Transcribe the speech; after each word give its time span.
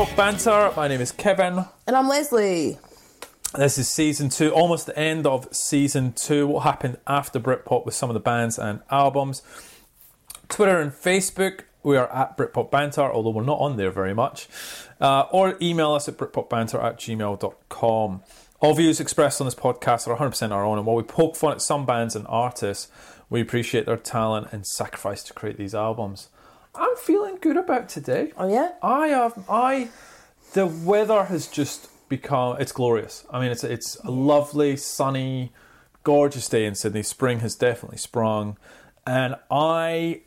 Britpop 0.00 0.16
Banter. 0.16 0.72
My 0.78 0.88
name 0.88 1.02
is 1.02 1.12
Kevin. 1.12 1.66
And 1.86 1.94
I'm 1.94 2.08
Leslie. 2.08 2.78
This 3.54 3.76
is 3.76 3.86
season 3.86 4.30
two, 4.30 4.50
almost 4.50 4.86
the 4.86 4.98
end 4.98 5.26
of 5.26 5.46
season 5.54 6.14
two. 6.14 6.46
What 6.46 6.62
happened 6.62 6.96
after 7.06 7.38
Britpop 7.38 7.84
with 7.84 7.92
some 7.92 8.08
of 8.08 8.14
the 8.14 8.20
bands 8.20 8.58
and 8.58 8.80
albums? 8.90 9.42
Twitter 10.48 10.80
and 10.80 10.90
Facebook, 10.90 11.64
we 11.82 11.98
are 11.98 12.10
at 12.14 12.38
Britpop 12.38 12.70
Banter, 12.70 13.12
although 13.12 13.28
we're 13.28 13.44
not 13.44 13.58
on 13.58 13.76
there 13.76 13.90
very 13.90 14.14
much. 14.14 14.48
Uh, 15.02 15.26
or 15.32 15.58
email 15.60 15.92
us 15.92 16.08
at 16.08 16.16
BritpopBanter 16.16 16.82
at 16.82 16.96
gmail.com. 16.96 18.22
All 18.60 18.74
views 18.74 19.00
expressed 19.00 19.42
on 19.42 19.46
this 19.46 19.54
podcast 19.54 20.08
are 20.08 20.16
100% 20.16 20.50
our 20.50 20.64
own, 20.64 20.78
and 20.78 20.86
while 20.86 20.96
we 20.96 21.02
poke 21.02 21.36
fun 21.36 21.52
at 21.52 21.60
some 21.60 21.84
bands 21.84 22.16
and 22.16 22.26
artists, 22.26 22.88
we 23.28 23.42
appreciate 23.42 23.84
their 23.84 23.98
talent 23.98 24.48
and 24.50 24.66
sacrifice 24.66 25.22
to 25.24 25.34
create 25.34 25.58
these 25.58 25.74
albums. 25.74 26.30
I'm 26.74 26.96
feeling 26.96 27.38
good 27.40 27.56
about 27.56 27.88
today. 27.88 28.32
Oh 28.36 28.48
yeah? 28.48 28.72
I 28.82 29.08
have 29.08 29.44
I 29.48 29.88
the 30.52 30.66
weather 30.66 31.24
has 31.24 31.48
just 31.48 31.88
become 32.08 32.60
it's 32.60 32.72
glorious. 32.72 33.24
I 33.30 33.40
mean 33.40 33.50
it's 33.50 33.64
it's 33.64 33.96
a 34.04 34.10
lovely, 34.10 34.76
sunny, 34.76 35.52
gorgeous 36.04 36.48
day 36.48 36.64
in 36.64 36.74
Sydney. 36.74 37.02
Spring 37.02 37.40
has 37.40 37.54
definitely 37.54 37.98
sprung. 37.98 38.56
And 39.06 39.36
I 39.50 40.22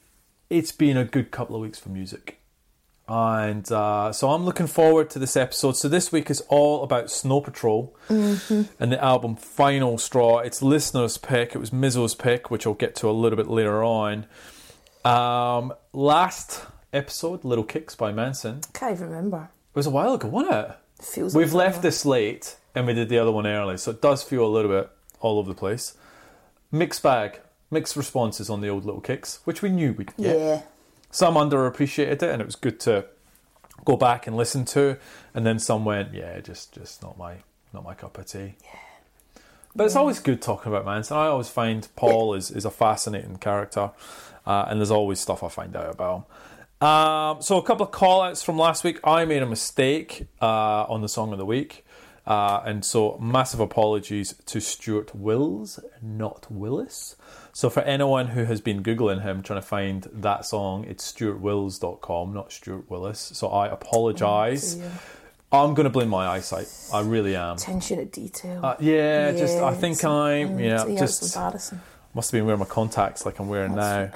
it's 0.50 0.72
been 0.72 0.98
a 0.98 1.06
good 1.06 1.32
couple 1.32 1.56
of 1.56 1.62
weeks 1.62 1.80
for 1.80 1.90
music. 1.90 2.40
And 3.08 3.70
uh, 3.70 4.14
so 4.14 4.32
I'm 4.32 4.46
looking 4.46 4.68
forward 4.68 5.10
to 5.12 5.20
this 5.20 5.36
episode. 5.36 5.76
So 5.76 5.90
this 5.90 6.12
week 6.12 6.30
is 6.30 6.40
all 6.48 6.84
about 6.84 7.12
Snow 7.12 7.42
Patrol 7.42 7.94
and 8.08 8.92
the 8.92 9.04
album 9.04 9.36
Final 9.36 9.98
Straw. 9.98 10.40
It's 10.40 10.62
listeners' 10.62 11.18
pick. 11.18 11.54
It 11.54 11.58
was 11.58 11.72
Mizzo's 11.72 12.16
pick, 12.16 12.50
which 12.50 12.66
I'll 12.66 12.74
get 12.74 12.96
to 12.98 13.10
a 13.10 13.12
little 13.12 13.36
bit 13.36 13.48
later 13.48 13.84
on. 13.84 14.26
Um, 15.04 15.74
last 15.92 16.66
episode, 16.94 17.44
Little 17.44 17.66
Kix 17.66 17.98
by 17.98 18.12
Mansun. 18.12 18.62
Can't 18.74 18.96
even 18.96 19.10
remember. 19.10 19.50
It 19.74 19.76
was 19.76 19.86
a 19.86 19.92
while 19.92 20.14
ago, 20.14 20.28
wasn't 20.28 20.56
it? 20.56 20.76
Feels 21.02 21.36
We've 21.36 21.54
left 21.54 21.82
this 21.82 22.06
late 22.06 22.56
and 22.76 22.88
we 22.88 22.94
did 22.94 23.10
the 23.10 23.18
other 23.18 23.32
one 23.32 23.46
early, 23.46 23.78
so 23.78 23.92
it 23.92 24.02
does 24.02 24.24
feel 24.24 24.46
a 24.46 24.48
little 24.48 24.72
bit 24.72 24.90
all 25.20 25.40
over 25.40 25.50
the 25.50 25.58
place. 25.58 25.98
Mixed 26.72 27.04
bag, 27.04 27.40
mixed 27.70 27.96
responses 27.96 28.50
on 28.50 28.62
the 28.62 28.70
old 28.70 28.86
Little 28.86 29.02
Kix, 29.02 29.40
which 29.44 29.62
we 29.62 29.70
knew 29.70 29.94
we'd 29.94 30.16
get. 30.18 30.40
Yeah. 30.40 30.62
Some 31.12 31.36
underappreciated 31.36 32.14
it, 32.14 32.24
and 32.24 32.42
it 32.42 32.46
was 32.46 32.56
good 32.56 32.80
to 32.82 33.06
go 33.86 33.98
back 33.98 34.26
and 34.26 34.36
listen 34.36 34.66
to. 34.66 34.98
And 35.34 35.46
then 35.46 35.60
some 35.60 35.86
went, 35.86 36.14
yeah, 36.14 36.40
just 36.40 36.74
just 36.74 37.04
not 37.04 37.18
my 37.18 37.36
not 37.74 37.84
my 37.84 37.94
cup 37.94 38.18
of 38.18 38.26
tea. 38.26 38.56
Yeah. 38.64 38.80
But 39.76 39.86
it's 39.86 39.96
always 39.96 40.20
good 40.20 40.42
talking 40.42 40.72
about 40.72 40.86
Mansun. 40.86 41.16
I 41.16 41.28
always 41.28 41.50
find 41.50 41.88
Paul 41.96 42.36
is, 42.36 42.52
is 42.52 42.64
a 42.64 42.70
fascinating 42.70 43.38
character, 43.38 43.92
uh, 44.46 44.66
and 44.68 44.80
there's 44.80 44.92
always 44.92 45.20
stuff 45.20 45.44
I 45.44 45.50
find 45.50 45.76
out 45.76 45.94
about 45.94 46.18
him. 46.18 46.88
Um, 46.88 47.42
so 47.42 47.58
a 47.58 47.64
couple 47.64 47.86
of 47.86 47.92
call 47.92 48.22
outs 48.22 48.44
from 48.44 48.58
last 48.58 48.84
week. 48.84 49.00
I 49.04 49.24
made 49.26 49.42
a 49.42 49.46
mistake 49.46 50.28
uh, 50.42 50.84
on 50.84 51.02
the 51.02 51.08
song 51.08 51.32
of 51.32 51.38
the 51.38 51.46
week. 51.46 51.86
Uh, 52.26 52.62
and 52.66 52.86
so 52.86 53.18
massive 53.20 53.60
apologies 53.60 54.36
to 54.46 54.62
Stuart 54.62 55.14
Wills, 55.14 55.80
not 56.02 56.50
Willis. 56.50 57.18
So 57.52 57.70
for 57.70 57.82
anyone 57.82 58.28
who 58.28 58.46
has 58.46 58.62
been 58.62 58.82
Googling 58.82 59.24
him 59.24 59.44
trying 59.44 59.62
to 59.62 59.68
find 59.68 60.08
that 60.12 60.46
song, 60.46 60.86
it's 60.86 61.12
stuartwills.com, 61.12 62.34
not 62.34 62.52
Stuart 62.52 62.90
Willis. 62.90 63.20
So 63.20 63.50
I 63.50 63.68
apologise. 63.68 64.76
dear. 64.76 64.92
I'm 65.52 65.76
going 65.76 65.84
to 65.84 65.92
blame 65.92 66.10
my 66.10 66.28
eyesight. 66.28 66.68
I 66.92 67.02
really 67.02 67.36
am. 67.36 67.58
Attention 67.58 67.98
to 68.00 68.06
detail. 68.06 68.66
Uh, 68.66 68.76
yeah, 68.80 69.32
just 69.34 69.60
I 69.60 69.76
think 69.76 70.04
I'm 70.04 70.60
yeah, 70.60 70.84
it's 70.88 71.00
just 71.00 71.36
embarrassing. 71.36 71.80
Must 72.14 72.32
have 72.32 72.38
been 72.40 72.46
wearing 72.46 72.60
my 72.60 72.66
contacts 72.66 73.26
like 73.26 73.40
I'm 73.40 73.48
wearing 73.50 73.76
now. 73.76 74.10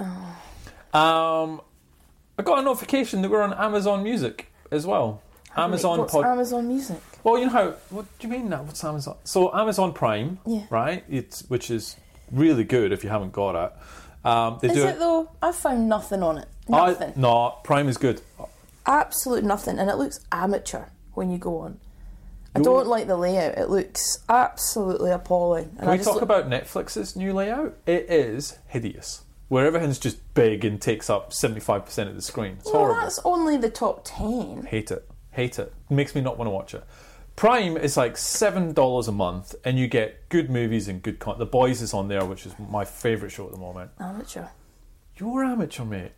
Um, 0.93 1.61
I 2.37 2.43
got 2.43 2.59
a 2.59 2.61
notification 2.61 3.21
that 3.21 3.31
we're 3.31 3.41
on 3.41 3.53
Amazon 3.53 4.03
Music 4.03 4.51
as 4.71 4.85
well. 4.85 5.21
Amazon 5.55 5.99
What's 5.99 6.13
Pod. 6.13 6.25
Amazon 6.25 6.67
Music? 6.67 6.97
well, 7.23 7.37
you 7.39 7.45
know 7.45 7.51
how? 7.51 7.69
What 7.89 8.05
do 8.19 8.27
you 8.27 8.31
mean 8.33 8.49
now? 8.49 8.61
What's 8.61 8.83
Amazon? 8.83 9.15
So 9.23 9.53
Amazon 9.55 9.91
Prime, 9.93 10.39
Yeah. 10.45 10.63
right? 10.69 11.03
It's 11.09 11.41
which 11.49 11.71
is 11.71 11.95
really 12.31 12.63
good 12.63 12.91
if 12.91 13.03
you 13.03 13.09
haven't 13.09 13.31
got 13.31 13.55
it. 13.65 13.73
Um, 14.27 14.59
they 14.61 14.67
Is 14.69 14.75
do 14.75 14.87
it 14.87 14.99
though? 14.99 15.29
I've 15.41 15.55
found 15.55 15.89
nothing 15.89 16.21
on 16.21 16.37
it. 16.37 16.47
I- 16.71 16.87
Nothing. 16.91 17.13
no, 17.15 17.55
Prime 17.63 17.87
is 17.89 17.97
good. 17.97 18.21
Absolute 18.85 19.43
nothing. 19.43 19.79
And 19.79 19.89
it 19.89 19.95
looks 19.97 20.19
amateur 20.31 20.85
when 21.13 21.31
you 21.31 21.37
go 21.37 21.59
on. 21.59 21.79
I 22.55 22.59
don't 22.61 22.87
like 22.87 23.07
the 23.07 23.17
layout. 23.17 23.57
It 23.57 23.69
looks 23.69 24.23
absolutely 24.29 25.11
appalling. 25.11 25.65
And 25.71 25.79
Can 25.79 25.87
I 25.87 25.91
we 25.91 25.97
just 25.97 26.07
talk 26.07 26.15
look- 26.15 26.23
about 26.23 26.49
Netflix's 26.49 27.15
new 27.15 27.33
layout? 27.33 27.75
It 27.85 28.09
is 28.09 28.57
hideous. 28.67 29.23
Where 29.49 29.65
everything's 29.65 29.99
just 29.99 30.17
big 30.33 30.65
and 30.65 30.81
takes 30.81 31.09
up 31.09 31.31
seventy 31.31 31.61
five 31.61 31.85
percent 31.85 32.09
of 32.09 32.15
the 32.15 32.21
screen. 32.21 32.57
It's 32.59 32.65
Well, 32.65 32.81
horrible. 32.81 33.01
that's 33.01 33.19
only 33.23 33.55
the 33.57 33.69
top 33.69 34.01
ten. 34.03 34.63
Hate 34.69 34.91
it. 34.91 35.07
Hate 35.31 35.57
it. 35.59 35.71
Makes 35.89 36.15
me 36.15 36.21
not 36.21 36.37
want 36.37 36.47
to 36.47 36.51
watch 36.51 36.73
it. 36.73 36.83
Prime 37.37 37.77
is 37.77 37.95
like 37.95 38.17
seven 38.17 38.73
dollars 38.73 39.07
a 39.07 39.11
month, 39.11 39.53
and 39.63 39.77
you 39.79 39.87
get 39.87 40.27
good 40.29 40.49
movies 40.49 40.87
and 40.89 41.01
good 41.01 41.19
content. 41.19 41.39
The 41.39 41.45
Boys 41.45 41.81
is 41.81 41.93
on 41.93 42.07
there, 42.09 42.25
which 42.25 42.45
is 42.45 42.55
my 42.57 42.83
favourite 42.83 43.31
show 43.31 43.45
at 43.45 43.51
the 43.53 43.59
moment. 43.59 43.91
Amateur. 43.99 44.45
You're 45.17 45.43
amateur, 45.45 45.85
mate. 45.85 46.11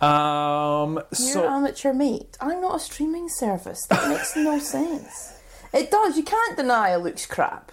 Um, 0.00 0.94
You're 0.94 1.04
so 1.12 1.48
amateur 1.48 1.92
mate. 1.92 2.36
I'm 2.40 2.60
not 2.60 2.74
a 2.76 2.80
streaming 2.80 3.28
service. 3.28 3.86
That 3.86 4.08
makes 4.08 4.34
no 4.34 4.58
sense. 4.76 5.34
It 5.72 5.90
does. 5.90 6.16
You 6.16 6.22
can't 6.22 6.56
deny 6.56 6.94
it 6.94 6.98
looks 6.98 7.26
crap. 7.26 7.72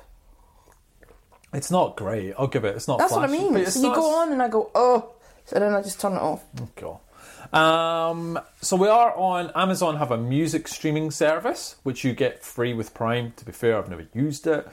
it's 1.54 1.72
not 1.72 1.96
great. 1.98 2.34
I'll 2.38 2.48
give 2.48 2.64
it. 2.66 2.76
It's 2.76 2.88
not. 2.88 3.00
That's 3.00 3.12
what 3.14 3.24
I 3.24 3.32
mean. 3.32 3.66
So 3.66 3.80
you 3.82 3.94
go 3.94 4.16
on 4.22 4.32
and 4.32 4.42
I 4.42 4.48
go, 4.48 4.72
oh. 4.76 5.14
So 5.46 5.60
then 5.60 5.74
I 5.74 5.82
just 5.82 6.00
turn 6.00 6.14
it 6.14 6.22
off. 6.22 6.44
Cool. 6.76 7.02
Um, 7.52 8.40
so 8.62 8.76
we 8.76 8.88
are 8.88 9.14
on 9.16 9.52
Amazon. 9.56 9.98
Have 9.98 10.12
a 10.12 10.18
music 10.18 10.68
streaming 10.68 11.10
service 11.10 11.78
which 11.84 12.04
you 12.04 12.14
get 12.14 12.44
free 12.44 12.74
with 12.74 12.94
Prime. 12.94 13.34
To 13.38 13.46
be 13.46 13.52
fair, 13.52 13.78
I've 13.78 13.90
never 13.90 14.08
used 14.14 14.46
it, 14.46 14.68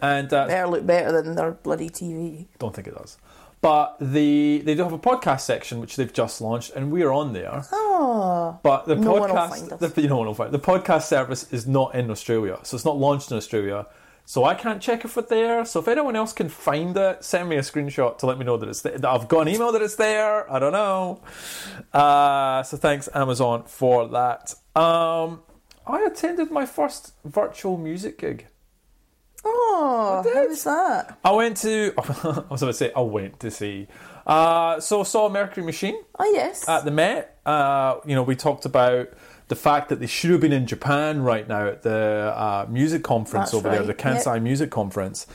and 0.00 0.32
uh, 0.32 0.46
Better 0.46 0.68
look 0.68 0.86
better 0.86 1.20
than 1.20 1.34
their 1.34 1.50
bloody 1.50 1.90
TV. 1.90 2.46
don't 2.58 2.74
think 2.74 2.86
it 2.86 2.94
does. 2.94 3.18
But 3.62 3.96
the 4.00 4.62
they 4.64 4.74
do 4.74 4.82
have 4.84 4.92
a 4.92 4.98
podcast 4.98 5.40
section 5.40 5.80
which 5.80 5.96
they've 5.96 6.12
just 6.12 6.40
launched, 6.40 6.72
and 6.74 6.90
we're 6.90 7.12
on 7.12 7.34
there. 7.34 7.62
Oh. 7.72 8.58
But 8.62 8.86
the 8.86 8.96
No 8.96 9.12
one 9.12 9.20
will 9.30 9.48
find 9.48 9.68
podcast, 9.68 9.82
us. 9.82 9.92
the, 9.92 10.02
you 10.02 10.08
know, 10.08 10.32
the 10.32 10.58
podcast 10.58 11.02
service 11.02 11.52
is 11.52 11.66
not 11.66 11.94
in 11.94 12.10
Australia, 12.10 12.58
so 12.62 12.74
it's 12.74 12.86
not 12.86 12.96
launched 12.96 13.30
in 13.30 13.36
Australia. 13.36 13.86
So 14.24 14.44
I 14.44 14.54
can't 14.54 14.80
check 14.80 15.04
if 15.04 15.18
it's 15.18 15.28
there. 15.28 15.64
So 15.64 15.80
if 15.80 15.88
anyone 15.88 16.14
else 16.14 16.32
can 16.32 16.48
find 16.48 16.96
it, 16.96 17.24
send 17.24 17.48
me 17.48 17.56
a 17.56 17.60
screenshot 17.62 18.16
to 18.18 18.26
let 18.26 18.38
me 18.38 18.44
know 18.44 18.56
that 18.56 18.68
it's 18.68 18.80
there. 18.80 18.96
That 18.96 19.10
I've 19.10 19.26
got 19.28 19.40
an 19.40 19.48
email 19.48 19.72
that 19.72 19.82
it's 19.82 19.96
there. 19.96 20.50
I 20.50 20.58
don't 20.60 20.72
know. 20.72 21.20
Uh, 21.92 22.62
so 22.62 22.76
thanks 22.76 23.08
Amazon 23.12 23.64
for 23.64 24.06
that. 24.08 24.54
Um, 24.76 25.42
I 25.86 26.02
attended 26.02 26.50
my 26.52 26.64
first 26.64 27.12
virtual 27.24 27.76
music 27.76 28.18
gig. 28.18 28.46
Oh, 29.82 30.22
did. 30.22 30.48
was 30.48 30.64
that? 30.64 31.18
I 31.24 31.32
went 31.32 31.56
to. 31.58 31.92
I 31.98 32.00
was 32.50 32.62
about 32.62 32.66
to 32.68 32.72
say 32.74 32.92
I 32.94 33.00
went 33.00 33.40
to 33.40 33.50
see. 33.50 33.88
Uh, 34.26 34.78
so 34.80 35.02
saw 35.04 35.28
Mercury 35.28 35.64
Machine 35.64 35.98
Oh, 36.18 36.30
yes. 36.34 36.68
at 36.68 36.84
the 36.84 36.90
Met. 36.90 37.38
Uh, 37.46 37.96
you 38.04 38.14
know, 38.14 38.22
we 38.22 38.36
talked 38.36 38.64
about 38.66 39.08
the 39.48 39.56
fact 39.56 39.88
that 39.88 39.98
they 39.98 40.06
should 40.06 40.30
have 40.30 40.40
been 40.40 40.52
in 40.52 40.66
Japan 40.66 41.22
right 41.22 41.48
now 41.48 41.66
at 41.66 41.82
the 41.82 42.32
uh, 42.36 42.66
music 42.68 43.02
conference 43.02 43.50
That's 43.50 43.54
over 43.54 43.70
there, 43.70 43.82
the 43.82 43.94
Kansai 43.94 44.40
Music 44.40 44.70
Conference. 44.70 45.26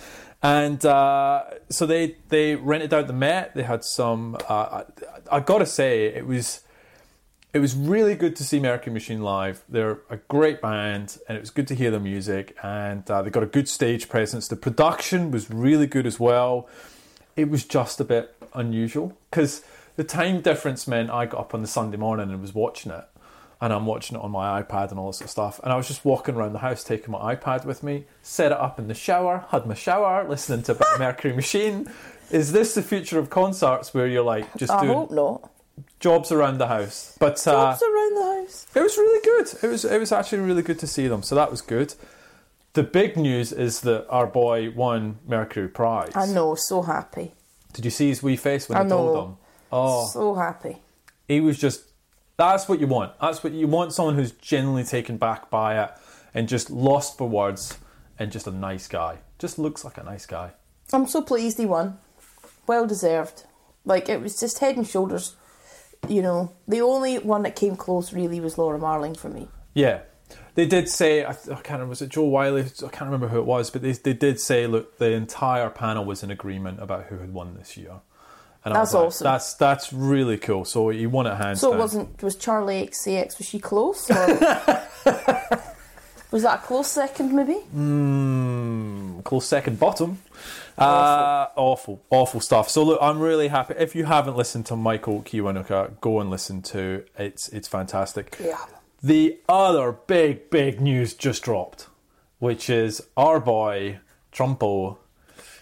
And 0.43 0.85
uh, 0.85 1.43
so 1.69 1.85
they 1.85 2.15
they 2.29 2.55
rented 2.55 2.93
out 2.93 3.07
the 3.07 3.13
Met. 3.13 3.55
They 3.55 3.63
had 3.63 3.83
some. 3.83 4.37
Uh, 4.47 4.83
I, 5.31 5.37
I 5.37 5.39
got 5.39 5.57
to 5.57 5.65
say, 5.65 6.05
it 6.05 6.27
was 6.27 6.61
it 7.55 7.59
was 7.59 7.73
really 7.73 8.15
good 8.15 8.35
to 8.35 8.43
see 8.43 8.59
Mercury 8.59 8.91
Machine 8.91 9.21
live. 9.21 9.63
They're 9.69 9.99
a 10.09 10.17
great 10.27 10.61
band, 10.61 11.17
and 11.25 11.37
it 11.37 11.39
was 11.39 11.51
good 11.51 11.69
to 11.69 11.73
hear 11.73 11.89
their 11.89 12.01
music. 12.01 12.53
And 12.61 13.09
uh, 13.09 13.21
they 13.21 13.29
got 13.29 13.43
a 13.43 13.47
good 13.47 13.69
stage 13.69 14.09
presence. 14.09 14.49
The 14.49 14.57
production 14.57 15.31
was 15.31 15.49
really 15.49 15.87
good 15.87 16.05
as 16.05 16.19
well. 16.19 16.67
It 17.37 17.49
was 17.49 17.63
just 17.63 18.01
a 18.01 18.03
bit 18.03 18.35
unusual 18.53 19.17
because 19.31 19.63
the 19.95 20.03
time 20.03 20.41
difference 20.41 20.85
meant 20.85 21.09
I 21.09 21.27
got 21.27 21.39
up 21.39 21.53
on 21.53 21.61
the 21.61 21.67
Sunday 21.69 21.95
morning 21.95 22.29
and 22.29 22.41
was 22.41 22.53
watching 22.53 22.91
it, 22.91 23.05
and 23.61 23.71
I'm 23.71 23.85
watching 23.85 24.17
it 24.17 24.21
on 24.21 24.31
my 24.31 24.61
iPad 24.61 24.89
and 24.89 24.99
all 24.99 25.07
this 25.07 25.19
sort 25.19 25.27
of 25.27 25.31
stuff. 25.31 25.61
And 25.63 25.71
I 25.71 25.77
was 25.77 25.87
just 25.87 26.03
walking 26.03 26.35
around 26.35 26.51
the 26.51 26.59
house, 26.59 26.83
taking 26.83 27.13
my 27.13 27.37
iPad 27.37 27.63
with 27.63 27.83
me, 27.83 28.03
set 28.21 28.51
it 28.51 28.57
up 28.57 28.79
in 28.79 28.89
the 28.89 28.93
shower, 28.93 29.45
had 29.51 29.65
my 29.65 29.75
shower, 29.75 30.27
listening 30.27 30.63
to 30.63 30.73
a 30.73 30.75
bit 30.75 30.87
of 30.91 30.99
Mercury 30.99 31.33
Machine. 31.37 31.89
Is 32.31 32.51
this 32.51 32.75
the 32.75 32.81
future 32.81 33.17
of 33.17 33.29
concerts 33.29 33.93
where 33.93 34.07
you're 34.07 34.23
like 34.23 34.57
just 34.57 34.73
I 34.73 34.81
doing 34.81 34.93
hope 34.93 35.11
not. 35.11 35.51
Jobs 35.99 36.31
around 36.31 36.57
the 36.59 36.67
house? 36.67 37.15
But 37.19 37.45
uh, 37.47 37.51
Jobs 37.71 37.81
around 37.83 38.15
the 38.15 38.41
house. 38.41 38.67
it 38.75 38.81
was 38.81 38.97
really 38.97 39.21
good. 39.23 39.47
It 39.63 39.67
was 39.67 39.85
it 39.85 39.99
was 39.99 40.11
actually 40.11 40.39
really 40.39 40.61
good 40.63 40.79
to 40.79 40.87
see 40.87 41.07
them. 41.07 41.23
So 41.23 41.35
that 41.35 41.51
was 41.51 41.61
good. 41.61 41.93
The 42.73 42.83
big 42.83 43.15
news 43.15 43.51
is 43.53 43.81
that 43.81 44.05
our 44.09 44.27
boy 44.27 44.69
won 44.71 45.19
Mercury 45.25 45.69
Prize. 45.69 46.11
I 46.15 46.25
know, 46.25 46.55
so 46.55 46.81
happy. 46.81 47.33
Did 47.73 47.85
you 47.85 47.91
see 47.91 48.09
his 48.09 48.21
wee 48.21 48.35
face 48.35 48.67
when 48.67 48.77
I 48.77 48.81
I 48.81 48.87
told 48.87 49.25
him? 49.29 49.37
Oh, 49.71 50.07
So 50.07 50.35
happy. 50.35 50.77
he 51.27 51.39
was 51.41 51.57
just. 51.57 51.83
That's 52.37 52.67
what 52.67 52.81
you 52.81 52.87
want. 52.87 53.17
That's 53.21 53.43
what 53.45 53.53
you 53.53 53.65
want. 53.67 53.93
Someone 53.93 54.15
who's 54.15 54.31
genuinely 54.33 54.83
taken 54.83 55.15
back 55.17 55.49
by 55.49 55.81
it 55.81 55.91
and 56.33 56.49
just 56.49 56.69
lost 56.69 57.17
for 57.17 57.29
words, 57.29 57.77
and 58.19 58.29
just 58.29 58.45
a 58.45 58.51
nice 58.51 58.89
guy. 58.89 59.19
Just 59.39 59.57
looks 59.57 59.85
like 59.85 59.97
a 59.97 60.03
nice 60.03 60.25
guy. 60.25 60.51
I'm 60.91 61.07
so 61.07 61.21
pleased 61.21 61.57
he 61.57 61.65
won. 61.65 61.97
Well 62.67 62.85
deserved. 62.87 63.43
Like 63.85 64.09
it 64.09 64.19
was 64.21 64.37
just 64.37 64.59
head 64.59 64.75
and 64.75 64.85
shoulders. 64.87 65.35
You 66.07 66.21
know, 66.21 66.51
the 66.67 66.81
only 66.81 67.17
one 67.19 67.43
that 67.43 67.55
came 67.55 67.75
close 67.75 68.13
really 68.13 68.39
was 68.39 68.57
Laura 68.57 68.77
Marling 68.77 69.15
for 69.15 69.29
me. 69.29 69.47
Yeah. 69.73 70.01
They 70.55 70.65
did 70.65 70.87
say, 70.89 71.23
I, 71.23 71.31
I 71.31 71.33
can't 71.33 71.69
remember, 71.71 71.87
was 71.89 72.01
it 72.01 72.09
Jo 72.09 72.23
Whiley? 72.23 72.61
I 72.63 72.87
can't 72.89 73.01
remember 73.05 73.27
who 73.27 73.39
it 73.39 73.45
was, 73.45 73.69
but 73.69 73.81
they, 73.81 73.91
they 73.91 74.13
did 74.13 74.39
say, 74.39 74.67
look, 74.67 74.97
the 74.97 75.11
entire 75.11 75.69
panel 75.69 76.05
was 76.05 76.23
in 76.23 76.31
agreement 76.31 76.81
about 76.81 77.05
who 77.05 77.17
had 77.17 77.33
won 77.33 77.55
this 77.55 77.75
year. 77.75 77.99
And 78.63 78.73
That's 78.73 78.93
like, 78.93 79.03
awesome. 79.05 79.25
That's 79.25 79.53
that's 79.55 79.93
really 79.93 80.37
cool. 80.39 80.65
So 80.65 80.89
you 80.89 81.07
won 81.09 81.27
it 81.27 81.35
hands 81.35 81.59
So 81.59 81.69
down. 81.69 81.77
it 81.77 81.81
wasn't 81.81 82.23
was 82.23 82.35
Charli 82.35 82.89
XCX 82.89 83.37
was 83.37 83.47
she 83.47 83.59
close? 83.59 84.09
Was 86.35 86.43
that 86.43 86.59
a 86.59 86.61
close 86.63 86.89
second 86.89 87.31
maybe? 87.31 87.59
Mm, 87.73 89.23
close 89.23 89.45
second 89.45 89.79
bottom. 89.79 90.17
Uh, 90.77 91.47
awful, 91.55 92.03
awful 92.09 92.41
stuff. 92.41 92.67
So 92.67 92.83
look, 92.83 92.99
I'm 93.01 93.21
really 93.21 93.47
happy. 93.47 93.75
If 93.77 93.95
you 93.95 94.03
haven't 94.03 94.35
listened 94.35 94.65
to 94.65 94.75
Michael 94.75 95.21
Kiwanuka, 95.21 95.97
go 96.01 96.19
and 96.19 96.29
listen 96.29 96.61
to 96.63 97.05
it's 97.17 97.47
it's 97.47 97.69
fantastic. 97.69 98.35
Yeah. 98.43 98.59
The 99.01 99.37
other 99.47 99.93
big 99.93 100.49
big 100.49 100.81
news 100.81 101.13
just 101.13 101.41
dropped, 101.41 101.87
which 102.39 102.69
is 102.69 103.01
our 103.15 103.39
boy 103.39 103.99
Trumpo. 104.33 104.97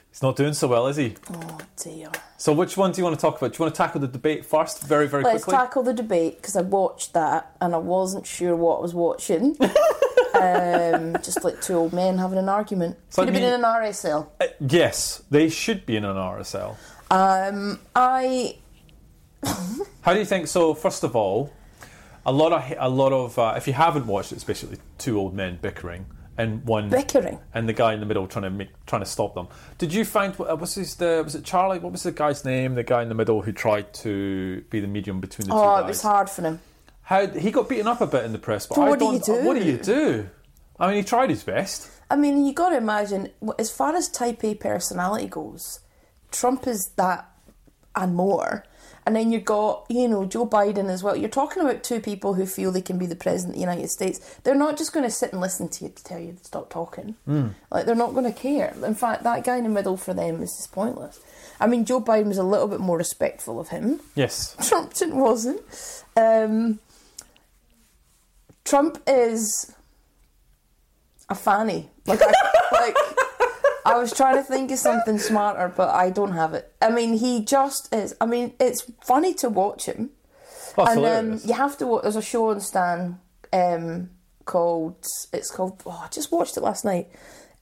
He's 0.10 0.24
not 0.24 0.36
doing 0.36 0.54
so 0.54 0.70
well, 0.70 0.88
is 0.88 0.98
he? 0.98 1.14
Oh 1.36 1.60
dear. 1.78 2.10
So 2.38 2.52
which 2.52 2.78
one 2.78 2.94
do 2.94 2.98
you 3.00 3.04
want 3.04 3.16
to 3.16 3.22
talk 3.22 3.38
about? 3.38 3.54
Do 3.54 3.58
you 3.58 3.66
want 3.66 3.76
to 3.76 3.78
tackle 3.78 4.02
the 4.02 4.08
debate 4.08 4.44
first, 4.44 4.82
very 4.82 5.08
very 5.08 5.24
Let's 5.24 5.44
quickly? 5.44 5.60
tackle 5.60 5.84
the 5.84 5.94
debate 5.94 6.38
because 6.38 6.56
I 6.56 6.62
watched 6.62 7.14
that 7.14 7.56
and 7.62 7.76
I 7.76 7.78
wasn't 7.78 8.26
sure 8.26 8.56
what 8.56 8.80
I 8.80 8.82
was 8.82 8.96
watching. 8.96 9.56
um, 10.44 11.14
just 11.24 11.44
like 11.44 11.62
two 11.62 11.76
old 11.76 11.94
men 11.94 12.18
having 12.18 12.38
an 12.38 12.50
argument. 12.50 12.98
So 13.10 13.22
Could 13.22 13.30
have 13.34 13.42
been 13.42 13.54
in 13.54 13.54
an 13.54 13.62
RSL. 13.64 14.28
Uh, 14.42 14.48
yes, 14.60 15.24
they 15.30 15.50
should 15.50 15.86
be 15.86 15.96
in 15.96 16.06
an 16.06 16.16
RSL. 16.16 16.76
Um, 17.12 17.80
I 17.96 18.56
How 20.02 20.14
do 20.14 20.20
you 20.20 20.26
think? 20.26 20.48
So, 20.48 20.74
first 20.74 21.04
of 21.04 21.16
all, 21.16 21.54
a 22.26 22.32
lot 22.32 22.54
of 22.54 22.74
a 22.78 22.90
lot 22.90 23.12
of 23.12 23.38
uh, 23.38 23.54
if 23.58 23.68
you 23.68 23.74
haven't 23.74 24.08
watched 24.08 24.32
it, 24.32 24.36
it's 24.36 24.44
basically 24.44 24.78
two 24.98 25.20
old 25.20 25.34
men 25.34 25.60
bickering 25.62 26.06
and 26.38 26.64
one 26.66 26.90
bickering. 26.90 27.38
and 27.54 27.70
the 27.70 27.74
guy 27.74 27.94
in 27.94 28.00
the 28.00 28.06
middle 28.06 28.26
trying 28.28 28.44
to 28.44 28.50
make 28.50 28.70
trying 28.86 29.02
to 29.02 29.06
stop 29.06 29.36
them. 29.36 29.48
Did 29.78 29.94
you 29.94 30.06
find 30.06 30.34
what 30.36 30.60
was 30.60 30.76
his 30.76 30.96
the 30.96 31.22
was 31.24 31.36
it 31.36 31.44
Charlie? 31.44 31.80
What 31.80 31.92
was 31.92 32.04
the 32.04 32.12
guy's 32.12 32.44
name? 32.46 32.76
The 32.76 32.84
guy 32.84 33.02
in 33.04 33.10
the 33.10 33.16
middle 33.16 33.42
who 33.42 33.52
tried 33.52 33.94
to 33.96 34.62
be 34.70 34.80
the 34.80 34.88
medium 34.88 35.20
between 35.20 35.48
the 35.48 35.54
two 35.54 35.60
Oh, 35.60 35.62
guys. 35.76 35.82
Oh, 35.82 35.86
it 35.86 35.88
was 35.88 36.02
hard 36.02 36.30
for 36.30 36.42
him. 36.42 36.60
How 37.14 37.28
he 37.28 37.52
got 37.52 37.70
beaten 37.70 37.88
up 37.88 38.02
a 38.02 38.08
bit 38.08 38.24
in 38.26 38.32
the 38.32 38.40
press, 38.40 38.66
but 38.68 38.78
what 38.78 39.00
do 39.00 39.06
you 39.06 39.20
don't- 39.20 39.46
What 39.46 39.54
do 39.56 39.64
do? 39.64 39.70
you 39.72 39.78
do? 39.78 40.30
I 40.80 40.88
mean, 40.88 40.98
he 40.98 41.04
tried 41.04 41.30
his 41.30 41.44
best. 41.44 41.90
I 42.10 42.16
mean, 42.16 42.46
you 42.46 42.54
got 42.54 42.70
to 42.70 42.78
imagine, 42.78 43.30
as 43.60 43.70
far 43.72 43.96
as 43.96 44.08
Type 44.10 44.44
A 44.44 44.56
personality 44.56 45.28
goes, 45.28 45.80
Trump 46.32 46.68
is 46.68 46.90
that 46.96 47.30
and 47.96 48.16
more. 48.16 48.66
And 49.06 49.16
then 49.16 49.32
you've 49.32 49.46
got, 49.46 49.86
you 49.90 50.08
know, 50.08 50.26
Joe 50.26 50.48
Biden 50.48 50.90
as 50.90 51.04
well. 51.04 51.16
You're 51.16 51.30
talking 51.30 51.62
about 51.62 51.84
two 51.84 52.00
people 52.00 52.34
who 52.36 52.46
feel 52.46 52.72
they 52.72 52.82
can 52.82 52.98
be 52.98 53.06
the 53.06 53.16
president 53.18 53.52
of 53.52 53.56
the 53.56 53.60
United 53.62 53.90
States. 53.90 54.20
They're 54.44 54.56
not 54.56 54.78
just 54.78 54.94
going 54.94 55.04
to 55.06 55.12
sit 55.12 55.32
and 55.34 55.42
listen 55.42 55.68
to 55.70 55.84
you 55.84 55.90
to 55.92 56.04
tell 56.04 56.20
you 56.20 56.32
to 56.34 56.44
stop 56.44 56.70
talking. 56.70 57.16
Like, 57.70 57.86
they're 57.86 57.96
not 57.96 58.14
going 58.14 58.26
to 58.26 58.32
care. 58.40 58.74
In 58.84 58.96
fact, 58.96 59.24
that 59.24 59.44
guy 59.44 59.58
in 59.58 59.64
the 59.64 59.70
middle 59.70 59.98
for 59.98 60.14
them 60.14 60.42
is 60.42 60.56
just 60.56 60.72
pointless. 60.72 61.20
I 61.60 61.68
mean, 61.68 61.84
Joe 61.86 62.02
Biden 62.02 62.28
was 62.28 62.38
a 62.38 62.44
little 62.44 62.68
bit 62.68 62.80
more 62.80 62.98
respectful 62.98 63.60
of 63.60 63.68
him. 63.70 64.00
Yes. 64.16 64.56
Trump 64.70 64.94
wasn't. 65.14 65.62
Um, 66.16 66.80
Trump 68.66 69.02
is 69.08 69.74
a 71.30 71.36
fanny. 71.36 71.90
Like, 72.06 72.22
I, 72.22 72.34
like 72.72 72.96
I 73.86 73.98
was 73.98 74.14
trying 74.14 74.36
to 74.36 74.44
think 74.44 74.72
of 74.72 74.80
something 74.80 75.18
smarter, 75.20 75.72
but 75.76 75.90
I 75.90 76.10
don't 76.10 76.34
have 76.34 76.54
it. 76.54 76.72
I 76.82 76.90
mean, 76.90 77.14
he 77.18 77.44
just 77.44 77.94
is. 77.94 78.16
I 78.22 78.26
mean, 78.26 78.54
it's 78.60 78.90
funny 79.04 79.34
to 79.36 79.50
watch 79.50 79.86
him, 79.86 80.12
Oh, 80.78 80.84
it's 80.84 80.92
and 80.92 81.00
um, 81.00 81.04
hilarious. 81.06 81.46
you 81.46 81.54
have 81.54 81.78
to. 81.80 81.88
watch. 81.88 82.04
There's 82.04 82.16
a 82.16 82.22
show 82.22 82.50
on 82.50 82.60
Stan 82.62 83.20
um, 83.52 84.10
called. 84.46 84.96
It's 85.32 85.52
called. 85.52 85.82
Oh, 85.86 86.02
I 86.06 86.08
just 86.10 86.32
watched 86.32 86.58
it 86.58 86.62
last 86.62 86.84
night, 86.86 87.10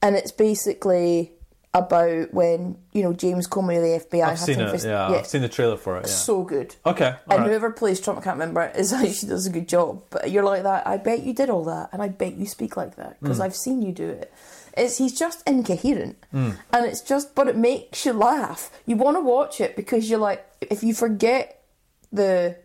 and 0.01 0.15
it's 0.15 0.31
basically 0.31 1.33
about 1.73 2.33
when 2.33 2.77
you 2.91 3.01
know 3.01 3.13
James 3.13 3.47
Comey 3.47 3.77
of 3.77 4.09
the 4.09 4.17
FBI. 4.17 4.23
I've 4.23 4.29
had 4.31 4.39
seen 4.39 4.55
to 4.57 4.63
it. 4.63 4.65
invest- 4.65 4.85
Yeah, 4.85 5.07
I've 5.07 5.27
seen 5.27 5.41
the 5.41 5.49
trailer 5.49 5.77
for 5.77 5.97
it. 5.97 6.01
Yeah. 6.01 6.07
so 6.11 6.43
good. 6.43 6.75
okay. 6.85 7.15
And 7.29 7.39
right. 7.39 7.47
whoever 7.47 7.71
plays 7.71 8.01
Trump, 8.01 8.19
I 8.19 8.23
can't 8.23 8.35
remember, 8.35 8.71
is 8.75 8.91
actually 8.93 9.29
does 9.29 9.45
a 9.47 9.49
good 9.51 9.67
job. 9.69 10.03
But 10.09 10.31
you're 10.31 10.43
like 10.43 10.63
that. 10.63 10.85
I 10.85 10.97
bet 10.97 11.23
you 11.23 11.33
did 11.33 11.49
all 11.49 11.63
that, 11.65 11.89
and 11.93 12.01
I 12.01 12.09
bet 12.09 12.33
you 12.35 12.45
speak 12.45 12.75
like 12.75 12.95
that 12.97 13.19
because 13.21 13.37
Hmm. 13.37 13.43
I've 13.43 13.55
seen 13.55 13.81
you 13.81 13.93
do 13.93 14.09
it. 14.09 14.33
It's 14.75 14.97
he's 14.97 15.17
just 15.17 15.47
incoherent, 15.47 16.17
Hmm. 16.31 16.51
and 16.73 16.85
it's 16.85 17.01
just, 17.01 17.35
but 17.35 17.47
it 17.47 17.57
makes 17.57 18.05
you 18.05 18.13
laugh. 18.13 18.69
You 18.85 18.95
want 18.95 19.17
to 19.17 19.21
watch 19.21 19.59
it 19.61 19.75
because 19.75 20.09
you're 20.09 20.19
like, 20.19 20.45
if 20.61 20.81
you 20.83 20.93
forget 20.93 21.61
the, 22.11 22.55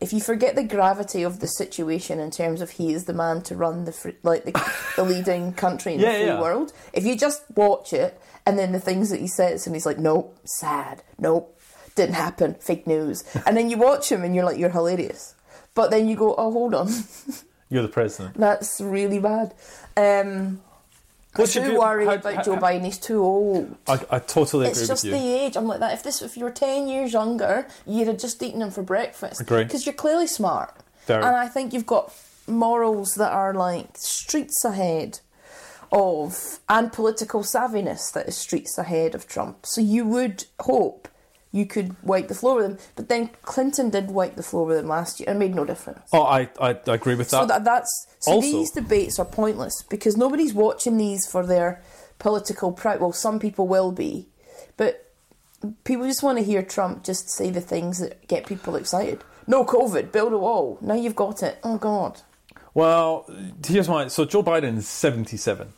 if 0.00 0.12
you 0.12 0.20
forget 0.20 0.54
the 0.54 0.62
gravity 0.64 1.22
of 1.22 1.40
the 1.40 1.46
situation 1.46 2.18
in 2.20 2.30
terms 2.30 2.60
of 2.60 2.70
he 2.70 2.92
is 2.92 3.04
the 3.04 3.12
man 3.12 3.42
to 3.42 3.54
run 3.56 3.84
the 3.84 3.92
fr- 3.92 4.10
like 4.22 4.44
the, 4.44 4.72
the 4.96 5.04
leading 5.04 5.52
country 5.64 5.94
in 5.94 6.00
Yeah, 6.00 6.12
the 6.12 6.18
free 6.18 6.26
yeah. 6.28 6.40
world. 6.40 6.72
If 6.92 7.04
you 7.04 7.16
just 7.16 7.42
watch 7.54 7.92
it 7.92 8.20
and 8.46 8.58
then 8.58 8.72
the 8.72 8.80
things 8.80 9.10
that 9.10 9.20
he 9.20 9.26
says 9.28 9.66
and 9.66 9.76
he's 9.76 9.84
like, 9.86 9.98
nope, 9.98 10.38
sad, 10.44 11.02
nope, 11.18 11.60
didn't 11.96 12.14
happen, 12.14 12.54
fake 12.54 12.86
news, 12.86 13.24
and 13.46 13.56
then 13.56 13.68
you 13.70 13.76
watch 13.76 14.10
him 14.10 14.24
and 14.24 14.34
you're 14.34 14.44
like, 14.44 14.58
you're 14.58 14.70
hilarious. 14.70 15.34
But 15.74 15.90
then 15.90 16.08
you 16.08 16.16
go, 16.16 16.34
oh, 16.36 16.50
hold 16.50 16.74
on, 16.74 16.88
You're 17.68 17.82
the 17.82 17.88
president. 17.88 18.36
that's 18.36 18.80
really 18.80 19.18
bad. 19.20 19.54
Um, 19.96 20.62
What's 21.36 21.52
too 21.52 21.60
view- 21.62 21.78
worried 21.78 22.08
how- 22.08 22.14
about 22.14 22.34
how- 22.34 22.42
Joe 22.42 22.56
Biden. 22.56 22.84
He's 22.84 22.98
too 22.98 23.22
old. 23.22 23.76
I, 23.86 24.00
I 24.10 24.18
totally 24.18 24.66
agree. 24.66 24.80
It's 24.80 24.88
just 24.88 25.02
the 25.04 25.14
age. 25.14 25.56
I'm 25.56 25.66
like 25.66 25.80
that. 25.80 25.92
If 25.94 26.02
this, 26.02 26.22
if 26.22 26.36
you 26.36 26.44
were 26.44 26.50
ten 26.50 26.88
years 26.88 27.12
younger, 27.12 27.66
you'd 27.86 28.08
have 28.08 28.18
just 28.18 28.42
eaten 28.42 28.62
him 28.62 28.70
for 28.70 28.82
breakfast. 28.82 29.40
Agree. 29.40 29.62
Because 29.64 29.86
you're 29.86 29.92
clearly 29.94 30.26
smart, 30.26 30.74
and 31.08 31.24
I 31.24 31.46
think 31.48 31.72
you've 31.72 31.86
got 31.86 32.12
morals 32.46 33.14
that 33.14 33.30
are 33.32 33.54
like 33.54 33.90
streets 33.96 34.64
ahead 34.64 35.20
of, 35.92 36.58
and 36.68 36.92
political 36.92 37.42
savviness 37.42 38.12
that 38.12 38.28
is 38.28 38.36
streets 38.36 38.76
ahead 38.78 39.14
of 39.14 39.26
Trump. 39.26 39.66
So 39.66 39.80
you 39.80 40.04
would 40.06 40.44
hope 40.60 41.08
you 41.52 41.66
could 41.66 41.96
wipe 42.02 42.28
the 42.28 42.34
floor 42.34 42.56
with 42.56 42.64
him. 42.66 42.78
But 42.96 43.08
then 43.08 43.30
Clinton 43.42 43.90
did 43.90 44.10
wipe 44.10 44.36
the 44.36 44.42
floor 44.42 44.66
with 44.66 44.78
him 44.78 44.88
last 44.88 45.18
year, 45.20 45.28
and 45.28 45.36
it 45.36 45.40
made 45.40 45.54
no 45.54 45.64
difference. 45.64 46.08
Oh, 46.12 46.22
I, 46.22 46.48
I, 46.60 46.70
I 46.86 46.94
agree 46.94 47.14
with 47.16 47.30
that. 47.30 47.40
So 47.40 47.46
that, 47.46 47.64
that's 47.64 48.06
so 48.20 48.32
Also- 48.32 48.46
these 48.46 48.70
debates 48.70 49.18
are 49.18 49.24
pointless 49.24 49.82
because 49.88 50.16
nobody's 50.16 50.54
watching 50.54 50.96
these 50.96 51.26
for 51.26 51.44
their 51.44 51.82
political 52.18 52.72
pride. 52.72 53.00
Well, 53.00 53.12
some 53.12 53.38
people 53.40 53.66
will 53.66 53.90
be, 53.92 54.28
but 54.76 55.10
people 55.84 56.06
just 56.06 56.22
want 56.22 56.38
to 56.38 56.44
hear 56.44 56.62
Trump 56.62 57.02
just 57.04 57.30
say 57.30 57.50
the 57.50 57.60
things 57.60 57.98
that 57.98 58.26
get 58.28 58.46
people 58.46 58.76
excited. 58.76 59.22
No 59.46 59.64
COVID, 59.64 60.12
build 60.12 60.32
a 60.32 60.38
wall. 60.38 60.78
Now 60.80 60.94
you've 60.94 61.16
got 61.16 61.42
it. 61.42 61.58
Oh 61.64 61.78
God. 61.78 62.20
Well, 62.74 63.26
here's 63.66 63.88
my. 63.88 64.06
So 64.06 64.24
Joe 64.24 64.44
Biden 64.44 64.76
is 64.76 64.86
77. 64.86 65.72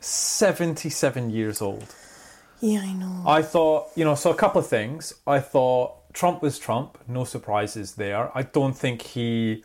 77 0.00 1.30
years 1.30 1.62
old. 1.62 1.94
Yeah, 2.62 2.80
I 2.80 2.92
know. 2.92 3.24
I 3.26 3.42
thought, 3.42 3.88
you 3.96 4.04
know, 4.04 4.14
so 4.14 4.30
a 4.30 4.36
couple 4.36 4.60
of 4.60 4.68
things. 4.68 5.12
I 5.26 5.40
thought 5.40 6.12
Trump 6.12 6.42
was 6.42 6.58
Trump, 6.60 6.96
no 7.08 7.24
surprises 7.24 7.96
there. 7.96 8.30
I 8.36 8.42
don't 8.42 8.76
think 8.76 9.02
he 9.02 9.64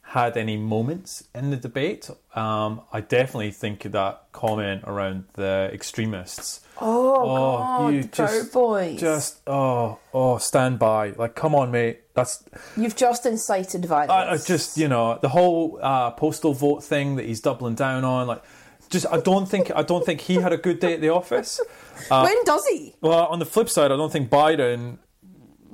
had 0.00 0.38
any 0.38 0.56
moments 0.56 1.28
in 1.34 1.50
the 1.50 1.56
debate. 1.56 2.08
Um, 2.34 2.80
I 2.90 3.02
definitely 3.02 3.50
think 3.50 3.82
that 3.82 4.22
comment 4.32 4.84
around 4.86 5.24
the 5.34 5.70
extremists. 5.74 6.60
Oh, 6.80 7.26
God, 7.26 7.88
you 7.92 8.04
Proud 8.04 8.50
Boys. 8.50 8.98
Just, 8.98 9.40
oh, 9.46 9.98
oh, 10.14 10.38
stand 10.38 10.78
by. 10.78 11.10
Like, 11.10 11.34
come 11.34 11.54
on, 11.54 11.70
mate. 11.70 12.00
That's 12.14 12.42
You've 12.78 12.96
just 12.96 13.26
incited 13.26 13.84
violence. 13.84 14.10
I, 14.10 14.30
I 14.32 14.36
just, 14.38 14.78
you 14.78 14.88
know, 14.88 15.18
the 15.20 15.28
whole 15.28 15.78
uh, 15.82 16.12
postal 16.12 16.54
vote 16.54 16.82
thing 16.82 17.16
that 17.16 17.26
he's 17.26 17.40
doubling 17.40 17.74
down 17.74 18.04
on, 18.04 18.26
like, 18.26 18.42
just 18.88 19.06
I 19.10 19.20
don't 19.20 19.46
think 19.46 19.70
I 19.74 19.82
don't 19.82 20.04
think 20.04 20.22
he 20.22 20.34
had 20.34 20.52
a 20.52 20.56
good 20.56 20.80
day 20.80 20.94
at 20.94 21.00
the 21.00 21.10
office. 21.10 21.60
when 22.08 22.44
does 22.44 22.66
he? 22.66 22.94
Well, 23.00 23.26
on 23.26 23.38
the 23.38 23.46
flip 23.46 23.68
side, 23.68 23.92
I 23.92 23.96
don't 23.96 24.12
think 24.12 24.30
Biden 24.30 24.98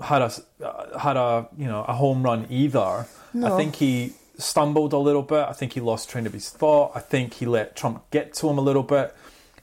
had 0.02 0.23
a 0.23 0.33
uh, 0.64 0.99
had 0.99 1.16
a 1.16 1.49
you 1.56 1.66
know 1.66 1.85
a 1.85 1.94
home 1.94 2.23
run 2.23 2.47
either. 2.50 3.06
I 3.42 3.56
think 3.56 3.76
he 3.76 4.12
stumbled 4.38 4.92
a 4.92 4.99
little 4.99 5.23
bit. 5.23 5.47
I 5.49 5.52
think 5.52 5.73
he 5.73 5.80
lost 5.80 6.09
train 6.09 6.26
of 6.26 6.33
his 6.33 6.50
thought. 6.50 6.92
I 6.94 7.00
think 7.00 7.35
he 7.35 7.47
let 7.47 7.76
Trump 7.76 8.09
get 8.11 8.35
to 8.35 8.49
him 8.49 8.59
a 8.59 8.61
little 8.61 8.83
bit. 8.83 9.14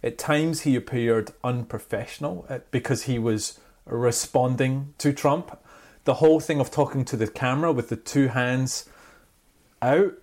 At 0.03 0.17
times, 0.17 0.62
he 0.62 0.75
appeared 0.75 1.31
unprofessional 1.43 2.46
uh, 2.50 2.60
because 2.72 3.03
he 3.03 3.20
was 3.20 3.60
responding 3.86 4.93
to 4.98 5.13
Trump. 5.13 5.58
The 6.03 6.15
whole 6.15 6.39
thing 6.39 6.60
of 6.60 6.72
talking 6.72 7.05
to 7.05 7.15
the 7.15 7.27
camera 7.27 7.72
with 7.72 7.89
the 7.89 7.96
two 7.96 8.29
hands 8.29 8.89
out. 9.81 10.13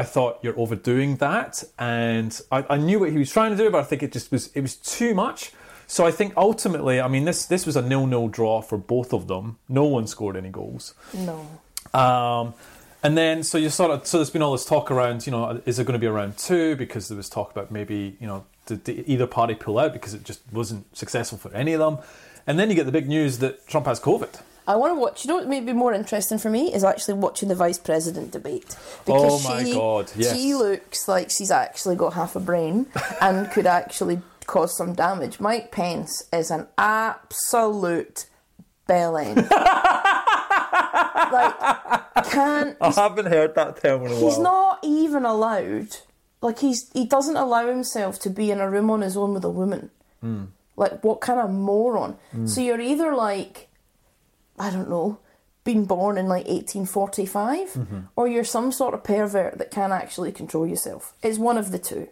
I 0.00 0.04
thought 0.04 0.32
you're 0.42 0.58
overdoing 0.64 1.16
that, 1.16 1.64
and 1.78 2.32
I, 2.56 2.58
I 2.70 2.76
knew 2.86 2.98
what 3.00 3.10
he 3.10 3.18
was 3.18 3.30
trying 3.32 3.50
to 3.50 3.56
do, 3.56 3.68
but 3.70 3.80
I 3.84 3.86
think 3.88 4.02
it 4.02 4.12
just 4.12 4.30
was 4.32 4.44
it 4.54 4.62
was 4.62 4.74
too 4.76 5.12
much. 5.24 5.52
So 5.86 6.06
I 6.06 6.12
think 6.18 6.34
ultimately, 6.36 7.00
I 7.00 7.08
mean, 7.08 7.24
this 7.24 7.46
this 7.46 7.64
was 7.66 7.76
a 7.76 7.82
nil-nil 7.82 8.28
draw 8.28 8.60
for 8.62 8.78
both 8.78 9.12
of 9.12 9.26
them. 9.26 9.58
No 9.68 9.84
one 9.96 10.06
scored 10.06 10.36
any 10.36 10.50
goals. 10.50 10.94
No. 11.28 11.38
Um, 11.94 12.54
and 13.02 13.16
then, 13.16 13.42
so 13.42 13.58
you 13.58 13.70
sort 13.70 13.90
of, 13.92 14.06
so 14.06 14.18
there's 14.18 14.30
been 14.30 14.42
all 14.42 14.52
this 14.52 14.64
talk 14.64 14.90
around, 14.90 15.24
you 15.26 15.30
know, 15.30 15.62
is 15.66 15.76
there 15.76 15.84
going 15.84 15.98
to 16.00 16.04
be 16.06 16.06
a 16.06 16.12
round 16.12 16.36
two? 16.36 16.76
Because 16.76 17.08
there 17.08 17.16
was 17.16 17.28
talk 17.28 17.50
about 17.52 17.70
maybe, 17.70 18.16
you 18.20 18.26
know, 18.26 18.44
did 18.66 18.84
the- 18.84 19.04
either 19.12 19.26
party 19.26 19.54
pull 19.54 19.78
out 19.78 19.92
because 19.92 20.14
it 20.14 20.24
just 20.24 20.40
wasn't 20.52 20.84
successful 20.96 21.38
for 21.38 21.50
any 21.54 21.72
of 21.72 21.80
them? 21.80 21.98
And 22.46 22.58
then 22.58 22.68
you 22.70 22.76
get 22.76 22.86
the 22.86 22.92
big 22.92 23.08
news 23.08 23.38
that 23.38 23.66
Trump 23.66 23.86
has 23.86 24.00
COVID. 24.00 24.40
I 24.68 24.76
want 24.76 24.94
to 24.94 25.00
watch. 25.00 25.24
You 25.24 25.28
know 25.28 25.36
what 25.36 25.48
may 25.48 25.60
be 25.60 25.72
more 25.72 25.94
interesting 25.94 26.36
for 26.36 26.50
me 26.50 26.74
is 26.74 26.84
actually 26.84 27.14
watching 27.14 27.48
the 27.48 27.54
vice 27.54 27.78
president 27.78 28.32
debate 28.32 28.76
Oh 29.06 29.40
my 29.40 29.62
God, 29.64 30.12
yes. 30.14 30.36
she 30.36 30.54
looks 30.54 31.08
like 31.08 31.30
she's 31.30 31.50
actually 31.50 31.96
got 31.96 32.12
half 32.12 32.36
a 32.36 32.40
brain 32.40 32.84
and 33.22 33.50
could 33.50 33.66
actually 33.66 34.20
cause 34.46 34.76
some 34.76 34.92
damage. 34.92 35.40
Mike 35.40 35.72
Pence 35.72 36.22
is 36.34 36.50
an 36.50 36.66
absolute 36.76 38.26
bellend. 38.86 39.36
like, 41.32 41.54
can't 42.26 42.76
I 42.80 42.90
haven't 42.94 43.26
heard 43.26 43.54
that 43.54 43.80
term 43.80 44.04
in 44.04 44.12
a 44.12 44.16
he's 44.16 44.38
not 44.38 44.80
even 44.82 45.24
allowed. 45.24 45.96
Like 46.42 46.58
he's 46.58 46.90
he 46.92 47.06
doesn't 47.06 47.36
allow 47.36 47.66
himself 47.66 48.20
to 48.20 48.28
be 48.28 48.50
in 48.50 48.60
a 48.60 48.68
room 48.70 48.90
on 48.90 49.00
his 49.00 49.16
own 49.16 49.32
with 49.32 49.44
a 49.44 49.50
woman. 49.50 49.90
Hmm. 50.20 50.44
Like 50.76 51.02
what 51.02 51.22
kind 51.22 51.40
of 51.40 51.50
moron? 51.50 52.18
Hmm. 52.32 52.46
So 52.46 52.60
you're 52.60 52.80
either 52.80 53.14
like, 53.14 53.67
I 54.58 54.70
don't 54.70 54.88
know, 54.90 55.18
been 55.64 55.84
born 55.84 56.16
in 56.18 56.26
like 56.28 56.46
1845, 56.46 57.78
or 58.16 58.26
you're 58.28 58.44
some 58.44 58.72
sort 58.72 58.94
of 58.94 59.04
pervert 59.04 59.58
that 59.58 59.70
can't 59.70 59.92
actually 59.92 60.32
control 60.32 60.66
yourself. 60.66 61.14
It's 61.22 61.38
one 61.38 61.58
of 61.58 61.70
the 61.72 61.78
two. 61.78 62.08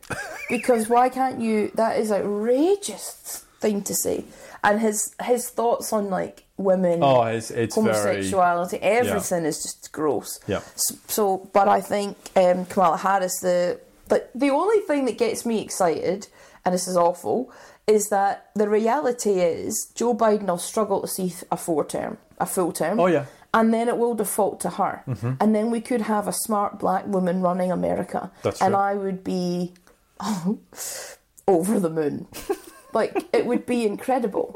because 0.49 0.89
why 0.89 1.09
can't 1.09 1.41
you? 1.41 1.71
That 1.75 1.99
is 1.99 2.11
outrageous 2.13 3.45
thing 3.61 3.83
to 3.83 3.95
say. 3.95 4.25
And 4.63 4.81
his 4.81 5.15
his 5.23 5.49
thoughts 5.49 5.93
on 5.93 6.11
like 6.11 6.45
women, 6.57 7.01
Oh, 7.03 7.23
it's, 7.23 7.51
it's 7.51 7.77
very. 7.77 7.87
homosexuality, 7.95 8.79
everything 8.83 9.45
is 9.45 9.63
just 9.63 9.93
gross. 9.93 10.41
Yeah. 10.47 10.61
So, 11.07 11.49
but 11.53 11.69
I 11.69 11.81
think 11.81 12.17
um, 12.35 12.65
Kamala 12.67 12.97
Harris, 12.97 13.41
the 13.41 13.81
but 14.09 14.31
the 14.35 14.51
only 14.51 14.81
thing 14.81 15.05
that 15.07 15.19
gets 15.19 15.45
me 15.47 15.61
excited, 15.63 16.27
and 16.65 16.75
this 16.75 16.89
is 16.89 16.97
awful, 16.97 17.53
is 17.87 18.09
that 18.09 18.51
the 18.55 18.69
reality 18.69 19.41
is 19.41 19.91
Joe 19.95 20.15
Biden 20.15 20.47
will 20.47 20.59
struggle 20.59 21.01
to 21.01 21.09
see 21.09 21.33
a 21.51 21.57
four 21.57 21.85
term, 21.85 22.19
a 22.39 22.47
full 22.47 22.73
term. 22.73 22.99
Oh, 22.99 23.07
yeah. 23.07 23.27
And 23.55 23.73
then 23.73 23.89
it 23.89 23.97
will 23.97 24.15
default 24.15 24.61
to 24.63 24.71
her, 24.71 25.03
and 25.41 25.55
then 25.55 25.71
we 25.71 25.81
could 25.81 26.03
have 26.03 26.29
a 26.29 26.33
smart 26.33 26.79
black 26.79 27.07
woman 27.07 27.41
running 27.41 27.73
America, 27.73 28.31
That's 28.43 28.61
and 28.61 28.73
true. 28.73 28.79
I 28.79 28.95
would 28.95 29.25
be 29.25 29.73
over 31.49 31.81
the 31.81 31.89
moon. 31.89 32.27
like 32.93 33.17
it 33.33 33.47
would 33.47 33.65
be 33.65 33.87
incredible. 33.87 34.55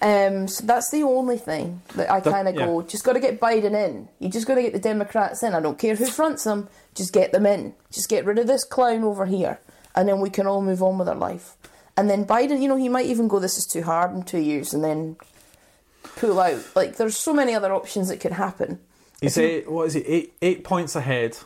Um, 0.00 0.46
so 0.46 0.64
that's 0.64 0.90
the 0.90 1.02
only 1.02 1.38
thing 1.38 1.82
that 1.94 2.10
I 2.10 2.20
kind 2.20 2.48
of 2.48 2.54
yeah. 2.54 2.66
go. 2.66 2.82
Just 2.82 3.04
got 3.04 3.14
to 3.14 3.20
get 3.20 3.40
Biden 3.40 3.74
in. 3.74 4.08
You 4.18 4.28
just 4.28 4.46
got 4.46 4.54
to 4.54 4.62
get 4.62 4.72
the 4.72 4.78
Democrats 4.78 5.42
in. 5.42 5.54
I 5.54 5.60
don't 5.60 5.78
care 5.78 5.96
who 5.96 6.06
fronts 6.06 6.44
them. 6.44 6.68
Just 6.94 7.12
get 7.12 7.32
them 7.32 7.46
in. 7.46 7.74
Just 7.90 8.08
get 8.08 8.24
rid 8.24 8.38
of 8.38 8.46
this 8.46 8.64
clown 8.64 9.04
over 9.04 9.26
here, 9.26 9.58
and 9.94 10.08
then 10.08 10.20
we 10.20 10.30
can 10.30 10.46
all 10.46 10.62
move 10.62 10.82
on 10.82 10.98
with 10.98 11.08
our 11.08 11.14
life. 11.16 11.56
And 11.96 12.10
then 12.10 12.26
Biden, 12.26 12.60
you 12.60 12.68
know, 12.68 12.76
he 12.76 12.88
might 12.88 13.06
even 13.06 13.28
go, 13.28 13.38
"This 13.38 13.56
is 13.56 13.66
too 13.66 13.82
hard" 13.82 14.14
in 14.14 14.22
two 14.22 14.38
years, 14.38 14.74
and 14.74 14.84
then 14.84 15.16
pull 16.16 16.38
out. 16.38 16.62
Like 16.74 16.96
there's 16.96 17.16
so 17.16 17.32
many 17.32 17.54
other 17.54 17.72
options 17.72 18.08
that 18.08 18.20
could 18.20 18.32
happen. 18.32 18.80
He's 19.20 19.38
eight, 19.38 19.70
what 19.70 19.86
is 19.86 19.94
he, 19.94 20.00
eight, 20.00 20.34
eight 20.42 20.62
points 20.62 20.94
ahead, 20.94 21.38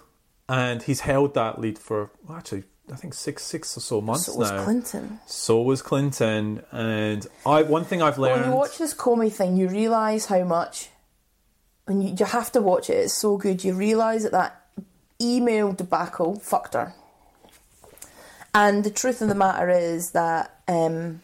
and 0.48 0.82
he's 0.82 1.00
held 1.00 1.34
that 1.34 1.60
lead 1.60 1.78
for, 1.78 2.10
well, 2.26 2.36
actually, 2.36 2.64
I 2.92 2.96
think 2.96 3.14
six 3.14 3.44
six 3.44 3.76
or 3.76 3.80
so 3.80 4.00
months 4.00 4.26
So 4.26 4.34
was 4.36 4.50
now. 4.50 4.64
Clinton. 4.64 5.20
So 5.26 5.62
was 5.62 5.82
Clinton, 5.82 6.64
and 6.72 7.26
I 7.46 7.62
one 7.62 7.84
thing 7.84 8.02
I've 8.02 8.18
learned. 8.18 8.40
When 8.42 8.50
you 8.50 8.56
watch 8.56 8.78
this 8.78 8.92
Comey 8.92 9.32
thing, 9.32 9.56
you 9.56 9.68
realise 9.68 10.26
how 10.26 10.42
much, 10.42 10.88
and 11.86 12.02
you, 12.02 12.16
you 12.18 12.24
have 12.26 12.50
to 12.52 12.60
watch 12.60 12.90
it, 12.90 12.94
it's 12.94 13.14
so 13.14 13.36
good. 13.36 13.62
You 13.62 13.74
realise 13.74 14.24
that 14.24 14.32
that 14.32 14.66
email 15.22 15.72
debacle 15.72 16.40
fucked 16.40 16.74
her. 16.74 16.94
And 18.54 18.84
the 18.84 18.90
truth 18.90 19.22
of 19.22 19.28
the 19.28 19.34
matter 19.34 19.68
is 19.68 20.10
that 20.12 20.60
um, 20.66 21.22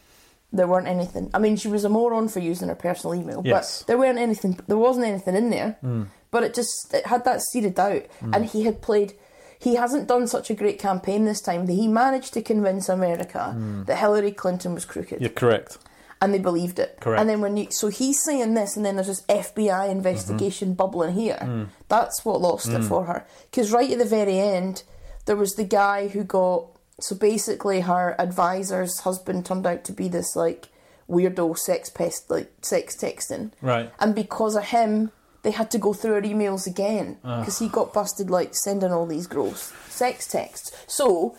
there 0.52 0.66
weren't 0.66 0.87
anything. 0.87 1.30
I 1.35 1.38
mean, 1.38 1.56
she 1.56 1.68
was 1.68 1.85
a 1.85 1.88
moron 1.88 2.28
for 2.28 2.40
using 2.40 2.68
her 2.68 2.75
personal 2.75 3.14
email, 3.14 3.42
Yes. 3.45 3.80
but 3.80 3.87
there 3.88 3.99
weren't 3.99 4.18
anything. 4.18 4.59
There 4.66 4.76
wasn't 4.76 5.06
anything 5.06 5.35
in 5.35 5.50
there. 5.50 5.76
Mm. 5.85 6.06
But 6.30 6.45
it 6.45 6.54
just 6.54 6.92
it 6.92 7.06
had 7.06 7.25
that 7.25 7.42
seeded 7.42 7.78
out, 7.78 8.02
mm. 8.23 8.35
and 8.35 8.45
he 8.47 8.64
had 8.64 8.83
played. 8.83 9.14
He 9.59 9.76
hasn't 9.76 10.06
done 10.06 10.26
such 10.26 10.50
a 10.50 10.54
great 10.54 10.78
campaign 10.78 11.25
this 11.25 11.40
time. 11.40 11.66
That 11.66 11.73
he 11.73 11.88
managed 11.88 12.35
to 12.35 12.42
convince 12.42 12.88
America 12.88 13.54
mm. 13.56 13.87
that 13.87 13.99
Hillary 13.99 14.33
Clinton 14.33 14.75
was 14.75 14.85
crooked 14.85 15.21
You're 15.21 15.30
correct. 15.30 15.78
and 16.21 16.35
they 16.35 16.38
believed 16.38 16.78
it. 16.78 16.99
Correct. 17.00 17.21
And 17.21 17.30
then 17.30 17.40
when 17.40 17.56
you, 17.56 17.68
so 17.71 17.88
he's 17.88 18.23
saying 18.23 18.54
this, 18.54 18.76
and 18.76 18.85
then 18.85 18.97
there's 18.97 19.06
this 19.06 19.23
FBI 19.23 19.88
investigation 19.88 20.68
mm-hmm. 20.68 20.76
bubbling 20.76 21.14
here. 21.14 21.68
That's 21.88 22.25
what 22.25 22.40
lost 22.40 22.68
it 22.68 22.83
for 22.83 23.04
her. 23.04 23.26
Because 23.50 23.73
right 23.73 23.90
at 23.90 23.99
the 23.99 24.04
very 24.04 24.38
end, 24.38 24.83
there 25.25 25.37
was 25.37 25.54
the 25.54 25.64
guy 25.64 26.09
who 26.09 26.23
got. 26.23 26.66
So 27.00 27.14
basically, 27.14 27.80
her 27.80 28.14
advisor's 28.18 29.00
husband 29.00 29.46
turned 29.46 29.66
out 29.66 29.84
to 29.84 29.92
be 29.92 30.08
this 30.08 30.34
like 30.34 30.68
weirdo 31.08 31.56
sex 31.58 31.90
pest, 31.90 32.30
like 32.30 32.50
sex 32.62 32.96
texting. 32.96 33.52
Right. 33.60 33.92
And 33.98 34.14
because 34.14 34.56
of 34.56 34.64
him, 34.64 35.12
they 35.42 35.50
had 35.50 35.70
to 35.72 35.78
go 35.78 35.92
through 35.92 36.14
her 36.14 36.22
emails 36.22 36.66
again 36.66 37.18
because 37.22 37.58
he 37.58 37.68
got 37.68 37.92
busted 37.92 38.30
like 38.30 38.54
sending 38.54 38.92
all 38.92 39.06
these 39.06 39.26
gross 39.26 39.72
sex 39.88 40.26
texts. 40.26 40.76
So 40.86 41.36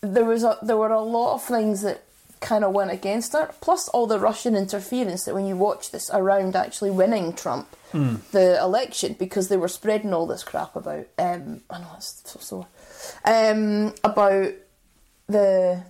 there 0.00 0.24
was 0.24 0.44
a 0.44 0.58
there 0.62 0.76
were 0.76 0.90
a 0.90 1.02
lot 1.02 1.34
of 1.34 1.44
things 1.44 1.82
that 1.82 2.02
kind 2.40 2.64
of 2.64 2.72
went 2.72 2.90
against 2.90 3.32
her. 3.34 3.50
Plus 3.60 3.88
all 3.88 4.06
the 4.06 4.18
Russian 4.18 4.56
interference 4.56 5.24
that 5.24 5.34
when 5.34 5.46
you 5.46 5.56
watch 5.56 5.90
this 5.90 6.10
around 6.12 6.56
actually 6.56 6.90
winning 6.90 7.32
Trump 7.32 7.68
the 7.92 8.58
election 8.60 9.14
because 9.18 9.48
they 9.48 9.56
were 9.56 9.68
spreading 9.68 10.14
all 10.14 10.26
this 10.26 10.42
crap 10.42 10.74
about 10.74 11.06
um 11.18 11.60
I 11.68 11.78
know 11.78 11.90
it's 11.96 12.22
so 12.24 12.40
sore 12.40 12.66
um 13.26 13.92
about 14.02 14.52
the 15.32 15.82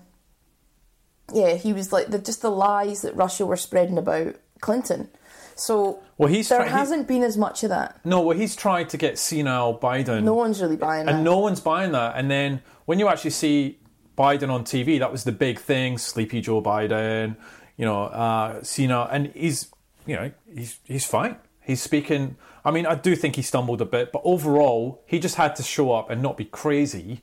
yeah 1.32 1.54
he 1.54 1.72
was 1.72 1.92
like 1.92 2.08
the 2.08 2.18
just 2.18 2.42
the 2.42 2.50
lies 2.50 3.02
that 3.02 3.14
Russia 3.16 3.46
were 3.46 3.56
spreading 3.56 3.98
about 3.98 4.36
Clinton. 4.60 5.08
So 5.54 6.00
Well, 6.16 6.28
he's 6.30 6.48
there 6.48 6.60
try- 6.60 6.68
hasn't 6.68 7.06
been 7.06 7.22
as 7.22 7.36
much 7.36 7.62
of 7.62 7.68
that. 7.68 8.00
No, 8.04 8.22
well, 8.22 8.36
he's 8.36 8.56
tried 8.56 8.88
to 8.90 8.96
get 8.96 9.18
senile 9.18 9.78
Biden, 9.78 10.22
No 10.24 10.32
one's 10.34 10.62
really 10.62 10.76
buying 10.76 11.06
that. 11.06 11.14
and 11.16 11.24
no 11.24 11.38
one's 11.38 11.60
buying 11.60 11.92
that. 11.92 12.14
And 12.16 12.30
then 12.30 12.62
when 12.86 12.98
you 12.98 13.08
actually 13.08 13.30
see 13.32 13.78
Biden 14.16 14.50
on 14.50 14.64
TV, 14.64 14.98
that 14.98 15.12
was 15.12 15.24
the 15.24 15.32
big 15.32 15.58
thing: 15.58 15.98
sleepy 15.98 16.40
Joe 16.40 16.62
Biden, 16.62 17.36
you 17.76 17.84
know, 17.84 18.04
uh, 18.04 18.62
senile, 18.62 19.06
and 19.10 19.26
he's, 19.34 19.68
you 20.06 20.16
know, 20.16 20.30
he's 20.54 20.78
he's 20.84 21.04
fine. 21.06 21.36
He's 21.60 21.82
speaking. 21.82 22.36
I 22.64 22.70
mean, 22.70 22.86
I 22.86 22.94
do 22.94 23.14
think 23.16 23.36
he 23.36 23.42
stumbled 23.42 23.80
a 23.80 23.84
bit, 23.86 24.10
but 24.12 24.22
overall, 24.24 25.02
he 25.06 25.18
just 25.18 25.34
had 25.36 25.54
to 25.56 25.62
show 25.62 25.92
up 25.92 26.10
and 26.10 26.22
not 26.22 26.36
be 26.36 26.44
crazy, 26.44 27.22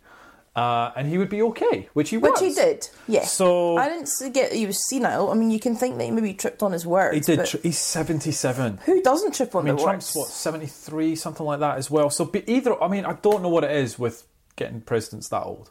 uh, 0.56 0.92
and 0.96 1.08
he 1.08 1.18
would 1.18 1.30
be 1.30 1.42
okay, 1.42 1.88
which 1.94 2.10
he 2.10 2.18
Which 2.18 2.32
was. 2.32 2.42
Which 2.42 2.50
he 2.50 2.56
did, 2.56 2.90
yeah. 3.08 3.24
So- 3.26 3.78
I 3.78 3.90
didn't 3.90 4.34
get 4.34 4.52
he 4.52 4.66
was 4.66 4.88
senile. 4.90 5.30
I 5.32 5.34
mean, 5.36 5.52
you 5.52 5.60
can 5.60 5.76
think 5.76 5.98
that 5.98 6.04
he 6.06 6.12
maybe 6.12 6.34
tripped 6.34 6.62
on 6.64 6.72
his 6.72 6.86
words. 6.86 7.16
He 7.28 7.36
did. 7.36 7.46
Tr- 7.46 7.58
he's 7.64 7.78
seventy-seven. 7.78 8.80
who 8.86 9.02
doesn't 9.02 9.34
trip 9.36 9.56
on 9.56 9.62
I 9.64 9.66
mean, 9.66 9.76
their 9.76 9.86
Trump's 9.86 10.16
words? 10.16 10.16
what 10.16 10.28
seventy 10.30 10.66
three, 10.68 11.16
something 11.16 11.46
like 11.46 11.60
that 11.60 11.78
as 11.78 11.90
well. 11.90 12.10
So 12.10 12.26
be 12.26 12.44
either. 12.52 12.82
I 12.82 12.88
mean, 12.88 13.06
I 13.06 13.14
don't 13.14 13.42
know 13.42 13.50
what 13.50 13.64
it 13.64 13.72
is 13.72 13.98
with 14.00 14.26
getting 14.56 14.82
presidents 14.82 15.30
that 15.30 15.44
old. 15.44 15.70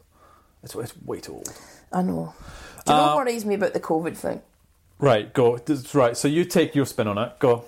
It's, 0.62 0.74
it's 0.74 0.94
way 1.04 1.20
too 1.20 1.34
old. 1.34 1.52
I 1.92 2.02
know. 2.02 2.34
Do 2.86 2.92
you 2.92 2.98
know 2.98 3.02
Uh, 3.04 3.14
what 3.14 3.26
worries 3.26 3.44
me 3.44 3.54
about 3.54 3.74
the 3.74 3.80
COVID 3.80 4.16
thing? 4.16 4.40
Right, 4.98 5.32
go. 5.32 5.58
Right. 5.94 6.16
So 6.16 6.26
you 6.26 6.44
take 6.44 6.74
your 6.74 6.86
spin 6.86 7.06
on 7.06 7.18
it. 7.18 7.38
Go. 7.38 7.64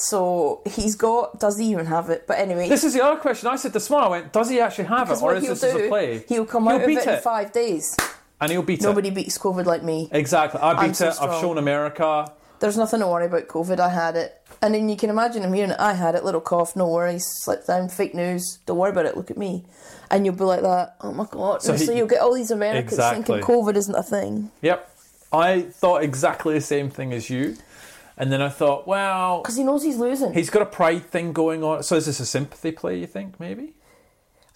So 0.00 0.62
he's 0.66 0.96
got. 0.96 1.38
Does 1.38 1.58
he 1.58 1.66
even 1.70 1.86
have 1.86 2.08
it? 2.10 2.26
But 2.26 2.38
anyway, 2.38 2.68
This 2.68 2.84
is 2.84 2.94
the 2.94 3.04
other 3.04 3.20
question. 3.20 3.48
I 3.48 3.56
said 3.56 3.72
this 3.72 3.90
morning. 3.90 4.06
I 4.06 4.10
went, 4.10 4.32
does 4.32 4.48
he 4.48 4.60
actually 4.60 4.84
have 4.84 5.10
it, 5.10 5.22
or 5.22 5.34
is 5.34 5.44
he'll 5.44 5.54
this 5.54 5.64
as 5.64 5.74
a 5.74 5.88
play? 5.88 6.24
he'll 6.28 6.46
come 6.46 6.68
out 6.68 6.80
of 6.80 6.86
beat 6.86 6.98
it, 6.98 7.06
in 7.08 7.20
five 7.20 7.52
days. 7.52 7.96
and 8.40 8.50
he'll 8.50 8.62
beat 8.62 8.80
it. 8.80 8.84
Nobody 8.84 9.10
beats 9.10 9.36
COVID 9.38 9.66
like 9.66 9.82
me. 9.82 10.08
Exactly. 10.12 10.60
I 10.60 10.86
beat 10.86 10.96
so 10.96 11.08
it. 11.08 11.16
I've 11.20 11.40
shown 11.40 11.58
America. 11.58 12.32
There's 12.60 12.76
nothing 12.76 13.00
to 13.00 13.08
worry 13.08 13.26
about 13.26 13.48
COVID. 13.48 13.80
I 13.80 13.88
had 13.88 14.16
it. 14.16 14.36
And 14.62 14.74
then 14.74 14.88
you 14.90 14.96
can 14.96 15.08
imagine 15.08 15.42
him 15.42 15.52
hearing 15.54 15.70
it. 15.70 15.80
I 15.80 15.94
had 15.94 16.14
it, 16.14 16.24
little 16.24 16.42
cough, 16.42 16.76
no 16.76 16.86
worries, 16.88 17.24
slip 17.26 17.66
down, 17.66 17.88
fake 17.88 18.14
news, 18.14 18.58
don't 18.66 18.76
worry 18.76 18.90
about 18.90 19.06
it, 19.06 19.16
look 19.16 19.30
at 19.30 19.38
me. 19.38 19.64
And 20.10 20.26
you'll 20.26 20.34
be 20.34 20.44
like 20.44 20.60
that, 20.60 20.96
oh 21.00 21.12
my 21.12 21.24
god. 21.30 21.62
So 21.62 21.74
So, 21.76 21.86
so 21.86 21.92
you'll 21.94 22.06
get 22.06 22.20
all 22.20 22.34
these 22.34 22.50
Americans 22.50 22.92
Exactly. 22.92 23.40
thinking 23.40 23.42
COVID 23.56 23.76
isn't 23.76 23.94
a 23.94 24.02
thing. 24.02 24.50
Yep. 24.60 24.90
I 25.32 25.62
thought 25.62 26.02
exactly 26.02 26.52
the 26.52 26.60
same 26.60 26.90
thing 26.90 27.14
as 27.14 27.30
you, 27.30 27.56
and 28.20 28.30
then 28.32 28.40
I 28.42 28.50
thought, 28.50 28.86
well, 28.86 29.40
Because 29.42 29.56
he 29.56 29.64
knows 29.64 29.82
he's 29.82 29.96
losing. 29.96 30.32
he's 30.34 30.50
got 30.50 30.62
a 30.62 30.66
pride 30.80 31.04
thing 31.14 31.32
going 31.32 31.64
on. 31.64 31.82
So 31.82 31.96
is 31.96 32.06
this 32.06 32.20
a 32.20 32.26
sympathy 32.26 32.70
play? 32.70 32.98
You 32.98 33.06
think 33.06 33.40
maybe? 33.40 33.66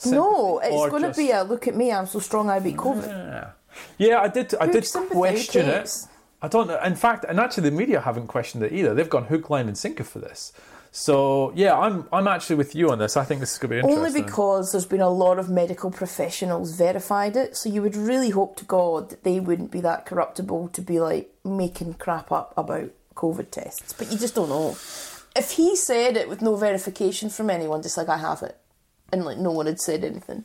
no, 0.06 0.60
Sympathy 0.60 0.66
it's 0.68 0.76
or 0.76 0.90
going 0.90 1.02
to 1.02 1.08
just- 1.08 1.18
be 1.18 1.30
a 1.30 1.42
look 1.42 1.66
at 1.66 1.74
me, 1.74 1.90
I'm 1.92 2.06
so 2.06 2.18
strong, 2.18 2.50
I 2.50 2.58
beat 2.60 2.76
COVID. 2.76 3.06
Yeah, 3.08 3.50
yeah. 3.98 4.20
I 4.20 4.28
did. 4.28 4.54
I 4.60 4.66
did 4.66 4.84
sympathy 4.86 5.14
question 5.16 5.66
it. 5.66 5.72
takes? 5.78 6.08
I 6.42 6.48
don't 6.48 6.66
know. 6.68 6.78
In 6.84 6.94
fact, 6.94 7.24
and 7.28 7.40
actually, 7.40 7.70
the 7.70 7.76
media 7.76 8.00
haven't 8.00 8.26
questioned 8.26 8.62
it 8.64 8.72
either. 8.72 8.92
They've 8.94 9.08
gone 9.08 9.24
hook, 9.24 9.48
line, 9.50 9.66
and 9.66 9.78
sinker 9.78 10.04
for 10.04 10.18
this. 10.18 10.52
So 10.96 11.52
yeah, 11.56 11.76
I'm 11.76 12.06
I'm 12.12 12.28
actually 12.28 12.56
with 12.56 12.74
you 12.74 12.90
on 12.92 12.98
this. 12.98 13.16
I 13.16 13.24
think 13.24 13.40
this 13.40 13.52
is 13.54 13.58
going 13.58 13.70
to 13.70 13.74
be 13.74 13.78
interesting. 13.78 14.04
Only 14.06 14.22
because 14.22 14.70
there's 14.72 14.86
been 14.86 15.00
a 15.00 15.10
lot 15.24 15.38
of 15.38 15.48
medical 15.48 15.90
professionals 15.90 16.76
verified 16.76 17.34
it, 17.36 17.56
so 17.56 17.68
you 17.68 17.80
would 17.82 17.96
really 17.96 18.30
hope 18.30 18.56
to 18.56 18.64
God 18.64 19.10
that 19.10 19.24
they 19.24 19.40
wouldn't 19.40 19.70
be 19.72 19.80
that 19.80 20.06
corruptible 20.06 20.68
to 20.68 20.80
be 20.82 21.00
like 21.00 21.32
making 21.44 21.94
crap 21.94 22.30
up 22.30 22.52
about 22.56 22.90
COVID 23.14 23.50
tests. 23.50 23.92
But 23.92 24.10
you 24.12 24.18
just 24.18 24.34
don't 24.34 24.48
know. 24.48 24.70
If 25.36 25.52
he 25.52 25.74
said 25.76 26.16
it 26.16 26.28
with 26.28 26.42
no 26.42 26.56
verification 26.56 27.28
from 27.30 27.50
anyone, 27.50 27.82
just 27.82 27.96
like 27.96 28.08
I 28.08 28.18
have 28.18 28.42
it, 28.42 28.56
and 29.12 29.24
like 29.24 29.38
no 29.38 29.50
one 29.50 29.66
had 29.66 29.80
said 29.80 30.04
anything, 30.04 30.44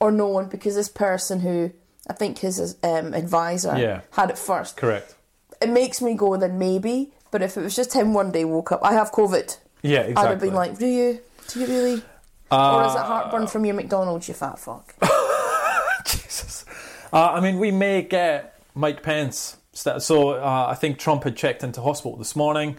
or 0.00 0.10
no 0.10 0.28
one 0.28 0.48
because 0.48 0.74
this 0.74 0.88
person 0.88 1.40
who 1.40 1.72
I 2.08 2.12
think 2.12 2.38
his 2.38 2.76
um, 2.82 3.14
advisor 3.14 3.76
Yeah. 3.78 4.00
had 4.12 4.30
it 4.30 4.38
first. 4.38 4.76
Correct. 4.76 5.14
It 5.60 5.68
makes 5.70 6.02
me 6.02 6.14
go, 6.14 6.36
then 6.36 6.58
maybe. 6.58 7.12
But 7.30 7.42
if 7.42 7.56
it 7.56 7.62
was 7.62 7.74
just 7.74 7.92
him 7.94 8.14
one 8.14 8.30
day 8.30 8.44
woke 8.44 8.72
up, 8.72 8.80
I 8.82 8.92
have 8.92 9.10
COVID. 9.10 9.56
Yeah, 9.82 10.00
exactly. 10.00 10.22
I'd 10.24 10.30
have 10.30 10.40
been 10.40 10.54
like, 10.54 10.78
do 10.78 10.86
you? 10.86 11.20
Do 11.48 11.60
you 11.60 11.66
really? 11.66 12.02
Uh, 12.50 12.76
or 12.76 12.84
is 12.86 12.94
it 12.94 12.98
heartburn 13.00 13.46
from 13.46 13.64
your 13.64 13.74
McDonald's, 13.74 14.28
you 14.28 14.34
fat 14.34 14.58
fuck? 14.58 14.94
Jesus. 16.06 16.64
Uh, 17.12 17.32
I 17.32 17.40
mean, 17.40 17.58
we 17.58 17.70
may 17.70 18.02
get 18.02 18.58
Mike 18.74 19.02
Pence. 19.02 19.56
So 19.74 20.30
uh, 20.30 20.66
I 20.70 20.74
think 20.74 20.98
Trump 20.98 21.24
had 21.24 21.36
checked 21.36 21.62
into 21.62 21.80
hospital 21.80 22.16
this 22.16 22.34
morning. 22.36 22.76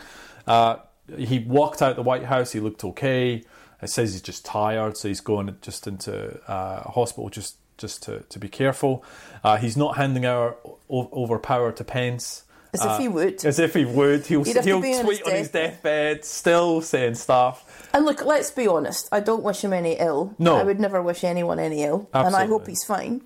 Uh, 0.48 0.78
he 1.18 1.40
walked 1.40 1.82
out 1.82 1.96
the 1.96 2.02
White 2.04 2.24
House. 2.24 2.52
He 2.54 2.60
looked 2.60 2.84
okay. 2.84 3.44
It 3.82 3.90
says 3.90 4.14
he's 4.14 4.22
just 4.22 4.46
tired, 4.46 4.98
so 4.98 5.08
he's 5.10 5.22
going 5.22 5.56
just 5.62 5.86
into 5.88 6.40
uh, 6.50 6.82
hospital 6.90 7.30
just 7.30 7.58
just 7.78 8.04
to, 8.04 8.22
to 8.30 8.40
be 8.40 8.48
careful. 8.48 9.04
Uh, 9.44 9.58
he's 9.58 9.76
not 9.76 9.98
handing 9.98 10.26
our 10.26 10.56
o- 10.90 11.10
over 11.12 11.38
power 11.38 11.74
to 11.74 11.84
Pence. 11.84 12.44
As 12.74 12.80
if 12.82 12.88
Uh, 12.88 12.98
he 12.98 13.08
would. 13.10 13.46
As 13.46 13.60
if 13.60 13.74
he 13.74 13.84
would. 13.84 14.26
He'll, 14.26 14.44
He'd 14.46 14.56
have 14.56 14.64
to 14.64 14.70
he'll 14.70 14.82
be 14.82 14.94
on 14.96 15.04
tweet 15.04 15.18
his 15.20 15.28
on 15.28 15.34
his 15.34 15.50
deathbed. 15.50 16.24
still 16.24 16.82
saying 16.82 17.16
stuff. 17.16 17.90
And 17.94 18.06
look, 18.06 18.24
let's 18.24 18.50
be 18.52 18.66
honest. 18.68 19.10
I 19.12 19.20
don't 19.20 19.44
wish 19.44 19.62
him 19.62 19.74
any 19.74 19.94
ill. 20.00 20.34
No. 20.40 20.56
I 20.56 20.64
would 20.64 20.80
never 20.80 21.02
wish 21.02 21.24
anyone 21.26 21.60
any 21.60 21.84
ill, 21.84 22.10
and 22.14 22.34
I 22.36 22.46
hope 22.46 22.66
he's 22.66 22.84
fine. 22.86 23.22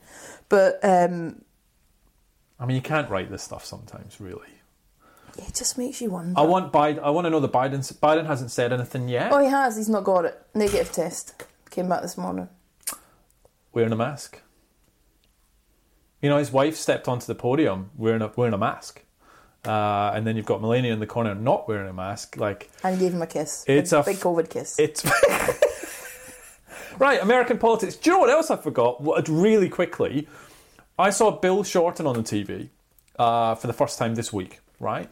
But 0.49 0.79
um, 0.83 1.43
I 2.59 2.65
mean, 2.65 2.75
you 2.75 2.81
can't 2.81 3.09
write 3.09 3.29
this 3.31 3.41
stuff 3.43 3.63
sometimes, 3.65 4.19
really. 4.19 4.47
it 5.37 5.55
just 5.55 5.77
makes 5.77 6.01
you 6.01 6.09
wonder. 6.11 6.37
I 6.37 6.43
want 6.43 6.73
Biden. 6.73 6.99
I 7.01 7.09
want 7.11 7.25
to 7.25 7.29
know 7.29 7.39
that 7.39 7.51
Biden. 7.53 7.79
Biden 7.99 8.25
hasn't 8.25 8.51
said 8.51 8.73
anything 8.73 9.07
yet. 9.07 9.31
oh, 9.31 9.39
he 9.39 9.47
has. 9.49 9.77
He's 9.77 9.87
not 9.89 10.03
got 10.03 10.25
it. 10.25 10.41
Negative 10.53 10.91
test 10.91 11.43
came 11.69 11.87
back 11.87 12.01
this 12.01 12.17
morning. 12.17 12.49
wearing 13.73 13.91
a 13.93 13.95
mask. 13.95 14.41
You 16.21 16.29
know, 16.29 16.37
his 16.37 16.51
wife 16.51 16.75
stepped 16.75 17.07
onto 17.07 17.25
the 17.27 17.35
podium 17.35 17.91
wearing 17.95 18.21
a 18.21 18.29
wearing 18.35 18.53
a 18.53 18.57
mask, 18.57 19.03
uh, 19.65 20.11
and 20.13 20.27
then 20.27 20.35
you've 20.35 20.45
got 20.45 20.59
Melania 20.59 20.91
in 20.91 20.99
the 20.99 21.07
corner 21.07 21.33
not 21.33 21.65
wearing 21.69 21.87
a 21.89 21.93
mask. 21.93 22.35
Like 22.35 22.69
And 22.83 22.99
gave 22.99 23.13
him 23.13 23.21
a 23.21 23.27
kiss. 23.27 23.63
It's 23.67 23.91
big, 23.91 23.99
a 23.99 24.03
big 24.03 24.15
f- 24.17 24.21
COVID 24.23 24.49
kiss. 24.49 24.77
it's 24.77 25.05
right. 26.99 27.21
American 27.21 27.57
politics. 27.57 27.95
Do 27.95 28.09
you 28.09 28.15
know 28.15 28.19
what 28.19 28.29
else 28.29 28.51
I 28.51 28.57
forgot? 28.57 28.99
What 28.99 29.29
really 29.29 29.69
quickly, 29.69 30.27
I 30.99 31.09
saw 31.11 31.31
Bill 31.31 31.63
Shorten 31.63 32.05
on 32.05 32.15
the 32.15 32.21
TV 32.21 32.69
uh, 33.17 33.55
for 33.55 33.67
the 33.67 33.73
first 33.73 33.97
time 33.97 34.15
this 34.15 34.31
week. 34.33 34.59
Right, 34.79 35.09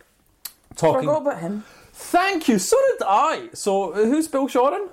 talking. 0.76 1.08
Forgot 1.08 1.22
about 1.24 1.40
him. 1.40 1.64
Thank 1.94 2.48
you. 2.48 2.60
So 2.60 2.78
did 2.92 3.06
I. 3.08 3.50
So 3.54 3.92
uh, 3.94 3.96
who's 4.06 4.28
Bill 4.28 4.48
Shorten? 4.48 4.90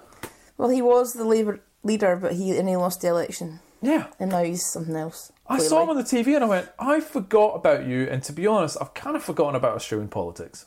Well, 0.57 0.69
he 0.71 0.81
was 0.81 1.13
the 1.13 1.25
Labour 1.25 1.61
leader, 1.83 2.17
but 2.17 2.33
he 2.35 2.57
and 2.57 2.69
he 2.69 2.77
lost 2.77 3.03
the 3.03 3.09
election, 3.09 3.61
Yeah. 3.83 4.07
and 4.19 4.31
now 4.31 4.43
he's 4.45 4.65
something 4.65 4.97
else. 4.97 5.33
I 5.47 5.59
saw 5.59 5.83
him 5.83 5.91
on 5.91 5.97
the 5.97 6.03
TV 6.03 6.35
and 6.35 6.43
I 6.45 6.49
went, 6.49 6.69
I 6.79 7.01
forgot 7.01 7.57
about 7.57 7.85
you. 7.87 8.09
And 8.11 8.23
to 8.23 8.33
be 8.33 8.47
honest, 8.47 8.79
I've 8.81 8.95
kind 8.95 9.15
of 9.15 9.23
forgotten 9.23 9.55
about 9.57 9.75
Australian 9.77 10.09
politics. 10.09 10.65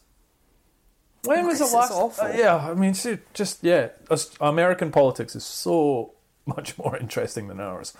When 1.23 1.47
was 1.47 1.57
the 1.57 1.65
last? 1.65 1.91
awful. 1.91 2.25
uh, 2.25 2.33
yeah, 2.35 2.55
I 2.69 2.73
mean, 2.75 2.93
see, 2.93 3.17
just 3.33 3.63
yeah, 3.63 3.89
American 4.39 4.91
politics 4.91 5.35
is 5.35 5.43
so 5.43 6.13
much 6.45 6.77
more 6.77 6.95
interesting 6.97 7.47
than 7.47 7.59
ours. 7.59 7.93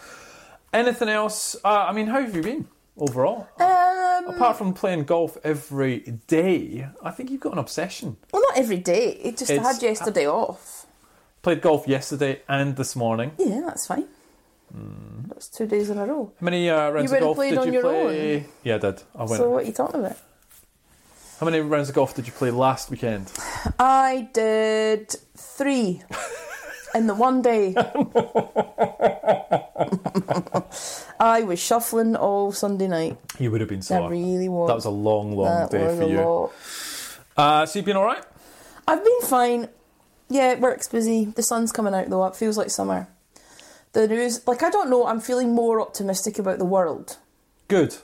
Anything 0.74 1.10
else? 1.10 1.56
Uh, 1.64 1.86
I 1.90 1.92
mean, 1.94 2.08
how 2.08 2.22
have 2.22 2.36
you 2.36 2.42
been 2.42 2.68
overall? 2.98 3.48
Um, 3.60 4.28
Apart 4.36 4.58
from 4.58 4.74
playing 4.74 5.06
golf 5.06 5.38
every 5.44 6.00
day, 6.28 6.88
I 7.02 7.12
think 7.12 7.32
you've 7.32 7.40
got 7.42 7.54
an 7.54 7.60
obsession. 7.60 8.18
well, 8.32 8.42
not 8.50 8.58
every 8.58 8.78
day. 8.78 9.12
It 9.24 9.38
just 9.38 9.52
I 9.52 9.56
It's- 9.56 9.74
had 9.76 9.82
yesterday 9.84 10.28
off. 10.28 10.86
Played 11.41 11.62
golf 11.62 11.88
yesterday 11.88 12.41
and 12.50 12.76
this 12.76 12.96
morning. 12.96 13.32
Yeah, 13.38 13.62
that's 13.65 13.88
fine. 13.88 14.06
Hmm. 14.74 15.30
That's 15.30 15.48
two 15.48 15.65
days 15.65 15.89
in 15.89 15.98
a 15.98 16.06
row. 16.06 16.34
How 16.39 16.44
many 16.46 16.70
uh, 16.70 16.89
rounds 16.89 17.06
of 17.06 17.12
would've 17.12 17.24
golf 17.26 17.38
played 17.38 17.50
did 17.52 17.60
on 17.60 17.68
you 17.68 17.74
your 17.74 17.82
play? 17.84 18.46
Yeah, 18.63 18.76
I 18.76 18.78
did. 18.80 19.04
I 19.15 19.20
went. 19.24 19.30
So 19.38 19.50
what 19.50 19.63
are 19.63 19.68
you 19.68 19.72
talking 19.74 20.02
about? 20.02 20.18
How 21.39 21.46
many 21.46 21.62
rounds 21.62 21.88
of 21.88 21.96
golf 21.96 22.15
did 22.15 22.26
you 22.28 22.34
play 22.34 22.52
last 22.52 22.89
weekend? 22.89 23.32
I 23.80 24.28
did 24.34 25.15
three 25.38 26.02
in 26.95 27.08
the 27.08 27.15
one 27.15 27.41
day. 27.41 27.73
I 31.19 31.43
was 31.43 31.60
shuffling 31.60 32.15
all 32.15 32.52
Sunday 32.52 32.88
night. 32.88 33.17
You 33.39 33.52
would 33.52 33.62
have 33.62 33.69
been 33.69 33.80
I 33.80 33.82
sore. 33.82 34.10
really 34.10 34.50
was. 34.50 34.67
That 34.69 34.76
was 34.76 34.86
a 34.86 34.89
long, 34.89 35.36
long 35.36 35.45
That 35.45 35.71
day 35.71 35.95
for 35.95 36.04
you. 36.08 36.21
lot. 36.21 36.52
Uh, 37.36 37.65
so 37.65 37.80
you've 37.80 37.86
been 37.86 37.97
all 37.97 38.06
right? 38.06 38.23
I've 38.88 39.04
been 39.04 39.21
fine. 39.23 39.69
Yeah, 40.30 40.52
it 40.52 40.60
work's 40.60 40.88
busy. 40.88 41.26
The 41.26 41.43
sun's 41.43 41.71
coming 41.71 41.93
out 41.93 42.10
though. 42.10 42.26
It 42.26 42.36
feels 42.36 42.58
like 42.58 42.69
summer. 42.69 43.08
The 43.93 44.08
news, 44.08 44.45
like 44.47 44.63
I 44.63 44.69
don't 44.69 44.89
know. 44.89 45.08
I'm 45.08 45.19
feeling 45.21 45.54
more 45.54 45.82
optimistic 45.82 46.39
about 46.39 46.60
the 46.60 46.65
world. 46.65 47.17
Good. 47.67 47.95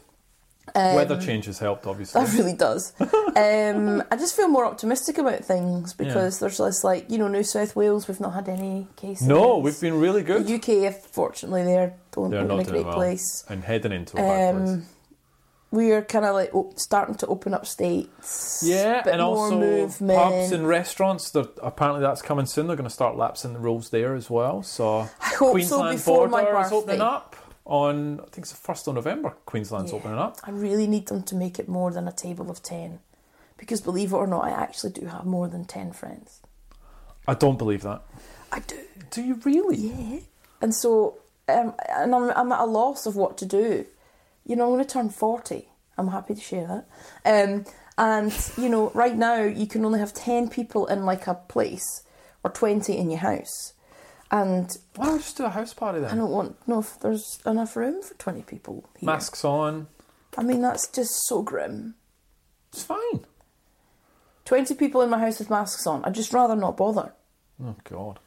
Um, 0.75 0.95
Weather 0.95 1.21
change 1.21 1.45
has 1.45 1.59
helped, 1.59 1.85
obviously. 1.85 2.23
That 2.23 2.33
really 2.37 2.53
does. 2.53 2.93
um, 2.99 4.03
I 4.09 4.15
just 4.15 4.35
feel 4.35 4.47
more 4.47 4.65
optimistic 4.65 5.17
about 5.17 5.43
things 5.43 5.93
because 5.93 6.39
there's 6.39 6.59
less 6.59 6.83
like 6.83 7.09
you 7.09 7.17
know 7.17 7.27
New 7.27 7.43
South 7.43 7.75
Wales. 7.75 8.07
We've 8.07 8.19
not 8.19 8.33
had 8.33 8.49
any 8.49 8.87
cases. 8.95 9.27
No, 9.27 9.57
we've 9.57 9.79
been 9.79 9.99
really 9.99 10.23
good. 10.23 10.47
The 10.47 10.55
UK, 10.87 10.93
fortunately, 10.95 11.63
they're 11.63 11.93
don't 12.11 12.31
They're 12.31 12.41
in 12.41 12.51
a 12.51 12.63
great 12.63 12.85
well 12.85 12.95
place. 12.95 13.43
and 13.49 13.63
heading 13.63 13.91
into 13.91 14.17
a 14.17 14.21
bad 14.21 14.55
place. 14.55 14.69
Um, 14.69 14.85
we're 15.71 16.03
kind 16.03 16.23
of 16.23 16.35
like 16.35 16.51
starting 16.75 17.15
to 17.15 17.27
open 17.27 17.53
up 17.55 17.65
states. 17.65 18.63
Yeah, 18.63 19.01
and 19.09 19.19
also 19.19 19.59
movement. 19.59 20.19
pubs 20.19 20.51
and 20.51 20.67
restaurants. 20.67 21.33
Apparently, 21.35 22.01
that's 22.01 22.21
coming 22.21 22.45
soon. 22.45 22.67
They're 22.67 22.75
going 22.75 22.87
to 22.87 22.93
start 22.93 23.17
lapsing 23.17 23.53
the 23.53 23.59
rules 23.59 23.89
there 23.89 24.15
as 24.15 24.29
well. 24.29 24.61
So 24.61 24.99
I 24.99 25.05
hope 25.25 25.37
so 25.39 25.51
Queensland 25.51 25.97
before 25.97 26.27
border 26.27 26.53
my 26.53 26.65
is 26.65 26.71
opening 26.71 27.01
up 27.01 27.35
on. 27.65 28.19
I 28.19 28.23
think 28.23 28.39
it's 28.39 28.51
the 28.51 28.57
first 28.57 28.87
of 28.87 28.95
November. 28.95 29.31
Queensland's 29.45 29.91
Yeah. 29.91 29.97
opening 29.99 30.19
up. 30.19 30.37
I 30.43 30.51
really 30.51 30.87
need 30.87 31.07
them 31.07 31.23
to 31.23 31.35
make 31.35 31.59
it 31.59 31.67
more 31.69 31.91
than 31.91 32.07
a 32.07 32.11
table 32.11 32.49
of 32.51 32.61
ten, 32.63 32.99
because 33.57 33.81
believe 33.81 34.13
it 34.13 34.17
or 34.17 34.27
not, 34.27 34.43
I 34.45 34.51
actually 34.51 34.91
do 34.91 35.05
have 35.07 35.25
more 35.25 35.47
than 35.47 35.65
ten 35.65 35.91
friends. 35.93 36.39
I 37.27 37.33
don't 37.35 37.57
believe 37.57 37.83
that. 37.83 38.01
I 38.51 38.59
do. 38.59 38.77
Do 39.09 39.21
you 39.23 39.35
really? 39.45 39.77
Yeah. 39.77 40.19
And 40.61 40.75
so, 40.75 41.17
um, 41.47 41.73
and 41.89 42.13
I'm, 42.13 42.31
I'm 42.31 42.51
at 42.51 42.59
a 42.59 42.65
loss 42.65 43.05
of 43.05 43.15
what 43.15 43.37
to 43.37 43.45
do. 43.45 43.85
You 44.45 44.55
know, 44.57 44.65
I'm 44.65 44.73
going 44.73 44.83
to 44.85 44.89
turn 44.93 45.09
40. 45.09 45.69
I'm 45.97 46.09
happy 46.09 46.35
to 46.35 46.41
share 46.41 46.67
that. 46.67 46.85
Um, 47.49 47.65
and, 47.97 48.33
you 48.57 48.67
know, 48.67 48.89
right 48.93 49.15
now 49.15 49.41
you 49.43 49.67
can 49.67 49.85
only 49.85 49.99
have 49.99 50.13
10 50.13 50.49
people 50.49 50.85
in 50.87 51.05
like 51.05 51.27
a 51.27 51.35
place 51.35 52.03
or 52.43 52.49
20 52.51 52.97
in 52.97 53.09
your 53.09 53.19
house. 53.19 53.73
And 54.33 54.67
Why 54.95 55.05
don't 55.05 55.13
we 55.13 55.19
just 55.19 55.37
do 55.37 55.45
a 55.45 55.49
house 55.49 55.73
party 55.75 55.99
then? 55.99 56.09
I 56.09 56.15
don't 56.15 56.31
want, 56.31 56.67
know 56.67 56.79
if 56.79 56.99
there's 56.99 57.39
enough 57.45 57.75
room 57.75 58.01
for 58.01 58.15
20 58.15 58.41
people 58.41 58.83
here. 58.97 59.05
Masks 59.05 59.45
on. 59.45 59.85
I 60.35 60.41
mean, 60.41 60.61
that's 60.61 60.87
just 60.87 61.11
so 61.27 61.43
grim. 61.43 61.93
It's 62.71 62.83
fine. 62.83 63.25
20 64.45 64.73
people 64.73 65.01
in 65.03 65.11
my 65.11 65.19
house 65.19 65.37
with 65.37 65.51
masks 65.51 65.85
on. 65.85 66.03
I'd 66.03 66.15
just 66.15 66.33
rather 66.33 66.55
not 66.55 66.75
bother. 66.77 67.13
Oh 67.63 67.75
God. 67.83 68.19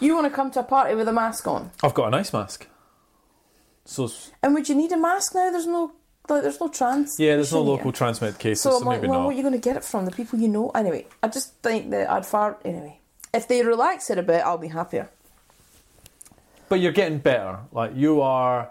You 0.00 0.14
want 0.14 0.26
to 0.26 0.30
come 0.30 0.52
to 0.52 0.60
a 0.60 0.62
party 0.62 0.94
with 0.94 1.08
a 1.08 1.12
mask 1.12 1.48
on? 1.48 1.72
I've 1.82 1.94
got 1.94 2.06
an 2.06 2.14
ice 2.14 2.32
mask. 2.32 2.68
So 3.84 4.08
And 4.42 4.54
would 4.54 4.68
you 4.68 4.76
need 4.76 4.92
a 4.92 4.96
mask 4.96 5.34
now? 5.34 5.50
There's 5.50 5.66
no, 5.66 5.92
like, 6.28 6.42
there's 6.42 6.60
no 6.60 6.68
trans. 6.68 7.16
yeah, 7.18 7.34
there's 7.34 7.52
no 7.52 7.64
here. 7.64 7.72
local 7.72 7.90
transmitted 7.90 8.38
cases, 8.38 8.62
So 8.62 8.70
so, 8.70 8.76
I'm 8.78 8.84
like, 8.84 9.00
maybe 9.00 9.10
well, 9.10 9.20
not. 9.20 9.26
where 9.26 9.34
are 9.34 9.36
you 9.36 9.42
going 9.42 9.54
to 9.54 9.58
get 9.60 9.76
it 9.76 9.84
from? 9.84 10.04
The 10.04 10.12
people 10.12 10.38
you 10.38 10.46
know? 10.48 10.70
Anyway, 10.70 11.06
I 11.22 11.28
just 11.28 11.54
think 11.62 11.90
that 11.90 12.08
I'd 12.08 12.24
far. 12.24 12.58
Anyway, 12.64 13.00
if 13.34 13.48
they 13.48 13.64
relax 13.64 14.10
it 14.10 14.18
a 14.18 14.22
bit, 14.22 14.42
I'll 14.44 14.58
be 14.58 14.68
happier. 14.68 15.08
But 16.68 16.80
you're 16.80 16.92
getting 16.92 17.18
better. 17.18 17.60
Like 17.72 17.92
you 17.94 18.20
are 18.20 18.70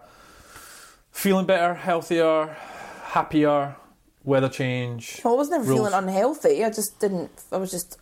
feeling 1.11 1.45
better, 1.45 1.73
healthier, 1.73 2.55
happier. 3.03 3.75
Weather 4.23 4.49
change. 4.49 5.21
I 5.23 5.29
was 5.29 5.49
never 5.49 5.63
Rules. 5.63 5.79
feeling 5.79 5.93
unhealthy. 5.93 6.65
I 6.65 6.69
just 6.69 6.99
didn't. 6.99 7.31
I 7.49 7.55
was 7.57 7.71
just 7.71 7.97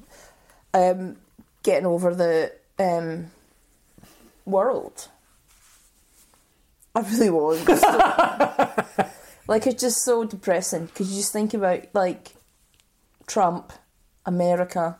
um, 0.73 1.17
getting 1.61 1.85
over 1.85 2.15
the 2.15 2.51
um, 2.79 3.29
world. 4.43 5.07
I 6.95 7.01
really 7.01 7.29
was. 7.29 7.59
So- 7.79 9.05
like 9.47 9.67
it's 9.67 9.81
just 9.81 10.03
so 10.03 10.23
depressing 10.23 10.87
because 10.87 11.11
you 11.11 11.17
just 11.17 11.31
think 11.31 11.53
about 11.53 11.81
like 11.93 12.33
Trump, 13.27 13.71
America. 14.25 14.97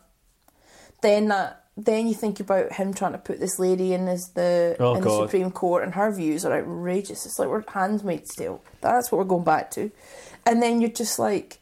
Then 1.06 1.28
that. 1.30 1.62
Then 1.78 2.08
you 2.08 2.13
think 2.13 2.39
about 2.39 2.72
him 2.72 2.94
trying 2.94 3.12
to 3.12 3.18
put 3.18 3.41
this 3.41 3.60
lady 3.60 3.94
in 3.94 4.08
as 4.08 4.30
the 4.30 4.78
Oh, 4.80 4.96
in 4.96 5.02
the 5.04 5.10
Supreme 5.10 5.52
Court, 5.52 5.84
and 5.84 5.94
her 5.94 6.10
views 6.10 6.46
are 6.46 6.54
outrageous. 6.58 7.26
It's 7.26 7.38
like 7.38 7.50
we're 7.50 7.65
handmaid's 7.68 8.34
tale. 8.34 8.63
That's 8.80 9.12
what 9.12 9.18
we're 9.20 9.26
going 9.26 9.44
back 9.44 9.72
to. 9.72 9.91
And 10.46 10.63
then 10.63 10.80
you're 10.80 10.89
just 10.89 11.20
like, 11.20 11.60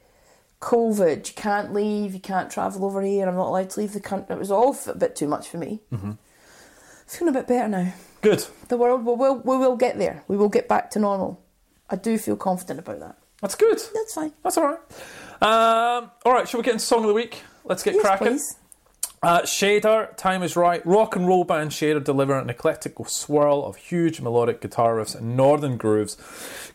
COVID, 0.62 1.28
you 1.28 1.34
can't 1.34 1.74
leave, 1.74 2.14
you 2.14 2.20
can't 2.20 2.52
travel 2.52 2.86
over 2.86 3.02
here, 3.02 3.28
I'm 3.28 3.34
not 3.36 3.48
allowed 3.48 3.72
to 3.72 3.80
leave 3.80 3.94
the 3.94 4.00
country. 4.00 4.36
It 4.36 4.40
was 4.40 4.52
all 4.52 4.78
a 4.88 4.94
bit 4.96 5.16
too 5.16 5.28
much 5.28 5.50
for 5.50 5.58
me. 5.58 5.82
Mm-hmm. 5.92 6.12
Feeling 7.08 7.36
a 7.36 7.40
bit 7.40 7.48
better 7.48 7.68
now. 7.68 7.94
Good. 8.22 8.46
The 8.70 8.78
world 8.78 9.04
will, 9.04 9.18
will, 9.18 9.38
we 9.40 9.58
will 9.58 9.76
get 9.76 9.98
there. 9.98 10.24
We 10.28 10.38
will 10.38 10.48
get 10.50 10.68
back 10.70 10.92
to 10.92 11.00
normal. 11.00 11.44
I 11.90 11.96
do 11.96 12.20
feel 12.20 12.36
confident 12.38 12.80
about 12.80 13.00
that. 13.00 13.18
That's 13.42 13.56
good. 13.56 13.80
That's 13.96 14.14
fine. 14.14 14.32
That's 14.44 14.58
all 14.58 14.66
right. 14.66 14.80
Um, 15.42 16.12
all 16.24 16.32
right. 16.34 16.48
Shall 16.48 16.60
we 16.60 16.64
get 16.64 16.74
into 16.74 16.86
song 16.86 17.02
of 17.02 17.08
the 17.08 17.14
week? 17.14 17.42
Let's 17.66 17.82
get 17.84 17.96
Yes, 17.96 18.04
cracking. 18.04 18.28
please. 18.28 18.56
Uh, 19.24 19.42
Shader, 19.44 20.14
time 20.18 20.44
is 20.44 20.58
right. 20.58 20.86
Rock 20.86 21.16
and 21.16 21.26
roll 21.26 21.46
band 21.46 21.72
Shader 21.72 22.04
deliver 22.04 22.38
an 22.38 22.50
eclectic 22.50 22.96
swirl 23.08 23.64
of 23.64 23.78
huge 23.78 24.20
melodic 24.20 24.60
guitar 24.60 24.98
riffs 24.98 25.16
and 25.16 25.38
northern 25.38 25.78
grooves, 25.78 26.18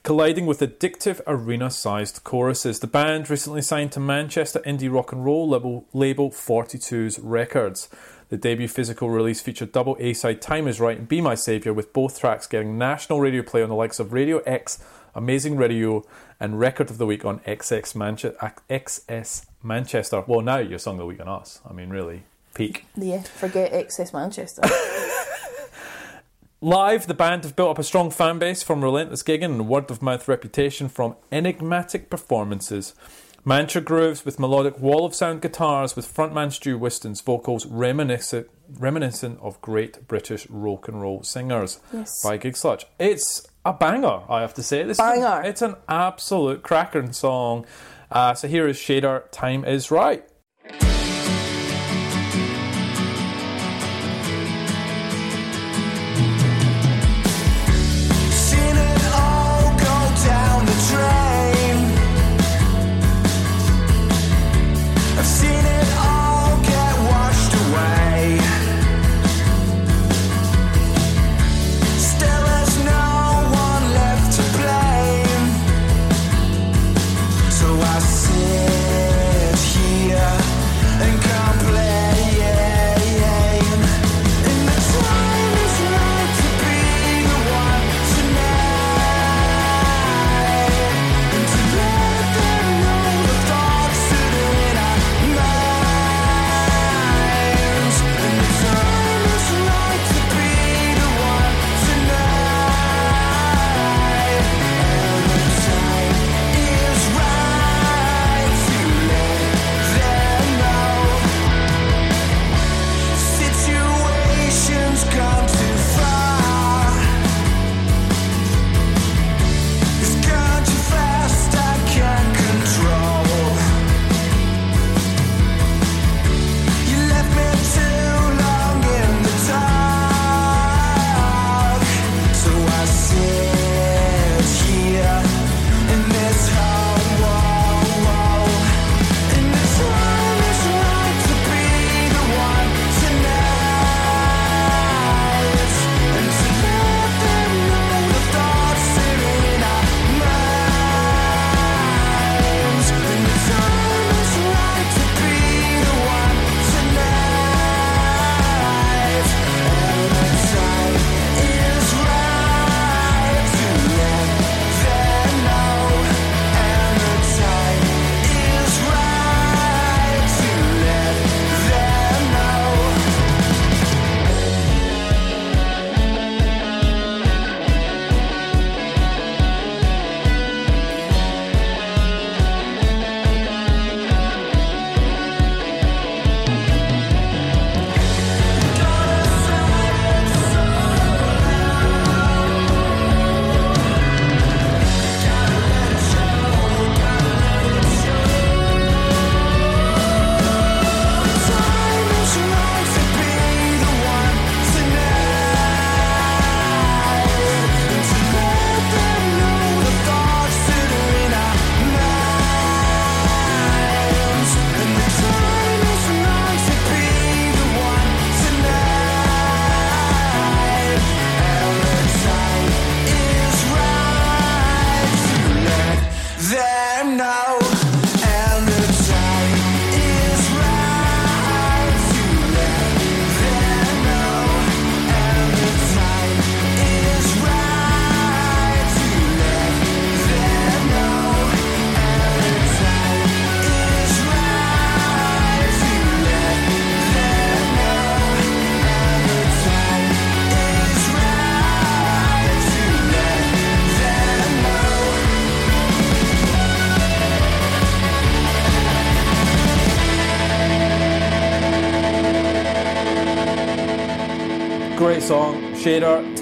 colliding 0.03 0.47
with 0.47 0.61
addictive 0.61 1.21
arena-sized 1.27 2.25
choruses. 2.25 2.81
The 2.81 2.87
band 2.87 3.29
recently 3.29 3.61
signed 3.61 3.93
to 3.93 4.01
Manchester 4.01 4.61
indie 4.61 4.91
rock 4.91 5.13
and 5.13 5.27
roll 5.27 5.47
label, 5.47 5.87
label 5.93 6.31
42's 6.31 7.19
Records. 7.19 7.91
The 8.31 8.39
debut 8.39 8.69
physical 8.69 9.11
release 9.11 9.43
featured 9.43 9.73
double 9.73 9.99
A-side 10.01 10.41
Time 10.41 10.67
Is 10.67 10.81
Right 10.81 10.97
and 10.97 11.07
Be 11.07 11.21
My 11.21 11.35
Saviour, 11.35 11.75
with 11.75 11.93
both 11.93 12.19
tracks 12.19 12.47
getting 12.47 12.79
national 12.79 13.21
radio 13.21 13.43
play 13.43 13.63
on 13.63 13.69
the 13.69 13.75
likes 13.75 14.01
of 14.01 14.15
Radio 14.15 14.39
X, 14.47 14.83
Amazing 15.15 15.59
Radio, 15.59 16.03
and 16.41 16.59
Record 16.59 16.89
of 16.89 16.97
the 16.97 17.05
Week 17.05 17.27
on 17.27 17.41
XX 17.41 17.95
Manche- 17.95 18.25
XS 18.71 19.45
Manchester. 19.63 20.25
Well, 20.27 20.41
now 20.41 20.59
you're 20.59 20.79
Song 20.79 20.95
of 20.95 21.01
the 21.01 21.07
Week 21.07 21.21
on 21.21 21.29
us. 21.29 21.61
I 21.69 21.75
mean, 21.75 21.91
really, 21.91 22.23
peak. 22.59 22.85
Yeah, 22.97 23.23
forget 23.23 23.73
XS 23.73 24.13
Manchester. 24.13 24.63
Live, 26.61 27.07
the 27.07 27.15
band 27.15 27.45
have 27.45 27.55
built 27.55 27.71
up 27.71 27.79
a 27.79 27.85
strong 27.85 28.11
fan 28.11 28.41
base 28.41 28.65
from 28.65 28.83
relentless 28.83 29.23
gigging 29.23 29.45
and 29.45 29.69
word 29.69 29.89
of 29.93 30.03
mouth 30.03 30.27
reputation 30.27 30.89
from 30.89 31.15
enigmatic 31.31 32.11
performances. 32.11 32.95
Mantra 33.45 33.81
grooves 33.81 34.25
with 34.25 34.41
melodic 34.41 34.81
wall 34.81 35.07
of 35.07 35.15
sound 35.15 35.41
guitars 35.41 35.95
with 35.95 36.13
frontman 36.13 36.51
Stu 36.53 36.77
Wiston's 36.77 37.21
vocals 37.21 37.65
reminiscent, 37.65 38.49
reminiscent 38.77 39.39
of 39.41 39.61
great 39.61 40.09
British 40.09 40.49
rock 40.51 40.89
and 40.89 41.01
roll 41.01 41.23
singers 41.23 41.79
Yes. 41.93 42.11
by 42.25 42.37
Gig 42.37 42.57
Sludge. 42.57 42.87
It's 42.99 43.47
a 43.65 43.73
banger, 43.73 44.23
I 44.29 44.41
have 44.41 44.55
to 44.55 44.63
say. 44.65 44.83
This 44.83 44.99
Banger. 44.99 45.43
it's 45.45 45.63
an 45.63 45.77
absolute 45.89 46.65
cracker 46.65 47.13
song. 47.13 47.67
Uh, 48.11 48.35
so 48.35 48.49
here 48.49 48.67
is 48.67 48.77
Shader, 48.77 49.23
Time 49.31 49.65
is 49.65 49.93
Right. 49.93 50.25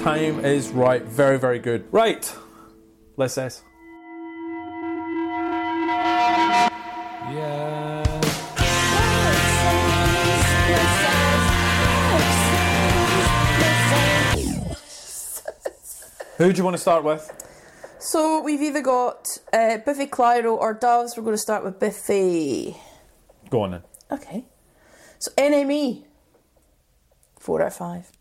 Time 0.07 0.45
is 0.45 0.69
Right. 0.69 1.03
Very, 1.03 1.37
very 1.37 1.59
good. 1.59 1.85
Right. 1.90 2.33
Let's 3.16 3.35
say. 3.35 3.51
Yeah. 7.29 8.05
Who 16.37 16.53
do 16.53 16.57
you 16.57 16.62
want 16.62 16.77
to 16.77 16.81
start 16.81 17.03
with? 17.03 17.29
so 17.99 18.40
we've 18.42 18.62
either 18.62 18.83
got 18.83 19.27
uh, 19.53 19.79
Biffy 19.79 20.07
Clyro 20.07 20.57
or 20.57 20.73
Doves. 20.75 21.16
We're 21.16 21.25
going 21.25 21.35
to 21.35 21.38
start 21.38 21.64
with 21.64 21.81
Biffy. 21.81 22.77
Go 23.51 23.62
on 23.62 23.73
then. 23.73 23.83
Okay. 24.12 24.45
So 25.19 25.33
NME, 25.33 26.05
four 27.40 27.61
out 27.61 27.66
of 27.66 27.75
five. 27.75 28.15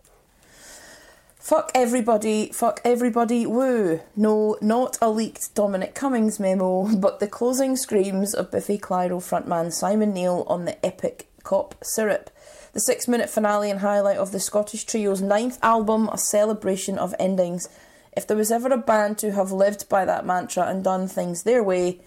Fuck 1.45 1.69
everybody, 1.75 2.49
fuck 2.51 2.81
everybody, 2.84 3.45
woo. 3.45 4.01
No, 4.15 4.58
not 4.62 4.97
a 4.99 5.12
leaked 5.12 5.53
Dominic 5.53 5.93
Cummings 5.93 6.39
memo, 6.39 6.95
but 6.97 7.19
the 7.19 7.27
closing 7.27 7.75
screams 7.75 8.34
of 8.34 8.49
Biffy 8.49 8.79
Clyro 8.79 9.21
frontman 9.21 9.71
Simon 9.71 10.12
Neil 10.12 10.43
on 10.47 10.65
the 10.65 10.84
epic 10.84 11.27
Cop 11.43 11.75
Syrup. 11.84 12.31
The 12.73 12.79
six 12.79 13.08
minute 13.08 13.29
finale 13.29 13.69
and 13.69 13.81
highlight 13.81 14.17
of 14.17 14.31
the 14.31 14.39
Scottish 14.39 14.88
Trio's 14.88 15.21
ninth 15.21 15.60
album, 15.62 16.10
a 16.12 16.17
celebration 16.17 16.97
of 16.97 17.13
endings. 17.19 17.69
If 18.17 18.25
there 18.25 18.38
was 18.38 18.51
ever 18.51 18.69
a 18.69 18.77
band 18.79 19.19
to 19.19 19.31
have 19.34 19.51
lived 19.51 19.88
by 19.88 20.03
that 20.03 20.25
mantra 20.25 20.63
and 20.63 20.84
done 20.84 21.08
things 21.08 21.43
their 21.43 21.62
way, 21.62 22.01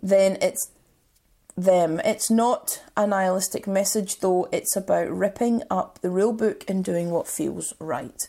then 0.00 0.38
it's 0.40 0.70
them. 1.56 2.00
It's 2.04 2.30
not 2.30 2.80
a 2.96 3.08
nihilistic 3.08 3.66
message, 3.66 4.20
though, 4.20 4.48
it's 4.52 4.76
about 4.76 5.10
ripping 5.10 5.64
up 5.68 5.98
the 6.00 6.10
rule 6.10 6.32
book 6.32 6.64
and 6.68 6.84
doing 6.84 7.10
what 7.10 7.26
feels 7.26 7.74
right. 7.80 8.28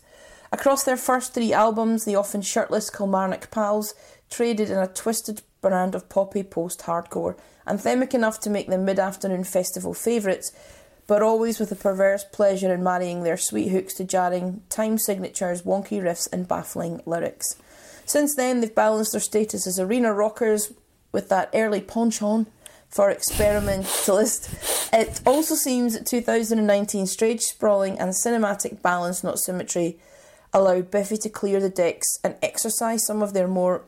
Across 0.54 0.84
their 0.84 0.98
first 0.98 1.34
three 1.34 1.52
albums, 1.52 2.06
the 2.06 2.16
often 2.16 2.44
shirtless 2.44 2.92
Kilmarnock 2.92 3.50
pals 3.50 3.96
traded 4.30 4.70
in 4.70 4.78
a 4.78 4.86
twisted 4.88 5.42
brand 5.62 5.96
of 5.96 6.10
poppy 6.10 6.44
post 6.44 6.82
hardcore, 6.82 7.36
anthemic 7.68 8.14
enough 8.14 8.40
to 8.42 8.52
make 8.52 8.68
them 8.68 8.86
mid 8.86 9.00
afternoon 9.00 9.46
festival 9.46 9.96
favourites, 9.96 10.52
but 11.08 11.24
always 11.24 11.60
with 11.60 11.72
a 11.72 11.76
perverse 11.76 12.24
pleasure 12.32 12.72
in 12.72 12.84
marrying 12.84 13.24
their 13.24 13.36
sweet 13.36 13.70
hooks 13.70 13.96
to 13.96 14.04
jarring 14.04 14.62
time 14.70 15.00
signatures, 15.00 15.64
wonky 15.64 16.00
riffs, 16.00 16.32
and 16.32 16.48
baffling 16.48 17.02
lyrics. 17.08 17.56
Since 18.06 18.36
then, 18.36 18.62
they've 18.62 18.76
balanced 18.76 19.14
their 19.14 19.22
status 19.22 19.66
as 19.66 19.80
arena 19.80 20.14
rockers 20.14 20.72
with 21.12 21.30
that 21.30 21.50
early 21.56 21.82
penchant 21.82 22.48
for 22.90 23.10
experimentalist. 23.10 24.50
It 24.94 25.20
also 25.26 25.56
seems 25.56 25.96
that 25.96 26.06
2019 26.06 27.08
stage 27.08 27.42
sprawling 27.42 27.98
and 27.98 28.12
cinematic 28.12 28.84
balance, 28.84 29.24
not 29.24 29.40
symmetry, 29.40 29.98
allowed 30.54 30.92
Biffy 30.92 31.18
to 31.18 31.30
clear 31.30 31.60
the 31.60 31.70
decks 31.70 32.08
and 32.24 32.36
exercise 32.42 33.06
some 33.06 33.22
of 33.22 33.34
their 33.34 33.48
more 33.48 33.84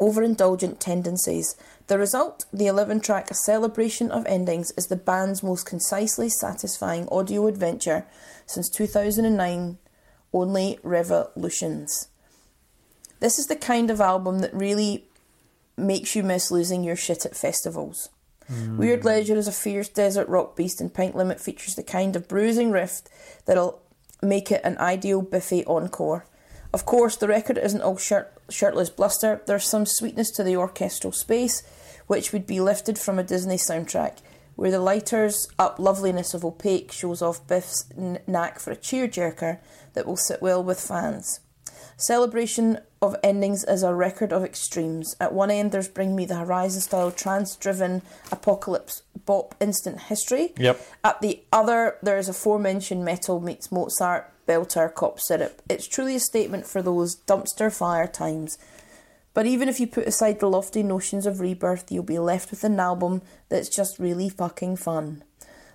overindulgent 0.00 0.78
tendencies. 0.78 1.56
The 1.86 1.98
result, 1.98 2.46
the 2.52 2.66
11 2.66 3.00
track 3.00 3.30
A 3.30 3.34
Celebration 3.34 4.10
of 4.10 4.26
Endings, 4.26 4.72
is 4.76 4.86
the 4.86 4.96
band's 4.96 5.42
most 5.42 5.66
concisely 5.66 6.28
satisfying 6.28 7.08
audio 7.10 7.46
adventure 7.46 8.06
since 8.46 8.68
2009 8.70 9.78
Only 10.32 10.78
Revolutions. 10.82 12.08
This 13.20 13.38
is 13.38 13.46
the 13.46 13.56
kind 13.56 13.90
of 13.90 14.00
album 14.00 14.40
that 14.40 14.54
really 14.54 15.04
makes 15.76 16.14
you 16.14 16.22
miss 16.22 16.50
losing 16.50 16.84
your 16.84 16.96
shit 16.96 17.24
at 17.24 17.36
festivals. 17.36 18.08
Hmm. 18.48 18.76
Weird 18.76 19.04
Leisure 19.04 19.36
is 19.36 19.48
a 19.48 19.52
fierce 19.52 19.88
desert 19.88 20.28
rock 20.28 20.56
beast, 20.56 20.80
and 20.80 20.92
Pink 20.92 21.14
Limit 21.14 21.40
features 21.40 21.74
the 21.74 21.82
kind 21.82 22.16
of 22.16 22.28
bruising 22.28 22.70
riff 22.70 23.02
that'll 23.46 23.80
make 24.24 24.50
it 24.50 24.60
an 24.64 24.78
ideal 24.78 25.22
Biffy 25.22 25.64
encore. 25.66 26.26
Of 26.72 26.84
course, 26.86 27.16
the 27.16 27.28
record 27.28 27.58
isn't 27.58 27.82
all 27.82 27.96
shirt, 27.96 28.32
shirtless 28.48 28.90
bluster, 28.90 29.42
there's 29.46 29.64
some 29.64 29.86
sweetness 29.86 30.30
to 30.32 30.42
the 30.42 30.56
orchestral 30.56 31.12
space, 31.12 31.62
which 32.06 32.32
would 32.32 32.46
be 32.46 32.60
lifted 32.60 32.98
from 32.98 33.18
a 33.18 33.22
Disney 33.22 33.56
soundtrack, 33.56 34.18
where 34.56 34.70
the 34.70 34.80
lighters 34.80 35.48
up 35.58 35.78
loveliness 35.78 36.34
of 36.34 36.44
opaque 36.44 36.90
shows 36.92 37.22
off 37.22 37.46
Biff's 37.46 37.86
knack 37.96 38.58
for 38.58 38.72
a 38.72 38.76
cheerjerker 38.76 39.58
that 39.94 40.06
will 40.06 40.16
sit 40.16 40.42
well 40.42 40.62
with 40.62 40.80
fans. 40.80 41.40
Celebration 41.96 42.78
of 43.04 43.16
Endings 43.22 43.64
is 43.64 43.82
a 43.82 43.94
record 43.94 44.32
of 44.32 44.44
extremes. 44.44 45.14
At 45.20 45.32
one 45.32 45.50
end, 45.50 45.72
there's 45.72 45.88
Bring 45.88 46.16
Me 46.16 46.24
the 46.24 46.36
Horizon 46.36 46.80
style 46.80 47.10
trance 47.10 47.54
driven 47.54 48.02
apocalypse 48.32 49.02
bop 49.26 49.54
instant 49.60 50.02
history. 50.02 50.54
Yep. 50.56 50.80
At 51.04 51.20
the 51.20 51.42
other, 51.52 51.98
there 52.02 52.18
is 52.18 52.28
aforementioned 52.28 53.04
metal 53.04 53.40
meets 53.40 53.70
Mozart, 53.70 54.32
belter, 54.46 54.92
cop 54.92 55.20
syrup. 55.20 55.60
It's 55.68 55.86
truly 55.86 56.16
a 56.16 56.20
statement 56.20 56.66
for 56.66 56.82
those 56.82 57.16
dumpster 57.16 57.72
fire 57.72 58.08
times. 58.08 58.58
But 59.34 59.46
even 59.46 59.68
if 59.68 59.80
you 59.80 59.86
put 59.86 60.06
aside 60.06 60.40
the 60.40 60.48
lofty 60.48 60.82
notions 60.82 61.26
of 61.26 61.40
rebirth, 61.40 61.90
you'll 61.90 62.04
be 62.04 62.18
left 62.18 62.50
with 62.50 62.64
an 62.64 62.78
album 62.80 63.22
that's 63.48 63.74
just 63.74 63.98
really 63.98 64.28
fucking 64.28 64.76
fun. 64.76 65.24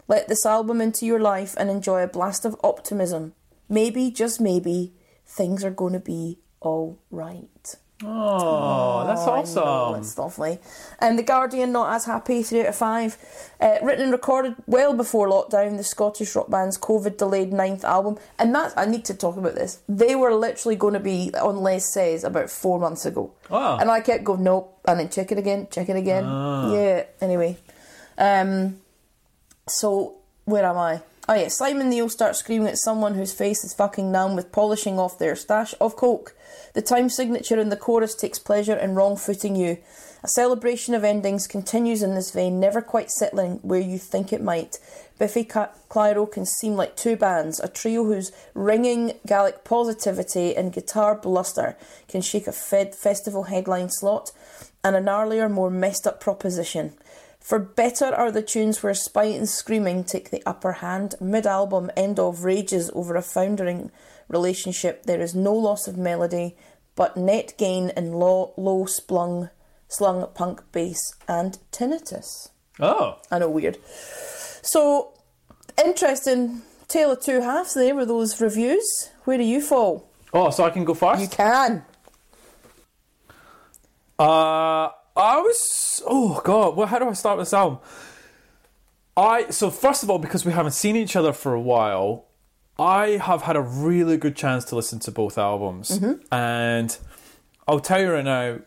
Let 0.08 0.28
this 0.28 0.46
album 0.46 0.82
into 0.82 1.06
your 1.06 1.20
life 1.20 1.56
and 1.58 1.70
enjoy 1.70 2.02
a 2.02 2.08
blast 2.08 2.46
of 2.46 2.56
optimism. 2.64 3.34
Maybe, 3.68 4.10
just 4.10 4.42
maybe, 4.42 4.94
things 5.26 5.64
are 5.64 5.70
going 5.70 5.94
to 5.94 6.00
be 6.00 6.40
all 6.62 6.98
right. 7.12 7.76
Oh, 8.02 9.04
that's 9.06 9.22
Oh, 9.24 9.26
know, 9.26 9.64
awesome. 9.92 10.00
it's 10.02 10.18
lovely. 10.18 10.60
And 11.00 11.20
The 11.20 11.24
Guardian, 11.24 11.74
not 11.74 11.94
as 11.94 12.06
happy, 12.06 12.44
3 12.44 12.62
out 12.62 12.68
of 12.68 12.76
5. 12.78 13.18
Uh, 13.60 13.78
written 13.82 14.04
and 14.04 14.12
recorded 14.14 14.56
well 14.68 14.94
before 14.94 15.28
lockdown, 15.28 15.76
the 15.76 15.84
Scottish 15.84 16.34
rock 16.34 16.50
band's 16.50 16.78
COVID 16.78 17.18
delayed 17.18 17.52
ninth 17.52 17.84
album. 17.84 18.18
And 18.38 18.56
that's, 18.56 18.74
I 18.78 18.86
need 18.86 19.04
to 19.06 19.14
talk 19.14 19.36
about 19.36 19.56
this. 19.56 19.80
They 19.90 20.16
were 20.16 20.34
literally 20.34 20.78
going 20.78 20.94
to 20.94 21.02
be 21.02 21.32
on 21.36 21.58
Les 21.58 21.92
Says 21.94 22.24
about 22.24 22.50
four 22.50 22.80
months 22.80 23.06
ago. 23.06 23.34
Oh. 23.52 23.78
And 23.78 23.92
I 23.92 24.00
kept 24.00 24.24
going, 24.24 24.44
nope, 24.44 24.80
and 24.86 25.02
then 25.02 25.10
check 25.10 25.34
it 25.34 25.38
again, 25.38 25.68
check 25.70 25.90
it 25.90 25.98
again. 25.98 26.24
Ah. 26.26 26.74
Yeah, 26.74 27.04
anyway. 27.20 27.58
Um, 28.18 28.78
so, 29.68 30.16
where 30.46 30.64
am 30.66 30.78
I? 30.78 31.02
Oh 31.30 31.36
yeah, 31.36 31.50
Simon 31.50 31.92
Neil 31.92 32.10
starts 32.10 32.40
screaming 32.40 32.70
at 32.70 32.80
someone 32.80 33.14
whose 33.14 33.32
face 33.32 33.64
is 33.64 33.76
fucking 33.76 34.12
numb 34.12 34.36
with 34.36 34.52
polishing 34.52 34.98
off 34.98 35.20
their 35.20 35.36
stash 35.36 35.76
of 35.80 35.96
coke. 35.96 36.36
The 36.74 36.82
time 36.82 37.08
signature 37.08 37.60
in 37.60 37.70
the 37.70 37.78
chorus 37.78 38.16
takes 38.16 38.40
pleasure 38.40 38.76
in 38.76 38.96
wrong 38.96 39.16
footing 39.16 39.56
you. 39.56 39.78
A 40.24 40.28
celebration 40.28 40.96
of 40.96 41.04
endings 41.04 41.46
continues 41.46 42.02
in 42.02 42.16
this 42.16 42.32
vein, 42.32 42.60
never 42.60 42.82
quite 42.82 43.12
settling 43.12 43.60
where 43.62 43.80
you 43.80 44.00
think 44.00 44.34
it 44.34 44.42
might. 44.42 44.80
Biffy 45.20 45.44
Ca- 45.44 45.70
Clyro 45.88 46.26
can 46.30 46.48
seem 46.48 46.74
like 46.74 46.96
two 46.96 47.16
bands, 47.16 47.60
a 47.60 47.68
trio 47.68 48.06
whose 48.06 48.32
ringing 48.56 49.14
Gallic 49.28 49.64
positivity 49.64 50.58
and 50.58 50.74
guitar 50.74 51.14
bluster 51.14 51.78
can 52.08 52.22
shake 52.22 52.48
a 52.48 52.52
fed 52.52 52.96
festival 52.96 53.44
headline 53.44 53.90
slot, 53.90 54.32
and 54.84 54.96
a 54.96 55.00
gnarlier, 55.00 55.52
more 55.52 55.70
messed 55.70 56.08
up 56.08 56.20
proposition. 56.20 56.94
For 57.50 57.58
better 57.58 58.14
are 58.14 58.32
the 58.32 58.44
tunes 58.44 58.84
where 58.84 58.94
spite 58.94 59.34
and 59.34 59.50
screaming 59.50 60.04
take 60.04 60.30
the 60.30 60.44
upper 60.46 60.72
hand. 60.72 61.16
Mid 61.20 61.48
album, 61.48 61.90
End 61.98 62.20
of 62.20 62.44
rages 62.44 62.92
over 62.94 63.16
a 63.16 63.24
foundering 63.24 63.90
relationship. 64.28 65.08
There 65.08 65.20
is 65.20 65.34
no 65.34 65.56
loss 65.56 65.88
of 65.88 65.98
melody, 65.98 66.56
but 66.94 67.18
net 67.18 67.56
gain 67.58 67.90
in 67.98 68.14
low, 68.14 68.54
low 68.56 68.86
splung, 68.86 69.50
slung 69.88 70.28
punk 70.36 70.62
bass 70.72 71.00
and 71.28 71.58
tinnitus. 71.72 72.50
Oh, 72.80 73.18
I 73.32 73.40
know, 73.40 73.50
weird. 73.50 73.80
So, 74.62 75.14
interesting 75.84 76.62
tale 76.88 77.14
of 77.14 77.22
two 77.22 77.42
halves 77.42 77.74
there 77.74 77.96
with 77.96 78.10
those 78.10 78.40
reviews. 78.40 79.10
Where 79.24 79.40
do 79.40 79.44
you 79.44 79.60
fall? 79.60 80.08
oh, 80.36 80.52
so 80.52 80.66
I 80.66 80.70
can 80.70 80.86
go 80.86 80.94
first. 80.94 81.20
You 81.20 81.28
can. 81.28 81.84
Uh, 84.20 84.90
I 85.20 85.40
was. 85.42 86.02
Oh 86.08 86.42
God, 86.44 86.76
well, 86.76 86.88
how 86.88 86.98
do 87.00 87.10
I 87.10 87.14
start 87.14 87.40
this 87.40 87.54
album? 87.54 87.80
I 89.18 89.50
so 89.50 89.70
first 89.70 90.02
of 90.04 90.10
all, 90.10 90.18
because 90.18 90.46
we 90.46 90.54
haven't 90.54 90.72
seen 90.72 90.96
each 90.96 91.16
other 91.16 91.34
for 91.34 91.54
a 91.54 91.60
while, 91.60 92.26
I 92.78 93.18
have 93.22 93.42
had 93.42 93.58
a 93.58 93.62
really 93.62 94.16
good 94.16 94.36
chance 94.36 94.64
to 94.66 94.76
listen 94.76 95.00
to 95.00 95.12
both 95.12 95.38
albums, 95.38 96.00
and 96.32 96.98
I'll 97.68 97.82
tell 97.82 98.02
you 98.02 98.14
right 98.14 98.24
now, 98.24 98.60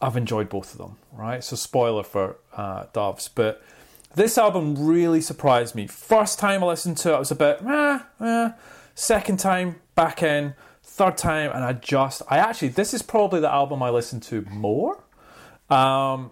I've 0.00 0.16
enjoyed 0.16 0.48
both 0.48 0.72
of 0.72 0.78
them. 0.78 0.96
Right, 1.12 1.42
so 1.42 1.56
spoiler 1.56 2.04
for 2.04 2.36
uh, 2.56 2.84
Doves, 2.92 3.28
but 3.28 3.60
this 4.14 4.38
album 4.38 4.86
really 4.86 5.20
surprised 5.20 5.74
me. 5.74 5.88
First 5.88 6.38
time 6.38 6.62
I 6.62 6.68
listened 6.68 6.96
to 6.98 7.10
it, 7.12 7.16
I 7.16 7.18
was 7.18 7.32
a 7.32 7.34
bit, 7.34 7.60
eh, 7.66 7.98
eh. 8.20 8.50
Second 8.94 9.38
time, 9.38 9.80
back 9.96 10.22
in. 10.22 10.54
Third 10.82 11.16
time, 11.16 11.50
and 11.52 11.64
I 11.64 11.72
just, 11.72 12.22
I 12.28 12.38
actually, 12.38 12.68
this 12.68 12.92
is 12.94 13.02
probably 13.02 13.40
the 13.40 13.50
album 13.52 13.82
I 13.82 13.90
listen 13.90 14.20
to 14.20 14.42
more 14.50 15.02
um, 15.70 16.30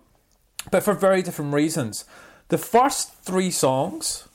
but 0.70 0.83
for 0.83 0.94
very 0.94 1.22
different 1.22 1.53
reasons. 1.55 2.05
The 2.48 2.59
first 2.59 3.12
three 3.22 3.51
songs, 3.51 4.27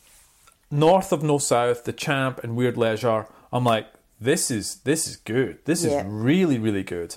North 0.71 1.11
of 1.11 1.23
No 1.23 1.37
South, 1.37 1.83
The 1.83 1.93
Champ, 1.93 2.43
and 2.43 2.55
Weird 2.55 2.77
Leisure, 2.77 3.27
I'm 3.51 3.63
like, 3.63 3.87
this 4.21 4.49
is 4.51 4.75
this 4.83 5.07
is 5.07 5.17
good. 5.17 5.59
This 5.65 5.83
Yeah. 5.83 5.99
is 5.99 6.05
really 6.05 6.57
really 6.59 6.83
good. 6.83 7.15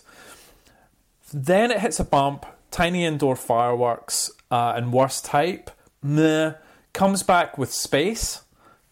Then 1.33 1.70
it 1.70 1.81
hits 1.81 2.01
a 2.01 2.05
bump. 2.05 2.46
Tiny 2.70 3.05
indoor 3.05 3.37
fireworks 3.37 4.31
uh, 4.51 4.75
and 4.77 4.92
worst 4.92 5.25
type. 5.25 5.70
Meh. 6.03 6.55
Comes 6.92 7.22
back 7.22 7.59
with 7.59 7.72
space, 7.72 8.42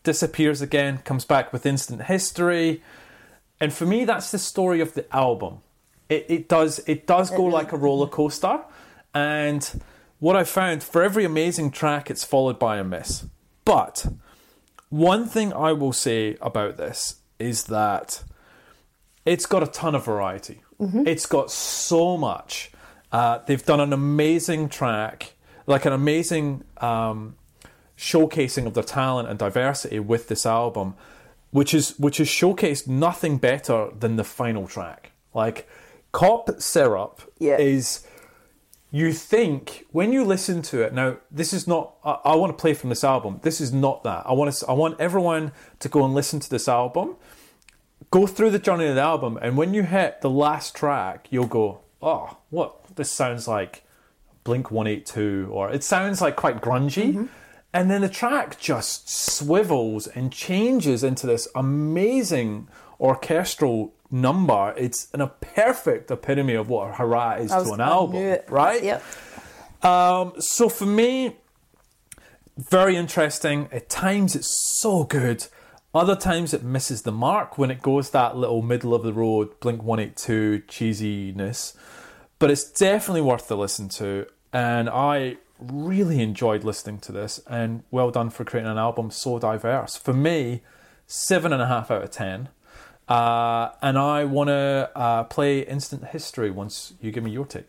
disappears 0.02 0.60
again. 0.60 0.98
Comes 0.98 1.24
back 1.24 1.52
with 1.54 1.64
instant 1.64 2.02
history, 2.02 2.82
and 3.60 3.72
for 3.72 3.86
me, 3.86 4.04
that's 4.04 4.30
the 4.30 4.38
story 4.38 4.80
of 4.80 4.92
the 4.92 5.06
album. 5.14 5.60
It, 6.10 6.26
it 6.28 6.48
does 6.48 6.80
it 6.86 7.06
does 7.06 7.30
go 7.30 7.44
like 7.44 7.72
a 7.72 7.78
roller 7.78 8.06
coaster, 8.06 8.60
and 9.14 9.80
what 10.18 10.36
I 10.36 10.44
found 10.44 10.82
for 10.82 11.02
every 11.02 11.24
amazing 11.24 11.70
track, 11.70 12.10
it's 12.10 12.24
followed 12.24 12.58
by 12.58 12.78
a 12.78 12.84
miss. 12.84 13.26
But 13.64 14.06
one 14.90 15.26
thing 15.26 15.52
I 15.52 15.72
will 15.72 15.92
say 15.92 16.36
about 16.40 16.76
this 16.76 17.16
is 17.38 17.64
that 17.64 18.22
it's 19.24 19.46
got 19.46 19.62
a 19.62 19.66
ton 19.66 19.94
of 19.94 20.04
variety. 20.04 20.62
It's 21.06 21.24
got 21.26 21.50
so 21.50 22.16
much. 22.18 22.70
Uh, 23.10 23.38
they've 23.46 23.64
done 23.64 23.80
an 23.80 23.92
amazing 23.92 24.68
track, 24.68 25.32
like 25.66 25.84
an 25.86 25.92
amazing 25.92 26.64
um, 26.78 27.36
showcasing 27.96 28.66
of 28.66 28.74
their 28.74 28.82
talent 28.82 29.28
and 29.28 29.38
diversity 29.38 29.98
with 30.00 30.28
this 30.28 30.44
album, 30.44 30.94
which 31.52 31.72
is 31.72 31.98
which 31.98 32.18
is 32.20 32.28
showcased 32.28 32.86
nothing 32.88 33.38
better 33.38 33.88
than 33.98 34.16
the 34.16 34.24
final 34.24 34.66
track. 34.66 35.12
Like 35.32 35.68
Cop 36.12 36.60
Syrup 36.60 37.22
Yeah. 37.38 37.56
is 37.56 38.03
you 38.94 39.12
think 39.12 39.84
when 39.90 40.12
you 40.12 40.22
listen 40.22 40.62
to 40.62 40.80
it 40.80 40.94
now 40.94 41.16
this 41.28 41.52
is 41.52 41.66
not 41.66 41.96
I, 42.04 42.12
I 42.26 42.36
want 42.36 42.56
to 42.56 42.60
play 42.60 42.74
from 42.74 42.90
this 42.90 43.02
album. 43.02 43.40
This 43.42 43.60
is 43.60 43.72
not 43.72 44.04
that. 44.04 44.22
I 44.24 44.32
want 44.32 44.54
to 44.54 44.66
i 44.68 44.72
want 44.72 45.00
everyone 45.00 45.50
to 45.80 45.88
go 45.88 46.04
and 46.04 46.14
listen 46.14 46.38
to 46.38 46.48
this 46.48 46.68
album. 46.68 47.16
Go 48.12 48.28
through 48.28 48.50
the 48.50 48.60
journey 48.60 48.86
of 48.86 48.94
the 48.94 49.00
album 49.00 49.36
and 49.42 49.56
when 49.56 49.74
you 49.74 49.82
hit 49.82 50.20
the 50.20 50.30
last 50.30 50.76
track 50.76 51.26
you'll 51.30 51.48
go 51.48 51.80
oh 52.00 52.36
what 52.50 52.94
this 52.94 53.10
sounds 53.10 53.48
like 53.48 53.82
blink 54.44 54.70
182 54.70 55.48
or 55.50 55.72
it 55.72 55.82
sounds 55.82 56.20
like 56.20 56.36
quite 56.36 56.60
grungy. 56.60 57.14
Mm-hmm. 57.14 57.26
And 57.72 57.90
then 57.90 58.02
the 58.02 58.08
track 58.08 58.60
just 58.60 59.10
swivels 59.10 60.06
and 60.06 60.30
changes 60.30 61.02
into 61.02 61.26
this 61.26 61.48
amazing 61.56 62.68
orchestral 63.00 63.92
number 64.14 64.72
it's 64.76 65.08
an, 65.12 65.20
a 65.20 65.26
perfect 65.26 66.10
epitome 66.10 66.54
of 66.54 66.68
what 66.68 66.90
a 66.90 66.92
hurrah 66.94 67.34
is 67.34 67.50
was- 67.50 67.66
to 67.68 67.74
an 67.74 67.80
album 67.80 68.36
right 68.48 68.82
Yep. 68.82 69.02
um, 69.84 70.32
so 70.38 70.68
for 70.68 70.86
me, 70.86 71.36
very 72.56 72.96
interesting. 72.96 73.68
At 73.72 73.88
times 73.88 74.36
it's 74.36 74.78
so 74.80 75.04
good. 75.04 75.46
Other 75.92 76.16
times 76.16 76.54
it 76.54 76.62
misses 76.62 77.02
the 77.02 77.12
mark 77.12 77.58
when 77.58 77.70
it 77.70 77.82
goes 77.82 78.10
that 78.10 78.36
little 78.36 78.62
middle 78.62 78.94
of 78.94 79.02
the 79.02 79.12
road 79.12 79.58
Blink 79.60 79.82
182 79.82 80.62
cheesiness. 80.68 81.76
But 82.38 82.50
it's 82.50 82.70
definitely 82.70 83.22
worth 83.22 83.48
the 83.48 83.56
listen 83.56 83.88
to. 83.90 84.26
And 84.52 84.88
I 84.88 85.36
really 85.58 86.20
enjoyed 86.20 86.62
listening 86.64 86.98
to 87.00 87.12
this. 87.12 87.40
And 87.48 87.82
well 87.90 88.10
done 88.10 88.30
for 88.30 88.44
creating 88.44 88.70
an 88.70 88.78
album 88.78 89.10
so 89.10 89.38
diverse. 89.38 89.96
For 89.96 90.12
me, 90.12 90.62
seven 91.06 91.52
and 91.52 91.62
a 91.62 91.66
half 91.66 91.90
out 91.90 92.02
of 92.02 92.10
ten. 92.10 92.48
Uh, 93.08 93.70
and 93.82 93.98
I 93.98 94.24
want 94.24 94.48
to 94.48 94.90
uh, 94.94 95.24
play 95.24 95.60
Instant 95.60 96.06
History 96.06 96.50
once 96.50 96.94
you 97.00 97.10
give 97.10 97.22
me 97.24 97.30
your 97.30 97.44
take. 97.46 97.66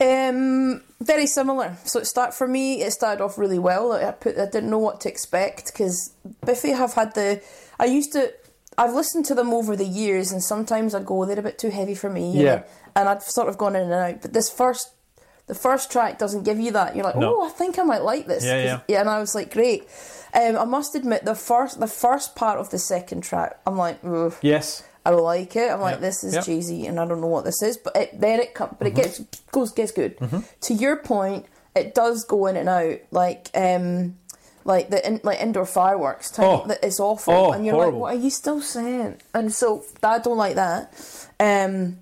Um, 0.00 0.82
very 1.00 1.26
similar. 1.26 1.76
So 1.84 2.00
it 2.00 2.06
start 2.06 2.34
for 2.34 2.48
me. 2.48 2.82
It 2.82 2.92
started 2.92 3.22
off 3.22 3.38
really 3.38 3.58
well. 3.60 3.92
I 3.92 4.10
put. 4.10 4.36
I 4.38 4.46
didn't 4.46 4.70
know 4.70 4.78
what 4.78 5.00
to 5.02 5.08
expect 5.08 5.66
because 5.66 6.12
Biffy 6.44 6.70
have 6.72 6.94
had 6.94 7.14
the. 7.14 7.42
I 7.78 7.84
used 7.86 8.12
to. 8.12 8.32
I've 8.76 8.92
listened 8.92 9.24
to 9.26 9.36
them 9.36 9.54
over 9.54 9.76
the 9.76 9.84
years, 9.86 10.32
and 10.32 10.42
sometimes 10.42 10.96
I'd 10.96 11.06
go, 11.06 11.24
they're 11.24 11.38
a 11.38 11.42
bit 11.42 11.58
too 11.60 11.70
heavy 11.70 11.94
for 11.94 12.10
me. 12.10 12.32
Yeah. 12.32 12.42
know, 12.56 12.64
and 12.96 13.08
I've 13.08 13.22
sort 13.22 13.48
of 13.48 13.56
gone 13.56 13.76
in 13.76 13.82
and 13.82 13.92
out. 13.92 14.22
But 14.22 14.32
this 14.32 14.50
first, 14.50 14.90
the 15.46 15.54
first 15.54 15.92
track 15.92 16.18
doesn't 16.18 16.42
give 16.42 16.58
you 16.58 16.72
that. 16.72 16.96
You're 16.96 17.04
like, 17.04 17.14
No. 17.14 17.36
oh, 17.40 17.46
I 17.46 17.50
think 17.50 17.78
I 17.78 17.84
might 17.84 18.02
like 18.02 18.26
this. 18.26 18.44
Yeah, 18.44 18.78
'Cause- 18.78 18.80
yeah. 18.88 19.00
And 19.00 19.08
I 19.08 19.20
was 19.20 19.32
like, 19.36 19.52
great. 19.52 19.84
Um, 20.34 20.56
I 20.58 20.64
must 20.64 20.94
admit, 20.94 21.24
the 21.24 21.34
first, 21.34 21.78
the 21.80 21.86
first 21.86 22.34
part 22.34 22.58
of 22.58 22.70
the 22.70 22.78
second 22.78 23.22
track, 23.22 23.58
I'm 23.66 23.76
like. 23.76 23.98
Yes. 24.42 24.82
I 25.06 25.10
don't 25.10 25.22
like 25.22 25.54
it. 25.54 25.70
I'm 25.70 25.80
like, 25.82 25.94
Yep. 25.96 26.00
this 26.00 26.24
is 26.24 26.34
Yep. 26.34 26.44
cheesy, 26.44 26.86
and 26.86 26.98
I 26.98 27.04
don't 27.06 27.20
know 27.20 27.26
what 27.26 27.44
this 27.44 27.62
is. 27.62 27.76
But 27.76 27.94
it, 27.94 28.20
then 28.20 28.40
it 28.40 28.54
comes, 28.54 28.74
but 28.78 28.86
it 28.88 28.94
gets 28.94 29.20
goes 29.52 29.70
gets 29.70 29.92
good. 29.92 30.16
To 30.62 30.74
your 30.74 30.96
point, 30.96 31.44
it 31.76 31.94
does 31.94 32.24
go 32.24 32.46
in 32.46 32.56
and 32.56 32.68
out, 32.70 32.98
like 33.10 33.50
um, 33.54 34.16
like 34.64 34.88
the 34.88 35.06
in, 35.06 35.20
like 35.22 35.40
indoor 35.42 35.66
fireworks. 35.66 36.30
Time, 36.30 36.46
Oh. 36.46 36.64
that 36.68 36.82
is 36.82 36.98
awful, 37.00 37.34
Oh, 37.34 37.52
and 37.52 37.66
you're 37.66 37.74
horrible. 37.74 37.98
like, 38.00 38.12
what 38.12 38.16
are 38.16 38.24
you 38.24 38.30
still 38.30 38.62
saying? 38.62 39.20
And 39.34 39.52
so 39.52 39.84
I 40.02 40.18
don't 40.20 40.38
like 40.38 40.54
that. 40.54 40.94
Um, 41.38 41.98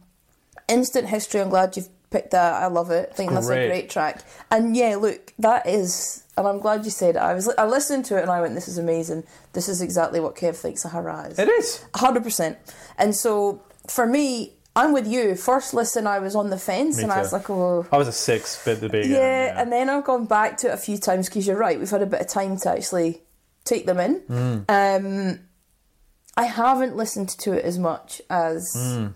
Instant 0.68 1.09
history. 1.09 1.40
I'm 1.40 1.51
glad 1.51 1.77
you've 1.77 1.88
picked 2.11 2.31
that. 2.31 2.55
I 2.62 2.66
love 2.68 2.90
it. 2.92 3.09
I 3.12 3.14
think 3.16 3.33
that's 3.33 3.49
a 3.49 3.55
great 3.68 3.90
track. 3.90 4.23
And 4.51 4.77
yeah, 4.77 4.95
look, 4.97 5.33
that 5.40 5.66
is. 5.66 6.21
And 6.37 6.49
I'm 6.49 6.61
glad 6.61 6.85
you 6.85 6.90
said 6.90 7.16
it. 7.16 7.18
I 7.18 7.35
was. 7.35 7.49
I 7.59 7.66
listened 7.66 8.07
to 8.07 8.16
it 8.16 8.23
and 8.23 8.31
I 8.31 8.40
went, 8.40 8.55
"This 8.55 8.68
is 8.68 8.79
amazing. 8.79 9.25
This 9.53 9.68
is 9.68 9.83
exactly 9.83 10.18
what 10.18 10.35
Kev 10.35 10.57
thinks 10.57 10.85
a 10.85 10.88
hurrah 10.88 11.25
is." 11.25 11.38
It 11.38 11.49
is. 11.49 11.85
hundred 11.95 12.23
percent. 12.23 12.57
And 12.97 13.14
so 13.14 13.61
for 13.87 14.07
me, 14.07 14.55
I'm 14.75 14.92
with 14.95 15.07
you. 15.07 15.35
First 15.35 15.75
listen, 15.75 16.07
I 16.07 16.21
was 16.21 16.35
on 16.35 16.49
the 16.49 16.59
fence, 16.59 16.97
Me 16.97 17.03
and 17.03 17.12
I 17.12 17.21
was 17.21 17.33
like, 17.35 17.51
oh. 17.51 17.87
I 17.92 17.99
was 17.99 18.09
a 18.09 18.12
six 18.12 18.64
bit 18.64 18.81
the 18.81 18.88
beginning. 18.88 19.16
Yeah, 19.18 19.61
and 19.61 19.71
then 19.71 19.90
I've 19.90 20.05
gone 20.05 20.25
back 20.25 20.57
to 20.59 20.68
it 20.68 20.73
a 20.73 20.79
few 20.79 20.97
times 20.97 21.29
because 21.29 21.47
you're 21.47 21.59
right. 21.59 21.79
We've 21.79 21.90
had 21.90 22.01
a 22.01 22.07
bit 22.07 22.23
of 22.23 22.29
time 22.29 22.57
to 22.59 22.71
actually 22.71 23.21
take 23.64 23.85
them 23.85 24.01
in. 24.01 24.21
Mm. 24.21 24.64
Um, 24.71 25.40
I 26.35 26.45
haven't 26.45 26.97
listened 26.97 27.29
to 27.40 27.53
it 27.53 27.62
as 27.66 27.79
much 27.79 28.23
as 28.31 28.73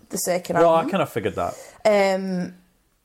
the 0.09 0.17
second 0.19 0.57
Mm. 0.57 0.59
well, 0.59 0.75
I 0.75 0.83
kind 0.87 1.01
of 1.01 1.09
figured 1.09 1.33
that. 1.35 1.55
um, 1.85 2.53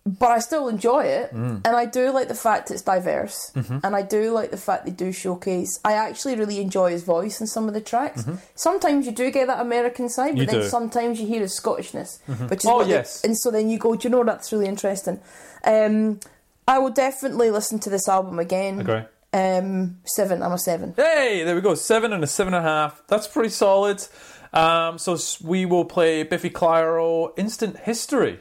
but 0.05 0.31
I 0.33 0.41
still 0.41 0.67
enjoy 0.69 1.05
it, 1.05 1.33
Mm. 1.33 1.61
and 1.65 1.77
I 1.77 1.85
do 1.87 2.11
like 2.11 2.27
the 2.29 2.35
fact 2.35 2.71
it's 2.71 2.83
diverse, 2.83 3.53
Mm-hmm. 3.55 3.79
and 3.85 3.95
I 3.95 4.03
do 4.03 4.33
like 4.33 4.51
the 4.51 4.57
fact 4.57 4.85
they 4.85 4.91
do 4.91 5.13
showcase. 5.13 5.79
I 5.85 5.93
actually 5.95 6.35
really 6.35 6.61
enjoy 6.61 6.91
his 6.91 7.05
voice 7.05 7.41
in 7.41 7.47
some 7.47 7.69
of 7.69 7.75
the 7.75 7.81
tracks. 7.81 8.25
Sometimes 8.57 9.07
you 9.07 9.13
do 9.13 9.31
get 9.31 9.47
that 9.47 9.61
American 9.61 10.09
side, 10.09 10.31
Mm-hmm. 10.33 10.37
You 10.39 10.47
but 10.47 10.53
then 10.53 10.61
do. 10.63 10.69
sometimes 10.69 11.21
you 11.21 11.27
hear 11.29 11.41
his 11.43 11.59
Scottishness, 11.59 12.19
which 12.51 12.61
is 12.61 12.67
Oh, 12.67 12.77
what 12.79 12.87
they- 12.89 12.95
yes. 12.95 13.23
and 13.25 13.39
so 13.39 13.51
then 13.53 13.69
you 13.71 13.79
go, 13.79 13.95
do 13.95 14.09
you 14.09 14.11
know 14.11 14.25
that's 14.25 14.53
really 14.53 14.67
interesting. 14.67 15.21
Um, 15.65 16.19
I 16.67 16.79
will 16.79 16.91
definitely 16.91 17.51
listen 17.51 17.79
to 17.81 17.91
this 17.91 18.09
album 18.09 18.39
again. 18.39 18.81
Agree. 18.81 19.03
Um, 19.33 19.99
seven. 20.05 20.43
I'm 20.43 20.53
a 20.53 20.59
seven. 20.59 20.95
Hey, 20.97 21.43
there 21.45 21.55
we 21.55 21.61
go. 21.61 21.75
Seven 21.75 22.13
and 22.13 22.23
a 22.23 22.27
seven 22.27 22.55
and 22.55 22.67
a 22.67 22.69
half. 22.69 23.03
That's 23.09 23.27
pretty 23.27 23.49
solid. 23.51 24.05
Um, 24.53 24.99
so 24.99 25.17
we 25.43 25.65
will 25.65 25.85
play 25.87 26.23
Biffy 26.23 26.51
Clyro 26.51 27.33
Instant 27.39 27.79
History. 27.79 28.41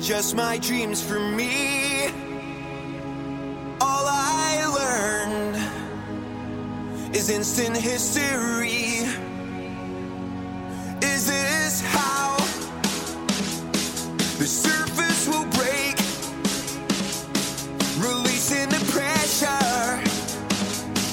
Adjust 0.00 0.34
my 0.34 0.56
dreams 0.56 1.02
for 1.02 1.20
me. 1.20 2.06
All 3.82 4.06
I 4.08 4.64
learned 4.80 5.56
is 7.14 7.28
instant 7.28 7.76
history. 7.76 9.04
Is 11.02 11.26
this 11.26 11.82
how 11.82 12.38
the 14.38 14.46
surface 14.46 15.28
will 15.28 15.44
break? 15.58 15.96
Releasing 17.98 18.70
the 18.70 18.82
pressure, 18.94 20.00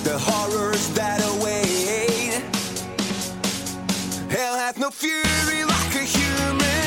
the 0.06 0.17
horrors 0.17 0.88
that 0.93 1.19
await. 1.34 2.41
Hell 4.32 4.56
hath 4.56 4.78
no 4.80 4.89
fury 4.89 5.65
like 5.65 5.95
a 5.95 6.06
human 6.06 6.87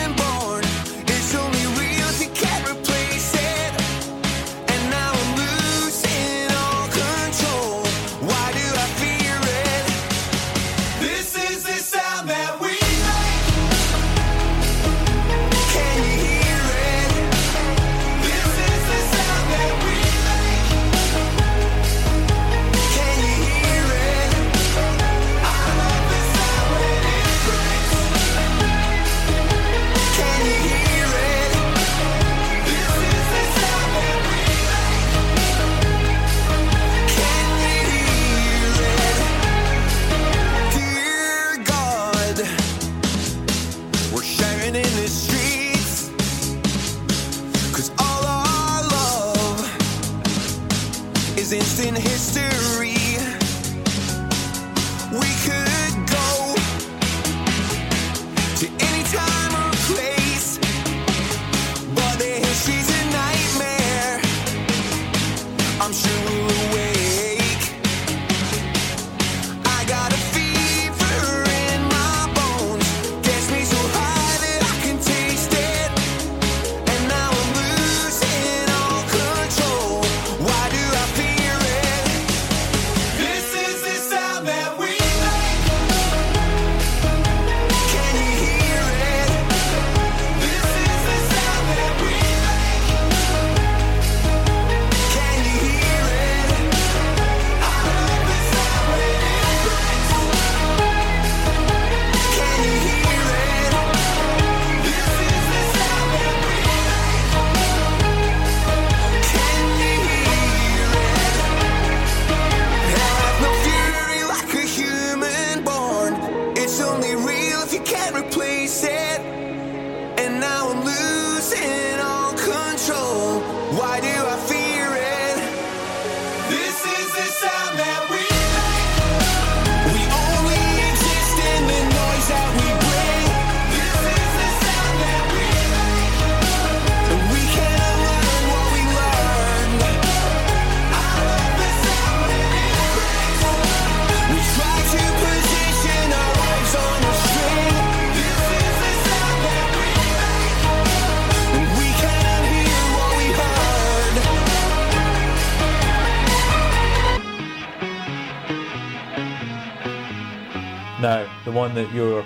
one 161.70 161.84
that 161.84 161.92
you're 161.94 162.24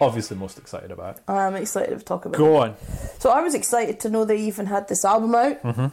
obviously 0.00 0.36
most 0.36 0.58
excited 0.58 0.90
about. 0.90 1.20
I'm 1.28 1.54
excited 1.54 1.98
to 1.98 2.04
talk 2.04 2.24
about. 2.24 2.36
Go 2.36 2.56
on. 2.56 2.76
So 3.18 3.30
I 3.30 3.40
was 3.40 3.54
excited 3.54 4.00
to 4.00 4.10
know 4.10 4.24
they 4.24 4.38
even 4.38 4.66
had 4.66 4.88
this 4.88 5.04
album 5.04 5.34
out. 5.34 5.62
Mm-hmm. 5.62 5.86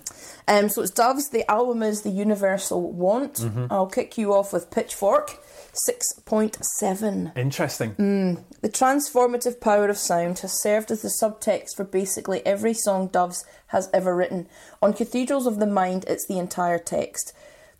Um, 0.47 0.69
so 0.69 0.81
it's 0.81 0.91
Doves. 0.91 1.29
The 1.29 1.49
album 1.49 1.83
is 1.83 2.01
the 2.01 2.09
Universal 2.09 2.91
Want. 2.91 3.35
Mm-hmm. 3.35 3.67
I'll 3.71 3.87
kick 3.87 4.17
you 4.17 4.33
off 4.33 4.51
with 4.51 4.71
Pitchfork, 4.71 5.37
six 5.73 6.13
point 6.25 6.57
seven. 6.79 7.31
Interesting. 7.35 7.95
Mm. 7.95 8.43
The 8.61 8.69
transformative 8.69 9.61
power 9.61 9.87
of 9.87 9.97
sound 9.97 10.39
has 10.39 10.61
served 10.61 10.91
as 10.91 11.01
the 11.01 11.13
subtext 11.21 11.75
for 11.75 11.85
basically 11.85 12.45
every 12.45 12.73
song 12.73 13.07
Doves 13.07 13.45
has 13.67 13.89
ever 13.93 14.15
written. 14.15 14.47
On 14.81 14.93
Cathedrals 14.93 15.47
of 15.47 15.59
the 15.59 15.67
Mind, 15.67 16.05
it's 16.07 16.27
the 16.27 16.39
entire 16.39 16.79
text. 16.79 17.33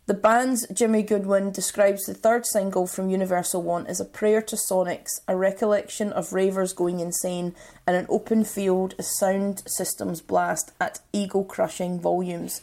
The 0.06 0.14
band's 0.14 0.66
Jimi 0.66 1.06
Goodwin 1.06 1.50
describes 1.50 2.04
the 2.04 2.12
third 2.12 2.44
single 2.46 2.86
from 2.86 3.08
Universal 3.08 3.62
Want 3.62 3.88
as 3.88 4.00
a 4.00 4.04
prayer 4.04 4.42
to 4.42 4.56
sonics, 4.56 5.08
a 5.26 5.34
recollection 5.34 6.12
of 6.12 6.34
ravers 6.34 6.74
going 6.74 7.00
insane, 7.00 7.54
and 7.86 7.96
an 7.96 8.04
open 8.10 8.44
field 8.44 8.94
as 8.98 9.18
sound 9.18 9.62
systems 9.66 10.20
blast 10.20 10.72
at 10.78 11.00
ego 11.14 11.42
crushing 11.42 11.98
volumes. 11.98 12.60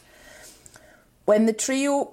When 1.24 1.46
the 1.46 1.52
trio 1.52 2.12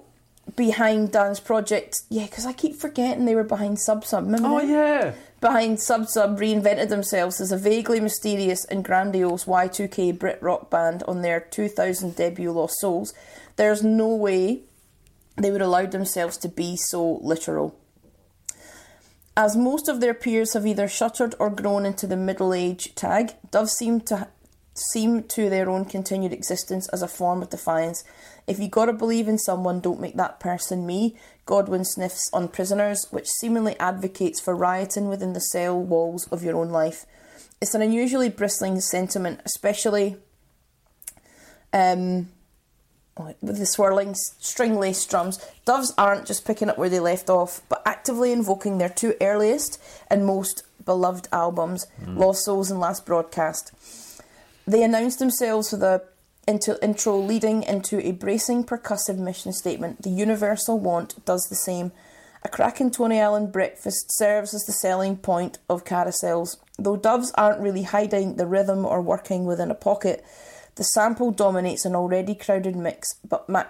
behind 0.56 1.12
Dan's 1.12 1.38
project, 1.38 1.94
yeah, 2.08 2.24
because 2.24 2.44
I 2.44 2.52
keep 2.52 2.74
forgetting 2.74 3.24
they 3.24 3.36
were 3.36 3.44
behind 3.44 3.78
Sub 3.78 4.04
Sub. 4.04 4.24
Remember 4.24 4.48
Oh 4.48 4.60
yeah. 4.60 5.12
behind 5.40 5.78
Sub 5.80 6.08
Sub 6.08 6.40
reinvented 6.40 6.88
themselves 6.88 7.40
as 7.40 7.52
a 7.52 7.56
vaguely 7.56 8.00
mysterious 8.00 8.64
and 8.64 8.84
grandiose 8.84 9.44
Y2K 9.44 10.18
Brit 10.18 10.42
rock 10.42 10.70
band 10.70 11.04
on 11.06 11.22
their 11.22 11.38
2000 11.38 12.16
debut 12.16 12.50
Lost 12.50 12.80
Souls, 12.80 13.14
there's 13.54 13.84
no 13.84 14.08
way 14.08 14.62
they 15.40 15.50
would 15.50 15.62
allow 15.62 15.86
themselves 15.86 16.36
to 16.38 16.48
be 16.48 16.76
so 16.76 17.18
literal. 17.22 17.76
As 19.36 19.56
most 19.56 19.88
of 19.88 20.00
their 20.00 20.14
peers 20.14 20.52
have 20.52 20.66
either 20.66 20.88
shuttered 20.88 21.34
or 21.38 21.50
grown 21.50 21.86
into 21.86 22.06
the 22.06 22.16
middle 22.16 22.52
age 22.52 22.94
tag, 22.94 23.32
Dove 23.50 23.70
seem 23.70 24.00
to 24.02 24.28
seem 24.74 25.22
to 25.24 25.50
their 25.50 25.68
own 25.68 25.84
continued 25.84 26.32
existence 26.32 26.88
as 26.88 27.02
a 27.02 27.08
form 27.08 27.42
of 27.42 27.50
defiance. 27.50 28.04
If 28.46 28.58
you 28.58 28.68
gotta 28.68 28.92
believe 28.92 29.28
in 29.28 29.38
someone, 29.38 29.80
don't 29.80 30.00
make 30.00 30.16
that 30.16 30.40
person 30.40 30.86
me. 30.86 31.16
Goodwin 31.44 31.84
sniffs 31.84 32.30
on 32.32 32.48
prisoners, 32.48 33.06
which 33.10 33.28
seemingly 33.28 33.78
advocates 33.78 34.40
for 34.40 34.54
rioting 34.54 35.08
within 35.08 35.32
the 35.32 35.40
cell 35.40 35.78
walls 35.78 36.28
of 36.28 36.42
your 36.42 36.56
own 36.56 36.70
life. 36.70 37.04
It's 37.60 37.74
an 37.74 37.82
unusually 37.82 38.30
bristling 38.30 38.80
sentiment, 38.80 39.40
especially 39.44 40.16
um, 41.72 42.28
with 43.40 43.58
the 43.58 43.66
swirling 43.66 44.14
string 44.14 44.78
laced 44.78 45.10
drums. 45.10 45.38
Doves 45.64 45.92
aren't 45.96 46.26
just 46.26 46.44
picking 46.44 46.68
up 46.68 46.78
where 46.78 46.88
they 46.88 47.00
left 47.00 47.30
off, 47.30 47.62
but 47.68 47.82
actively 47.84 48.32
invoking 48.32 48.78
their 48.78 48.88
two 48.88 49.14
earliest 49.20 49.80
and 50.08 50.26
most 50.26 50.62
beloved 50.84 51.28
albums, 51.32 51.86
hmm. 52.02 52.16
Lost 52.16 52.44
Souls 52.44 52.70
and 52.70 52.80
Last 52.80 53.06
Broadcast. 53.06 53.72
They 54.66 54.82
announced 54.82 55.18
themselves 55.18 55.72
with 55.72 55.82
a 55.82 56.02
into 56.48 56.82
intro 56.82 57.16
leading 57.16 57.62
into 57.62 58.04
a 58.04 58.12
bracing 58.12 58.64
percussive 58.64 59.18
mission 59.18 59.52
statement. 59.52 60.02
The 60.02 60.10
Universal 60.10 60.78
Want 60.78 61.24
does 61.24 61.46
the 61.48 61.54
same. 61.54 61.92
A 62.42 62.48
cracking 62.48 62.90
Tony 62.90 63.18
Allen 63.18 63.52
breakbeat 63.52 63.92
serves 64.08 64.54
as 64.54 64.64
the 64.64 64.72
selling 64.72 65.16
point 65.16 65.58
of 65.68 65.84
carousels. 65.84 66.56
Though 66.78 66.96
doves 66.96 67.30
aren't 67.36 67.60
really 67.60 67.82
hiding 67.82 68.36
the 68.36 68.46
rhythm 68.46 68.86
or 68.86 69.02
working 69.02 69.44
within 69.44 69.70
a 69.70 69.74
pocket, 69.74 70.24
the 70.80 70.84
sample 70.84 71.30
dominates 71.30 71.84
an 71.84 71.94
already 71.94 72.34
crowded 72.34 72.74
mix, 72.74 73.06
but 73.28 73.46
ma- 73.50 73.66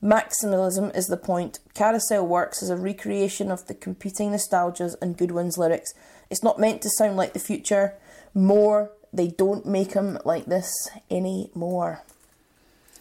maximalism 0.00 0.96
is 0.96 1.08
the 1.08 1.16
point. 1.16 1.58
Carousel 1.74 2.24
works 2.24 2.62
as 2.62 2.70
a 2.70 2.76
recreation 2.76 3.50
of 3.50 3.66
the 3.66 3.74
competing 3.74 4.30
nostalgias 4.30 4.94
and 5.02 5.16
Goodwin's 5.16 5.58
lyrics. 5.58 5.92
It's 6.30 6.44
not 6.44 6.60
meant 6.60 6.80
to 6.82 6.90
sound 6.90 7.16
like 7.16 7.32
the 7.32 7.40
future. 7.40 7.94
More, 8.34 8.92
they 9.12 9.26
don't 9.26 9.66
make 9.66 9.96
'em 9.96 10.16
like 10.24 10.44
this 10.46 10.88
anymore. 11.10 12.02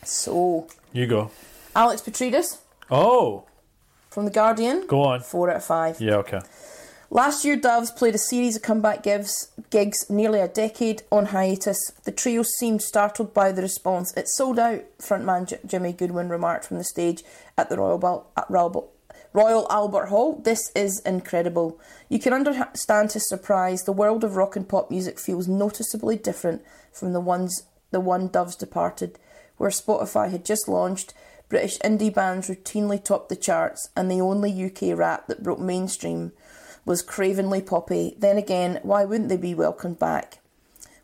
So, 0.03 0.65
You 0.91 1.05
go. 1.05 1.29
Alex 1.75 2.01
Petridis 2.01 2.57
Oh, 2.89 3.43
from 4.09 4.25
The 4.25 4.31
Guardian, 4.31 4.87
go 4.87 5.03
on. 5.03 5.21
four 5.21 5.51
out 5.51 5.57
of 5.57 5.63
five. 5.63 6.01
Yeah. 6.01 6.15
Okay. 6.15 6.41
Last 7.13 7.45
year, 7.45 7.55
Doves 7.55 7.91
played 7.91 8.15
a 8.15 8.17
series 8.17 8.55
of 8.55 8.63
comeback 8.63 9.03
gigs, 9.03 9.51
gigs 9.69 10.09
nearly 10.09 10.39
a 10.39 10.47
decade 10.47 11.03
on 11.11 11.27
hiatus. 11.27 11.91
The 12.05 12.11
trio 12.11 12.41
seemed 12.41 12.81
startled 12.81 13.35
by 13.35 13.51
the 13.51 13.61
response. 13.61 14.11
It 14.17 14.27
sold 14.27 14.57
out, 14.57 14.81
frontman 14.97 15.47
J- 15.47 15.59
Jimi 15.63 15.95
Goodwin 15.95 16.27
remarked 16.27 16.65
from 16.65 16.79
the 16.79 16.83
stage 16.83 17.23
at 17.55 17.69
the 17.69 17.77
Royal, 17.77 17.99
Bal- 17.99 18.31
at 18.35 18.49
Royal, 18.49 18.91
Royal 19.31 19.67
Albert 19.69 20.07
Hall. 20.07 20.41
This 20.43 20.71
is 20.75 21.03
incredible. 21.05 21.79
You 22.09 22.17
can 22.17 22.33
understand 22.33 23.11
his 23.11 23.29
surprise. 23.29 23.83
The 23.83 23.91
world 23.91 24.23
of 24.23 24.35
rock 24.35 24.55
and 24.55 24.67
pop 24.67 24.89
music 24.89 25.19
feels 25.19 25.47
noticeably 25.47 26.15
different 26.15 26.63
from 26.91 27.13
the 27.13 27.21
ones 27.21 27.67
the 27.91 27.99
one 27.99 28.27
Doves 28.27 28.55
departed, 28.55 29.19
where 29.57 29.69
Spotify 29.69 30.31
had 30.31 30.43
just 30.43 30.67
launched. 30.67 31.13
British 31.47 31.77
indie 31.81 32.11
bands 32.11 32.49
routinely 32.49 33.03
topped 33.03 33.29
the 33.29 33.35
charts, 33.35 33.89
and 33.95 34.09
the 34.09 34.19
only 34.19 34.65
UK 34.65 34.97
rap 34.97 35.27
that 35.27 35.43
broke 35.43 35.59
mainstream 35.59 36.31
was 36.85 37.01
cravenly 37.01 37.61
poppy. 37.61 38.15
Then 38.17 38.37
again, 38.37 38.79
why 38.83 39.05
wouldn't 39.05 39.29
they 39.29 39.37
be 39.37 39.55
welcomed 39.55 39.99
back? 39.99 40.39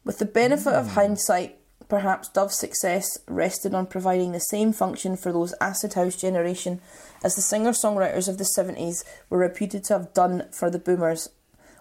With 0.04 0.20
the 0.20 0.26
benefit 0.26 0.74
of 0.74 0.88
hmm. 0.88 0.94
hindsight, 0.94 1.58
perhaps 1.88 2.30
Dove's 2.30 2.58
success 2.58 3.18
rested 3.28 3.74
on 3.74 3.88
providing 3.88 4.32
the 4.32 4.40
same 4.40 4.72
function 4.72 5.18
for 5.18 5.32
those 5.32 5.54
acid 5.60 5.94
house 5.94 6.16
generation 6.16 6.82
as 7.24 7.36
the 7.36 7.42
singer 7.42 7.72
songwriters 7.72 8.28
of 8.28 8.38
the 8.38 8.44
70s 8.44 9.04
were 9.30 9.38
reputed 9.38 9.84
to 9.86 9.94
have 9.94 10.14
done 10.14 10.48
for 10.52 10.70
the 10.70 10.80
boomers. 10.80 11.30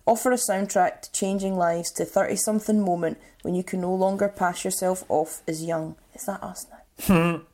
Offer 0.07 0.33
a 0.33 0.37
soundtrack 0.37 1.03
to 1.03 1.13
changing 1.13 1.57
lives 1.57 1.93
to 1.93 2.05
30 2.05 2.37
something 2.37 2.81
moment 2.81 3.19
when 3.43 3.55
you 3.55 3.63
can 3.63 3.83
no 3.83 3.95
longer 3.95 4.29
pass 4.29 4.65
yourself 4.65 5.05
off 5.09 5.43
as 5.47 5.63
young. 5.63 5.97
Is 6.15 6.25
that 6.25 6.43
us 6.43 6.67
now? 7.09 7.43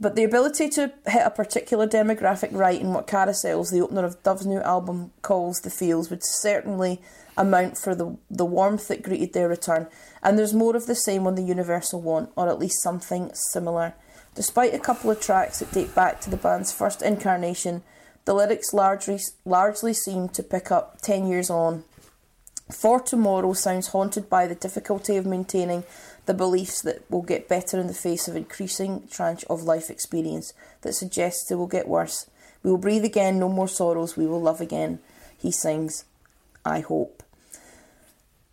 But 0.00 0.16
the 0.16 0.24
ability 0.24 0.70
to 0.70 0.92
hit 1.06 1.26
a 1.26 1.30
particular 1.30 1.86
demographic 1.86 2.52
right 2.52 2.80
in 2.80 2.94
what 2.94 3.06
Carousels, 3.06 3.70
the 3.70 3.82
opener 3.82 4.06
of 4.06 4.22
Dove's 4.22 4.46
new 4.46 4.60
album, 4.60 5.12
calls 5.20 5.60
the 5.60 5.68
feels 5.68 6.08
would 6.08 6.24
certainly 6.24 7.02
amount 7.36 7.76
for 7.76 7.94
the, 7.94 8.16
the 8.30 8.46
warmth 8.46 8.88
that 8.88 9.02
greeted 9.02 9.34
their 9.34 9.48
return. 9.48 9.88
And 10.22 10.38
there's 10.38 10.54
more 10.54 10.74
of 10.74 10.86
the 10.86 10.94
same 10.94 11.26
on 11.26 11.34
the 11.34 11.42
Universal 11.42 12.00
Want, 12.00 12.30
or 12.34 12.48
at 12.48 12.58
least 12.58 12.82
something 12.82 13.30
similar. 13.34 13.94
Despite 14.34 14.72
a 14.72 14.78
couple 14.78 15.10
of 15.10 15.20
tracks 15.20 15.58
that 15.58 15.72
date 15.72 15.94
back 15.94 16.20
to 16.22 16.30
the 16.30 16.36
band's 16.38 16.72
first 16.72 17.02
incarnation, 17.02 17.82
the 18.24 18.32
lyrics 18.32 18.72
largely, 18.72 19.18
largely 19.44 19.92
seem 19.92 20.30
to 20.30 20.42
pick 20.42 20.70
up 20.70 21.02
10 21.02 21.26
years 21.26 21.50
on. 21.50 21.84
For 22.72 23.00
Tomorrow 23.00 23.52
sounds 23.54 23.88
haunted 23.88 24.30
by 24.30 24.46
the 24.46 24.54
difficulty 24.54 25.16
of 25.16 25.26
maintaining 25.26 25.84
the 26.26 26.34
beliefs 26.34 26.82
that 26.82 27.08
will 27.10 27.22
get 27.22 27.48
better 27.48 27.78
in 27.78 27.86
the 27.86 27.94
face 27.94 28.28
of 28.28 28.36
increasing 28.36 29.08
tranche 29.10 29.44
of 29.50 29.62
life 29.62 29.90
experience 29.90 30.52
that 30.82 30.94
suggests 30.94 31.48
they 31.48 31.54
will 31.54 31.66
get 31.66 31.88
worse. 31.88 32.28
We 32.62 32.70
will 32.70 32.78
breathe 32.78 33.04
again, 33.04 33.38
no 33.38 33.48
more 33.48 33.68
sorrows, 33.68 34.16
we 34.16 34.26
will 34.26 34.40
love 34.40 34.60
again. 34.60 34.98
He 35.36 35.50
sings, 35.50 36.04
I 36.64 36.80
hope. 36.80 37.22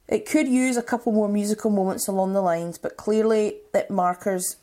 It 0.07 0.25
could 0.25 0.47
use 0.47 0.77
a 0.77 0.83
couple 0.83 1.11
more 1.11 1.27
musical 1.27 1.69
moments 1.69 2.07
along 2.07 2.33
the 2.33 2.41
lines, 2.41 2.77
but 2.77 2.95
clearly 2.95 3.57
that 3.73 3.91
markers 3.91 4.55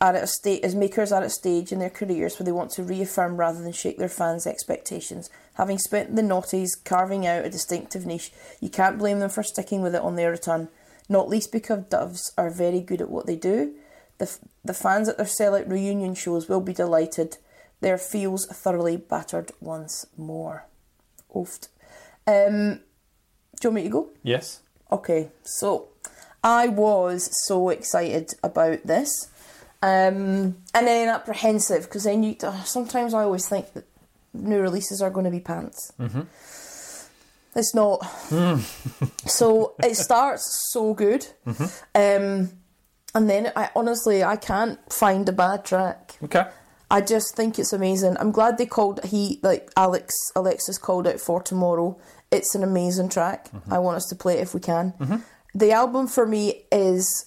are 0.00 0.14
at 0.14 0.22
a 0.22 0.26
state 0.26 0.64
as 0.64 0.74
makers 0.74 1.12
are 1.12 1.20
at 1.20 1.26
a 1.26 1.30
stage 1.30 1.72
in 1.72 1.78
their 1.78 1.90
careers 1.90 2.38
where 2.38 2.44
they 2.44 2.52
want 2.52 2.70
to 2.70 2.82
reaffirm 2.82 3.36
rather 3.36 3.60
than 3.60 3.72
shake 3.72 3.98
their 3.98 4.08
fans' 4.08 4.46
expectations. 4.46 5.28
Having 5.54 5.78
spent 5.78 6.16
the 6.16 6.22
noughties 6.22 6.70
carving 6.84 7.26
out 7.26 7.44
a 7.44 7.50
distinctive 7.50 8.06
niche, 8.06 8.32
you 8.60 8.70
can't 8.70 8.98
blame 8.98 9.18
them 9.18 9.28
for 9.28 9.42
sticking 9.42 9.82
with 9.82 9.94
it 9.94 10.00
on 10.00 10.16
their 10.16 10.30
return. 10.30 10.68
Not 11.10 11.28
least 11.28 11.50
because 11.50 11.84
Doves 11.90 12.32
are 12.38 12.48
very 12.48 12.80
good 12.80 13.02
at 13.02 13.10
what 13.10 13.26
they 13.26 13.36
do. 13.36 13.74
The, 14.18 14.26
f- 14.26 14.38
the 14.64 14.72
fans 14.72 15.08
at 15.08 15.16
their 15.16 15.26
sellout 15.26 15.68
reunion 15.68 16.14
shows 16.14 16.48
will 16.48 16.60
be 16.60 16.72
delighted. 16.72 17.36
Their 17.80 17.98
feels 17.98 18.46
thoroughly 18.46 18.96
battered 18.96 19.50
once 19.60 20.06
more. 20.16 20.66
Oofed. 21.34 21.68
Um, 22.28 22.80
do 23.60 23.68
you 23.68 23.70
want 23.70 23.74
me 23.74 23.82
to 23.82 23.88
go? 23.88 24.10
Yes. 24.22 24.60
Okay, 24.92 25.30
so 25.42 25.88
I 26.44 26.68
was 26.68 27.28
so 27.46 27.70
excited 27.70 28.30
about 28.42 28.86
this, 28.86 29.30
um, 29.82 30.56
and 30.74 30.86
then 30.86 31.08
apprehensive 31.08 31.84
because 31.84 32.04
then 32.04 32.22
you 32.22 32.36
uh, 32.42 32.62
sometimes 32.64 33.14
I 33.14 33.22
always 33.24 33.48
think 33.48 33.72
that 33.74 33.84
new 34.32 34.60
releases 34.60 35.02
are 35.02 35.10
going 35.10 35.24
to 35.24 35.30
be 35.30 35.40
pants. 35.40 35.92
Mm-hmm. 35.98 36.22
It's 37.54 37.74
not. 37.74 38.04
Hmm. 38.04 38.58
so 39.26 39.74
it 39.82 39.96
starts 39.96 40.68
so 40.72 40.94
good, 40.94 41.26
mm-hmm. 41.46 41.64
um, 41.94 42.50
and 43.14 43.30
then 43.30 43.52
I 43.56 43.70
honestly 43.74 44.22
I 44.22 44.36
can't 44.36 44.78
find 44.92 45.28
a 45.28 45.32
bad 45.32 45.64
track. 45.64 46.16
Okay. 46.22 46.44
I 46.92 47.00
just 47.00 47.36
think 47.36 47.58
it's 47.58 47.72
amazing. 47.72 48.16
I'm 48.18 48.32
glad 48.32 48.58
they 48.58 48.66
called 48.66 49.04
he 49.04 49.40
like 49.42 49.70
Alex 49.76 50.14
Alexis 50.34 50.78
called 50.78 51.06
it 51.06 51.20
for 51.20 51.42
tomorrow. 51.42 51.98
It's 52.30 52.54
an 52.54 52.62
amazing 52.62 53.08
track. 53.08 53.50
Mm-hmm. 53.50 53.72
I 53.72 53.78
want 53.78 53.96
us 53.96 54.06
to 54.06 54.16
play 54.16 54.38
it 54.38 54.42
if 54.42 54.54
we 54.54 54.60
can. 54.60 54.92
Mm-hmm. 55.00 55.16
The 55.54 55.72
album 55.72 56.06
for 56.06 56.26
me 56.26 56.64
is 56.70 57.26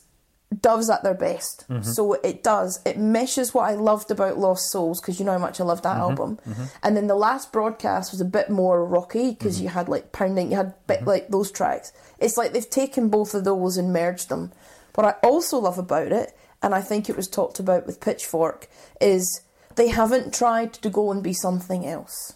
Dove's 0.61 0.89
at 0.89 1.03
their 1.03 1.13
best. 1.13 1.65
Mm-hmm. 1.69 1.83
So 1.83 2.13
it 2.13 2.43
does. 2.43 2.79
It 2.85 2.97
meshes 2.97 3.53
what 3.53 3.69
I 3.69 3.73
loved 3.73 4.11
about 4.11 4.37
Lost 4.37 4.71
Souls 4.71 4.99
because 4.99 5.19
you 5.19 5.25
know 5.25 5.33
how 5.33 5.37
much 5.37 5.59
I 5.59 5.63
loved 5.63 5.83
that 5.83 5.93
mm-hmm. 5.93 6.01
album. 6.01 6.39
Mm-hmm. 6.47 6.63
And 6.83 6.97
then 6.97 7.07
the 7.07 7.15
last 7.15 7.51
broadcast 7.51 8.11
was 8.11 8.21
a 8.21 8.25
bit 8.25 8.49
more 8.49 8.85
rocky 8.85 9.31
because 9.31 9.61
you 9.61 9.69
had 9.69 9.89
like 9.89 10.11
pounding, 10.11 10.51
you 10.51 10.57
had 10.57 10.73
bit 10.87 11.05
like 11.05 11.29
those 11.29 11.51
tracks. 11.51 11.91
It's 12.19 12.37
like 12.37 12.53
they've 12.53 12.69
taken 12.69 13.09
both 13.09 13.33
of 13.33 13.43
those 13.43 13.77
and 13.77 13.93
merged 13.93 14.29
them. 14.29 14.51
What 14.95 15.05
I 15.07 15.27
also 15.27 15.57
love 15.57 15.77
about 15.77 16.11
it, 16.11 16.37
and 16.61 16.75
I 16.75 16.81
think 16.81 17.09
it 17.09 17.17
was 17.17 17.27
talked 17.27 17.59
about 17.59 17.85
with 17.85 18.01
Pitchfork, 18.01 18.67
is 19.01 19.41
they 19.75 19.87
haven't 19.89 20.33
tried 20.33 20.73
to 20.73 20.89
go 20.89 21.11
and 21.11 21.23
be 21.23 21.33
something 21.33 21.85
else. 21.85 22.33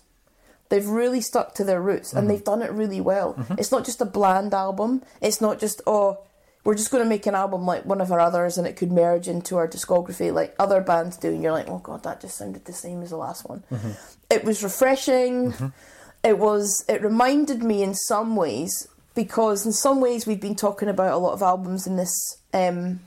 They've 0.70 0.86
really 0.86 1.22
stuck 1.22 1.56
to 1.56 1.64
their 1.64 1.82
roots 1.82 2.12
and 2.12 2.30
they've 2.30 2.44
done 2.44 2.62
it 2.62 2.72
really 2.72 3.00
well. 3.00 3.46
It's 3.58 3.72
not 3.72 3.86
just 3.86 4.02
a 4.02 4.06
bland 4.06 4.54
album. 4.54 5.02
It's 5.22 5.40
not 5.40 5.60
just, 5.60 5.82
oh, 5.88 6.20
we're 6.68 6.76
just 6.76 6.92
going 6.92 7.02
to 7.02 7.08
make 7.08 7.26
an 7.26 7.34
album 7.34 7.66
like 7.66 7.86
one 7.86 8.02
of 8.02 8.12
our 8.12 8.20
others 8.20 8.58
and 8.58 8.68
it 8.68 8.76
could 8.76 8.92
merge 8.92 9.30
into 9.30 9.56
our 9.56 9.70
discography 9.70 10.34
like 10.34 10.54
other 10.60 10.82
bands 10.82 11.16
do. 11.16 11.30
And 11.30 11.42
you're 11.42 11.54
like, 11.54 11.70
oh 11.70 11.78
God, 11.78 12.04
that 12.04 12.20
just 12.20 12.38
sounded 12.38 12.66
the 12.66 12.74
same 12.74 13.02
as 13.02 13.12
the 13.12 13.16
last 13.16 13.48
one. 13.48 13.64
It 14.30 14.44
was 14.44 14.62
refreshing. 14.62 15.54
It 16.26 16.38
was, 16.38 16.84
it 16.90 17.02
reminded 17.02 17.64
me 17.64 17.84
in 17.84 17.94
some 17.96 18.36
ways, 18.36 18.86
because 19.16 19.66
in 19.66 19.72
some 19.72 20.02
ways 20.02 20.28
we've 20.28 20.42
been 20.42 20.56
talking 20.58 20.90
about 20.90 21.14
a 21.14 21.18
lot 21.18 21.32
of 21.32 21.42
albums 21.42 21.88
in 21.88 21.96
this 21.96 22.14
um, 22.54 23.00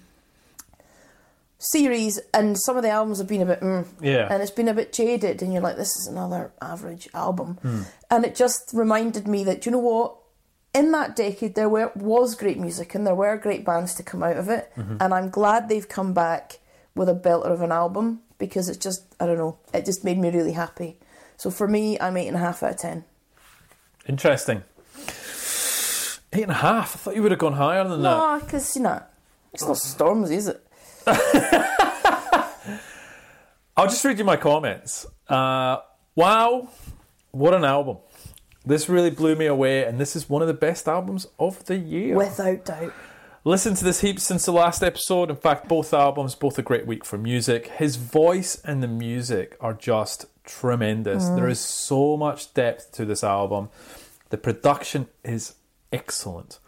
series, 1.59 2.19
and 2.33 2.59
some 2.59 2.79
of 2.79 2.83
the 2.83 2.89
albums 2.89 3.19
have 3.19 3.27
been 3.29 3.43
a 3.43 3.47
bit, 3.47 3.61
mm, 3.61 3.85
Yeah. 4.01 4.27
and 4.31 4.41
it's 4.43 4.51
been 4.51 4.69
a 4.69 4.75
bit 4.75 4.93
jaded, 4.95 5.43
and 5.43 5.53
you're 5.53 5.61
like, 5.63 5.77
this 5.77 5.95
is 5.97 6.09
another 6.11 6.51
average 6.63 7.09
album, 7.13 7.59
and 8.11 8.25
it 8.25 8.35
just 8.35 8.71
reminded 8.73 9.29
me 9.29 9.45
that 9.45 9.67
you 9.67 9.73
know 9.73 9.79
what, 9.79 10.15
in 10.75 10.93
that 10.93 11.17
decade 11.17 11.55
there 11.55 11.69
were 11.69 11.91
was 11.95 12.35
great 12.35 12.59
music 12.59 12.95
and 12.95 13.07
there 13.07 13.15
were 13.15 13.37
great 13.37 13.65
bands 13.65 13.95
to 13.95 14.03
come 14.03 14.23
out 14.23 14.37
of 14.37 14.49
it, 14.49 14.73
and 14.77 15.13
I'm 15.15 15.31
glad 15.31 15.69
they've 15.69 15.89
come 15.89 16.13
back 16.13 16.59
with 16.95 17.09
a 17.09 17.15
belter 17.15 17.47
of 17.51 17.61
an 17.63 17.73
album 17.73 18.21
because 18.39 18.69
it's 18.69 18.79
just 18.79 19.05
I 19.21 19.27
don't 19.27 19.39
know, 19.39 19.59
it 19.75 19.85
just 19.85 20.05
made 20.05 20.19
me 20.19 20.31
really 20.31 20.53
happy. 20.53 20.99
So 21.37 21.51
for 21.51 21.67
me, 21.67 21.99
I'm 22.01 22.17
eight 22.17 22.29
and 22.29 22.37
a 22.37 22.41
half 22.41 22.63
out 22.63 22.71
of 22.73 22.77
ten. 22.79 23.05
Interesting. 24.07 24.63
Eight 26.33 26.43
and 26.43 26.53
a 26.53 26.55
half. 26.55 26.95
I 26.95 26.99
thought 26.99 27.17
you 27.17 27.23
would 27.23 27.33
have 27.33 27.41
gone 27.41 27.55
higher 27.55 27.83
than 27.83 28.03
that. 28.03 28.17
No, 28.17 28.41
because 28.41 28.77
you 28.77 28.83
know, 28.83 29.03
it's 29.53 29.67
not 29.67 29.77
Storms, 29.77 30.31
is 30.31 30.49
it? 30.49 30.65
I'll 33.77 33.87
just 33.87 34.05
read 34.05 34.19
you 34.19 34.25
my 34.25 34.37
comments. 34.37 35.07
Uh, 35.29 35.79
wow, 36.15 36.69
what 37.31 37.55
an 37.55 37.65
album! 37.65 37.99
This 38.71 38.89
really 38.89 39.11
blew 39.11 39.35
me 39.35 39.47
away, 39.47 39.85
and 39.85 39.99
this 39.99 40.15
is 40.15 40.29
one 40.29 40.43
of 40.43 40.49
the 40.49 40.55
best 40.55 40.87
albums 40.87 41.27
of 41.41 41.65
the 41.65 41.77
year. 41.77 42.15
Without 42.15 42.65
doubt. 42.65 42.93
Listen 43.43 43.75
to 43.75 43.83
this 43.83 44.01
heaps 44.01 44.23
since 44.23 44.45
the 44.45 44.53
last 44.53 44.81
episode. 44.85 45.29
In 45.29 45.35
fact, 45.35 45.67
both 45.67 45.93
albums, 45.93 46.37
both 46.37 46.57
a 46.57 46.63
great 46.63 46.87
week 46.87 47.05
for 47.05 47.19
music. 47.19 47.67
His 47.67 47.97
voice 47.97 48.61
and 48.65 48.81
the 48.81 48.87
music 48.87 49.57
are 49.61 49.75
just 49.75 50.27
tremendous. 50.45 51.27
There 51.31 51.49
is 51.49 51.59
so 51.59 52.17
much 52.17 52.55
depth 52.55 52.93
to 52.93 53.05
this 53.05 53.25
album. 53.25 53.71
The 54.29 54.39
production 54.39 55.09
is 55.25 55.55
excellent. 55.93 56.61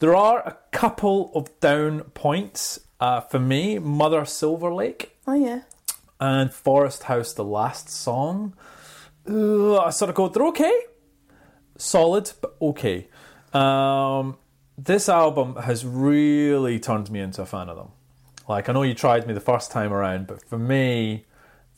There 0.00 0.16
are 0.16 0.40
a 0.40 0.56
couple 0.72 1.30
of 1.36 1.60
down 1.60 2.00
points 2.14 2.80
uh, 2.98 3.20
for 3.20 3.38
me. 3.38 3.78
Mother 3.78 4.24
Silver 4.24 4.74
Lake 4.74 5.16
Oh 5.24 5.34
yeah. 5.34 5.60
and 6.18 6.52
Forest 6.52 7.04
House, 7.04 7.32
the 7.32 7.44
last 7.44 7.90
song. 7.90 8.54
Ugh, 9.28 9.78
I 9.84 9.90
sort 9.90 10.08
of 10.08 10.14
go, 10.16 10.28
they're 10.28 10.46
okay, 10.48 10.72
solid, 11.78 12.30
but 12.42 12.56
okay. 12.60 13.08
Um, 13.54 14.36
this 14.76 15.08
album 15.08 15.56
has 15.56 15.86
really 15.86 16.78
turned 16.78 17.10
me 17.10 17.20
into 17.20 17.40
a 17.40 17.46
fan 17.46 17.68
of 17.68 17.76
them. 17.76 17.88
Like 18.48 18.68
I 18.68 18.72
know 18.72 18.82
you 18.82 18.94
tried 18.94 19.26
me 19.26 19.34
the 19.34 19.40
first 19.40 19.70
time 19.70 19.92
around, 19.92 20.26
but 20.26 20.44
for 20.44 20.58
me, 20.58 21.24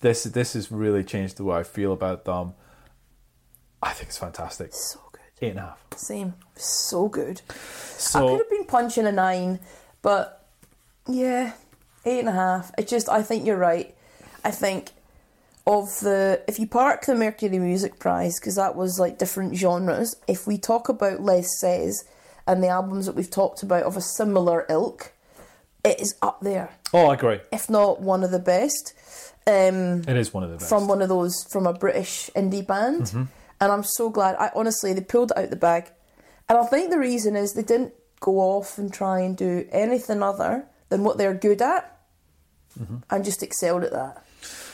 this 0.00 0.24
this 0.24 0.54
has 0.54 0.70
really 0.70 1.04
changed 1.04 1.36
the 1.36 1.44
way 1.44 1.58
I 1.58 1.62
feel 1.62 1.92
about 1.92 2.24
them. 2.24 2.54
I 3.82 3.92
think 3.92 4.08
it's 4.08 4.18
fantastic. 4.18 4.72
So 4.72 5.00
good. 5.12 5.20
Eight 5.42 5.50
and 5.50 5.58
a 5.58 5.62
half. 5.62 5.84
Same. 5.96 6.34
So 6.56 7.08
good. 7.08 7.42
I 8.14 8.20
could 8.20 8.38
have 8.38 8.50
been 8.50 8.66
punching 8.66 9.06
a 9.06 9.12
nine, 9.12 9.60
but 10.02 10.46
yeah, 11.08 11.52
eight 12.04 12.20
and 12.20 12.28
a 12.28 12.32
half. 12.32 12.72
It 12.78 12.88
just 12.88 13.08
I 13.08 13.22
think 13.22 13.46
you're 13.46 13.56
right. 13.56 13.94
I 14.44 14.50
think 14.50 14.90
of 15.66 15.88
the 16.00 16.42
if 16.48 16.58
you 16.58 16.66
park 16.66 17.04
the 17.06 17.14
Mercury 17.14 17.58
Music 17.58 17.98
Prize 17.98 18.38
because 18.40 18.56
that 18.56 18.74
was 18.76 18.98
like 18.98 19.18
different 19.18 19.54
genres. 19.56 20.16
If 20.26 20.46
we 20.46 20.58
talk 20.58 20.88
about 20.88 21.20
Les 21.20 21.46
Says 21.60 22.04
and 22.46 22.62
the 22.62 22.68
albums 22.68 23.06
that 23.06 23.14
we've 23.14 23.30
talked 23.30 23.62
about 23.62 23.84
of 23.84 23.96
a 23.96 24.00
similar 24.00 24.66
ilk, 24.68 25.12
it 25.84 26.00
is 26.00 26.14
up 26.22 26.40
there, 26.40 26.70
oh, 26.92 27.06
I 27.06 27.14
agree. 27.14 27.40
if 27.52 27.68
not 27.70 28.00
one 28.00 28.24
of 28.24 28.30
the 28.30 28.38
best. 28.38 28.94
Um, 29.46 30.02
It 30.06 30.16
is 30.16 30.32
one 30.34 30.42
of 30.44 30.50
the 30.50 30.56
best. 30.56 30.68
from 30.68 30.86
one 30.88 31.02
of 31.02 31.08
those 31.08 31.44
from 31.50 31.66
a 31.66 31.72
British 31.72 32.30
indie 32.36 32.66
band, 32.66 33.02
Mm-hmm. 33.04 33.22
and 33.60 33.72
I'm 33.72 33.84
so 33.84 34.10
glad. 34.10 34.36
I 34.36 34.50
honestly 34.54 34.92
they 34.92 35.00
pulled 35.00 35.30
it 35.32 35.38
out 35.38 35.50
the 35.50 35.56
bag, 35.56 35.90
and 36.48 36.58
I 36.58 36.64
think 36.66 36.90
the 36.90 36.98
reason 36.98 37.36
is 37.36 37.52
they 37.54 37.62
didn't 37.62 37.94
go 38.20 38.38
off 38.38 38.76
and 38.78 38.92
try 38.92 39.20
and 39.20 39.36
do 39.36 39.66
anything 39.72 40.22
other 40.22 40.66
than 40.90 41.04
what 41.04 41.18
they're 41.18 41.34
good 41.34 41.62
at, 41.62 41.96
Mm-hmm. 42.78 42.96
and 43.10 43.24
just 43.24 43.42
excelled 43.42 43.82
at 43.84 43.92
that. 43.92 44.22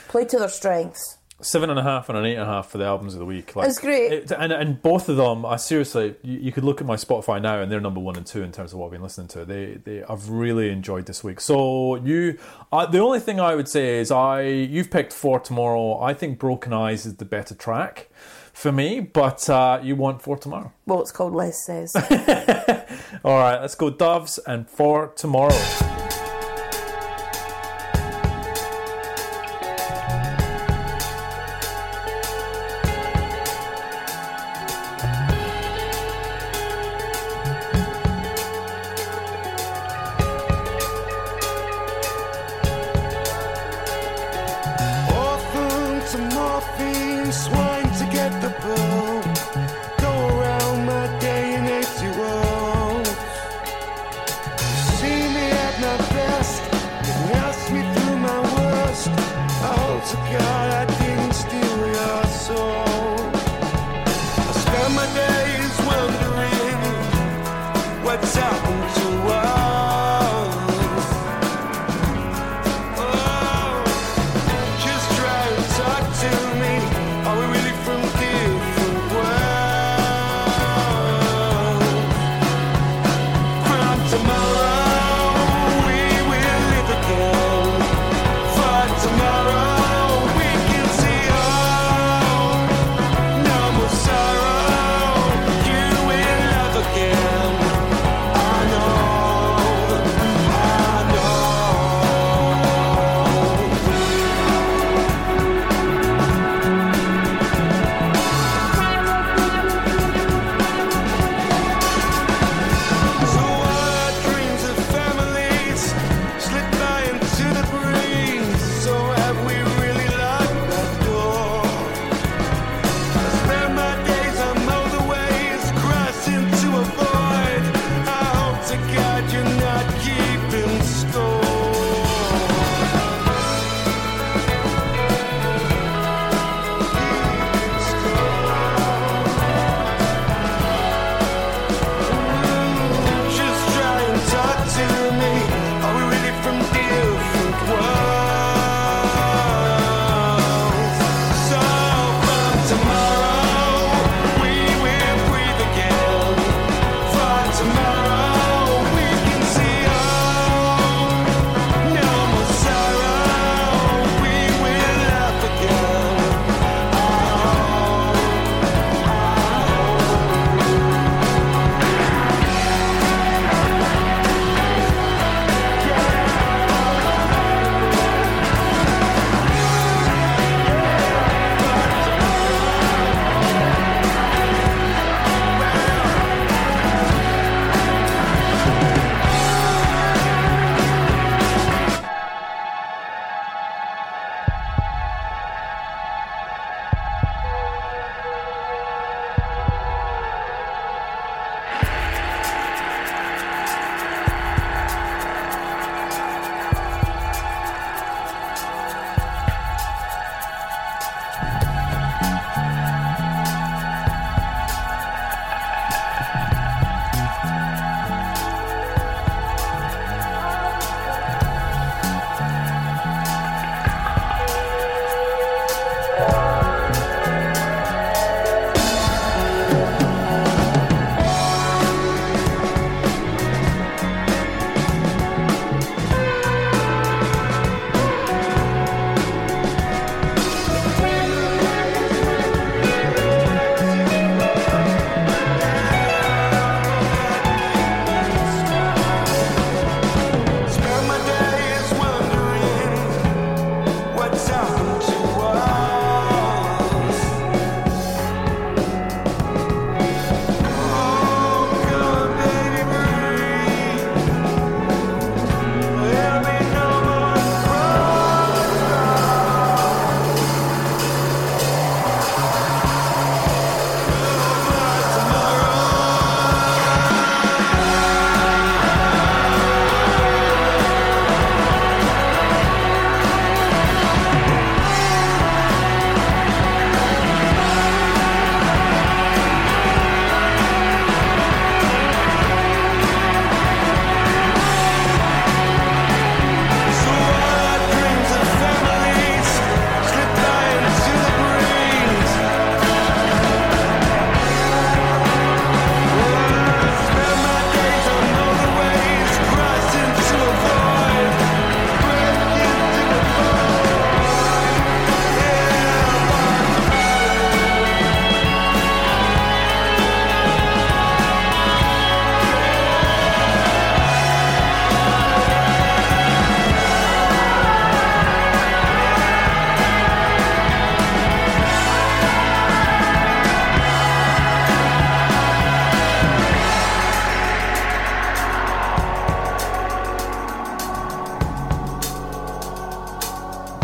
Play 0.09 0.25
to 0.27 0.39
their 0.39 0.49
strengths. 0.49 1.19
seven 1.43 1.69
and 1.69 1.79
a 1.79 1.83
half 1.83 2.09
and 2.09 2.17
an 2.17 2.25
eight 2.25 2.33
and 2.37 2.43
a 2.43 2.47
half 2.47 2.71
for 2.71 2.79
the 2.79 2.85
albums 2.85 3.13
of 3.13 3.19
the 3.19 3.27
week. 3.27 3.55
Like, 3.55 3.69
It's 3.69 3.79
great. 3.79 4.11
it- 4.11 4.31
and 4.31 4.53
and 4.53 4.81
both 4.81 5.11
of 5.11 5.19
them, 5.19 5.45
I 5.45 5.57
seriously, 5.57 6.15
you, 6.23 6.39
you 6.39 6.53
could 6.53 6.65
look 6.65 6.81
at 6.81 6.87
my 6.87 6.97
Spotify 6.97 7.43
now, 7.43 7.61
and 7.61 7.71
they're 7.71 7.81
number 7.81 8.01
one 8.01 8.17
and 8.17 8.25
two 8.27 8.43
in 8.43 8.53
terms 8.53 8.73
of 8.73 8.79
what 8.79 8.87
I've 8.87 8.93
been 8.93 9.03
listening 9.03 9.29
to. 9.29 9.45
They, 9.45 9.75
they, 9.85 10.03
I've 10.05 10.31
really 10.31 10.71
enjoyed 10.71 11.05
this 11.05 11.23
week. 11.23 11.41
So 11.41 11.97
you, 11.97 12.39
uh, 12.73 12.87
the 12.87 13.01
only 13.01 13.21
thing 13.21 13.39
I 13.39 13.55
would 13.55 13.69
say 13.69 13.99
is, 13.99 14.11
I, 14.11 14.43
you've 14.43 14.91
picked 14.91 15.13
for 15.13 15.39
tomorrow. 15.39 16.01
I 16.01 16.15
think 16.15 16.39
Broken 16.39 16.73
Eyes 16.73 17.05
is 17.05 17.17
the 17.17 17.27
better 17.27 17.55
track 17.55 18.09
for 18.55 18.73
me, 18.73 19.01
but 19.01 19.51
uh, 19.51 19.79
you 19.83 19.95
want 19.95 20.23
for 20.23 20.39
tomorrow. 20.39 20.73
Well, 20.87 21.03
it's 21.03 21.13
called 21.13 21.35
Les 21.35 21.53
Says. 21.67 21.95
All 23.25 23.39
right, 23.39 23.61
let's 23.61 23.75
go 23.75 23.91
Doves 23.91 24.39
and 24.47 24.67
for 24.71 25.09
tomorrow. 25.09 26.06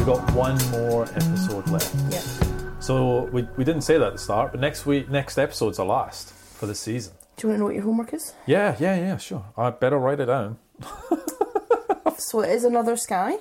More 0.07 1.05
episode 1.05 1.69
left. 1.71 1.95
Yeah. 2.11 2.21
So 2.81 3.25
we, 3.33 3.43
we 3.57 3.65
didn't 3.65 3.83
say 3.83 3.99
that 3.99 4.07
at 4.07 4.13
the 4.13 4.19
start, 4.19 4.53
but 4.53 4.61
next 4.61 4.87
week, 4.87 5.09
next 5.09 5.39
episode's 5.39 5.77
the 5.77 5.85
last 5.85 6.33
for 6.33 6.67
the 6.67 6.75
season. 6.75 7.15
Do 7.37 7.47
you 7.47 7.51
want 7.51 7.57
to 7.57 7.59
know 7.61 7.65
what 7.67 7.75
your 7.75 7.85
homework 7.85 8.13
is? 8.15 8.35
Yeah, 8.47 8.77
yeah, 8.79 8.97
yeah, 8.97 9.17
sure. 9.17 9.45
I 9.57 9.71
better 9.71 9.99
write 9.99 10.21
it 10.21 10.27
down. 10.27 10.59
So 12.23 12.41
it 12.41 12.51
is 12.51 12.65
another 12.65 12.97
sky. 12.97 13.33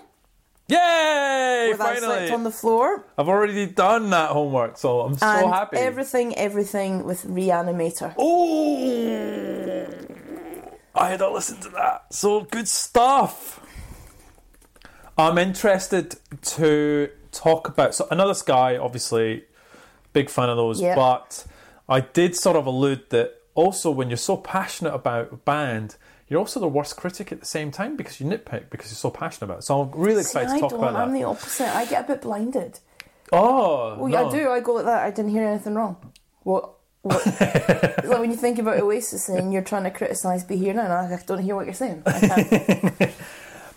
Yay! 0.68 1.68
With 1.72 1.80
I 1.80 1.96
finally, 1.96 2.18
slept 2.18 2.32
on 2.32 2.44
the 2.44 2.52
floor. 2.52 3.06
I've 3.18 3.30
already 3.30 3.66
done 3.68 4.10
that 4.10 4.32
homework, 4.32 4.78
so 4.78 5.02
I'm 5.02 5.16
so 5.16 5.26
and 5.28 5.54
happy. 5.54 5.78
everything, 5.78 6.36
everything 6.36 7.04
with 7.04 7.24
Reanimator. 7.24 8.16
Oh, 8.18 9.88
I 10.96 11.10
had 11.10 11.20
to 11.20 11.30
listen 11.32 11.60
to 11.62 11.70
that. 11.70 12.06
So 12.12 12.42
good 12.42 12.68
stuff. 12.68 13.61
I'm 15.22 15.38
interested 15.38 16.16
to 16.42 17.10
talk 17.32 17.68
about 17.68 17.96
so 17.96 18.08
another 18.12 18.34
sky. 18.34 18.78
Obviously, 18.78 19.44
big 20.14 20.30
fan 20.30 20.50
of 20.50 20.58
those. 20.58 20.82
Yeah. 20.82 20.96
But 20.96 21.46
I 21.88 22.02
did 22.02 22.36
sort 22.36 22.56
of 22.58 22.66
allude 22.66 23.10
that 23.10 23.36
also 23.54 23.92
when 23.92 24.10
you're 24.10 24.18
so 24.18 24.38
passionate 24.38 24.94
about 24.94 25.32
a 25.32 25.36
band, 25.38 25.96
you're 26.28 26.40
also 26.40 26.60
the 26.60 26.68
worst 26.68 26.96
critic 26.98 27.32
at 27.32 27.40
the 27.40 27.46
same 27.46 27.72
time 27.72 27.96
because 27.96 28.20
you 28.20 28.26
nitpick 28.26 28.70
because 28.70 28.90
you're 28.90 28.96
so 28.96 29.10
passionate 29.12 29.46
about 29.46 29.60
it. 29.60 29.64
So 29.64 29.82
I'm 29.82 29.92
really 29.92 30.22
excited 30.22 30.50
I 30.50 30.56
to 30.56 30.60
talk 30.62 30.72
don't. 30.72 30.80
about 30.80 30.96
I'm 30.96 31.14
the 31.14 31.24
opposite. 31.24 31.68
I 31.76 31.86
get 31.86 32.06
a 32.06 32.08
bit 32.08 32.22
blinded. 32.22 32.80
oh, 33.32 33.98
Well, 33.98 34.08
no. 34.08 34.30
I 34.30 34.32
do. 34.32 34.50
I 34.50 34.60
go 34.62 34.74
like 34.74 34.86
that. 34.86 35.04
I 35.04 35.12
didn't 35.12 35.32
hear 35.32 35.44
anything 35.44 35.76
wrong. 35.76 35.98
What? 36.44 36.74
what? 37.02 37.26
like 37.42 38.20
when 38.20 38.32
you 38.32 38.38
think 38.38 38.60
about 38.60 38.80
Oasis 38.80 39.28
and 39.30 39.52
you're 39.52 39.62
trying 39.62 39.84
to 39.84 39.92
criticise 39.92 40.44
Be 40.44 40.56
Here 40.58 40.74
Now, 40.74 40.84
and 40.84 41.14
I 41.14 41.22
don't 41.26 41.44
hear 41.44 41.56
what 41.56 41.66
you're 41.66 41.74
saying. 41.74 42.04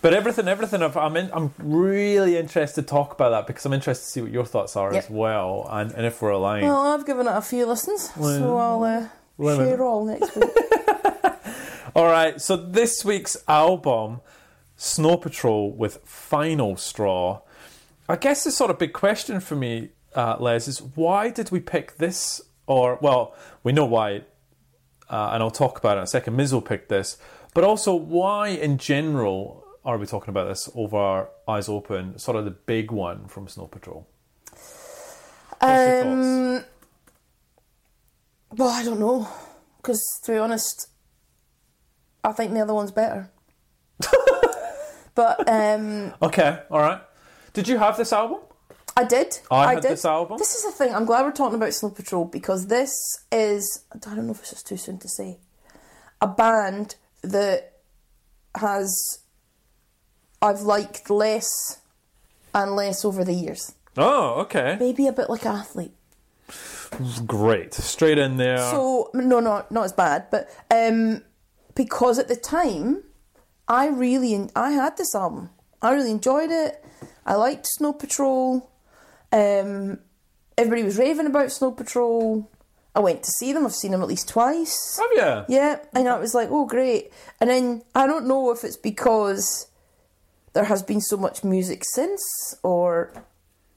I. 0.05 0.09
But 0.09 0.15
everything, 0.15 0.49
everything. 0.49 0.83
I've, 0.83 0.97
I'm 0.97 1.17
in, 1.17 1.31
I'm 1.33 1.53
really 1.59 2.37
interested 2.37 2.83
to 2.83 2.87
talk 2.87 3.13
about 3.13 3.31
that 3.31 3.47
because 3.47 3.65
I'm 3.65 3.73
interested 3.73 4.05
to 4.05 4.11
see 4.11 4.21
what 4.23 4.31
your 4.31 4.45
thoughts 4.45 4.77
are 4.77 4.93
Yep. 4.93 5.05
as 5.05 5.11
well, 5.11 5.67
and, 5.71 5.93
and 5.93 6.05
if 6.07 6.21
we're 6.21 6.31
aligned. 6.31 6.67
well, 6.67 6.81
I've 6.95 7.07
given 7.07 7.27
it 7.27 7.35
a 7.35 7.41
few 7.43 7.67
listens, 7.67 8.11
so 8.15 8.57
I'll 8.57 8.83
uh, 8.85 9.09
Well, 9.39 9.57
share 9.57 9.83
all 9.83 10.05
next 10.05 10.37
week. 10.37 10.51
All 11.97 12.07
right. 12.07 12.41
So 12.41 12.57
this 12.57 13.05
week's 13.05 13.37
album, 13.47 14.21
Snow 14.77 15.17
Patrol 15.17 15.71
with 15.73 15.99
Final 16.05 16.77
Straw. 16.77 17.43
I 18.09 18.17
guess 18.17 18.43
the 18.43 18.51
sort 18.51 18.71
of 18.73 18.81
big 18.81 18.93
question 18.93 19.39
for 19.39 19.55
me, 19.55 19.91
uh, 20.15 20.37
Les, 20.41 20.67
is 20.67 20.83
why 20.83 21.31
did 21.31 21.53
we 21.53 21.61
pick 21.61 21.97
this? 21.99 22.41
Or 22.67 22.99
well, 23.01 23.35
we 23.63 23.73
know 23.73 23.85
why, 23.85 24.23
uh, 25.09 25.31
and 25.33 25.43
I'll 25.43 25.53
talk 25.53 25.79
about 25.79 25.97
it 25.97 26.01
in 26.01 26.05
a 26.05 26.09
second. 26.09 26.37
Mizzo 26.37 26.65
picked 26.65 26.89
this, 26.89 27.17
but 27.55 27.63
also 27.63 27.95
why, 27.95 28.49
in 28.49 28.77
general, 28.79 29.64
are 29.85 29.99
we 29.99 30.07
talking 30.07 30.31
about 30.31 30.49
this 30.49 30.69
over 30.75 31.29
Eyes 31.47 31.69
Open? 31.69 32.19
Sort 32.19 32.37
of 32.37 32.45
the 32.45 32.51
big 32.51 32.91
one 32.91 33.29
from 33.29 33.49
Snow 33.49 33.67
Patrol. 33.67 34.07
What's 34.51 34.63
your 35.63 36.03
thoughts? 36.03 36.07
Um, 36.07 36.65
well, 38.57 38.69
I 38.69 38.85
don't 38.85 39.01
know, 39.01 39.29
because 39.77 40.03
to 40.25 40.33
be 40.33 40.39
honest, 40.39 40.89
I 42.23 42.33
think 42.33 42.53
the 42.53 42.61
other 42.61 42.75
one's 42.75 42.93
better. 42.93 43.31
but 45.15 45.49
um, 45.49 46.15
Okay, 46.23 46.61
all 46.71 46.81
right. 46.81 47.01
Did 47.53 47.69
you 47.69 47.79
have 47.79 47.97
this 47.97 48.13
album? 48.13 48.41
I 48.97 49.05
did. 49.05 49.39
I 49.51 49.75
had 49.75 49.83
did. 49.83 49.91
this 49.91 50.05
album. 50.05 50.39
This 50.39 50.55
is 50.55 50.65
the 50.65 50.71
thing. 50.71 50.95
I'm 50.95 51.05
glad 51.05 51.25
we're 51.25 51.33
talking 51.33 51.57
about 51.57 51.75
Snow 51.75 51.91
Patrol 51.91 52.25
because 52.25 52.69
this 52.69 52.93
is. 53.33 53.85
I 53.93 53.99
don't 53.99 54.27
know 54.27 54.33
if 54.33 54.41
this 54.41 54.53
is 54.53 54.63
too 54.63 54.77
soon 54.77 54.99
to 54.99 55.09
say. 55.09 55.39
A 56.21 56.29
band 56.29 56.95
that 57.23 57.81
has. 58.57 59.19
I've 60.45 60.61
liked 60.61 61.09
less 61.09 61.79
and 62.55 62.77
less 62.77 63.03
over 63.03 63.25
the 63.25 63.33
years. 63.33 63.75
Oh, 63.97 64.41
okay. 64.43 64.77
Maybe 64.79 65.07
a 65.07 65.13
bit 65.13 65.31
like 65.31 65.47
an 65.47 65.57
athlete. 65.57 65.95
Great. 67.27 67.73
Straight 67.73 68.19
in 68.19 68.37
there. 68.37 68.59
So 68.59 69.11
no, 69.15 69.41
no, 69.41 69.65
not 69.71 69.85
as 69.85 69.93
bad, 69.95 70.27
but 70.31 70.51
um, 70.71 71.23
because 71.75 72.19
at 72.19 72.29
the 72.29 72.37
time, 72.37 73.05
I 73.67 73.89
really 73.89 74.51
I 74.55 74.73
had 74.73 74.99
this 74.99 75.15
album. 75.15 75.49
I 75.81 75.93
really 75.93 76.11
enjoyed 76.11 76.51
it. 76.51 76.85
I 77.25 77.35
liked 77.37 77.67
Snow 77.67 77.95
Patrol. 77.95 78.71
Um, 79.33 79.99
everybody 80.59 80.83
was 80.83 80.99
raving 80.99 81.27
about 81.27 81.53
Snow 81.53 81.73
Patrol. 81.73 82.51
I 82.95 83.01
went 83.01 83.23
to 83.25 83.31
see 83.31 83.53
them. 83.53 83.65
I've 83.65 83.75
seen 83.75 83.91
them 83.91 84.03
at 84.03 84.09
least 84.09 84.29
twice. 84.29 84.99
Have 84.99 85.09
you? 85.49 85.57
Yeah, 85.57 85.79
and 85.95 86.07
I 86.07 86.19
was 86.19 86.35
like, 86.35 86.49
oh, 86.51 86.67
great. 86.67 87.13
And 87.41 87.51
then 87.51 87.83
I 87.95 88.07
don't 88.07 88.29
know 88.29 88.53
if 88.53 88.63
it's 88.63 88.77
because 88.77 89.67
there 90.55 90.65
has 90.65 90.83
been 90.83 91.01
so 91.01 91.17
much 91.17 91.45
music 91.45 91.83
since, 91.85 92.57
or 92.63 93.13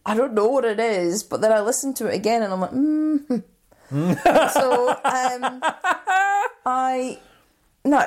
I 0.05 0.15
don't 0.15 0.33
know 0.33 0.47
what 0.47 0.63
it 0.63 0.79
is. 0.79 1.23
But 1.23 1.41
then 1.41 1.51
I 1.51 1.59
listen 1.59 1.93
to 1.95 2.07
it 2.07 2.15
again, 2.15 2.43
and 2.43 2.53
I'm 2.53 2.61
like, 2.61 2.71
mm. 2.71 3.43
so 4.53 4.89
um, 4.89 5.61
I 6.65 7.19
no, 7.83 8.05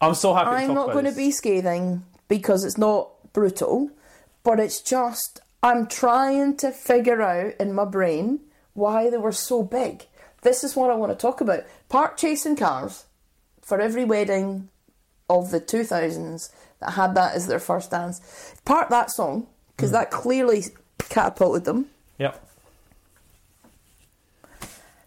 I'm 0.00 0.14
so 0.14 0.34
happy. 0.34 0.50
I'm 0.50 0.68
talk 0.68 0.74
not 0.74 0.92
going 0.92 1.06
to 1.06 1.12
be 1.12 1.30
scathing 1.30 2.04
because 2.28 2.64
it's 2.64 2.78
not 2.78 3.10
brutal, 3.32 3.90
but 4.42 4.60
it's 4.60 4.80
just 4.80 5.40
I'm 5.62 5.86
trying 5.86 6.56
to 6.58 6.70
figure 6.70 7.22
out 7.22 7.54
in 7.58 7.72
my 7.72 7.84
brain 7.84 8.40
why 8.74 9.08
they 9.08 9.16
were 9.16 9.32
so 9.32 9.62
big. 9.62 10.06
This 10.42 10.62
is 10.62 10.76
what 10.76 10.90
I 10.90 10.94
want 10.94 11.10
to 11.12 11.16
talk 11.16 11.40
about. 11.40 11.64
Park 11.88 12.18
chasing 12.18 12.56
cars 12.56 13.06
for 13.62 13.80
every 13.80 14.04
wedding 14.04 14.68
of 15.30 15.50
the 15.50 15.60
2000s 15.60 16.50
that 16.84 16.92
had 16.92 17.14
that 17.14 17.34
as 17.34 17.46
their 17.46 17.58
first 17.58 17.90
dance. 17.90 18.54
Part 18.64 18.90
that 18.90 19.10
song 19.10 19.46
because 19.76 19.90
hmm. 19.90 19.94
that 19.94 20.10
clearly 20.10 20.64
catapulted 20.98 21.64
them. 21.64 21.86
Yep. 22.18 22.40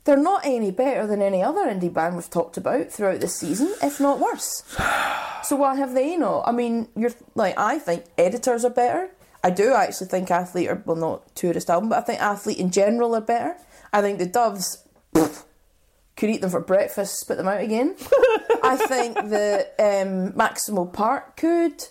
They're 0.03 0.17
not 0.17 0.45
any 0.45 0.71
better 0.71 1.05
than 1.05 1.21
any 1.21 1.43
other 1.43 1.65
indie 1.65 1.93
band 1.93 2.15
we've 2.15 2.29
talked 2.29 2.55
about 2.55 2.91
throughout 2.91 3.19
this 3.19 3.35
season, 3.35 3.73
if 3.83 3.99
not 3.99 4.19
worse. 4.19 4.63
So 5.43 5.55
why 5.55 5.75
have 5.75 5.93
they 5.93 6.17
not? 6.17 6.47
I 6.47 6.51
mean, 6.51 6.87
you're 6.95 7.11
like 7.35 7.57
I 7.57 7.79
think 7.79 8.05
editors 8.17 8.65
are 8.65 8.69
better. 8.69 9.09
I 9.43 9.49
do 9.49 9.73
actually 9.73 10.07
think 10.07 10.31
athlete 10.31 10.69
are 10.69 10.81
well 10.85 10.95
not 10.95 11.35
tourist 11.35 11.69
album, 11.69 11.89
but 11.89 11.99
I 11.99 12.01
think 12.01 12.21
athlete 12.21 12.57
in 12.57 12.71
general 12.71 13.15
are 13.15 13.21
better. 13.21 13.55
I 13.93 14.01
think 14.01 14.19
the 14.19 14.25
Doves 14.25 14.83
pff, 15.13 15.43
could 16.17 16.29
eat 16.29 16.41
them 16.41 16.49
for 16.49 16.59
breakfast, 16.59 17.19
spit 17.19 17.37
them 17.37 17.47
out 17.47 17.61
again. 17.61 17.95
I 18.63 18.75
think 18.75 19.15
the 19.15 19.67
um, 19.79 20.35
Maximo 20.35 20.85
Park 20.85 21.37
could. 21.37 21.85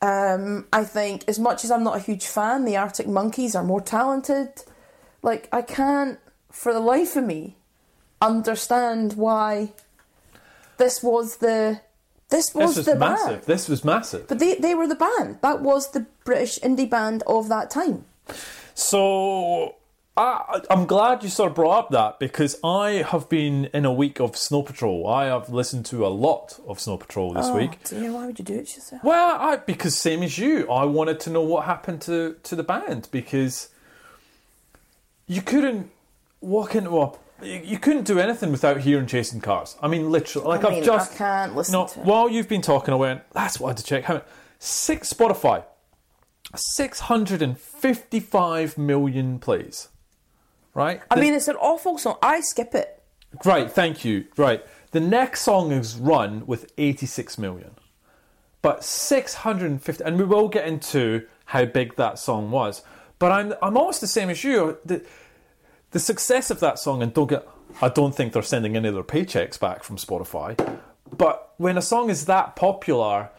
Um, 0.00 0.66
I 0.72 0.84
think 0.84 1.24
as 1.28 1.38
much 1.38 1.64
as 1.64 1.70
I'm 1.70 1.84
not 1.84 1.96
a 1.96 2.00
huge 2.00 2.26
fan, 2.26 2.64
the 2.64 2.76
Arctic 2.76 3.06
Monkeys 3.06 3.54
are 3.54 3.62
more 3.64 3.80
talented. 3.80 4.62
Like 5.22 5.48
I 5.52 5.62
can't, 5.62 6.18
for 6.50 6.72
the 6.72 6.80
life 6.80 7.14
of 7.16 7.24
me, 7.24 7.56
understand 8.20 9.14
why 9.14 9.72
this 10.78 11.02
was 11.02 11.36
the 11.36 11.80
this 12.30 12.54
was, 12.54 12.76
This 12.76 12.76
was 12.78 12.86
the 12.86 12.96
massive. 12.98 13.28
band. 13.28 13.42
This 13.42 13.68
was 13.68 13.84
massive. 13.84 14.26
But 14.26 14.38
they 14.38 14.54
they 14.54 14.74
were 14.74 14.88
the 14.88 14.94
band. 14.94 15.38
That 15.42 15.60
was 15.60 15.90
the 15.92 16.06
British 16.24 16.58
indie 16.60 16.88
band 16.88 17.22
of 17.26 17.48
that 17.50 17.70
time. 17.70 18.06
So 18.74 19.76
I, 20.14 20.60
I'm 20.68 20.84
glad 20.84 21.22
you 21.22 21.30
sort 21.30 21.50
of 21.50 21.54
brought 21.54 21.78
up 21.78 21.90
that 21.90 22.18
because 22.18 22.58
I 22.62 23.02
have 23.02 23.30
been 23.30 23.66
in 23.72 23.86
a 23.86 23.92
week 23.92 24.20
of 24.20 24.36
Snow 24.36 24.62
Patrol. 24.62 25.08
I 25.08 25.26
have 25.26 25.48
listened 25.48 25.86
to 25.86 26.06
a 26.06 26.08
lot 26.08 26.60
of 26.66 26.78
Snow 26.78 26.98
Patrol 26.98 27.32
this 27.32 27.46
oh, 27.46 27.56
week. 27.56 27.78
Oh, 27.86 27.88
dear, 27.88 28.12
why 28.12 28.26
would 28.26 28.38
you 28.38 28.44
do 28.44 28.54
it 28.54 28.68
to 28.68 28.74
yourself? 28.74 29.02
Well, 29.02 29.36
I, 29.40 29.56
because 29.56 29.96
same 29.96 30.22
as 30.22 30.36
you, 30.36 30.70
I 30.70 30.84
wanted 30.84 31.18
to 31.20 31.30
know 31.30 31.40
what 31.40 31.64
happened 31.64 32.02
to, 32.02 32.36
to 32.42 32.54
the 32.54 32.62
band 32.62 33.08
because 33.10 33.70
you 35.26 35.40
couldn't 35.40 35.90
walk 36.42 36.74
into 36.74 37.00
a 37.00 37.12
you, 37.42 37.78
couldn't 37.78 38.04
do 38.04 38.20
anything 38.20 38.52
without 38.52 38.82
hearing 38.82 39.06
chasing 39.06 39.40
cars. 39.40 39.76
I 39.82 39.88
mean, 39.88 40.12
literally, 40.12 40.46
like 40.46 40.60
I 40.60 40.68
have 40.68 40.72
mean, 40.74 40.84
just 40.84 41.14
I 41.14 41.16
can't 41.16 41.56
listen 41.56 41.72
no. 41.72 41.86
to 41.88 42.00
it. 42.00 42.06
While 42.06 42.28
you've 42.28 42.48
been 42.48 42.62
talking, 42.62 42.94
I 42.94 42.96
went. 42.96 43.22
That's 43.32 43.58
what 43.58 43.68
I 43.68 43.70
had 43.70 43.76
to 43.78 43.84
check. 43.84 44.04
How 44.04 44.14
many- 44.14 44.26
six 44.58 45.12
Spotify, 45.12 45.64
six 46.54 47.00
hundred 47.00 47.42
and 47.42 47.58
fifty-five 47.58 48.78
million 48.78 49.40
plays. 49.40 49.88
Right. 50.74 51.00
I 51.10 51.14
The- 51.16 51.20
mean, 51.20 51.34
it's 51.34 51.48
an 51.48 51.56
awful 51.56 51.98
song. 51.98 52.16
I 52.22 52.40
skip 52.40 52.74
it. 52.74 53.02
Right, 53.44 53.70
thank 53.70 54.04
you. 54.04 54.26
Right. 54.36 54.64
The 54.92 55.00
next 55.00 55.42
song 55.42 55.72
is 55.72 55.96
Run 55.96 56.46
with 56.46 56.70
86 56.76 57.38
million. 57.38 57.72
But 58.60 58.84
650 58.84 60.04
and 60.04 60.18
we 60.18 60.24
will 60.24 60.48
get 60.48 60.66
into 60.66 61.26
how 61.46 61.64
big 61.64 61.96
that 61.96 62.18
song 62.18 62.50
was. 62.50 62.82
But 63.18 63.32
I'm 63.32 63.54
I'm 63.62 63.76
almost 63.76 64.00
the 64.00 64.06
same 64.06 64.30
as 64.30 64.44
you. 64.44 64.78
The 64.84 65.04
the 65.90 65.98
success 65.98 66.50
of 66.50 66.60
that 66.60 66.78
song 66.78 67.02
and 67.02 67.12
don't 67.12 67.28
get 67.28 67.46
I 67.80 67.88
don't 67.88 68.14
think 68.14 68.32
they're 68.32 68.42
sending 68.42 68.76
any 68.76 68.88
of 68.88 68.94
their 68.94 69.02
paychecks 69.02 69.58
back 69.58 69.82
from 69.82 69.96
Spotify. 69.96 70.56
But 71.16 71.52
when 71.56 71.76
a 71.76 71.82
song 71.82 72.08
is 72.10 72.26
that 72.26 72.54
popular, 72.54 73.30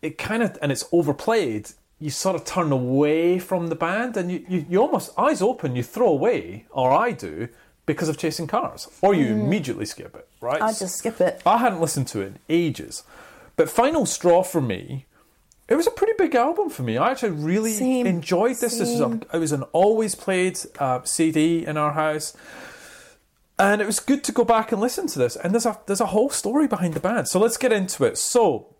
it 0.00 0.16
kind 0.18 0.42
of 0.42 0.56
and 0.62 0.70
it's 0.70 0.84
overplayed, 0.92 1.70
you 2.02 2.10
sort 2.10 2.36
of 2.36 2.44
turn 2.44 2.72
away 2.72 3.38
from 3.38 3.68
the 3.68 3.74
band 3.74 4.16
and 4.16 4.30
you, 4.30 4.44
you, 4.48 4.66
you 4.68 4.78
almost 4.80 5.10
eyes 5.18 5.40
open, 5.40 5.76
you 5.76 5.82
throw 5.82 6.08
away, 6.08 6.66
or 6.70 6.90
I 6.92 7.12
do, 7.12 7.48
because 7.86 8.08
of 8.08 8.18
chasing 8.18 8.46
cars. 8.46 8.88
Or 9.00 9.14
you 9.14 9.26
immediately 9.26 9.86
skip 9.86 10.14
it, 10.14 10.28
right? 10.40 10.60
I 10.60 10.72
just 10.72 10.96
skip 10.96 11.20
it. 11.20 11.40
I 11.46 11.58
hadn't 11.58 11.80
listened 11.80 12.08
to 12.08 12.20
it 12.20 12.26
in 12.26 12.38
ages. 12.48 13.04
But 13.56 13.70
Final 13.70 14.06
Straw 14.06 14.42
for 14.42 14.60
me 14.60 15.06
it 15.68 15.76
was 15.76 15.86
a 15.86 15.90
pretty 15.90 16.12
big 16.18 16.34
album 16.34 16.68
for 16.68 16.82
me. 16.82 16.98
I 16.98 17.10
actually 17.10 17.30
really 17.30 17.72
Same. 17.72 18.06
enjoyed 18.06 18.56
this. 18.56 18.78
This 18.78 18.90
was 18.90 19.00
a, 19.00 19.20
it 19.32 19.38
was 19.38 19.52
an 19.52 19.62
always 19.72 20.14
played 20.14 20.58
uh, 20.78 21.02
CD 21.04 21.64
in 21.64 21.78
our 21.78 21.92
house, 21.92 22.36
and 23.58 23.80
it 23.80 23.86
was 23.86 23.98
good 23.98 24.22
to 24.24 24.32
go 24.32 24.44
back 24.44 24.72
and 24.72 24.80
listen 24.80 25.06
to 25.06 25.18
this. 25.18 25.34
And 25.34 25.54
there's 25.54 25.64
a 25.64 25.78
there's 25.86 26.00
a 26.00 26.06
whole 26.06 26.30
story 26.30 26.66
behind 26.66 26.92
the 26.94 27.00
band. 27.00 27.28
So 27.28 27.40
let's 27.40 27.56
get 27.56 27.72
into 27.72 28.04
it. 28.04 28.18
So. 28.18 28.71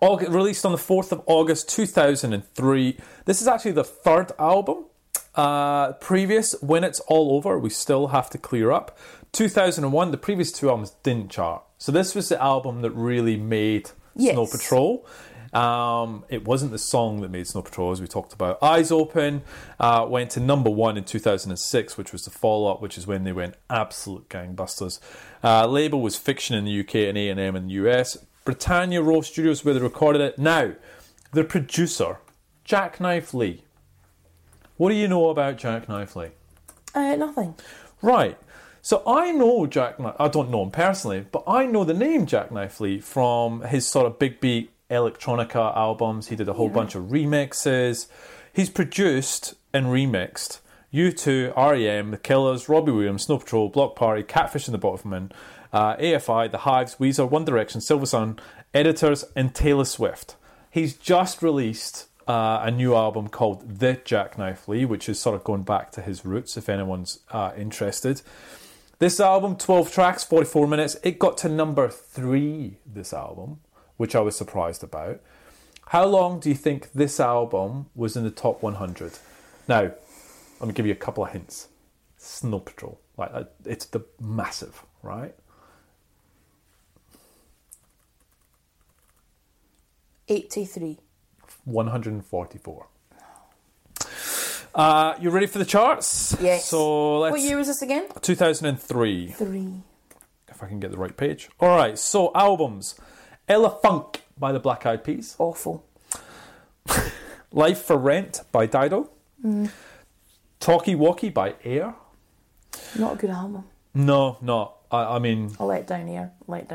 August, 0.00 0.30
released 0.30 0.64
on 0.64 0.72
the 0.72 0.78
4th 0.78 1.12
of 1.12 1.22
August 1.26 1.68
2003. 1.70 2.96
This 3.24 3.40
is 3.40 3.48
actually 3.48 3.72
the 3.72 3.84
third 3.84 4.32
album. 4.38 4.86
Uh, 5.34 5.92
previous, 5.94 6.54
When 6.62 6.82
It's 6.82 7.00
All 7.00 7.36
Over, 7.36 7.58
we 7.58 7.70
still 7.70 8.08
have 8.08 8.30
to 8.30 8.38
clear 8.38 8.72
up. 8.72 8.98
2001, 9.32 10.10
the 10.10 10.16
previous 10.16 10.50
two 10.50 10.70
albums 10.70 10.96
didn't 11.02 11.30
chart. 11.30 11.62
So 11.78 11.92
this 11.92 12.14
was 12.14 12.30
the 12.30 12.42
album 12.42 12.80
that 12.82 12.90
really 12.92 13.36
made 13.36 13.90
Yes. 14.14 14.32
Snow 14.34 14.46
Patrol. 14.46 15.06
Um, 15.52 16.24
it 16.28 16.44
wasn't 16.44 16.72
the 16.72 16.78
song 16.78 17.20
that 17.20 17.30
made 17.30 17.46
Snow 17.46 17.62
Patrol, 17.62 17.92
as 17.92 18.00
we 18.00 18.06
talked 18.06 18.32
about. 18.32 18.62
Eyes 18.62 18.90
Open 18.90 19.42
uh, 19.78 20.06
went 20.08 20.30
to 20.32 20.40
number 20.40 20.70
one 20.70 20.96
in 20.96 21.04
2006, 21.04 21.96
which 21.96 22.12
was 22.12 22.24
the 22.24 22.30
follow 22.30 22.70
up, 22.72 22.82
which 22.82 22.98
is 22.98 23.06
when 23.06 23.24
they 23.24 23.32
went 23.32 23.54
absolute 23.70 24.28
gangbusters. 24.28 25.00
Uh, 25.42 25.66
label 25.66 26.00
was 26.02 26.16
Fiction 26.16 26.56
in 26.56 26.64
the 26.64 26.80
UK 26.80 26.94
and 26.96 27.16
A&M 27.16 27.56
in 27.56 27.68
the 27.68 27.72
US. 27.74 28.18
Britannia 28.46 29.02
Row 29.02 29.20
Studios, 29.20 29.62
where 29.64 29.74
they 29.74 29.80
recorded 29.80 30.22
it. 30.22 30.38
Now, 30.38 30.72
the 31.32 31.44
producer, 31.44 32.18
Jacknife 32.64 33.34
Lee. 33.34 33.64
What 34.78 34.88
do 34.88 34.94
you 34.94 35.08
know 35.08 35.28
about 35.28 35.58
Jacknife 35.58 36.16
Lee? 36.16 36.30
Uh, 36.94 37.16
nothing. 37.16 37.54
Right. 38.00 38.38
So 38.80 39.02
I 39.06 39.32
know 39.32 39.66
Jack. 39.66 39.98
Kni- 39.98 40.16
I 40.18 40.28
don't 40.28 40.50
know 40.50 40.62
him 40.62 40.70
personally, 40.70 41.26
but 41.30 41.42
I 41.46 41.66
know 41.66 41.84
the 41.84 41.92
name 41.92 42.24
Jacknife 42.24 42.80
Lee 42.80 43.00
from 43.00 43.62
his 43.62 43.86
sort 43.86 44.06
of 44.06 44.18
big 44.18 44.40
beat 44.40 44.70
electronica 44.88 45.76
albums. 45.76 46.28
He 46.28 46.36
did 46.36 46.48
a 46.48 46.52
whole 46.52 46.68
bunch 46.68 46.94
of 46.94 47.04
remixes. 47.04 48.06
He's 48.52 48.70
produced 48.70 49.54
and 49.72 49.86
remixed 49.86 50.60
U2, 50.94 51.54
REM, 51.56 52.12
The 52.12 52.16
Killers, 52.16 52.68
Robbie 52.68 52.92
Williams, 52.92 53.24
Snow 53.24 53.38
Patrol, 53.38 53.68
Bloc 53.68 53.96
Party, 53.96 54.22
Catfish 54.22 54.68
and 54.68 54.74
the 54.74 54.78
Bottlemen, 54.78 55.30
uh, 55.72 55.96
AFI, 55.96 56.50
The 56.50 56.58
Hives, 56.58 56.96
Weezer, 56.96 57.28
One 57.28 57.44
Direction, 57.44 57.80
Silver 57.80 58.06
Sun, 58.06 58.38
Editors, 58.74 59.24
and 59.34 59.54
Taylor 59.54 59.84
Swift. 59.84 60.36
He's 60.70 60.94
just 60.94 61.42
released 61.42 62.08
uh, 62.28 62.60
a 62.62 62.70
new 62.70 62.94
album 62.94 63.28
called 63.28 63.78
The 63.78 64.00
Jacknife 64.04 64.68
Lee, 64.68 64.84
which 64.84 65.08
is 65.08 65.18
sort 65.18 65.36
of 65.36 65.44
going 65.44 65.62
back 65.62 65.92
to 65.92 66.02
his 66.02 66.24
roots 66.24 66.56
if 66.56 66.68
anyone's 66.68 67.20
uh, 67.30 67.52
interested. 67.56 68.22
This 68.98 69.20
album, 69.20 69.56
12 69.56 69.92
tracks, 69.92 70.24
44 70.24 70.66
minutes, 70.66 70.96
it 71.02 71.18
got 71.18 71.36
to 71.38 71.48
number 71.48 71.88
three, 71.88 72.78
this 72.86 73.12
album, 73.12 73.60
which 73.96 74.16
I 74.16 74.20
was 74.20 74.36
surprised 74.36 74.82
about. 74.82 75.20
How 75.88 76.06
long 76.06 76.40
do 76.40 76.48
you 76.48 76.54
think 76.54 76.92
this 76.92 77.20
album 77.20 77.86
was 77.94 78.16
in 78.16 78.24
the 78.24 78.30
top 78.30 78.62
100? 78.62 79.18
Now, 79.68 79.92
let 80.60 80.68
me 80.68 80.72
give 80.72 80.86
you 80.86 80.92
a 80.92 80.96
couple 80.96 81.24
of 81.24 81.30
hints. 81.30 81.68
Snow 82.16 82.58
Patrol, 82.58 82.98
like 83.16 83.30
uh, 83.32 83.44
it's 83.64 83.84
the 83.86 84.04
massive, 84.20 84.84
right? 85.02 85.34
83. 90.28 90.98
144. 91.64 92.86
Uh, 94.74 95.14
you 95.20 95.30
ready 95.30 95.46
for 95.46 95.58
the 95.58 95.64
charts? 95.64 96.36
Yes. 96.40 96.66
So 96.66 97.20
let's. 97.20 97.32
What 97.32 97.40
year 97.40 97.56
was 97.56 97.66
this 97.66 97.82
again? 97.82 98.06
2003. 98.20 99.28
Three. 99.28 99.72
If 100.48 100.62
I 100.62 100.66
can 100.68 100.80
get 100.80 100.90
the 100.90 100.98
right 100.98 101.16
page. 101.16 101.48
All 101.60 101.76
right. 101.76 101.98
So 101.98 102.30
albums: 102.34 102.94
Ella 103.48 103.70
Funk 103.82 104.22
by 104.38 104.52
the 104.52 104.60
Black 104.60 104.84
Eyed 104.84 105.02
Peas, 105.02 105.34
Awful. 105.38 105.84
Life 107.52 107.82
for 107.82 107.96
Rent 107.96 108.42
by 108.52 108.66
Dido, 108.66 109.10
Talkie 110.60 110.94
Walkie 110.94 111.30
by 111.30 111.54
Air. 111.64 111.94
Not 112.98 113.14
a 113.14 113.16
good 113.16 113.30
album. 113.30 113.64
No, 113.94 114.36
no. 114.42 114.74
I, 114.90 115.16
I 115.16 115.18
mean, 115.18 115.52
I 115.58 115.64
let 115.64 115.86
down 115.86 116.06
here. 116.06 116.32
Let 116.46 116.68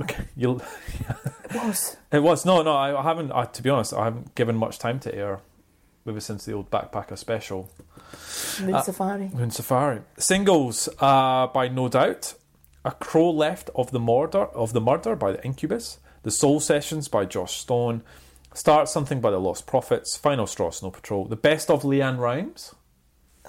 okay, 0.00 0.24
you. 0.36 0.60
It 1.50 1.54
was. 1.54 1.96
It 2.12 2.22
was 2.22 2.44
no, 2.44 2.62
no. 2.62 2.72
I, 2.74 2.98
I 2.98 3.02
haven't. 3.02 3.32
I, 3.32 3.44
to 3.46 3.62
be 3.62 3.70
honest, 3.70 3.94
I 3.94 4.04
haven't 4.04 4.34
given 4.34 4.56
much 4.56 4.78
time 4.78 4.98
to 5.00 5.14
Air. 5.14 5.40
Maybe 6.04 6.20
since 6.20 6.44
the 6.44 6.52
old 6.52 6.70
Backpacker 6.70 7.16
special. 7.16 7.70
Moon 8.60 8.74
Uh, 8.74 8.82
Safari. 8.82 9.30
Moon 9.32 9.50
Safari. 9.50 10.00
Singles 10.18 10.88
uh, 11.00 11.46
by 11.46 11.68
No 11.68 11.88
Doubt. 11.88 12.34
A 12.84 12.90
Crow 12.90 13.30
Left 13.30 13.70
of 13.76 13.92
the 13.92 14.00
Murder 14.00 14.46
of 14.46 14.72
the 14.72 14.80
Murder 14.80 15.14
by 15.14 15.32
the 15.32 15.44
Incubus. 15.44 15.98
The 16.24 16.30
Soul 16.32 16.58
Sessions 16.60 17.06
by 17.08 17.24
Joss 17.24 17.52
Stone. 17.54 18.02
Start 18.52 18.88
Something 18.88 19.20
by 19.20 19.30
the 19.30 19.38
Lost 19.38 19.66
Prophets. 19.66 20.16
Final 20.16 20.46
Straw 20.46 20.70
Snow 20.70 20.90
Patrol. 20.90 21.24
The 21.26 21.36
Best 21.36 21.70
of 21.70 21.82
LeAnn 21.84 22.18
Rimes. 22.18 22.74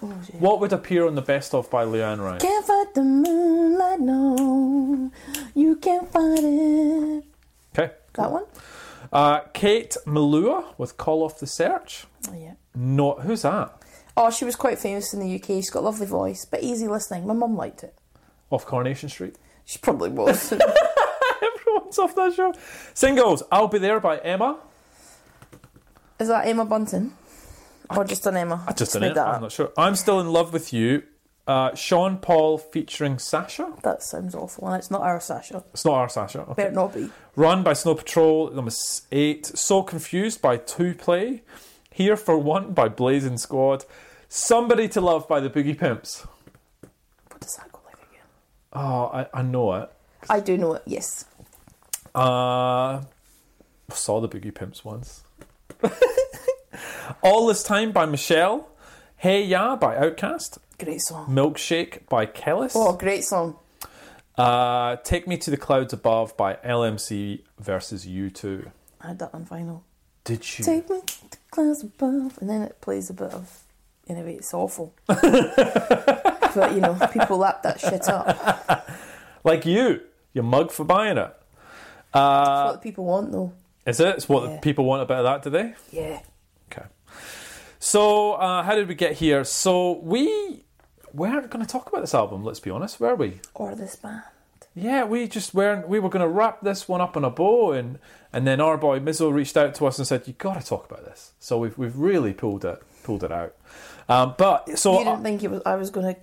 Oh. 0.02 0.08
What 0.40 0.60
would 0.60 0.72
appear 0.74 1.08
on 1.08 1.16
the 1.16 1.22
Best 1.22 1.54
of 1.54 1.70
by 1.72 1.84
LeAnn 1.86 2.20
Rimes? 2.24 2.42
Can't 2.44 2.70
the 2.94 3.04
moonlight, 3.04 4.00
no. 4.00 5.12
You 5.56 5.76
can't 5.78 6.12
fight 6.12 6.40
it. 6.44 7.24
Okay. 7.78 7.94
That 8.14 8.32
one? 8.32 8.46
Uh, 9.12 9.40
Kate 9.54 9.96
Melua 10.06 10.78
with 10.78 10.98
Call 10.98 11.24
Off 11.24 11.40
the 11.40 11.48
Search. 11.48 12.06
Oh, 12.30 12.36
yeah. 12.36 12.54
Not, 12.76 13.22
who's 13.22 13.44
that? 13.44 13.78
Oh, 14.16 14.30
she 14.32 14.46
was 14.46 14.56
quite 14.56 14.80
famous 14.80 15.14
in 15.14 15.20
the 15.20 15.36
UK. 15.36 15.48
She's 15.48 15.70
got 15.70 15.80
a 15.80 15.86
lovely 15.86 16.06
voice, 16.08 16.46
but 16.46 16.62
easy 16.64 16.88
listening. 16.88 17.26
My 17.28 17.34
mum 17.34 17.56
liked 17.56 17.84
it. 17.84 17.96
Off 18.50 18.66
Coronation 18.66 19.10
Street. 19.10 19.36
She 19.66 19.80
probably 19.80 20.10
was. 20.10 20.52
Everyone's 21.42 21.98
off 22.00 22.16
that 22.16 22.34
show. 22.36 22.54
Singles. 22.94 23.44
I'll 23.52 23.68
Be 23.68 23.80
There 23.80 24.00
by 24.00 24.18
Emma. 24.18 24.58
Is 26.20 26.28
that 26.28 26.48
Emma 26.48 26.66
Bunton? 26.66 27.14
Or 27.90 28.04
just 28.04 28.26
an 28.28 28.38
Emma? 28.38 28.64
I 28.68 28.74
just 28.74 28.94
made 28.96 29.02
didn't. 29.02 29.16
that 29.16 29.28
I'm 29.28 29.42
not 29.42 29.52
sure. 29.52 29.72
I'm 29.78 29.96
still 29.96 30.20
in 30.20 30.32
love 30.32 30.54
with 30.54 30.74
you. 30.74 31.04
Uh, 31.46 31.76
Sean 31.76 32.18
Paul 32.18 32.58
featuring 32.58 33.20
Sasha. 33.20 33.74
That 33.84 34.02
sounds 34.02 34.34
awful, 34.34 34.68
and 34.68 34.78
it's 34.78 34.90
not 34.90 35.02
our 35.02 35.20
Sasha. 35.20 35.64
It's 35.74 35.84
not 35.84 35.96
our 35.96 36.08
Sasha. 36.08 36.42
Okay. 36.42 36.54
Better 36.54 36.72
not 36.72 36.94
be. 36.94 37.10
Run 37.36 37.64
by 37.64 37.74
Snow 37.74 37.96
Patrol. 37.96 38.50
Number 38.52 38.72
eight. 39.12 39.46
So 39.48 39.84
confused 39.84 40.42
by 40.42 40.58
2Play. 40.58 41.42
Here 41.92 42.16
for 42.16 42.38
One 42.38 42.74
by 42.74 42.88
Blazing 42.88 43.38
Squad. 43.38 43.84
Somebody 44.30 44.88
to 44.90 45.02
Love 45.02 45.28
by 45.28 45.42
the 45.42 45.50
Boogie 45.50 45.78
Pimps. 45.78 46.26
What 47.30 47.42
does 47.42 47.56
that 47.58 47.72
go 47.72 47.80
like 47.86 47.98
again? 48.10 48.26
Oh, 48.72 49.06
I, 49.14 49.28
I 49.34 49.42
know 49.42 49.74
it. 49.74 49.92
I 50.30 50.40
do 50.40 50.58
know 50.58 50.74
it, 50.76 50.84
yes. 50.86 51.26
Uh, 52.16 53.00
I 53.00 53.02
saw 53.90 54.22
the 54.22 54.30
Boogie 54.30 54.54
Pimps 54.56 54.86
once. 54.86 55.24
All 57.22 57.48
This 57.48 57.64
Time 57.64 57.92
by 57.92 58.06
Michelle. 58.06 58.70
Hey 59.18 59.44
Ya 59.44 59.76
by 59.76 59.96
OutKast. 59.96 60.58
Great 60.84 61.02
song. 61.02 61.28
Milkshake 61.30 62.08
by 62.10 62.26
Kelis. 62.26 62.74
Oh, 62.76 62.94
great 62.94 63.24
song. 63.24 63.56
Uh, 64.38 64.96
Take 64.98 65.28
Me 65.28 65.38
to 65.38 65.52
the 65.52 65.58
Clouds 65.58 65.94
Above 65.94 66.36
by 66.38 66.56
LMC 66.56 67.42
versus 67.60 68.06
U2. 68.06 68.72
I 69.02 69.08
had 69.08 69.20
that 69.20 69.30
on 69.34 69.46
vinyl. 69.46 69.82
Did 70.24 70.58
you? 70.58 70.64
Take 70.66 70.90
me 70.90 71.02
to 71.06 71.32
the 71.32 71.38
clouds 71.52 71.84
above, 71.84 72.38
and 72.40 72.50
then 72.50 72.62
it 72.62 72.80
plays 72.82 73.10
a 73.10 73.14
bit 73.14 73.32
of. 73.32 73.60
Anyway, 74.08 74.36
it's 74.36 74.54
awful. 74.54 74.94
but 75.08 76.72
you 76.74 76.80
know, 76.82 76.98
people 77.12 77.38
lap 77.38 77.64
that 77.64 77.80
shit 77.80 78.08
up. 78.08 78.90
Like 79.46 79.66
you, 79.66 80.00
you 80.32 80.42
mug 80.42 80.72
for 80.72 80.86
buying 80.86 81.18
it. 81.18 81.36
Uh, 82.14 82.64
what 82.64 82.72
the 82.74 82.78
people 82.90 83.04
want, 83.04 83.34
though. 83.34 83.52
is 83.86 84.00
it? 84.00 84.16
It's 84.16 84.30
what 84.30 84.44
Yeah. 84.48 84.56
the 84.56 84.62
people 84.62 84.86
want 84.86 85.02
about 85.02 85.24
that, 85.24 85.44
do 85.44 85.50
they? 85.50 85.74
Yeah. 85.92 86.22
Okay. 86.72 86.88
So, 87.78 88.34
uh, 88.36 88.64
how 88.64 88.76
did 88.76 88.88
we 88.88 88.96
get 88.96 89.14
here? 89.16 89.44
So, 89.44 90.00
we 90.00 90.63
weren't 91.14 91.50
going 91.50 91.66
to 91.66 91.72
talk 91.72 91.88
about 91.88 92.02
this 92.02 92.14
album, 92.14 92.44
let's 92.44 92.60
be 92.60 92.70
honest, 92.70 93.00
were 93.00 93.16
we? 93.16 93.40
Or 93.54 93.76
this 93.76 93.96
band. 93.96 94.24
Yeah, 94.76 95.04
we 95.04 95.28
just 95.28 95.54
weren't. 95.54 95.88
We 95.88 96.00
were 96.00 96.10
going 96.10 96.24
to 96.24 96.28
wrap 96.28 96.62
this 96.62 96.88
one 96.88 97.00
up 97.00 97.16
in 97.16 97.24
a 97.24 97.30
bow, 97.30 97.74
and 97.74 98.00
and 98.32 98.48
then 98.48 98.60
our 98.60 98.76
boy 98.76 99.00
Mizzo 99.00 99.32
reached 99.32 99.56
out 99.56 99.76
to 99.76 99.86
us 99.86 100.00
and 100.00 100.08
said, 100.08 100.28
"You 100.28 100.34
got 100.34 100.60
to 100.60 100.66
talk 100.66 100.90
about 100.90 101.06
this." 101.06 101.34
So 101.40 101.60
we've 101.60 101.78
we've 101.78 101.96
really 101.96 102.34
pulled 102.34 102.66
it 102.66 102.82
pulled 103.04 103.24
it 103.24 103.32
out. 103.32 103.54
Um, 104.10 104.34
but 104.38 104.78
so 104.78 104.98
you 104.98 105.06
didn't 105.06 105.24
think 105.24 105.44
it 105.44 105.52
was? 105.52 105.62
I 105.66 105.76
was 105.76 105.90
going 105.92 106.16
to. 106.16 106.22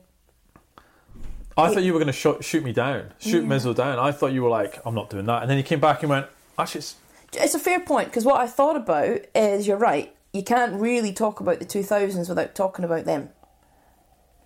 I 1.56 1.72
thought 1.72 1.82
you 1.82 1.92
were 1.92 1.98
going 1.98 2.06
to 2.06 2.12
shoot, 2.12 2.42
shoot 2.42 2.64
me 2.64 2.72
down, 2.72 3.12
shoot 3.18 3.44
Mizzo 3.44 3.74
down. 3.74 3.98
I 3.98 4.12
thought 4.12 4.32
you 4.32 4.42
were 4.42 4.48
like, 4.48 4.80
"I'm 4.84 4.94
not 4.94 5.10
doing 5.10 5.26
that," 5.26 5.42
and 5.42 5.50
then 5.50 5.58
you 5.58 5.64
came 5.64 5.80
back 5.80 6.02
and 6.02 6.10
went, 6.10 6.26
"Actually, 6.58 6.80
it's, 6.80 6.96
It's 7.34 7.54
a 7.54 7.58
fair 7.58 7.80
point 7.80 8.08
because 8.08 8.24
what 8.24 8.40
I 8.40 8.46
thought 8.46 8.76
about 8.76 9.20
is 9.34 9.66
you're 9.66 9.76
right. 9.76 10.14
You 10.32 10.42
can't 10.42 10.80
really 10.80 11.12
talk 11.12 11.40
about 11.40 11.58
the 11.58 11.66
2000s 11.66 12.28
without 12.28 12.54
talking 12.54 12.84
about 12.84 13.04
them. 13.04 13.30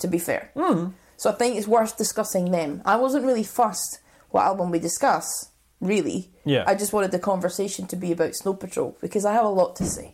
To 0.05 0.09
be 0.09 0.18
fair, 0.18 0.50
mm. 0.55 0.92
so 1.16 1.30
I 1.30 1.32
think 1.32 1.57
it's 1.57 1.66
worth 1.66 1.96
discussing 1.96 2.50
them. 2.50 2.82
I 2.84 2.96
wasn't 2.96 3.24
really 3.24 3.42
fussed 3.42 4.00
what 4.28 4.44
album 4.44 4.70
we 4.70 4.78
discuss. 4.78 5.48
Really, 5.80 6.28
Yeah. 6.44 6.64
I 6.66 6.74
just 6.74 6.92
wanted 6.92 7.11
the 7.11 7.18
conversation 7.18 7.86
to 7.86 7.96
be 7.96 8.12
about 8.12 8.34
Snow 8.34 8.52
Patrol 8.52 8.98
because 9.00 9.24
I 9.24 9.32
have 9.32 9.46
a 9.46 9.48
lot 9.48 9.76
to 9.76 9.86
say. 9.86 10.12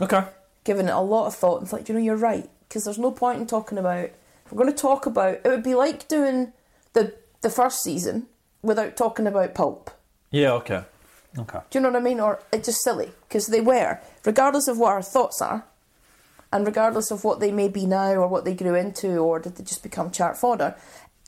okay." 0.00 0.24
Given 0.64 0.88
it 0.88 0.94
a 0.94 1.00
lot 1.00 1.28
of 1.28 1.36
thought, 1.36 1.58
and 1.58 1.66
it's 1.66 1.72
like, 1.72 1.88
you 1.88 1.94
know, 1.94 2.00
you're 2.00 2.16
right 2.16 2.50
because 2.68 2.82
there's 2.82 2.98
no 2.98 3.12
point 3.12 3.38
in 3.38 3.46
talking 3.46 3.78
about. 3.78 4.10
If 4.44 4.50
we're 4.52 4.64
going 4.64 4.74
to 4.74 4.82
talk 4.82 5.06
about, 5.06 5.34
it 5.44 5.48
would 5.48 5.62
be 5.62 5.76
like 5.76 6.08
doing 6.08 6.52
the 6.92 7.14
the 7.42 7.50
first 7.50 7.84
season 7.84 8.26
without 8.62 8.96
talking 8.96 9.28
about 9.28 9.54
Pulp. 9.54 9.92
Yeah, 10.32 10.54
okay, 10.54 10.82
Okay. 11.38 11.60
Do 11.70 11.78
you 11.78 11.82
know 11.82 11.90
what 11.90 12.00
I 12.00 12.04
mean? 12.04 12.18
Or 12.18 12.40
it's 12.52 12.66
just 12.66 12.82
silly 12.82 13.12
because 13.28 13.46
they 13.46 13.60
were, 13.60 14.00
regardless 14.24 14.66
of 14.66 14.78
what 14.78 14.92
our 14.92 15.02
thoughts 15.02 15.40
are, 15.40 15.64
and 16.52 16.66
regardless 16.66 17.10
of 17.10 17.24
what 17.24 17.40
they 17.40 17.52
may 17.52 17.68
be 17.68 17.86
now 17.86 18.12
or 18.14 18.26
what 18.28 18.44
they 18.44 18.54
grew 18.54 18.74
into, 18.74 19.18
or 19.18 19.38
did 19.38 19.56
they 19.56 19.64
just 19.64 19.82
become 19.82 20.10
chart 20.10 20.36
fodder? 20.36 20.74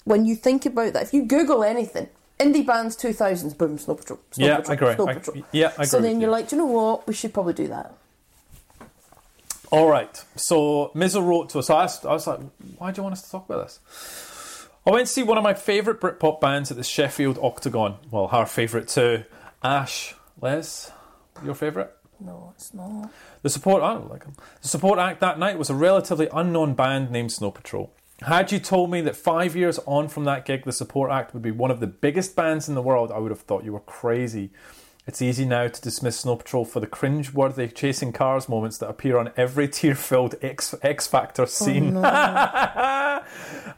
When 0.05 0.25
you 0.25 0.35
think 0.37 0.65
about 0.67 0.93
that, 0.95 1.03
if 1.03 1.13
you 1.13 1.25
Google 1.25 1.63
anything, 1.63 2.09
indie 2.39 2.65
bands 2.67 2.97
2000s, 2.97 3.57
boom, 3.57 3.79
Snow 3.79 3.95
Patrol. 3.97 4.19
Snow 4.31 4.47
Yeah, 4.47 4.57
Patrol, 4.61 4.71
I 4.71 4.75
agree. 4.75 4.95
Snow 4.95 5.09
I- 5.09 5.15
Patrol. 5.15 5.45
yeah, 5.53 5.73
I 5.79 5.85
So 5.85 6.01
then 6.01 6.21
you're 6.21 6.31
you. 6.31 6.33
like, 6.33 6.49
do 6.49 6.57
you 6.57 6.63
know 6.63 6.67
what? 6.67 7.07
We 7.07 7.13
should 7.15 7.35
probably 7.35 7.53
do 7.55 7.69
that. 7.69 7.95
All 9.71 9.89
right. 9.89 10.25
So 10.37 10.91
Mizzo 10.95 11.25
wrote 11.25 11.51
to 11.51 11.61
us. 11.61 11.71
I, 11.71 11.85
asked, 11.85 12.05
I 12.05 12.13
was 12.13 12.27
like, 12.27 12.41
why 12.79 12.91
do 12.91 12.99
you 12.99 13.03
want 13.05 13.13
us 13.13 13.23
to 13.23 13.31
talk 13.31 13.49
about 13.49 13.67
this? 13.67 14.67
I 14.87 14.91
went 14.91 15.07
to 15.07 15.13
see 15.13 15.23
one 15.23 15.37
of 15.39 15.45
my 15.45 15.55
favourite 15.55 16.01
Britpop 16.01 16.41
bands 16.41 16.71
at 16.71 16.77
the 16.77 16.83
Sheffield 16.83 17.39
Octagon. 17.41 17.97
Well, 18.11 18.29
her 18.29 18.47
favourite 18.47 18.89
too. 18.89 19.25
Ash. 19.63 20.15
Les, 20.41 20.91
your 21.45 21.55
favourite? 21.55 21.91
No, 22.19 22.53
it's 22.57 22.73
not. 22.73 23.11
The 23.43 23.51
support, 23.51 23.83
I 23.83 23.95
don't 23.95 24.11
like 24.11 24.25
them. 24.25 24.35
The 24.63 24.69
support 24.69 24.99
act 24.99 25.21
that 25.21 25.39
night 25.39 25.59
was 25.59 25.71
a 25.71 25.75
relatively 25.75 26.29
unknown 26.33 26.75
band 26.75 27.11
named 27.11 27.33
Snow 27.33 27.51
Patrol. 27.51 27.93
Had 28.23 28.53
you 28.53 28.59
told 28.59 28.91
me 28.91 29.01
that 29.01 29.17
five 29.17 29.57
years 29.57 29.79
on 29.87 30.09
from 30.09 30.25
that 30.25 30.45
gig, 30.45 30.65
the 30.65 30.73
support 30.73 31.11
act 31.11 31.33
would 31.33 31.43
be 31.43 31.51
one 31.51 31.71
of 31.71 31.81
the 31.81 31.87
biggest 31.87 32.37
bands 32.37 32.69
in 32.69 32.75
the 32.75 32.83
world, 32.83 33.11
I 33.11 33.19
would 33.19 33.31
have 33.31 33.41
thought 33.41 33.65
you 33.65 33.73
were 33.73 33.81
crazy. 33.81 34.51
It's 35.07 35.23
easy 35.23 35.47
now 35.47 35.67
to 35.69 35.81
dismiss 35.81 36.21
Snow 36.21 36.37
Patrol 36.37 36.67
for 36.67 36.81
the 36.81 36.87
cringe-worthy 36.87 37.69
chasing 37.69 38.13
cars 38.13 38.49
moments 38.49 38.77
that 38.79 38.89
appear 38.91 39.17
on 39.17 39.33
every 39.37 39.67
tear-filled 39.69 40.35
X, 40.43 40.75
X 40.83 41.07
Factor 41.07 41.43
oh, 41.43 41.47
scene. 41.47 41.95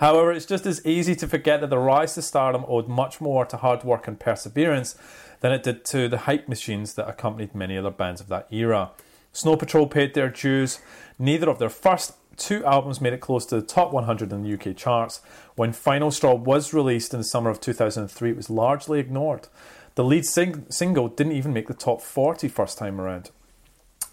However, 0.01 0.33
it's 0.33 0.47
just 0.47 0.67
as 0.67 0.85
easy 0.85 1.15
to 1.17 1.29
forget 1.29 1.61
that 1.61 1.71
the 1.71 1.79
rise 1.79 2.15
to 2.15 2.23
stardom 2.23 2.65
owed 2.67 2.89
much 2.89 3.21
more 3.21 3.47
to 3.47 3.57
hard 3.57 3.85
work 3.85 4.09
and 4.09 4.19
perseverance 4.19 4.97
than 5.41 5.53
it 5.53 5.63
did 5.63 5.85
to 5.87 6.09
the 6.09 6.19
hype 6.19 6.49
machines 6.49 6.95
that 6.95 7.09
accompanied 7.09 7.55
many 7.55 7.79
other 7.79 7.91
bands 7.91 8.21
of 8.21 8.29
that 8.29 8.49
era. 8.51 8.91
Snow 9.33 9.57
Patrol 9.57 9.87
paid 9.87 10.15
their 10.15 10.29
dues. 10.29 10.81
Neither 11.19 11.49
of 11.49 11.59
their 11.59 11.71
first 11.71 12.15
two 12.37 12.65
albums 12.65 13.01
made 13.01 13.13
it 13.13 13.21
close 13.21 13.47
to 13.47 13.57
the 13.57 13.67
top 13.67 13.93
100 13.93 14.33
in 14.33 14.43
the 14.43 14.55
UK 14.55 14.77
charts. 14.77 15.21
When 15.55 15.73
Final 15.73 16.11
Straw 16.11 16.35
was 16.35 16.73
released 16.73 17.13
in 17.13 17.21
the 17.21 17.25
summer 17.25 17.51
of 17.51 17.61
2003, 17.61 18.31
it 18.31 18.37
was 18.37 18.51
largely 18.51 19.01
ignored. 19.01 19.49
The 19.95 20.05
lead 20.05 20.25
sing- 20.25 20.67
single 20.71 21.09
didn't 21.09 21.33
even 21.33 21.53
make 21.53 21.69
the 21.69 21.75
top 21.75 22.01
40 22.01 22.49
first 22.49 22.79
time 22.79 23.01
around. 23.01 23.31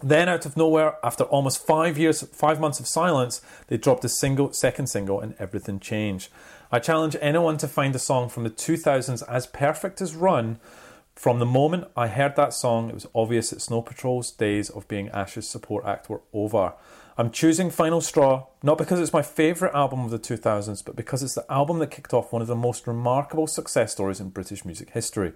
Then, 0.02 0.28
out 0.30 0.46
of 0.46 0.56
nowhere, 0.56 0.96
after 1.04 1.24
almost 1.24 1.66
five 1.66 1.98
years, 1.98 2.22
five 2.22 2.58
months 2.58 2.80
of 2.80 2.86
silence, 2.86 3.42
they 3.66 3.76
dropped 3.76 4.04
a 4.04 4.08
single, 4.08 4.52
second 4.52 4.86
single, 4.86 5.20
and 5.20 5.34
everything 5.38 5.78
changed. 5.78 6.30
I 6.72 6.78
challenge 6.78 7.16
anyone 7.20 7.58
to 7.58 7.68
find 7.68 7.94
a 7.94 7.98
song 7.98 8.30
from 8.30 8.44
the 8.44 8.50
2000s 8.50 9.22
as 9.28 9.46
perfect 9.46 10.00
as 10.00 10.14
Run. 10.14 10.58
From 11.14 11.38
the 11.38 11.46
moment 11.46 11.88
I 11.96 12.06
heard 12.06 12.36
that 12.36 12.54
song, 12.54 12.88
it 12.88 12.94
was 12.94 13.06
obvious 13.14 13.50
that 13.50 13.60
Snow 13.60 13.82
Patrol's 13.82 14.30
days 14.30 14.70
of 14.70 14.88
being 14.88 15.10
Ash's 15.10 15.48
support 15.48 15.84
act 15.84 16.08
were 16.08 16.22
over. 16.32 16.74
I'm 17.18 17.30
choosing 17.30 17.68
Final 17.68 18.00
Straw, 18.00 18.46
not 18.62 18.78
because 18.78 18.98
it's 18.98 19.12
my 19.12 19.20
favourite 19.20 19.74
album 19.74 20.00
of 20.00 20.10
the 20.10 20.18
2000s, 20.18 20.82
but 20.82 20.96
because 20.96 21.22
it's 21.22 21.34
the 21.34 21.44
album 21.52 21.78
that 21.80 21.90
kicked 21.90 22.14
off 22.14 22.32
one 22.32 22.40
of 22.40 22.48
the 22.48 22.56
most 22.56 22.86
remarkable 22.86 23.46
success 23.46 23.92
stories 23.92 24.20
in 24.20 24.30
British 24.30 24.64
music 24.64 24.90
history. 24.90 25.34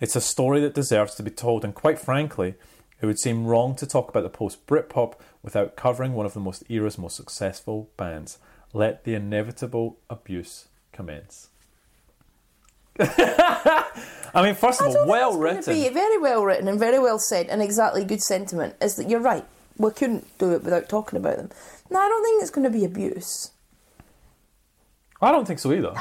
It's 0.00 0.16
a 0.16 0.20
story 0.20 0.60
that 0.60 0.74
deserves 0.74 1.14
to 1.14 1.22
be 1.22 1.30
told, 1.30 1.64
and 1.64 1.74
quite 1.74 1.98
frankly, 1.98 2.56
it 3.00 3.06
would 3.06 3.18
seem 3.18 3.46
wrong 3.46 3.74
to 3.76 3.86
talk 3.86 4.10
about 4.10 4.24
the 4.24 4.28
post 4.28 4.66
Britpop 4.66 5.14
without 5.42 5.76
covering 5.76 6.12
one 6.12 6.26
of 6.26 6.34
the 6.34 6.40
most 6.40 6.64
era's 6.68 6.98
most 6.98 7.16
successful 7.16 7.88
bands. 7.96 8.38
Let 8.74 9.04
the 9.04 9.14
inevitable 9.14 9.98
abuse 10.10 10.68
commence. 10.92 11.48
I 14.34 14.42
mean, 14.42 14.54
first 14.54 14.80
of 14.80 14.88
all, 14.88 15.06
well 15.06 15.36
written. 15.38 15.74
Be 15.74 15.88
very 15.88 16.18
well 16.18 16.44
written 16.44 16.68
and 16.68 16.78
very 16.78 16.98
well 16.98 17.18
said, 17.18 17.46
and 17.48 17.62
exactly 17.62 18.04
good 18.04 18.22
sentiment 18.22 18.74
is 18.80 18.96
that 18.96 19.08
you're 19.08 19.20
right. 19.20 19.44
We 19.76 19.90
couldn't 19.90 20.38
do 20.38 20.52
it 20.52 20.62
without 20.62 20.88
talking 20.88 21.18
about 21.18 21.36
them. 21.36 21.50
No, 21.90 22.00
I 22.00 22.08
don't 22.08 22.24
think 22.24 22.42
it's 22.42 22.50
going 22.50 22.64
to 22.64 22.76
be 22.76 22.84
abuse. 22.84 23.50
I 25.20 25.32
don't 25.32 25.46
think 25.46 25.58
so 25.58 25.72
either. 25.72 25.94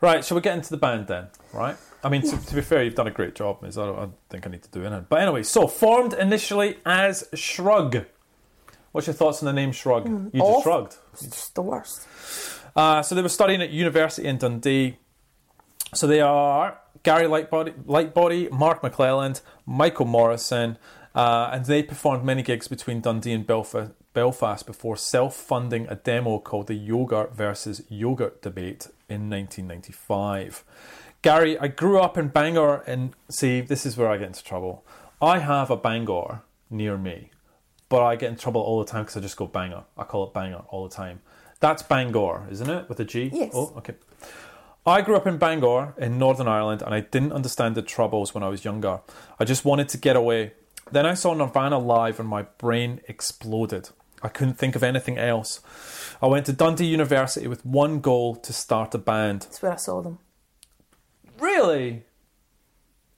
Right, 0.00 0.24
shall 0.24 0.36
we 0.36 0.42
get 0.42 0.56
into 0.56 0.70
the 0.70 0.76
band 0.76 1.06
then? 1.06 1.28
Right? 1.52 1.76
I 2.04 2.08
mean, 2.08 2.22
to, 2.22 2.46
to 2.46 2.54
be 2.54 2.60
fair, 2.60 2.84
you've 2.84 2.94
done 2.94 3.06
a 3.06 3.10
great 3.10 3.34
job, 3.34 3.62
Miz. 3.62 3.78
I 3.78 3.86
don't, 3.86 3.96
I 3.96 4.00
don't 4.00 4.14
think 4.28 4.46
I 4.46 4.50
need 4.50 4.62
to 4.62 4.70
do 4.70 4.84
anything. 4.84 5.06
But 5.08 5.22
anyway, 5.22 5.42
so 5.42 5.66
formed 5.66 6.12
initially 6.12 6.76
as 6.84 7.28
Shrug. 7.34 8.04
What's 8.92 9.06
your 9.06 9.14
thoughts 9.14 9.42
on 9.42 9.46
the 9.46 9.52
name 9.52 9.72
Shrug? 9.72 10.06
you 10.06 10.30
just 10.32 10.42
awful. 10.42 10.62
shrugged. 10.62 10.96
It's 11.14 11.22
just 11.22 11.54
the 11.54 11.62
worst. 11.62 12.06
Uh, 12.76 13.02
so 13.02 13.14
they 13.14 13.22
were 13.22 13.28
studying 13.28 13.62
at 13.62 13.70
university 13.70 14.28
in 14.28 14.36
Dundee. 14.36 14.98
So 15.94 16.06
they 16.06 16.20
are 16.20 16.78
Gary 17.02 17.26
Lightbody, 17.26 17.72
Lightbody 17.84 18.50
Mark 18.50 18.82
McClelland, 18.82 19.40
Michael 19.64 20.06
Morrison, 20.06 20.78
uh, 21.14 21.50
and 21.52 21.64
they 21.64 21.82
performed 21.82 22.24
many 22.24 22.42
gigs 22.42 22.68
between 22.68 23.00
Dundee 23.00 23.32
and 23.32 23.46
Belfast, 23.46 23.92
Belfast 24.12 24.66
before 24.66 24.96
self-funding 24.96 25.86
a 25.88 25.94
demo 25.94 26.38
called 26.38 26.66
the 26.66 26.74
Yogurt 26.74 27.34
versus 27.34 27.82
Yogurt 27.88 28.42
debate 28.42 28.88
in 29.08 29.30
1995. 29.30 30.64
Gary, 31.22 31.58
I 31.58 31.68
grew 31.68 32.00
up 32.00 32.18
in 32.18 32.28
Bangor, 32.28 32.82
and 32.86 33.14
see, 33.28 33.60
this 33.60 33.86
is 33.86 33.96
where 33.96 34.08
I 34.08 34.16
get 34.16 34.28
into 34.28 34.44
trouble. 34.44 34.84
I 35.20 35.38
have 35.38 35.70
a 35.70 35.76
Bangor 35.76 36.42
near 36.70 36.98
me, 36.98 37.30
but 37.88 38.02
I 38.02 38.16
get 38.16 38.30
in 38.30 38.36
trouble 38.36 38.60
all 38.60 38.78
the 38.78 38.90
time 38.90 39.04
because 39.04 39.16
I 39.16 39.20
just 39.20 39.36
go 39.36 39.46
Bangor. 39.46 39.84
I 39.96 40.04
call 40.04 40.24
it 40.24 40.34
Bangor 40.34 40.64
all 40.68 40.88
the 40.88 40.94
time. 40.94 41.20
That's 41.60 41.82
Bangor, 41.82 42.46
isn't 42.50 42.68
it? 42.68 42.88
With 42.88 43.00
a 43.00 43.04
G? 43.04 43.30
Yes. 43.32 43.52
Oh, 43.54 43.72
okay. 43.78 43.94
I 44.86 45.02
grew 45.02 45.16
up 45.16 45.26
in 45.26 45.36
Bangor 45.38 45.94
in 45.98 46.16
Northern 46.18 46.46
Ireland 46.46 46.80
and 46.82 46.94
I 46.94 47.00
didn't 47.00 47.32
understand 47.32 47.74
the 47.74 47.82
troubles 47.82 48.34
when 48.34 48.44
I 48.44 48.48
was 48.48 48.64
younger. 48.64 49.00
I 49.40 49.44
just 49.44 49.64
wanted 49.64 49.88
to 49.90 49.98
get 49.98 50.14
away. 50.14 50.52
Then 50.92 51.04
I 51.04 51.14
saw 51.14 51.34
Nirvana 51.34 51.78
live 51.78 52.20
and 52.20 52.28
my 52.28 52.42
brain 52.42 53.00
exploded. 53.08 53.90
I 54.22 54.28
couldn't 54.28 54.54
think 54.54 54.76
of 54.76 54.82
anything 54.84 55.18
else. 55.18 55.60
I 56.22 56.26
went 56.26 56.46
to 56.46 56.52
Dundee 56.52 56.86
University 56.86 57.48
with 57.48 57.66
one 57.66 58.00
goal 58.00 58.36
to 58.36 58.52
start 58.52 58.94
a 58.94 58.98
band. 58.98 59.42
That's 59.42 59.60
where 59.60 59.72
I 59.72 59.76
saw 59.76 60.00
them 60.02 60.18
Really? 61.40 62.04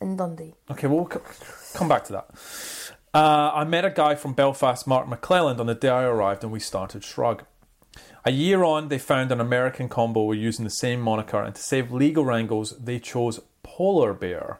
in 0.00 0.16
Dundee. 0.16 0.54
Okay, 0.70 0.86
well, 0.86 0.98
we'll 1.00 1.22
come 1.74 1.88
back 1.88 2.04
to 2.04 2.12
that. 2.12 2.30
Uh, 3.14 3.50
I 3.54 3.64
met 3.64 3.84
a 3.84 3.90
guy 3.90 4.14
from 4.14 4.32
Belfast, 4.32 4.86
Mark 4.86 5.06
McClelland, 5.06 5.60
on 5.60 5.66
the 5.66 5.74
day 5.74 5.88
I 5.88 6.02
arrived, 6.04 6.42
and 6.44 6.52
we 6.52 6.60
started 6.60 7.04
Shrug. 7.04 7.44
A 8.28 8.30
year 8.30 8.62
on, 8.62 8.88
they 8.88 8.98
found 8.98 9.32
an 9.32 9.40
American 9.40 9.88
combo 9.88 10.22
were 10.22 10.34
using 10.34 10.62
the 10.66 10.70
same 10.70 11.00
moniker, 11.00 11.42
and 11.42 11.54
to 11.54 11.62
save 11.62 11.90
legal 11.90 12.26
wrangles, 12.26 12.76
they 12.76 12.98
chose 12.98 13.40
Polar 13.62 14.12
Bear. 14.12 14.58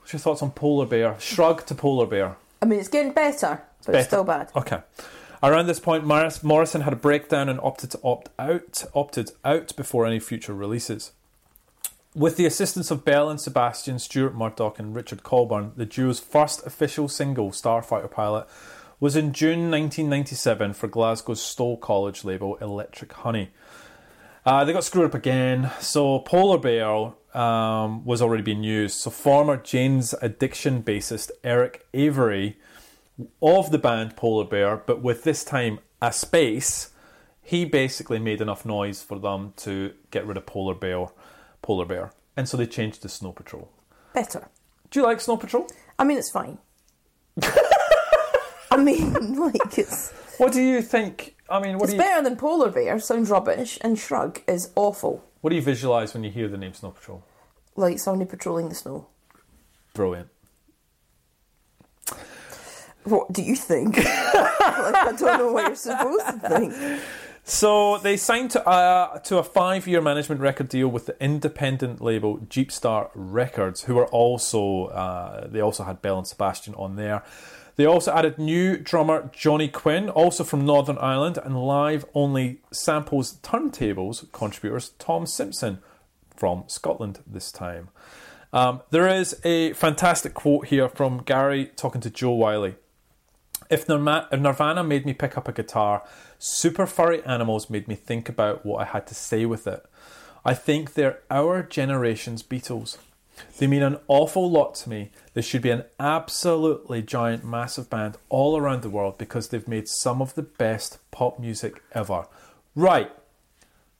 What's 0.00 0.12
your 0.12 0.20
thoughts 0.20 0.42
on 0.42 0.50
Polar 0.50 0.84
Bear? 0.84 1.16
Shrug 1.18 1.64
to 1.64 1.74
Polar 1.74 2.04
Bear. 2.04 2.36
I 2.60 2.66
mean, 2.66 2.78
it's 2.78 2.90
getting 2.90 3.12
better, 3.12 3.62
but 3.78 3.86
Better. 3.86 3.98
it's 4.00 4.08
still 4.08 4.24
bad. 4.24 4.50
Okay. 4.54 4.80
Around 5.42 5.66
this 5.66 5.80
point, 5.80 6.04
Morris- 6.04 6.42
Morrison 6.42 6.82
had 6.82 6.92
a 6.92 6.96
breakdown 6.96 7.48
and 7.48 7.58
opted 7.62 7.92
to 7.92 8.00
opt 8.04 8.28
out, 8.38 8.84
opted 8.92 9.30
out 9.42 9.74
before 9.74 10.04
any 10.04 10.20
future 10.20 10.52
releases. 10.52 11.12
With 12.14 12.36
the 12.36 12.44
assistance 12.44 12.90
of 12.90 13.02
Belle 13.02 13.30
and 13.30 13.40
Sebastian, 13.40 13.98
Stuart 13.98 14.34
Murdoch, 14.34 14.78
and 14.78 14.94
Richard 14.94 15.22
Colburn, 15.22 15.72
the 15.74 15.86
duo's 15.86 16.20
first 16.20 16.66
official 16.66 17.08
single, 17.08 17.50
Starfighter 17.50 18.10
Pilot, 18.10 18.46
was 18.98 19.16
in 19.16 19.32
June 19.32 19.70
1997 19.70 20.72
for 20.72 20.88
Glasgow's 20.88 21.42
Stow 21.42 21.76
College 21.76 22.24
label 22.24 22.56
Electric 22.56 23.12
Honey. 23.12 23.50
Uh, 24.44 24.64
they 24.64 24.72
got 24.72 24.84
screwed 24.84 25.06
up 25.06 25.14
again. 25.14 25.70
So 25.80 26.20
Polar 26.20 26.58
Bear 26.58 27.12
um, 27.34 28.04
was 28.04 28.22
already 28.22 28.42
being 28.42 28.62
used. 28.62 28.96
So 28.96 29.10
former 29.10 29.56
Jane's 29.56 30.14
Addiction 30.22 30.82
bassist 30.82 31.30
Eric 31.44 31.84
Avery 31.92 32.56
of 33.42 33.70
the 33.70 33.78
band 33.78 34.16
Polar 34.16 34.44
Bear, 34.44 34.76
but 34.76 35.02
with 35.02 35.24
this 35.24 35.44
time 35.44 35.80
a 36.00 36.12
space, 36.12 36.90
he 37.42 37.64
basically 37.64 38.18
made 38.18 38.40
enough 38.40 38.64
noise 38.64 39.02
for 39.02 39.18
them 39.18 39.52
to 39.56 39.94
get 40.10 40.26
rid 40.26 40.36
of 40.36 40.46
Polar 40.46 40.74
Bear. 40.74 41.06
Polar 41.62 41.86
Bear, 41.86 42.12
and 42.36 42.48
so 42.48 42.56
they 42.56 42.66
changed 42.66 43.02
to 43.02 43.08
Snow 43.08 43.32
Patrol. 43.32 43.70
Better. 44.14 44.48
Do 44.90 45.00
you 45.00 45.06
like 45.06 45.20
Snow 45.20 45.36
Patrol? 45.36 45.66
I 45.98 46.04
mean, 46.04 46.18
it's 46.18 46.30
fine. 46.30 46.58
I 48.76 48.82
mean, 48.82 49.36
like, 49.38 49.78
it's, 49.78 50.12
What 50.38 50.52
do 50.52 50.60
you 50.60 50.82
think? 50.82 51.34
I 51.48 51.60
mean, 51.60 51.78
what 51.78 51.84
it's 51.84 51.92
do 51.92 51.96
you 51.96 52.02
better 52.02 52.22
than 52.22 52.36
Polar 52.36 52.70
Bear, 52.70 52.98
sounds 52.98 53.30
rubbish, 53.30 53.78
and 53.80 53.98
Shrug 53.98 54.42
is 54.46 54.70
awful. 54.76 55.24
what 55.40 55.50
do 55.50 55.56
you 55.56 55.62
visualize 55.62 56.12
when 56.12 56.24
you 56.24 56.30
hear 56.30 56.48
the 56.48 56.58
name 56.58 56.74
Snow 56.74 56.90
Patrol? 56.90 57.24
Like 57.74 57.98
somebody 57.98 58.28
patrolling 58.28 58.68
the 58.68 58.74
snow. 58.74 59.06
Brilliant. 59.94 60.28
What 63.04 63.32
do 63.32 63.42
you 63.42 63.54
think? 63.54 63.96
like, 63.96 64.06
I 64.06 65.14
don't 65.16 65.38
know 65.38 65.52
what 65.52 65.68
you're 65.68 65.76
supposed 65.76 66.26
to 66.26 66.48
think. 66.48 67.02
So 67.44 67.98
they 67.98 68.16
signed 68.16 68.50
to 68.52 68.68
a, 68.68 69.20
to 69.24 69.38
a 69.38 69.44
five 69.44 69.86
year 69.86 70.00
management 70.02 70.40
record 70.40 70.68
deal 70.68 70.88
with 70.88 71.06
the 71.06 71.16
independent 71.22 72.00
label 72.00 72.38
Jeepster 72.38 73.08
Records, 73.14 73.84
who 73.84 73.96
are 73.98 74.06
also 74.06 74.86
uh, 74.86 75.46
they 75.46 75.60
also 75.60 75.84
had 75.84 76.02
Belle 76.02 76.18
and 76.18 76.26
Sebastian 76.26 76.74
on 76.74 76.96
there. 76.96 77.22
They 77.76 77.84
also 77.84 78.12
added 78.12 78.38
new 78.38 78.78
drummer 78.78 79.30
Johnny 79.32 79.68
Quinn, 79.68 80.08
also 80.08 80.44
from 80.44 80.64
Northern 80.64 80.98
Ireland, 80.98 81.38
and 81.42 81.62
live 81.62 82.06
only 82.14 82.60
samples 82.72 83.34
turntables 83.42 84.30
contributors 84.32 84.90
Tom 84.98 85.26
Simpson 85.26 85.78
from 86.34 86.64
Scotland 86.66 87.20
this 87.26 87.52
time. 87.52 87.90
Um, 88.52 88.80
there 88.90 89.08
is 89.08 89.38
a 89.44 89.74
fantastic 89.74 90.32
quote 90.32 90.68
here 90.68 90.88
from 90.88 91.22
Gary 91.22 91.66
talking 91.76 92.00
to 92.00 92.10
Jo 92.10 92.32
Whiley. 92.32 92.76
If 93.68 93.90
if 93.90 94.40
Nirvana 94.40 94.84
made 94.84 95.04
me 95.04 95.12
pick 95.12 95.36
up 95.36 95.48
a 95.48 95.52
guitar, 95.52 96.02
Super 96.38 96.86
Furry 96.86 97.22
Animals 97.24 97.68
made 97.68 97.88
me 97.88 97.94
think 97.94 98.28
about 98.28 98.64
what 98.64 98.80
I 98.80 98.84
had 98.84 99.06
to 99.08 99.14
say 99.14 99.44
with 99.44 99.66
it. 99.66 99.84
I 100.44 100.54
think 100.54 100.94
they're 100.94 101.20
our 101.30 101.62
generation's 101.62 102.42
Beatles. 102.42 102.98
They 103.58 103.66
mean 103.66 103.82
an 103.82 103.98
awful 104.08 104.50
lot 104.50 104.74
to 104.76 104.88
me. 104.88 105.10
They 105.34 105.42
should 105.42 105.62
be 105.62 105.70
an 105.70 105.84
absolutely 105.98 107.02
giant, 107.02 107.44
massive 107.44 107.88
band 107.90 108.16
all 108.28 108.56
around 108.56 108.82
the 108.82 108.90
world 108.90 109.18
because 109.18 109.48
they've 109.48 109.68
made 109.68 109.88
some 109.88 110.20
of 110.20 110.34
the 110.34 110.42
best 110.42 110.98
pop 111.10 111.38
music 111.38 111.82
ever. 111.92 112.26
Right. 112.74 113.10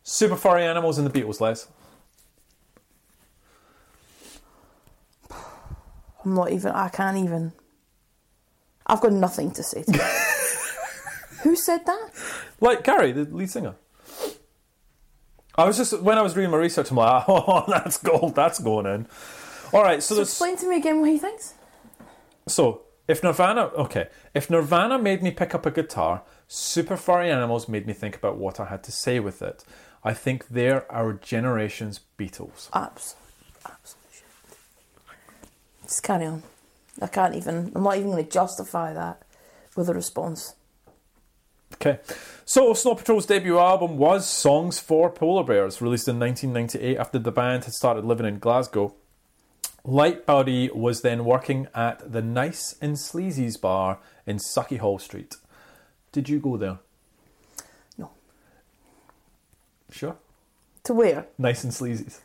Super 0.03 0.37
Furry 0.37 0.65
Animals 0.65 0.99
and 0.99 1.07
the 1.07 1.21
Beatles, 1.21 1.41
Les. 1.41 1.69
I'm 6.25 6.35
not 6.35 6.53
even. 6.53 6.73
I 6.73 6.89
can't 6.89 7.17
even. 7.19 7.53
I've 8.87 9.01
got 9.01 9.13
nothing 9.13 9.53
to 9.53 9.63
say. 9.63 9.83
To. 9.85 9.93
Who 11.43 11.57
said 11.57 11.87
that? 11.87 12.11
Like 12.61 12.85
Gary, 12.85 13.13
the 13.13 13.25
lead 13.25 13.51
singer. 13.51 13.77
I 15.59 15.65
was 15.65 15.77
just 15.77 16.01
when 16.01 16.19
I 16.19 16.23
was 16.23 16.37
reading 16.37 16.51
my 16.51 16.59
research, 16.59 16.91
I'm 16.91 16.97
like, 16.97 17.25
oh, 17.29 17.65
that's 17.69 17.97
gold, 17.99 18.35
that's 18.35 18.59
going 18.59 18.87
in. 18.87 19.07
All 19.73 19.83
right, 19.83 20.03
so 20.03 20.11
So 20.11 20.15
there's 20.17 20.29
explain 20.29 20.57
to 20.59 20.69
me 20.69 20.77
again 20.77 21.01
what 21.01 21.11
he 21.11 21.19
thinks. 21.19 21.55
so 22.47 22.83
if 23.09 23.23
Nirvana, 23.23 23.67
okay, 23.77 24.09
if 24.35 24.51
Nirvana 24.51 24.99
made 24.99 25.23
me 25.23 25.31
pick 25.31 25.55
up 25.55 25.65
a 25.65 25.71
guitar, 25.71 26.23
Super 26.49 26.97
Furry 26.97 27.31
Animals 27.31 27.69
made 27.69 27.87
me 27.87 27.93
think 27.93 28.17
about 28.17 28.37
what 28.37 28.59
I 28.59 28.67
had 28.67 28.83
to 28.85 28.93
say 28.93 29.21
with 29.21 29.43
it. 29.43 29.65
I 30.05 30.13
think 30.13 30.49
they're 30.49 30.91
our 30.93 31.13
generation's 31.13 32.01
Beatles. 32.19 32.69
Absolutely. 32.73 33.23
Absolutely. 33.65 34.11
shit. 34.13 35.83
Just 35.85 36.03
carry 36.03 36.27
on. 36.27 36.43
I 37.01 37.07
can't 37.09 37.35
even. 37.35 37.73
I'm 37.75 37.83
not 37.83 37.97
even 37.97 38.11
going 38.11 38.25
to 38.25 38.31
justify 38.31 38.93
that 38.93 39.23
with 39.77 39.89
a 39.89 39.95
response. 39.95 40.55
Okay. 41.75 41.99
So, 42.45 42.73
Snow 42.75 42.95
Patrol's 42.95 43.27
debut 43.27 43.59
album 43.59 43.99
was 43.99 44.27
Songs 44.29 44.79
for 44.79 45.11
Polar 45.11 45.43
Bears, 45.45 45.83
released 45.83 46.09
in 46.09 46.19
1998 46.19 46.97
after 46.97 47.19
the 47.19 47.33
band 47.33 47.65
had 47.65 47.75
started 47.75 48.05
living 48.05 48.25
in 48.27 48.39
Glasgow. 48.39 48.95
Lightbody 49.85 50.75
was 50.75 51.03
then 51.03 51.25
working 51.25 51.69
at 51.75 52.13
the 52.13 52.23
Nice 52.23 52.77
and 52.81 52.97
Sleazy's 52.97 53.57
bar 53.57 53.99
in 54.27 54.39
Sauchiehall 54.39 55.01
Street. 55.01 55.37
Did 56.13 56.29
you 56.29 56.39
go 56.41 56.57
there? 56.57 56.79
No. 57.99 58.11
Sure. 59.91 60.17
To 60.85 60.95
where? 60.95 61.27
Nice 61.39 61.63
and 61.65 61.73
Sleazy's. 61.73 62.21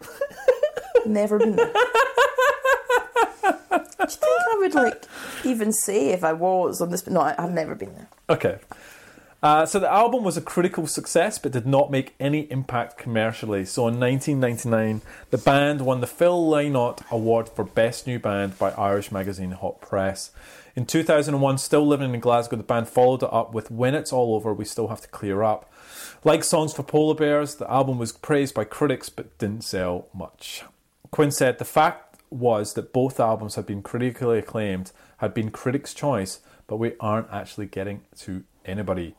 Never 1.06 1.38
been 1.38 1.56
there. 1.56 1.72
Do 1.72 1.72
you 4.02 4.06
think 4.08 4.22
I 4.22 4.56
would 4.58 4.74
like 4.74 5.04
even 5.44 5.72
say 5.72 6.10
if 6.10 6.22
I 6.24 6.32
was 6.32 6.80
on 6.80 6.90
this? 6.90 7.02
But 7.02 7.12
no, 7.12 7.20
I- 7.20 7.34
I've 7.38 7.52
never 7.52 7.74
been 7.74 7.94
there. 7.94 8.08
Okay. 8.28 8.58
Uh, 9.42 9.64
so 9.64 9.78
the 9.78 9.90
album 9.90 10.24
was 10.24 10.36
a 10.36 10.40
critical 10.40 10.86
success 10.86 11.38
but 11.38 11.52
did 11.52 11.66
not 11.66 11.90
make 11.90 12.14
any 12.18 12.50
impact 12.50 12.98
commercially. 12.98 13.64
So 13.64 13.86
in 13.86 14.00
1999, 14.00 15.02
the 15.30 15.38
band 15.38 15.82
won 15.82 16.00
the 16.00 16.06
Phil 16.06 16.48
Lynott 16.48 17.08
Award 17.10 17.48
for 17.48 17.64
Best 17.64 18.06
New 18.06 18.18
Band 18.18 18.58
by 18.58 18.70
Irish 18.72 19.12
magazine 19.12 19.52
Hot 19.52 19.80
Press. 19.80 20.32
In 20.74 20.84
2001, 20.84 21.58
still 21.58 21.86
living 21.86 22.12
in 22.12 22.20
Glasgow, 22.20 22.56
the 22.56 22.62
band 22.62 22.88
followed 22.88 23.22
it 23.22 23.32
up 23.32 23.54
with 23.54 23.70
When 23.70 23.94
It's 23.94 24.12
All 24.12 24.34
Over, 24.34 24.52
We 24.52 24.64
Still 24.64 24.88
Have 24.88 25.00
to 25.02 25.08
Clear 25.08 25.42
Up. 25.42 25.72
Like 26.24 26.42
Songs 26.42 26.72
for 26.72 26.82
Polar 26.82 27.14
Bears, 27.14 27.54
the 27.54 27.70
album 27.70 27.98
was 27.98 28.12
praised 28.12 28.54
by 28.54 28.64
critics 28.64 29.08
but 29.08 29.38
didn't 29.38 29.62
sell 29.62 30.08
much. 30.12 30.64
Quinn 31.12 31.30
said 31.30 31.58
the 31.58 31.64
fact 31.64 32.20
was 32.30 32.74
that 32.74 32.92
both 32.92 33.20
albums 33.20 33.54
had 33.54 33.66
been 33.66 33.82
critically 33.82 34.38
acclaimed, 34.38 34.90
had 35.18 35.32
been 35.32 35.50
critics' 35.50 35.94
choice, 35.94 36.40
but 36.66 36.76
we 36.76 36.94
aren't 37.00 37.28
actually 37.32 37.66
getting 37.66 38.02
to 38.18 38.44
anybody. 38.64 39.14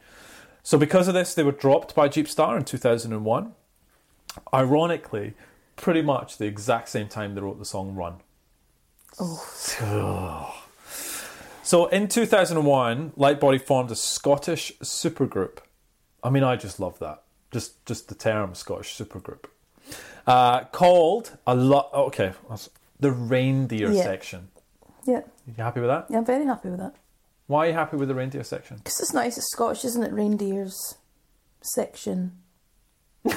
So, 0.64 0.78
because 0.78 1.08
of 1.08 1.14
this, 1.14 1.34
they 1.34 1.43
were 1.43 1.52
dropped 1.54 1.95
by 1.95 2.10
Jeepster 2.10 2.58
in 2.58 2.66
2001. 2.66 3.54
Ironically, 4.54 5.34
pretty 5.78 6.02
much 6.02 6.38
the 6.38 6.45
exact 6.45 6.89
same 6.89 7.08
time 7.08 7.36
they 7.36 7.41
wrote 7.41 7.58
the 7.60 7.66
song 7.66 7.95
Run. 7.95 8.16
Oh. 9.20 10.64
So, 11.64 11.88
in 11.88 12.08
2001, 12.08 13.12
Lightbody 13.18 13.62
formed 13.62 13.91
a 13.91 13.95
Scottish 13.95 14.72
supergroup. 14.80 15.58
I 16.24 16.30
mean, 16.30 16.43
I 16.43 16.56
just 16.56 16.80
love 16.80 17.00
that. 17.00 17.24
Just, 17.52 17.86
just 17.86 18.08
the 18.10 18.16
term 18.16 18.56
Scottish 18.56 18.98
supergroup. 18.98 19.45
Uh, 20.26 20.66
called 20.66 21.38
a 21.48 21.56
lot. 21.56 21.89
Okay, 21.93 22.34
the 23.00 23.12
reindeer 23.12 23.89
Yeah. 23.91 24.04
section. 24.04 24.50
Yeah, 25.06 25.22
You 25.45 25.54
happy 25.58 25.80
with 25.80 25.89
that? 25.89 26.08
yeah, 26.10 26.18
I'm 26.18 26.26
very 26.26 26.45
happy 26.45 26.70
with 26.70 26.80
that. 26.80 26.95
Why 27.48 27.66
are 27.66 27.68
you 27.70 27.74
happy 27.74 27.98
with 27.98 28.10
the 28.10 28.16
reindeer 28.16 28.43
section? 28.43 28.78
Because 28.78 29.00
it's 29.00 29.14
nice. 29.14 29.38
It's 29.38 29.50
Scottish, 29.52 29.86
isn't 29.86 30.04
it? 30.04 30.12
Reindeers 30.12 30.95
section. 31.62 32.34
I 33.26 33.34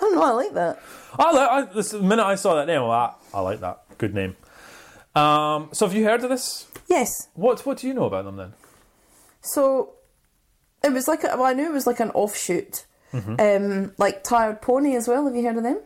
don't 0.00 0.14
know. 0.14 0.22
I 0.22 0.30
like 0.30 0.54
that. 0.54 0.80
I, 1.18 1.32
like, 1.32 1.50
I 1.50 1.72
this, 1.74 1.90
the 1.90 2.02
minute 2.02 2.24
I 2.24 2.34
saw 2.34 2.54
that 2.56 2.66
name, 2.66 2.82
like, 2.82 3.10
"Ah, 3.10 3.16
I 3.34 3.40
like 3.40 3.60
that. 3.60 3.82
Good 3.98 4.14
name. 4.14 4.36
Um, 5.14 5.70
so, 5.72 5.86
have 5.86 5.94
you 5.96 6.04
heard 6.04 6.22
of 6.24 6.30
this? 6.30 6.66
Yes. 6.88 7.28
What 7.34 7.64
What 7.64 7.78
do 7.78 7.86
you 7.86 7.94
know 7.94 8.04
about 8.04 8.24
them 8.24 8.36
then? 8.36 8.52
So 9.40 9.94
it 10.82 10.92
was 10.92 11.06
like 11.08 11.22
a, 11.24 11.28
well, 11.28 11.44
I 11.44 11.52
knew 11.52 11.66
it 11.66 11.72
was 11.72 11.86
like 11.86 12.00
an 12.00 12.10
offshoot, 12.10 12.84
um, 13.12 13.92
like 13.96 14.24
Tired 14.24 14.60
Pony 14.60 14.96
as 14.96 15.06
well. 15.08 15.24
Have 15.26 15.36
you 15.36 15.44
heard 15.44 15.56
of 15.56 15.62
them? 15.62 15.78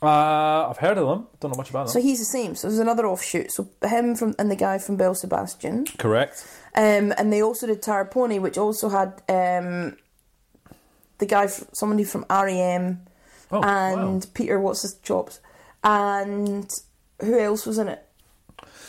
Uh, 0.00 0.68
I've 0.70 0.76
heard 0.78 0.96
of 0.98 1.08
them. 1.08 1.26
Don't 1.40 1.50
know 1.52 1.56
much 1.56 1.70
about 1.70 1.86
them. 1.86 1.92
So 1.92 2.00
he's 2.00 2.20
the 2.20 2.24
same. 2.24 2.54
So 2.54 2.68
there's 2.68 2.78
another 2.78 3.06
offshoot. 3.06 3.50
So 3.50 3.68
him 3.84 4.14
from 4.14 4.34
and 4.38 4.50
the 4.50 4.56
guy 4.56 4.78
from 4.78 4.96
Belle 4.96 5.14
Sebastian, 5.14 5.86
Correct. 5.98 6.46
um, 6.76 7.12
and 7.18 7.32
they 7.32 7.42
also 7.42 7.66
did 7.66 7.82
Tired 7.82 8.10
Pony, 8.12 8.38
which 8.38 8.56
also 8.56 8.88
had 8.90 9.20
um, 9.28 9.96
the 11.18 11.26
guy, 11.26 11.44
f- 11.44 11.64
somebody 11.72 12.04
from 12.04 12.24
REM, 12.30 13.00
Oh, 13.50 13.62
and 13.62 13.96
wow. 14.24 14.30
Peter, 14.34 14.60
what's 14.60 14.82
his 14.82 14.94
chops, 14.98 15.40
and 15.82 16.70
who 17.20 17.38
else 17.38 17.66
was 17.66 17.78
in 17.78 17.88
it? 17.88 18.04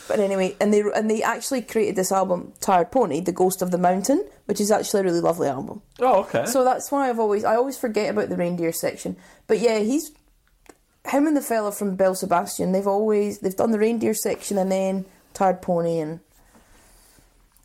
But 0.06 0.20
anyway, 0.20 0.54
and 0.60 0.72
they 0.74 0.82
and 0.94 1.08
they 1.10 1.22
actually 1.22 1.62
created 1.62 1.96
this 1.96 2.12
album, 2.12 2.52
Tired 2.60 2.90
Pony, 2.90 3.20
The 3.20 3.32
Ghost 3.32 3.62
of 3.62 3.70
the 3.70 3.78
Mountain, 3.78 4.28
which 4.46 4.60
is 4.60 4.70
actually 4.70 5.00
a 5.00 5.04
really 5.04 5.20
lovely 5.20 5.48
album. 5.48 5.82
Oh, 6.00 6.20
okay. 6.24 6.44
So 6.46 6.62
that's 6.62 6.90
why 6.92 7.08
I've 7.08 7.18
always 7.20 7.44
I 7.44 7.54
always 7.56 7.78
forget 7.78 8.10
about 8.10 8.28
the 8.28 8.36
reindeer 8.36 8.72
section. 8.72 9.16
But 9.46 9.60
yeah, 9.60 9.78
he's 9.78 10.10
him 11.06 11.26
and 11.26 11.36
the 11.36 11.40
fella 11.42 11.72
from 11.72 11.96
Belle 11.96 12.14
Sebastian. 12.14 12.72
They've 12.72 12.86
always 12.86 13.38
they've 13.38 13.56
done 13.56 13.70
the 13.70 13.78
reindeer 13.78 14.14
section 14.14 14.58
and 14.58 14.70
then 14.70 15.04
Tired 15.34 15.62
Pony 15.62 15.98
and 15.98 16.20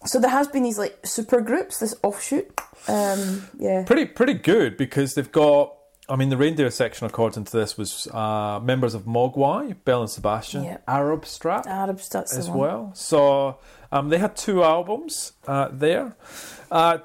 so 0.06 0.20
there 0.20 0.30
has 0.30 0.48
been 0.48 0.64
these 0.64 0.78
like 0.78 1.00
super 1.06 1.42
groups, 1.42 1.80
this 1.80 1.96
offshoot. 2.04 2.60
Um, 2.88 3.48
yeah, 3.58 3.84
pretty 3.86 4.06
pretty 4.06 4.36
good 4.36 4.78
because 4.78 5.16
they've 5.16 5.32
got. 5.32 5.74
I 6.08 6.16
mean, 6.16 6.30
the 6.30 6.38
reindeer 6.38 6.70
section, 6.70 7.08
according 7.08 7.46
to 7.46 7.52
this, 7.52 7.80
was 7.80 8.08
uh, 8.14 8.60
members 8.62 8.94
of 8.94 9.06
Mogwai, 9.06 9.76
Belle 9.86 10.02
and 10.02 10.10
Sebastian, 10.10 10.64
Yeah. 10.64 10.78
Arab 10.88 11.26
Strap 11.26 11.66
Arab 11.66 12.00
the 12.00 12.20
as 12.20 12.48
well. 12.48 12.92
So 12.94 13.58
um, 13.92 14.10
they 14.10 14.20
had 14.20 14.36
two 14.36 14.64
albums 14.64 15.34
uh, 15.48 15.70
there. 15.72 16.16
Uh, 16.70 17.00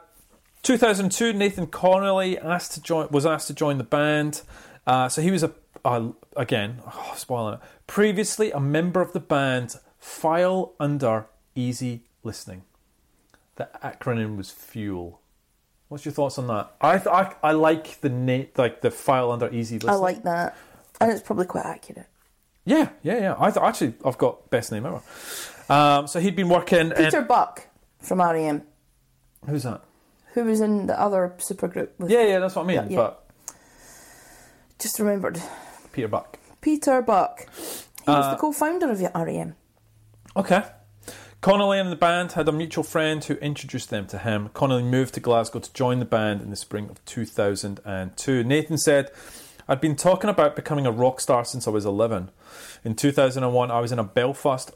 2002, 0.62 1.32
Nathan 1.32 1.66
Connolly 1.68 2.38
asked 2.38 2.72
to 2.72 2.82
join 2.82 3.08
was 3.10 3.24
asked 3.24 3.46
to 3.46 3.54
join 3.54 3.78
the 3.78 3.84
band. 3.84 4.42
Uh, 4.86 5.08
so 5.08 5.22
he 5.22 5.30
was 5.30 5.42
a 5.42 5.52
uh, 5.84 6.08
again 6.36 6.80
oh, 6.86 7.14
spoiling 7.16 7.54
it. 7.54 7.60
Previously 7.86 8.50
a 8.50 8.60
member 8.60 9.00
of 9.00 9.12
the 9.12 9.20
band 9.20 9.76
File 9.98 10.72
Under 10.80 11.26
Easy 11.54 12.02
Listening. 12.22 12.62
The 13.56 13.68
acronym 13.82 14.36
was 14.36 14.50
Fuel. 14.50 15.20
What's 15.88 16.04
your 16.04 16.12
thoughts 16.12 16.38
on 16.38 16.46
that? 16.46 16.72
I 16.80 16.96
th- 16.98 17.08
I, 17.08 17.34
I 17.42 17.52
like 17.52 18.00
the 18.00 18.08
na- 18.08 18.44
like 18.56 18.80
the 18.80 18.90
File 18.90 19.32
Under 19.32 19.52
Easy 19.52 19.76
Listening. 19.76 19.94
I 19.94 19.98
like 19.98 20.22
that, 20.24 20.56
and 21.00 21.10
it's 21.10 21.22
probably 21.22 21.46
quite 21.46 21.66
accurate. 21.66 22.06
Yeah, 22.64 22.90
yeah, 23.02 23.18
yeah. 23.18 23.34
I 23.38 23.50
th- 23.50 23.62
actually 23.62 23.94
I've 24.04 24.18
got 24.18 24.50
best 24.50 24.72
name 24.72 24.86
ever. 24.86 25.02
Um, 25.68 26.06
so 26.06 26.20
he'd 26.20 26.36
been 26.36 26.48
working. 26.48 26.90
Peter 26.90 27.20
in, 27.20 27.26
Buck 27.26 27.68
from 28.00 28.20
REM, 28.20 28.62
who's 29.46 29.64
that? 29.64 29.82
who 30.34 30.44
was 30.44 30.60
in 30.60 30.86
the 30.86 31.00
other 31.00 31.34
supergroup. 31.38 31.88
With, 31.98 32.10
Yeah, 32.10 32.22
yeah, 32.22 32.38
that's 32.38 32.54
what 32.54 32.64
I 32.64 32.66
mean. 32.66 32.76
Yeah, 32.76 32.88
yeah. 32.88 32.96
But 32.96 33.19
just 34.80 34.98
remembered 34.98 35.40
Peter 35.92 36.08
Buck. 36.08 36.38
Peter 36.60 37.02
Buck. 37.02 37.46
He 37.56 38.10
was 38.10 38.26
Uh, 38.26 38.30
the 38.32 38.36
co-founder 38.36 38.90
of 38.90 39.00
REM. 39.14 39.54
Okay. 40.36 40.62
Connolly 41.40 41.78
and 41.78 41.90
the 41.90 41.96
band 41.96 42.32
had 42.32 42.48
a 42.48 42.52
mutual 42.52 42.84
friend 42.84 43.24
who 43.24 43.34
introduced 43.34 43.88
them 43.88 44.06
to 44.08 44.18
him. 44.18 44.50
Connolly 44.52 44.82
moved 44.82 45.14
to 45.14 45.20
Glasgow 45.20 45.58
to 45.60 45.72
join 45.72 45.98
the 45.98 46.04
band 46.04 46.42
in 46.42 46.50
the 46.50 46.56
spring 46.56 46.90
of 46.90 47.02
2002. 47.06 48.44
Nathan 48.44 48.76
said, 48.76 49.10
I'd 49.66 49.80
been 49.80 49.96
talking 49.96 50.28
about 50.28 50.54
becoming 50.56 50.86
a 50.86 50.90
rock 50.92 51.20
star 51.20 51.44
since 51.44 51.66
I 51.66 51.70
was 51.70 51.86
11. 51.86 52.30
In 52.84 52.94
2001, 52.94 53.70
I 53.70 53.80
was 53.80 53.90
in 53.92 53.98
a 53.98 54.04
Belfast, 54.04 54.70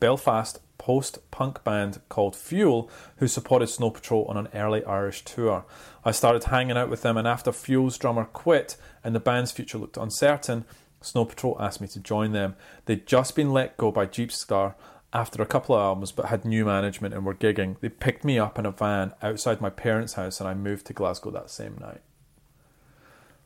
Belfast 0.00 0.58
post 0.86 1.18
punk 1.32 1.64
band 1.64 2.00
called 2.08 2.36
Fuel, 2.36 2.88
who 3.16 3.26
supported 3.26 3.66
Snow 3.66 3.90
Patrol 3.90 4.24
on 4.26 4.36
an 4.36 4.46
early 4.54 4.84
Irish 4.84 5.24
tour. 5.24 5.64
I 6.04 6.12
started 6.12 6.44
hanging 6.44 6.76
out 6.76 6.88
with 6.88 7.02
them, 7.02 7.16
and 7.16 7.26
after 7.26 7.50
Fuel's 7.50 7.98
drummer 7.98 8.24
quit 8.24 8.76
and 9.02 9.12
the 9.12 9.18
band's 9.18 9.50
future 9.50 9.78
looked 9.78 9.96
uncertain, 9.96 10.64
Snow 11.00 11.24
Patrol 11.24 11.60
asked 11.60 11.80
me 11.80 11.88
to 11.88 11.98
join 11.98 12.30
them. 12.30 12.54
They'd 12.84 13.04
just 13.04 13.34
been 13.34 13.52
let 13.52 13.76
go 13.76 13.90
by 13.90 14.06
Jeepster 14.06 14.76
after 15.12 15.42
a 15.42 15.46
couple 15.46 15.74
of 15.74 15.82
albums, 15.82 16.12
but 16.12 16.26
had 16.26 16.44
new 16.44 16.64
management 16.64 17.14
and 17.14 17.26
were 17.26 17.34
gigging. 17.34 17.80
They 17.80 17.88
picked 17.88 18.24
me 18.24 18.38
up 18.38 18.56
in 18.56 18.64
a 18.64 18.70
van 18.70 19.12
outside 19.22 19.60
my 19.60 19.70
parents' 19.70 20.12
house, 20.12 20.38
and 20.38 20.48
I 20.48 20.54
moved 20.54 20.86
to 20.86 20.92
Glasgow 20.92 21.32
that 21.32 21.50
same 21.50 21.76
night. 21.80 22.02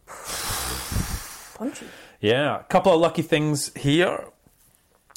Punchy. 1.55 1.87
Yeah, 2.21 2.61
a 2.61 2.65
couple 2.65 2.93
of 2.93 3.01
lucky 3.01 3.23
things 3.23 3.75
here. 3.75 4.27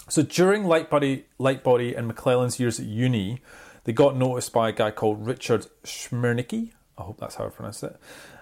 So 0.10 0.22
during 0.22 0.64
Lightbody, 0.64 1.24
Lightbody 1.40 1.98
and 1.98 2.12
McClelland's 2.12 2.60
years 2.60 2.80
at 2.80 2.86
uni, 2.86 3.42
they 3.86 3.94
got 3.94 4.16
noticed 4.16 4.54
by 4.54 4.70
a 4.70 4.72
guy 4.72 4.92
called 4.92 5.26
Richard 5.26 5.68
Schmernicki. 5.84 6.72
I 6.98 7.04
hope 7.04 7.20
that's 7.20 7.36
how 7.36 7.46
I 7.46 7.50
pronounce 7.50 7.84
it. 7.84 7.98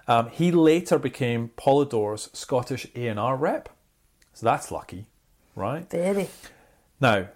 Um, 0.06 0.28
he 0.30 0.50
later 0.50 0.98
became 0.98 1.50
Polydor's 1.56 2.28
Scottish 2.32 2.86
A&R 2.94 3.36
rep. 3.36 3.68
So 4.34 4.46
that's 4.46 4.70
lucky, 4.70 5.06
right? 5.54 5.88
Very. 5.90 6.28
Now, 7.00 7.28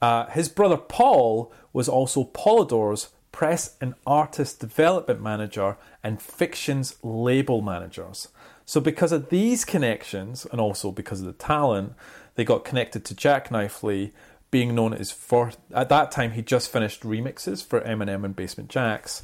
uh, 0.00 0.26
his 0.26 0.48
brother 0.48 0.76
Paul 0.76 1.52
was 1.72 1.88
also 1.88 2.24
Polydor's 2.24 3.10
press 3.32 3.76
and 3.80 3.94
artist 4.06 4.60
development 4.60 5.22
manager 5.22 5.76
and 6.02 6.20
fictions 6.20 6.96
label 7.02 7.62
managers. 7.62 8.28
So, 8.64 8.80
because 8.80 9.12
of 9.12 9.30
these 9.30 9.64
connections 9.64 10.46
and 10.50 10.60
also 10.60 10.92
because 10.92 11.20
of 11.20 11.26
the 11.26 11.32
talent, 11.32 11.94
they 12.38 12.44
got 12.44 12.64
connected 12.64 13.04
to 13.04 13.16
Jack 13.16 13.50
Lee, 13.82 14.12
being 14.52 14.72
known 14.72 14.94
as 14.94 15.10
for 15.10 15.50
at 15.74 15.88
that 15.88 16.12
time 16.12 16.30
he 16.30 16.40
just 16.40 16.70
finished 16.70 17.02
remixes 17.02 17.66
for 17.66 17.80
Eminem 17.80 18.24
and 18.24 18.36
Basement 18.36 18.70
Jaxx. 18.70 19.22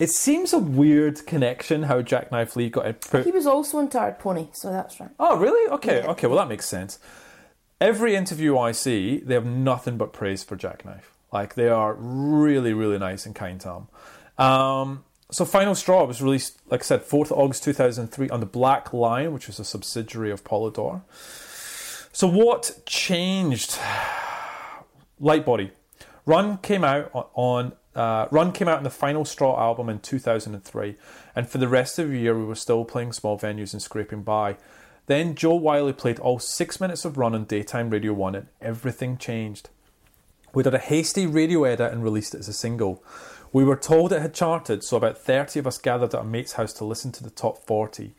It 0.00 0.10
seems 0.10 0.52
a 0.52 0.58
weird 0.58 1.24
connection 1.24 1.84
how 1.84 2.02
Jack 2.02 2.32
Lee 2.56 2.68
got 2.68 2.86
it 2.86 3.00
put 3.08 3.24
He 3.24 3.30
was 3.30 3.46
also 3.46 3.78
on 3.78 3.88
Tired 3.88 4.18
Pony, 4.18 4.48
so 4.52 4.72
that's 4.72 4.98
right. 4.98 5.10
Oh, 5.20 5.36
really? 5.38 5.70
Okay, 5.70 5.98
Yeah. 6.00 6.10
okay. 6.10 6.26
Well, 6.26 6.38
that 6.38 6.48
makes 6.48 6.66
sense. 6.66 6.98
Every 7.80 8.16
interview 8.16 8.58
I 8.58 8.72
see, 8.72 9.18
they 9.20 9.34
have 9.34 9.46
nothing 9.46 9.96
but 9.96 10.12
praise 10.12 10.42
for 10.42 10.56
Jacknife. 10.56 11.12
Like 11.32 11.54
they 11.54 11.68
are 11.68 11.94
really, 11.94 12.72
really 12.74 12.98
nice 12.98 13.24
and 13.24 13.36
kind 13.36 13.60
to 13.60 13.68
him. 14.36 14.44
Um, 14.44 15.04
so, 15.30 15.44
Final 15.44 15.76
Straw 15.76 16.04
was 16.06 16.20
released, 16.20 16.58
like 16.68 16.80
I 16.80 16.84
said, 16.84 17.04
4th 17.08 17.30
August 17.30 17.62
2003 17.62 18.28
on 18.30 18.40
the 18.40 18.46
Black 18.46 18.92
Lion, 18.92 19.32
which 19.32 19.46
was 19.46 19.60
a 19.60 19.64
subsidiary 19.64 20.32
of 20.32 20.42
Polydor. 20.42 21.02
So, 22.14 22.26
what 22.26 22.82
changed? 22.84 23.78
Lightbody. 25.20 25.70
Run 26.26 26.58
came 26.58 26.84
out 26.84 27.10
on, 27.14 27.26
on 27.34 27.72
uh, 27.94 28.28
Run 28.30 28.52
came 28.52 28.68
out 28.68 28.78
in 28.78 28.84
the 28.84 28.90
final 28.90 29.24
Straw 29.24 29.58
album 29.58 29.88
in 29.88 29.98
2003, 29.98 30.96
and 31.34 31.48
for 31.48 31.58
the 31.58 31.68
rest 31.68 31.98
of 31.98 32.10
the 32.10 32.18
year 32.18 32.36
we 32.36 32.44
were 32.44 32.54
still 32.54 32.84
playing 32.84 33.12
small 33.12 33.38
venues 33.38 33.72
and 33.72 33.82
scraping 33.82 34.22
by. 34.22 34.56
Then 35.06 35.34
Jo 35.34 35.54
Whiley 35.54 35.92
played 35.92 36.18
all 36.18 36.38
six 36.38 36.80
minutes 36.80 37.04
of 37.04 37.16
Run 37.16 37.34
on 37.34 37.44
daytime 37.44 37.90
Radio 37.90 38.12
1 38.12 38.34
and 38.34 38.46
everything 38.60 39.18
changed. 39.18 39.68
We 40.54 40.62
did 40.62 40.74
a 40.74 40.78
hasty 40.78 41.26
radio 41.26 41.64
edit 41.64 41.92
and 41.92 42.04
released 42.04 42.34
it 42.34 42.40
as 42.40 42.48
a 42.48 42.52
single. 42.52 43.02
We 43.52 43.64
were 43.64 43.76
told 43.76 44.12
it 44.12 44.22
had 44.22 44.34
charted, 44.34 44.84
so 44.84 44.96
about 44.96 45.18
30 45.18 45.58
of 45.58 45.66
us 45.66 45.78
gathered 45.78 46.14
at 46.14 46.20
a 46.20 46.24
mate's 46.24 46.52
house 46.52 46.72
to 46.74 46.84
listen 46.84 47.10
to 47.12 47.24
the 47.24 47.30
top 47.30 47.66
40. 47.66 48.14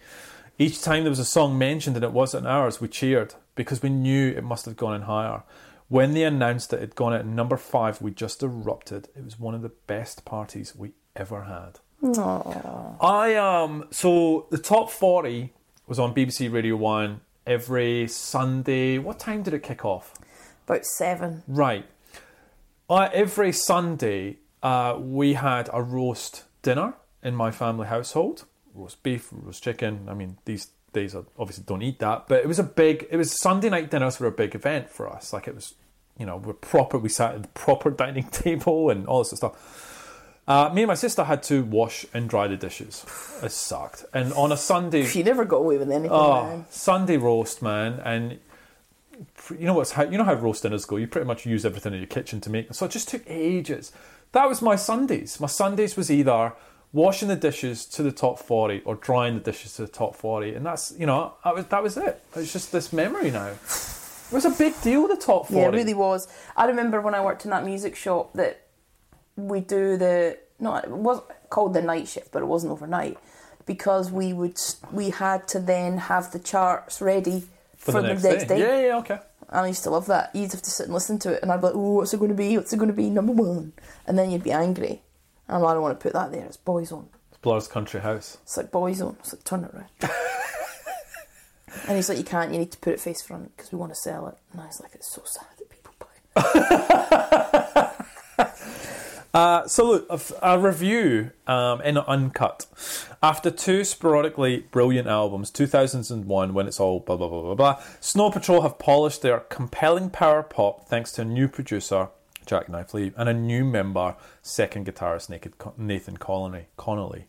Each 0.59 0.81
time 0.81 1.03
there 1.03 1.09
was 1.09 1.19
a 1.19 1.25
song 1.25 1.57
mentioned 1.57 1.95
and 1.95 2.05
it 2.05 2.11
wasn't 2.11 2.47
ours, 2.47 2.81
we 2.81 2.87
cheered 2.87 3.35
because 3.55 3.81
we 3.81 3.89
knew 3.89 4.29
it 4.29 4.43
must 4.43 4.65
have 4.65 4.77
gone 4.77 4.95
in 4.95 5.01
higher. 5.03 5.43
When 5.89 6.13
they 6.13 6.23
announced 6.23 6.69
that 6.71 6.77
it 6.77 6.81
had 6.81 6.95
gone 6.95 7.13
at 7.13 7.25
number 7.25 7.57
five, 7.57 8.01
we 8.01 8.11
just 8.11 8.41
erupted. 8.41 9.09
It 9.15 9.23
was 9.23 9.39
one 9.39 9.53
of 9.53 9.61
the 9.61 9.71
best 9.87 10.25
parties 10.25 10.75
we 10.75 10.93
ever 11.15 11.43
had. 11.43 11.79
I 12.99 13.35
um 13.35 13.85
so 13.91 14.47
the 14.49 14.57
top 14.57 14.89
forty 14.89 15.53
was 15.87 15.99
on 15.99 16.13
BBC 16.13 16.51
Radio 16.51 16.75
One 16.75 17.21
every 17.45 18.07
Sunday. 18.07 18.97
What 18.97 19.19
time 19.19 19.43
did 19.43 19.53
it 19.53 19.63
kick 19.63 19.85
off? 19.85 20.13
About 20.67 20.85
seven. 20.85 21.43
Right. 21.47 21.85
Uh, 22.89 23.09
every 23.13 23.51
Sunday, 23.51 24.37
uh, 24.61 24.97
we 24.99 25.33
had 25.33 25.69
a 25.73 25.81
roast 25.81 26.43
dinner 26.61 26.95
in 27.21 27.35
my 27.35 27.51
family 27.51 27.87
household. 27.87 28.45
Roast 28.73 29.01
beef, 29.03 29.29
roast 29.31 29.63
chicken. 29.63 30.07
I 30.09 30.13
mean, 30.13 30.37
these 30.45 30.71
days 30.93 31.15
I 31.15 31.19
obviously 31.37 31.63
don't 31.67 31.81
eat 31.81 31.99
that, 31.99 32.27
but 32.27 32.39
it 32.41 32.47
was 32.47 32.59
a 32.59 32.63
big. 32.63 33.07
It 33.11 33.17
was 33.17 33.31
Sunday 33.31 33.69
night 33.69 33.91
dinners 33.91 34.19
were 34.19 34.27
a 34.27 34.31
big 34.31 34.55
event 34.55 34.89
for 34.89 35.09
us. 35.11 35.33
Like 35.33 35.47
it 35.47 35.55
was, 35.55 35.73
you 36.17 36.25
know, 36.25 36.37
we're 36.37 36.53
proper. 36.53 36.97
We 36.97 37.09
sat 37.09 37.35
at 37.35 37.41
the 37.41 37.47
proper 37.49 37.89
dining 38.03 38.25
table 38.29 38.89
and 38.89 39.05
all 39.07 39.19
this 39.19 39.31
sort 39.31 39.43
of 39.53 39.59
stuff. 39.59 39.89
Uh, 40.45 40.69
me 40.73 40.81
and 40.81 40.89
my 40.89 40.93
sister 40.95 41.23
had 41.23 41.41
to 41.43 41.63
wash 41.63 42.05
and 42.13 42.29
dry 42.29 42.47
the 42.47 42.57
dishes. 42.57 43.05
It 43.41 43.51
sucked. 43.51 44.03
And 44.13 44.33
on 44.33 44.51
a 44.51 44.57
Sunday, 44.57 45.05
she 45.07 45.23
never 45.23 45.45
got 45.45 45.57
away 45.57 45.77
with 45.77 45.89
anything, 45.89 46.11
Oh, 46.11 46.43
man. 46.43 46.65
Sunday 46.69 47.15
roast, 47.17 47.61
man, 47.61 48.01
and 48.03 48.39
you 49.57 49.65
know 49.65 49.73
what's 49.75 49.91
how 49.91 50.03
you 50.03 50.17
know 50.17 50.23
how 50.23 50.33
roast 50.33 50.63
dinners 50.63 50.85
go. 50.85 50.97
You 50.97 51.07
pretty 51.07 51.27
much 51.27 51.45
use 51.45 51.65
everything 51.65 51.93
in 51.93 51.99
your 51.99 52.07
kitchen 52.07 52.41
to 52.41 52.49
make. 52.49 52.67
Them. 52.67 52.73
So 52.73 52.85
it 52.85 52.91
just 52.91 53.07
took 53.07 53.21
ages. 53.27 53.91
That 54.33 54.49
was 54.49 54.61
my 54.61 54.75
Sundays. 54.75 55.39
My 55.39 55.47
Sundays 55.47 55.95
was 55.95 56.11
either 56.11 56.53
washing 56.93 57.27
the 57.27 57.35
dishes 57.35 57.85
to 57.87 58.03
the 58.03 58.11
top 58.11 58.39
forty 58.39 58.81
or 58.85 58.95
drying 58.95 59.33
the 59.33 59.41
dishes 59.41 59.75
to 59.75 59.81
the 59.81 59.91
top 59.91 60.15
forty, 60.15 60.53
and 60.53 60.65
that's 60.65 60.93
you 60.97 61.05
know 61.05 61.33
that 61.43 61.55
was 61.55 61.65
that 61.65 61.83
was 61.83 61.97
it. 61.97 62.23
It's 62.35 62.53
just 62.53 62.71
this 62.71 62.93
memory 62.93 63.31
now. 63.31 63.47
It 63.47 64.31
was 64.31 64.45
a 64.45 64.51
big 64.51 64.79
deal. 64.81 65.07
The 65.07 65.17
top 65.17 65.47
forty. 65.47 65.61
Yeah, 65.61 65.67
it 65.67 65.73
really 65.73 65.93
was. 65.93 66.27
I 66.55 66.65
remember 66.65 67.01
when 67.01 67.13
I 67.13 67.23
worked 67.23 67.45
in 67.45 67.51
that 67.51 67.65
music 67.65 67.95
shop 67.95 68.33
that 68.33 68.67
we 69.35 69.59
do 69.59 69.97
the 69.97 70.37
no, 70.59 70.75
it 70.75 70.89
was 70.89 71.21
called 71.49 71.73
the 71.73 71.81
night 71.81 72.07
shift, 72.07 72.31
but 72.31 72.41
it 72.41 72.45
wasn't 72.45 72.71
overnight 72.71 73.17
because 73.65 74.11
we 74.11 74.33
would 74.33 74.59
we 74.91 75.09
had 75.09 75.47
to 75.49 75.59
then 75.59 75.97
have 75.97 76.31
the 76.31 76.39
charts 76.39 77.01
ready 77.01 77.43
for, 77.77 77.91
the, 77.91 78.01
next, 78.01 78.47
day. 78.47 78.59
Yeah, 78.59 78.87
yeah, 78.87 78.97
okay. 78.99 79.19
And 79.49 79.65
I 79.65 79.67
used 79.67 79.83
to 79.83 79.89
love 79.89 80.07
that. 80.07 80.33
You'd 80.33 80.51
have 80.51 80.61
to 80.61 80.71
sit 80.71 80.85
and 80.85 80.93
listen 80.93 81.19
to 81.19 81.33
it, 81.33 81.43
and 81.43 81.51
I'd 81.51 81.57
be 81.57 81.67
like, 81.67 81.75
"Oh, 81.75 81.95
what's 81.95 82.13
it 82.13 82.17
going 82.17 82.31
to 82.31 82.35
be? 82.35 82.57
What's 82.57 82.73
it 82.73 82.77
going 82.77 82.89
to 82.89 82.95
be? 82.95 83.09
Number 83.09 83.33
one." 83.33 83.73
And 84.07 84.17
then 84.17 84.31
you'd 84.31 84.43
be 84.43 84.51
angry. 84.51 85.01
And 85.47 85.65
I 85.65 85.73
don't 85.73 85.81
want 85.81 85.99
to 85.99 86.03
put 86.03 86.13
that 86.13 86.31
there. 86.31 86.45
It's 86.45 86.57
Boyzone. 86.57 87.07
It's 87.29 87.37
Blur's 87.39 87.67
Country 87.67 88.01
House. 88.01 88.37
It's 88.43 88.57
like 88.57 88.71
Boyzone. 88.71 89.17
It's 89.19 89.33
like 89.33 89.43
turn 89.43 89.65
it 89.65 89.73
around. 89.73 89.89
and 91.87 91.95
he's 91.97 92.09
like, 92.09 92.17
you 92.17 92.23
can't. 92.23 92.51
You 92.51 92.59
need 92.59 92.71
to 92.71 92.77
put 92.77 92.93
it 92.93 92.99
face 92.99 93.21
front 93.21 93.55
because 93.55 93.71
we 93.71 93.77
want 93.77 93.91
to 93.91 93.99
sell 93.99 94.27
it. 94.27 94.37
And 94.51 94.61
I 94.61 94.67
was 94.67 94.79
like, 94.81 94.95
it's 94.95 95.11
so 95.11 95.21
sad 95.25 95.47
that 95.57 95.69
people 95.69 95.93
buy. 95.99 97.89
Uh, 99.33 99.67
so 99.67 99.83
look, 99.83 100.31
a 100.43 100.59
review 100.59 101.31
um, 101.47 101.81
in 101.81 101.97
Uncut. 101.97 102.67
After 103.23 103.49
two 103.49 103.83
sporadically 103.83 104.67
brilliant 104.69 105.07
albums, 105.07 105.49
2001 105.49 106.53
when 106.53 106.67
it's 106.67 106.79
all 106.79 106.99
blah 106.99 107.17
blah 107.17 107.27
blah 107.27 107.41
blah 107.41 107.55
blah, 107.55 107.83
Snow 107.99 108.29
Patrol 108.29 108.61
have 108.61 108.77
polished 108.77 109.23
their 109.23 109.39
compelling 109.39 110.11
power 110.11 110.43
pop 110.43 110.87
thanks 110.87 111.11
to 111.13 111.23
a 111.23 111.25
new 111.25 111.47
producer, 111.47 112.09
Jacknife 112.45 112.93
Lee, 112.93 113.11
and 113.15 113.29
a 113.29 113.33
new 113.33 113.63
member, 113.65 114.15
second 114.41 114.85
guitarist 114.85 115.29
Nathan 115.77 116.17
Connolly. 116.17 117.25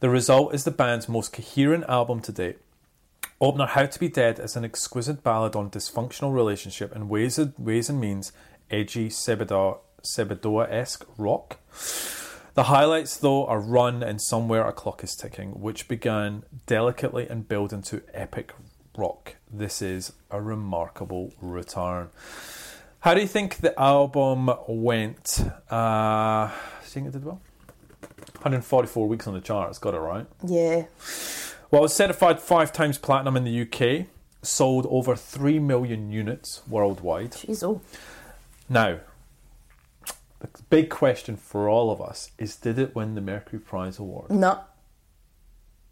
The 0.00 0.10
result 0.10 0.54
is 0.54 0.64
the 0.64 0.70
band's 0.70 1.08
most 1.08 1.32
coherent 1.32 1.84
album 1.88 2.20
to 2.22 2.32
date. 2.32 2.58
Opener 3.40 3.66
How 3.66 3.86
to 3.86 4.00
Be 4.00 4.08
Dead 4.08 4.40
is 4.40 4.56
an 4.56 4.64
exquisite 4.64 5.22
ballad 5.22 5.54
on 5.54 5.70
dysfunctional 5.70 6.34
relationship 6.34 6.94
and 6.94 7.08
ways, 7.08 7.38
ways 7.56 7.88
and 7.88 8.00
means 8.00 8.32
edgy 8.70 9.08
Sebadoh, 9.08 9.78
Sebadoh-esque 10.02 11.06
rock. 11.16 11.58
The 12.54 12.64
highlights, 12.64 13.16
though, 13.16 13.46
are 13.46 13.60
Run 13.60 14.02
and 14.02 14.20
Somewhere 14.20 14.66
a 14.66 14.72
Clock 14.72 15.04
is 15.04 15.14
Ticking, 15.14 15.60
which 15.60 15.86
began 15.86 16.42
delicately 16.66 17.28
and 17.28 17.46
build 17.46 17.72
into 17.72 18.02
epic 18.12 18.52
rock. 18.96 19.36
This 19.48 19.80
is 19.80 20.12
a 20.32 20.42
remarkable 20.42 21.32
return. 21.40 22.08
How 23.00 23.14
do 23.14 23.20
you 23.20 23.26
think 23.28 23.58
the 23.58 23.78
album 23.80 24.50
went? 24.66 25.40
Uh, 25.70 26.48
do 26.48 26.52
you 26.84 26.90
think 26.90 27.06
it 27.06 27.12
did 27.12 27.24
well? 27.24 27.40
144 28.42 29.08
weeks 29.08 29.26
on 29.26 29.34
the 29.34 29.40
charts, 29.40 29.78
got 29.78 29.94
it 29.94 29.98
right. 29.98 30.26
Yeah. 30.44 30.86
Well, 31.70 31.80
it 31.80 31.82
was 31.82 31.94
certified 31.94 32.40
five 32.40 32.72
times 32.72 32.98
platinum 32.98 33.36
in 33.36 33.44
the 33.44 33.62
UK, 33.62 34.06
sold 34.42 34.86
over 34.90 35.14
3 35.14 35.58
million 35.58 36.10
units 36.10 36.62
worldwide. 36.68 37.32
Jeez, 37.32 37.62
oh. 37.62 37.80
Now, 38.68 38.98
the 40.40 40.48
big 40.70 40.88
question 40.90 41.36
for 41.36 41.68
all 41.68 41.90
of 41.90 42.00
us 42.00 42.30
is 42.38 42.56
did 42.56 42.78
it 42.78 42.94
win 42.94 43.14
the 43.14 43.20
Mercury 43.20 43.60
Prize 43.60 43.98
Award? 43.98 44.30
No, 44.30 44.60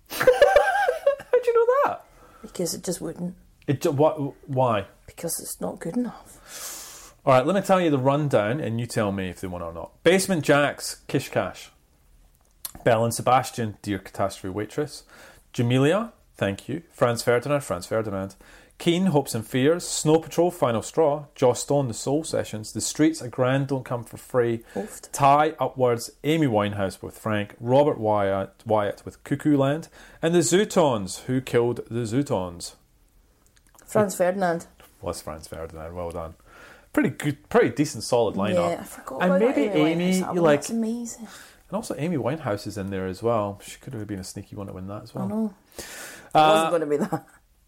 How 0.10 0.24
do 0.24 1.40
you 1.44 1.54
know 1.54 1.66
that? 1.84 2.04
because 2.42 2.74
it 2.74 2.84
just 2.84 3.00
wouldn't. 3.00 3.34
It, 3.66 3.84
why, 3.86 4.10
why? 4.46 4.86
Because 5.06 5.38
it's 5.40 5.60
not 5.60 5.80
good 5.80 5.96
enough. 5.96 6.38
All 7.26 7.32
right, 7.32 7.44
let 7.44 7.56
me 7.56 7.60
tell 7.60 7.80
you 7.80 7.90
the 7.90 7.98
rundown 7.98 8.60
and 8.60 8.78
you 8.78 8.86
tell 8.86 9.10
me 9.10 9.28
if 9.28 9.40
they 9.40 9.48
won 9.48 9.60
or 9.60 9.72
not. 9.72 10.00
Basement 10.04 10.44
Jaxx, 10.44 10.98
Kish 11.08 11.28
Kash. 11.28 11.70
Belle 12.84 13.04
and 13.04 13.12
Sebastian, 13.12 13.78
Dear 13.82 13.98
Catastrophe 13.98 14.54
Waitress. 14.54 15.02
Jamelia, 15.52 16.12
Thank 16.36 16.68
You. 16.68 16.82
Franz 16.92 17.22
Ferdinand, 17.22 17.62
Franz 17.62 17.86
Ferdinand. 17.86 18.36
Keane, 18.78 19.06
Hopes 19.06 19.34
and 19.34 19.44
Fears. 19.44 19.88
Snow 19.88 20.20
Patrol, 20.20 20.52
Final 20.52 20.82
Straw. 20.82 21.24
Joss 21.34 21.62
Stone, 21.62 21.88
The 21.88 21.94
Soul 21.94 22.22
Sessions. 22.22 22.72
The 22.72 22.80
Streets, 22.80 23.20
A 23.22 23.28
Grand 23.28 23.68
Don't 23.68 23.84
Come 23.84 24.04
for 24.04 24.18
Free. 24.18 24.62
Ty, 25.10 25.54
Upwards. 25.58 26.10
Amy 26.22 26.46
Winehouse 26.46 27.02
with 27.02 27.18
Frank. 27.18 27.56
Robert 27.58 27.98
Wyatt, 27.98 28.62
Wyatt 28.66 29.02
with 29.04 29.24
Cuckoo 29.24 29.56
Land. 29.56 29.88
And 30.22 30.32
the 30.34 30.40
Zutons, 30.40 31.22
Who 31.22 31.40
Killed 31.40 31.80
the 31.90 32.04
Zutons? 32.04 32.74
Franz 33.84 34.14
Ferdinand. 34.14 34.66
Was 35.00 35.22
Franz 35.22 35.48
Ferdinand? 35.48 35.94
Well 35.94 36.10
done. 36.10 36.34
Pretty 36.96 37.10
good, 37.10 37.46
pretty 37.50 37.68
decent, 37.68 38.04
solid 38.04 38.36
lineup. 38.36 38.54
Yeah, 38.70 38.78
I 38.80 38.84
forgot 38.84 39.22
And 39.22 39.32
about 39.34 39.38
that 39.40 39.56
maybe 39.58 39.68
Amy, 39.80 40.04
Amy, 40.04 40.16
you 40.16 40.40
like- 40.40 40.60
That's 40.60 40.70
amazing. 40.70 41.28
And 41.68 41.76
also 41.76 41.94
Amy 41.98 42.16
Winehouse 42.16 42.66
is 42.66 42.78
in 42.78 42.88
there 42.88 43.06
as 43.06 43.22
well. 43.22 43.60
She 43.62 43.76
could 43.78 43.92
have 43.92 44.06
been 44.06 44.18
a 44.18 44.24
sneaky 44.24 44.56
one 44.56 44.68
to 44.68 44.72
win 44.72 44.86
that 44.86 45.02
as 45.02 45.14
well. 45.14 45.24
I 45.26 45.28
know. 45.28 45.54
It 45.76 45.84
Uh, 46.34 46.70
wasn't 46.70 46.70
going 46.70 46.80
to 46.80 46.86
be 46.86 46.96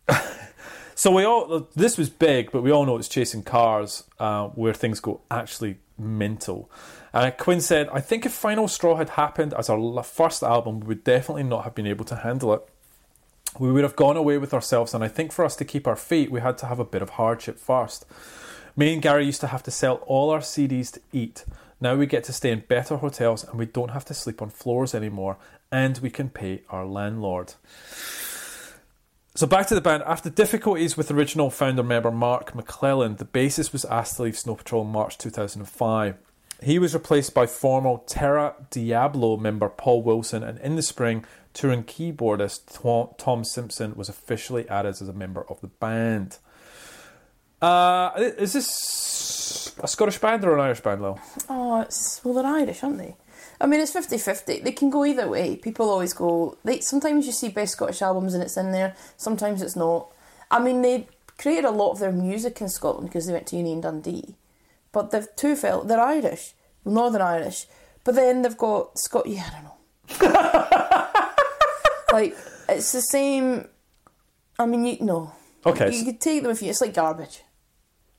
that. 0.08 0.34
So 0.94 1.12
we 1.12 1.24
all 1.24 1.68
this 1.76 1.98
was 1.98 2.08
big, 2.08 2.50
but 2.52 2.62
we 2.62 2.72
all 2.72 2.86
know 2.86 2.96
it's 2.96 3.06
chasing 3.06 3.42
cars 3.42 4.02
uh, 4.18 4.48
where 4.48 4.72
things 4.74 4.98
go 4.98 5.20
actually 5.30 5.76
mental. 5.98 6.68
Uh, 7.14 7.30
Quinn 7.30 7.60
said, 7.60 7.88
"I 7.92 8.00
think 8.00 8.24
if 8.26 8.32
Final 8.32 8.66
Straw 8.66 8.96
had 8.96 9.10
happened 9.10 9.52
as 9.54 9.68
our 9.70 10.02
first 10.02 10.42
album, 10.42 10.80
we 10.80 10.86
would 10.88 11.04
definitely 11.04 11.44
not 11.44 11.62
have 11.64 11.74
been 11.76 11.86
able 11.86 12.04
to 12.06 12.16
handle 12.16 12.52
it. 12.54 12.62
We 13.60 13.70
would 13.70 13.84
have 13.84 13.94
gone 13.94 14.16
away 14.16 14.38
with 14.38 14.52
ourselves, 14.52 14.92
and 14.94 15.04
I 15.04 15.08
think 15.08 15.30
for 15.32 15.44
us 15.44 15.54
to 15.56 15.64
keep 15.64 15.86
our 15.86 15.94
feet, 15.96 16.32
we 16.32 16.40
had 16.40 16.58
to 16.58 16.66
have 16.66 16.80
a 16.80 16.84
bit 16.84 17.00
of 17.02 17.10
hardship 17.10 17.58
first. 17.60 18.04
Me 18.78 18.92
and 18.92 19.02
Gary 19.02 19.26
used 19.26 19.40
to 19.40 19.48
have 19.48 19.64
to 19.64 19.72
sell 19.72 19.96
all 20.06 20.30
our 20.30 20.38
CDs 20.38 20.92
to 20.92 21.00
eat. 21.12 21.44
Now 21.80 21.96
we 21.96 22.06
get 22.06 22.22
to 22.24 22.32
stay 22.32 22.52
in 22.52 22.60
better 22.60 22.98
hotels, 22.98 23.42
and 23.42 23.58
we 23.58 23.66
don't 23.66 23.90
have 23.90 24.04
to 24.04 24.14
sleep 24.14 24.40
on 24.40 24.50
floors 24.50 24.94
anymore, 24.94 25.36
and 25.72 25.98
we 25.98 26.10
can 26.10 26.30
pay 26.30 26.62
our 26.70 26.86
landlord." 26.86 27.54
So 29.34 29.48
back 29.48 29.66
to 29.66 29.74
the 29.74 29.80
band. 29.80 30.04
After 30.06 30.30
difficulties 30.30 30.96
with 30.96 31.10
original 31.10 31.50
founder 31.50 31.82
member 31.82 32.12
Mark 32.12 32.52
McClelland, 32.52 33.18
the 33.18 33.24
bassist 33.24 33.72
was 33.72 33.84
asked 33.86 34.14
to 34.18 34.22
leave 34.22 34.38
Snow 34.38 34.54
Patrol 34.54 34.82
in 34.82 34.92
March 34.92 35.18
2005. 35.18 36.14
He 36.62 36.78
was 36.78 36.94
replaced 36.94 37.34
by 37.34 37.46
former 37.46 37.98
Terra 38.06 38.54
Diablo 38.70 39.36
member 39.36 39.68
Paul 39.68 40.02
Wilson, 40.02 40.44
and 40.44 40.56
in 40.60 40.76
the 40.76 40.82
spring, 40.82 41.24
touring 41.52 41.82
keyboardist 41.82 42.80
Tom, 42.80 43.08
Tom 43.18 43.42
Simpson 43.42 43.96
was 43.96 44.08
officially 44.08 44.68
added 44.68 44.90
as 44.90 45.08
a 45.08 45.12
member 45.12 45.44
of 45.50 45.60
the 45.62 45.66
band. 45.66 46.38
Uh, 47.60 48.10
is 48.16 48.52
this 48.52 49.74
a 49.82 49.88
Scottish 49.88 50.18
band 50.18 50.44
or 50.44 50.54
an 50.54 50.60
Irish 50.60 50.80
band, 50.80 51.02
though? 51.02 51.18
Oh, 51.48 51.80
it's 51.80 52.20
well, 52.24 52.34
they're 52.34 52.46
Irish, 52.46 52.82
aren't 52.82 52.98
they? 52.98 53.16
I 53.60 53.66
mean, 53.66 53.80
it's 53.80 53.92
50-50. 53.92 54.62
They 54.62 54.72
can 54.72 54.90
go 54.90 55.04
either 55.04 55.26
way. 55.28 55.56
People 55.56 55.90
always 55.90 56.12
go. 56.12 56.56
They 56.64 56.80
sometimes 56.80 57.26
you 57.26 57.32
see 57.32 57.48
best 57.48 57.72
Scottish 57.72 58.02
albums 58.02 58.34
and 58.34 58.42
it's 58.42 58.56
in 58.56 58.70
there. 58.70 58.94
Sometimes 59.16 59.62
it's 59.62 59.74
not. 59.74 60.12
I 60.50 60.60
mean, 60.60 60.82
they 60.82 61.08
created 61.38 61.64
a 61.64 61.70
lot 61.70 61.92
of 61.92 61.98
their 61.98 62.12
music 62.12 62.60
in 62.60 62.68
Scotland 62.68 63.08
because 63.08 63.26
they 63.26 63.32
went 63.32 63.48
to 63.48 63.56
uni 63.56 63.72
in 63.72 63.80
Dundee. 63.80 64.36
But 64.92 65.10
they've 65.10 65.26
two 65.36 65.56
fell. 65.56 65.82
They're 65.82 66.00
Irish, 66.00 66.54
Northern 66.84 67.22
Irish. 67.22 67.66
But 68.04 68.14
then 68.14 68.42
they've 68.42 68.56
got 68.56 68.96
Scot. 68.98 69.26
Yeah, 69.26 69.44
I 69.46 69.50
don't 69.50 69.64
know. 69.64 69.74
like 72.12 72.36
it's 72.68 72.92
the 72.92 73.02
same. 73.02 73.66
I 74.58 74.66
mean, 74.66 74.86
you 74.86 74.98
no. 75.00 75.32
Okay, 75.66 75.92
You 75.92 76.04
could 76.04 76.20
take 76.20 76.42
them 76.42 76.52
if 76.52 76.62
you. 76.62 76.70
It's 76.70 76.80
like 76.80 76.94
garbage. 76.94 77.42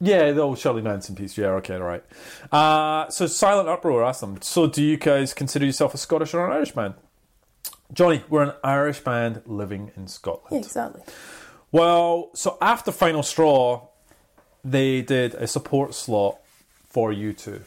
Yeah, 0.01 0.31
the 0.31 0.41
old 0.41 0.57
Shirley 0.57 0.81
Manson 0.81 1.15
piece. 1.15 1.37
Yeah, 1.37 1.47
okay, 1.57 1.75
all 1.75 1.81
right. 1.81 2.03
Uh, 2.51 3.09
so 3.09 3.27
Silent 3.27 3.67
Uproar 3.67 4.03
asked 4.05 4.21
them, 4.21 4.41
so 4.41 4.65
do 4.67 4.81
you 4.81 4.95
guys 4.97 5.33
consider 5.33 5.65
yourself 5.65 5.93
a 5.93 5.97
Scottish 5.97 6.33
or 6.33 6.45
an 6.45 6.53
Irish 6.53 6.71
band? 6.71 6.93
Johnny, 7.91 8.23
we're 8.29 8.43
an 8.43 8.53
Irish 8.63 8.99
band 9.01 9.41
living 9.45 9.91
in 9.97 10.07
Scotland. 10.07 10.47
Yeah, 10.51 10.59
exactly. 10.59 11.01
Well, 11.71 12.29
so 12.33 12.57
after 12.61 12.91
Final 12.91 13.23
Straw, 13.23 13.87
they 14.63 15.01
did 15.01 15.33
a 15.35 15.47
support 15.47 15.93
slot 15.93 16.37
for 16.87 17.11
U2, 17.11 17.61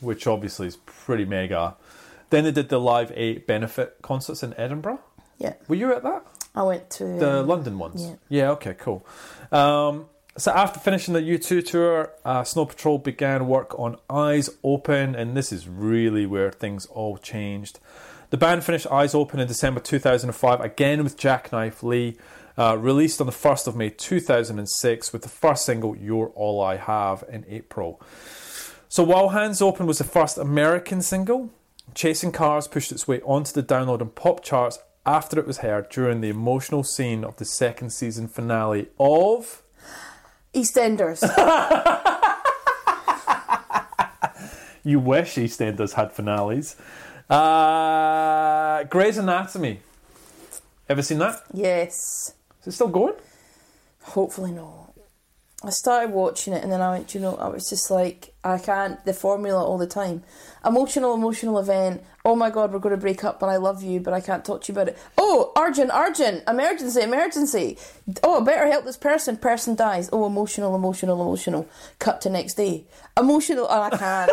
which 0.00 0.26
obviously 0.26 0.66
is 0.66 0.76
pretty 0.86 1.24
mega. 1.24 1.76
Then 2.30 2.44
they 2.44 2.52
did 2.52 2.68
the 2.68 2.80
Live 2.80 3.12
8 3.14 3.46
benefit 3.46 3.96
concerts 4.02 4.42
in 4.42 4.54
Edinburgh. 4.58 5.00
Yeah, 5.38 5.54
Were 5.68 5.76
you 5.76 5.92
at 5.92 6.02
that? 6.02 6.26
I 6.54 6.62
went 6.62 6.88
to 6.90 7.04
The 7.04 7.42
London 7.42 7.78
ones. 7.78 8.10
yeah. 8.28 8.50
okay, 8.52 8.74
cool. 8.78 9.06
Um, 9.52 10.06
so 10.38 10.52
after 10.52 10.78
finishing 10.78 11.14
the 11.14 11.22
U2 11.22 11.64
tour, 11.66 12.12
uh, 12.24 12.44
Snow 12.44 12.66
Patrol 12.66 12.98
began 12.98 13.48
work 13.48 13.78
on 13.78 13.96
Eyes 14.10 14.50
Open, 14.62 15.14
and 15.14 15.36
this 15.36 15.50
is 15.50 15.66
really 15.66 16.26
where 16.26 16.50
things 16.50 16.86
all 16.86 17.16
changed. 17.16 17.80
The 18.30 18.36
band 18.36 18.64
finished 18.64 18.86
Eyes 18.88 19.14
Open 19.14 19.40
in 19.40 19.48
December 19.48 19.80
2005, 19.80 20.60
again 20.60 21.02
with 21.02 21.16
Jacknife 21.16 21.82
Lee, 21.82 22.18
uh, 22.58 22.76
released 22.78 23.20
on 23.20 23.26
the 23.26 23.32
1st 23.32 23.66
of 23.66 23.76
May 23.76 23.88
2006, 23.88 25.12
with 25.12 25.22
the 25.22 25.28
first 25.28 25.64
single, 25.64 25.96
You're 25.96 26.32
All 26.34 26.60
I 26.60 26.76
Have, 26.76 27.24
in 27.30 27.46
April. 27.48 28.00
So 28.88 29.02
while 29.02 29.30
Hands 29.30 29.60
Open 29.62 29.86
was 29.86 29.98
the 29.98 30.04
first 30.04 30.36
American 30.36 31.00
single, 31.00 31.50
Chasing 31.94 32.32
Cars 32.32 32.68
pushed 32.68 32.92
its 32.92 33.08
way 33.08 33.20
onto 33.22 33.52
the 33.52 33.62
download 33.62 34.00
and 34.00 34.14
pop 34.14 34.42
charts 34.42 34.78
after 35.06 35.38
it 35.38 35.46
was 35.46 35.58
heard 35.58 35.88
during 35.88 36.20
the 36.20 36.28
emotional 36.28 36.82
scene 36.82 37.24
of 37.24 37.36
the 37.36 37.44
second 37.44 37.90
season 37.90 38.28
finale 38.28 38.88
of 38.98 39.62
EastEnders. 40.56 41.20
You 44.84 45.00
Wish 45.00 45.34
EastEnders 45.34 45.94
had 45.94 46.12
finales. 46.12 46.76
Uh, 47.28 48.84
Grey's 48.84 49.18
Anatomy. 49.18 49.80
Ever 50.88 51.02
seen 51.02 51.18
that? 51.18 51.42
yes. 51.52 52.34
Is 52.60 52.68
it 52.68 52.72
still 52.72 52.86
going? 52.86 53.14
Hopefully 54.04 54.52
not. 54.52 54.85
I 55.66 55.70
started 55.70 56.12
watching 56.12 56.52
it 56.52 56.62
and 56.62 56.70
then 56.70 56.80
I 56.80 56.92
went, 56.92 57.14
you 57.14 57.20
know, 57.20 57.34
I 57.36 57.48
was 57.48 57.68
just 57.68 57.90
like, 57.90 58.34
I 58.44 58.58
can't, 58.58 59.04
the 59.04 59.12
formula 59.12 59.64
all 59.64 59.78
the 59.78 59.86
time. 59.86 60.22
Emotional, 60.64 61.14
emotional 61.14 61.58
event. 61.58 62.04
Oh 62.24 62.36
my 62.36 62.50
god, 62.50 62.72
we're 62.72 62.78
going 62.78 62.94
to 62.94 63.00
break 63.00 63.24
up, 63.24 63.40
but 63.40 63.48
I 63.48 63.56
love 63.56 63.82
you, 63.82 63.98
but 63.98 64.14
I 64.14 64.20
can't 64.20 64.44
talk 64.44 64.62
to 64.62 64.72
you 64.72 64.78
about 64.78 64.88
it. 64.88 64.98
Oh, 65.18 65.52
urgent, 65.58 65.90
urgent, 65.92 66.44
emergency, 66.46 67.00
emergency. 67.00 67.78
Oh, 68.22 68.40
better 68.40 68.66
help 68.66 68.84
this 68.84 68.96
person, 68.96 69.36
person 69.36 69.74
dies. 69.74 70.08
Oh, 70.12 70.26
emotional, 70.26 70.76
emotional, 70.76 71.20
emotional. 71.20 71.68
Cut 71.98 72.20
to 72.20 72.30
next 72.30 72.54
day. 72.54 72.84
Emotional, 73.16 73.68
and 73.68 73.94
I 73.94 73.96
can't. 73.98 74.30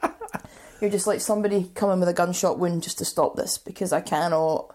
You're 0.80 0.90
just 0.90 1.06
like 1.06 1.20
somebody 1.20 1.70
coming 1.74 2.00
with 2.00 2.08
a 2.08 2.14
gunshot 2.14 2.58
wound 2.58 2.84
just 2.84 2.98
to 2.98 3.04
stop 3.04 3.36
this 3.36 3.58
because 3.58 3.92
I 3.92 4.00
cannot. 4.00 4.74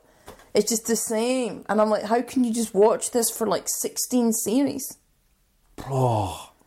It's 0.56 0.70
just 0.70 0.88
the 0.88 0.96
same. 0.96 1.66
And 1.68 1.82
I'm 1.82 1.90
like, 1.90 2.04
how 2.04 2.22
can 2.22 2.46
you 2.46 2.54
just 2.54 2.74
watch 2.74 3.12
this 3.12 3.30
for 3.30 3.46
like 3.46 3.68
16 3.68 4.34
series? 4.34 4.98
Oh. 5.88 6.52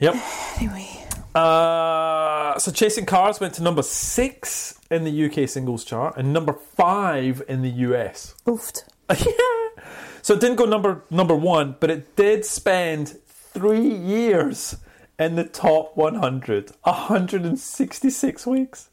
Yep. 0.00 0.14
Anyway. 0.60 1.04
Uh, 1.34 2.58
so 2.58 2.72
Chasing 2.72 3.06
Cars 3.06 3.38
went 3.38 3.54
to 3.54 3.62
number 3.62 3.82
six 3.82 4.76
in 4.90 5.04
the 5.04 5.26
UK 5.26 5.48
singles 5.48 5.84
chart 5.84 6.16
and 6.16 6.32
number 6.32 6.52
five 6.52 7.42
in 7.48 7.62
the 7.62 7.68
US. 7.68 8.34
Oofed. 8.46 8.82
yeah. 9.10 9.84
So 10.22 10.34
it 10.34 10.40
didn't 10.40 10.56
go 10.56 10.64
number 10.64 11.04
number 11.10 11.34
one, 11.34 11.76
but 11.78 11.90
it 11.90 12.16
did 12.16 12.44
spend 12.44 13.18
three 13.26 13.88
years 13.88 14.76
in 15.18 15.36
the 15.36 15.44
top 15.44 15.96
100, 15.96 16.72
166 16.82 18.46
weeks. 18.46 18.88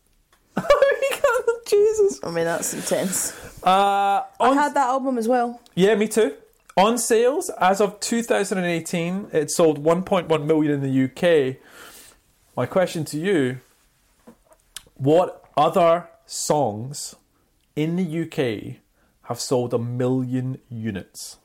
Jesus. 1.66 2.20
I 2.24 2.32
mean, 2.32 2.46
that's 2.46 2.74
intense. 2.74 3.34
Uh, 3.64 3.70
I 3.70 4.26
on, 4.40 4.56
had 4.58 4.74
that 4.76 4.88
album 4.88 5.18
as 5.18 5.28
well. 5.28 5.60
yeah, 5.76 5.96
me 5.96 6.08
too. 6.08 6.36
On 6.78 6.98
sales, 6.98 7.50
as 7.60 7.80
of 7.80 8.00
2018, 8.02 9.30
it 9.32 9.50
sold 9.50 9.84
1.1 9.84 10.46
million 10.46 10.74
in 10.74 10.82
the 10.82 11.06
UK. 11.06 11.58
My 12.56 12.66
question 12.66 13.06
to 13.06 13.18
you: 13.18 13.60
What 14.96 15.44
other 15.58 16.08
songs 16.26 17.16
in 17.76 17.96
the 17.96 18.22
UK 18.24 18.78
have 19.24 19.40
sold 19.40 19.74
a 19.74 19.80
million 19.80 20.60
units? 20.70 21.38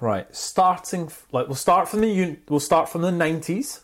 Right, 0.00 0.34
starting 0.34 1.06
f- 1.06 1.26
like 1.32 1.46
we'll 1.46 1.54
start 1.56 1.88
from 1.88 2.02
the 2.02 2.10
un- 2.22 2.38
we'll 2.48 2.60
start 2.60 2.88
from 2.88 3.00
the 3.02 3.10
90s, 3.10 3.80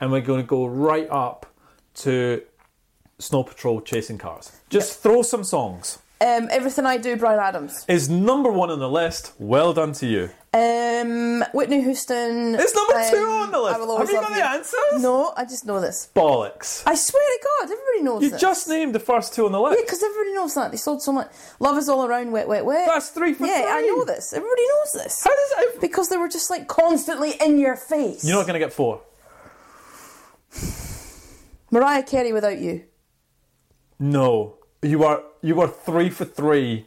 and 0.00 0.10
we're 0.10 0.20
going 0.20 0.40
to 0.40 0.46
go 0.46 0.66
right 0.66 1.08
up 1.08 1.46
to 1.94 2.42
Snow 3.20 3.42
Patrol 3.44 3.80
chasing 3.80 4.18
cars. 4.18 4.52
Just 4.68 5.00
throw 5.02 5.22
some 5.22 5.44
songs. 5.44 5.98
Um, 6.22 6.48
Everything 6.50 6.84
I 6.84 6.98
Do, 6.98 7.16
Bryan 7.16 7.40
Adams. 7.40 7.86
Is 7.88 8.10
number 8.10 8.52
one 8.52 8.68
on 8.70 8.78
the 8.78 8.90
list. 8.90 9.32
Well 9.38 9.72
done 9.72 9.92
to 9.94 10.06
you. 10.06 10.28
Um, 10.52 11.42
Whitney 11.54 11.80
Houston. 11.80 12.56
It's 12.56 12.74
number 12.74 12.94
um, 12.94 13.10
two 13.10 13.16
on 13.16 13.50
the 13.52 13.58
list. 13.58 13.80
Have 13.80 14.10
you 14.10 14.20
got 14.20 14.34
the 14.34 14.44
answers? 14.44 15.02
No, 15.02 15.32
I 15.34 15.44
just 15.44 15.64
know 15.64 15.80
this. 15.80 16.10
Bollocks. 16.14 16.82
I 16.86 16.94
swear 16.94 17.22
to 17.22 17.46
God, 17.60 17.70
everybody 17.72 18.02
knows 18.02 18.22
You 18.22 18.30
this. 18.30 18.40
just 18.40 18.68
named 18.68 18.94
the 18.94 19.00
first 19.00 19.32
two 19.32 19.46
on 19.46 19.52
the 19.52 19.60
list. 19.60 19.78
Yeah, 19.78 19.84
because 19.84 20.02
everybody 20.02 20.34
knows 20.34 20.54
that. 20.56 20.70
They 20.72 20.76
sold 20.76 21.00
so 21.02 21.12
much. 21.12 21.30
Love 21.58 21.78
is 21.78 21.88
all 21.88 22.04
around, 22.04 22.32
wet, 22.32 22.48
wet, 22.48 22.66
wet. 22.66 22.86
That's 22.86 23.08
three 23.10 23.32
for 23.32 23.46
Yeah, 23.46 23.64
I 23.68 23.80
know 23.82 24.04
this. 24.04 24.34
Everybody 24.34 24.62
knows 24.68 24.92
this. 25.04 25.24
How 25.24 25.30
does 25.30 25.74
it? 25.74 25.80
Because 25.80 26.08
they 26.10 26.18
were 26.18 26.28
just 26.28 26.50
like 26.50 26.68
constantly 26.68 27.32
in 27.40 27.58
your 27.58 27.76
face. 27.76 28.24
You're 28.24 28.36
not 28.36 28.46
going 28.46 28.60
to 28.60 28.66
get 28.66 28.74
four. 28.74 29.00
Mariah 31.70 32.02
Carey 32.02 32.32
without 32.32 32.58
you. 32.58 32.84
No, 34.00 34.56
you 34.82 35.04
are. 35.04 35.22
You 35.42 35.60
are 35.60 35.68
three 35.68 36.10
for 36.10 36.24
three, 36.24 36.86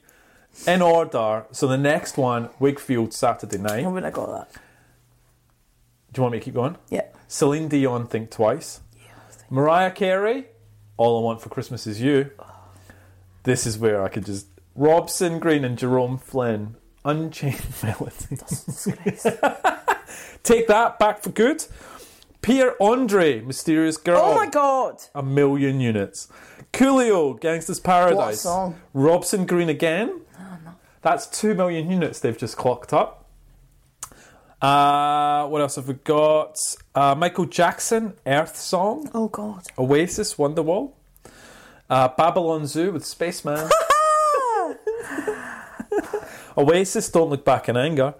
in 0.67 0.81
order. 0.81 1.45
So 1.51 1.67
the 1.67 1.77
next 1.77 2.17
one, 2.17 2.45
Whigfield 2.59 3.13
Saturday 3.13 3.57
Night. 3.57 3.85
I 3.85 3.87
would 3.87 4.03
have 4.03 4.13
got 4.13 4.31
that. 4.31 4.61
Do 6.11 6.19
you 6.19 6.23
want 6.23 6.33
me 6.33 6.39
to 6.39 6.45
keep 6.45 6.53
going? 6.53 6.77
Yeah. 6.89 7.05
Celine 7.27 7.67
Dion, 7.67 8.07
Think 8.07 8.29
Twice. 8.29 8.81
Yeah, 8.95 9.13
Mariah 9.49 9.91
Carey, 9.91 10.45
All 10.97 11.19
I 11.19 11.23
Want 11.23 11.41
for 11.41 11.49
Christmas 11.49 11.87
Is 11.87 12.01
You. 12.01 12.29
Oh. 12.39 12.45
This 13.43 13.65
is 13.65 13.77
where 13.77 14.03
I 14.03 14.09
could 14.09 14.25
just 14.25 14.47
Robson 14.75 15.39
Green 15.39 15.63
and 15.65 15.77
Jerome 15.77 16.17
Flynn. 16.17 16.75
Unchained 17.05 17.65
Melody. 17.83 18.37
Take 20.43 20.67
that 20.67 20.97
back 20.99 21.21
for 21.21 21.29
good. 21.29 21.65
Pierre 22.41 22.75
Andre, 22.81 23.41
Mysterious 23.41 23.97
Girl. 23.97 24.21
Oh 24.21 24.35
my 24.35 24.47
god! 24.47 25.01
A 25.15 25.23
million 25.23 25.79
units. 25.79 26.27
Coolio, 26.73 27.39
Gangsta's 27.39 27.79
Paradise. 27.79 28.41
song. 28.41 28.75
Robson 28.93 29.45
Green 29.45 29.69
again. 29.69 30.21
That's 31.01 31.27
two 31.27 31.53
million 31.53 31.89
units 31.91 32.19
they've 32.19 32.37
just 32.37 32.57
clocked 32.57 32.93
up. 32.93 33.25
Uh, 34.61 35.45
what 35.47 35.61
else 35.61 35.75
have 35.75 35.87
we 35.89 35.95
got? 35.95 36.57
Uh, 36.95 37.13
Michael 37.15 37.45
Jackson, 37.45 38.13
Earth 38.25 38.55
Song. 38.55 39.09
Oh 39.13 39.27
god. 39.27 39.65
Oasis, 39.77 40.35
Wonderwall. 40.35 40.93
Uh, 41.89 42.07
Babylon 42.07 42.65
Zoo 42.65 42.91
with 42.91 43.05
Spaceman. 43.05 43.69
Oasis, 46.57 47.09
Don't 47.09 47.29
Look 47.29 47.43
Back 47.43 47.67
in 47.67 47.75
Anger. 47.77 48.15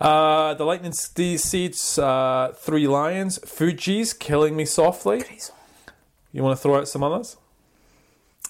Uh, 0.00 0.54
the 0.54 0.64
Lightning 0.64 0.92
Seeds, 0.92 1.98
uh, 1.98 2.54
Three 2.56 2.86
Lions. 2.86 3.38
Fugees, 3.40 4.16
Killing 4.18 4.54
Me 4.56 4.64
Softly. 4.64 5.24
You 6.32 6.42
want 6.42 6.56
to 6.56 6.62
throw 6.62 6.76
out 6.76 6.88
some 6.88 7.02
others? 7.02 7.36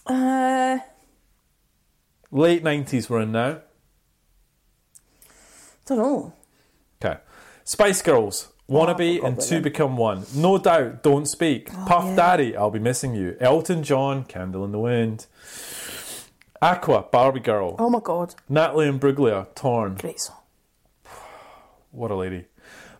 Uh, 0.06 0.78
Late 2.30 2.62
90s 2.64 3.08
we're 3.08 3.20
in 3.22 3.32
now. 3.32 3.60
don't 5.86 5.98
know. 5.98 6.32
Okay. 7.02 7.20
Spice 7.64 8.02
Girls, 8.02 8.48
Wannabe 8.68 9.16
forgot 9.16 9.28
and 9.28 9.40
Two. 9.40 9.60
Become 9.60 9.96
One. 9.96 10.24
No 10.34 10.58
Doubt, 10.58 11.02
Don't 11.02 11.26
Speak. 11.26 11.70
Puff 11.86 12.04
yeah. 12.04 12.16
Daddy, 12.16 12.56
I'll 12.56 12.70
Be 12.70 12.78
Missing 12.78 13.14
You. 13.14 13.36
Elton 13.40 13.82
John, 13.82 14.24
Candle 14.24 14.64
in 14.64 14.72
the 14.72 14.78
Wind. 14.78 15.26
Aqua, 16.60 17.02
Barbie 17.10 17.40
Girl. 17.40 17.76
Oh 17.78 17.90
my 17.90 18.00
god. 18.00 18.34
Natalie 18.48 18.86
Imbruglia, 18.90 19.54
Torn. 19.54 19.94
Great 19.96 20.20
song. 20.20 20.36
What 21.90 22.10
a 22.10 22.14
lady. 22.16 22.46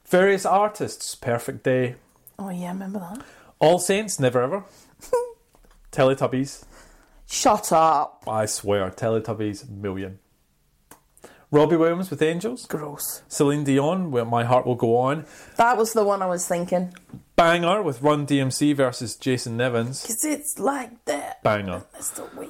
Various 0.07 0.45
artists, 0.47 1.15
Perfect 1.15 1.65
Day. 1.65 1.97
Oh 2.39 2.51
yeah, 2.51 2.67
I 2.67 2.73
remember 2.73 2.99
that. 3.01 3.23
All 3.59 3.79
Saints, 3.79 4.21
Never 4.21 4.43
Ever. 4.43 4.65
Teletubbies, 5.93 6.65
Shut 7.27 7.73
up. 7.73 8.25
I 8.27 8.47
swear, 8.47 8.91
Teletubbies, 8.91 9.69
million. 9.69 10.19
Robbie 11.51 11.77
Williams 11.77 12.11
with 12.11 12.21
Angels. 12.21 12.67
Gross. 12.67 13.23
Celine 13.29 13.63
Dion, 13.65 14.11
Where 14.11 14.25
My 14.25 14.43
Heart 14.45 14.67
Will 14.67 14.75
Go 14.75 14.97
On. 14.97 15.25
That 15.57 15.77
was 15.77 15.93
the 15.93 16.03
one 16.05 16.21
I 16.21 16.27
was 16.27 16.47
thinking. 16.49 16.93
Banger 17.37 17.81
with 17.83 18.03
Run 18.03 18.27
DMC 18.27 18.75
versus 18.75 19.15
Jason 19.17 19.57
Nevins. 19.57 20.05
Cause 20.05 20.25
it's 20.25 20.59
like 20.59 21.05
that. 21.05 21.43
Banger. 21.45 21.85
That's 21.93 22.11
the 22.11 22.25
way. 22.37 22.49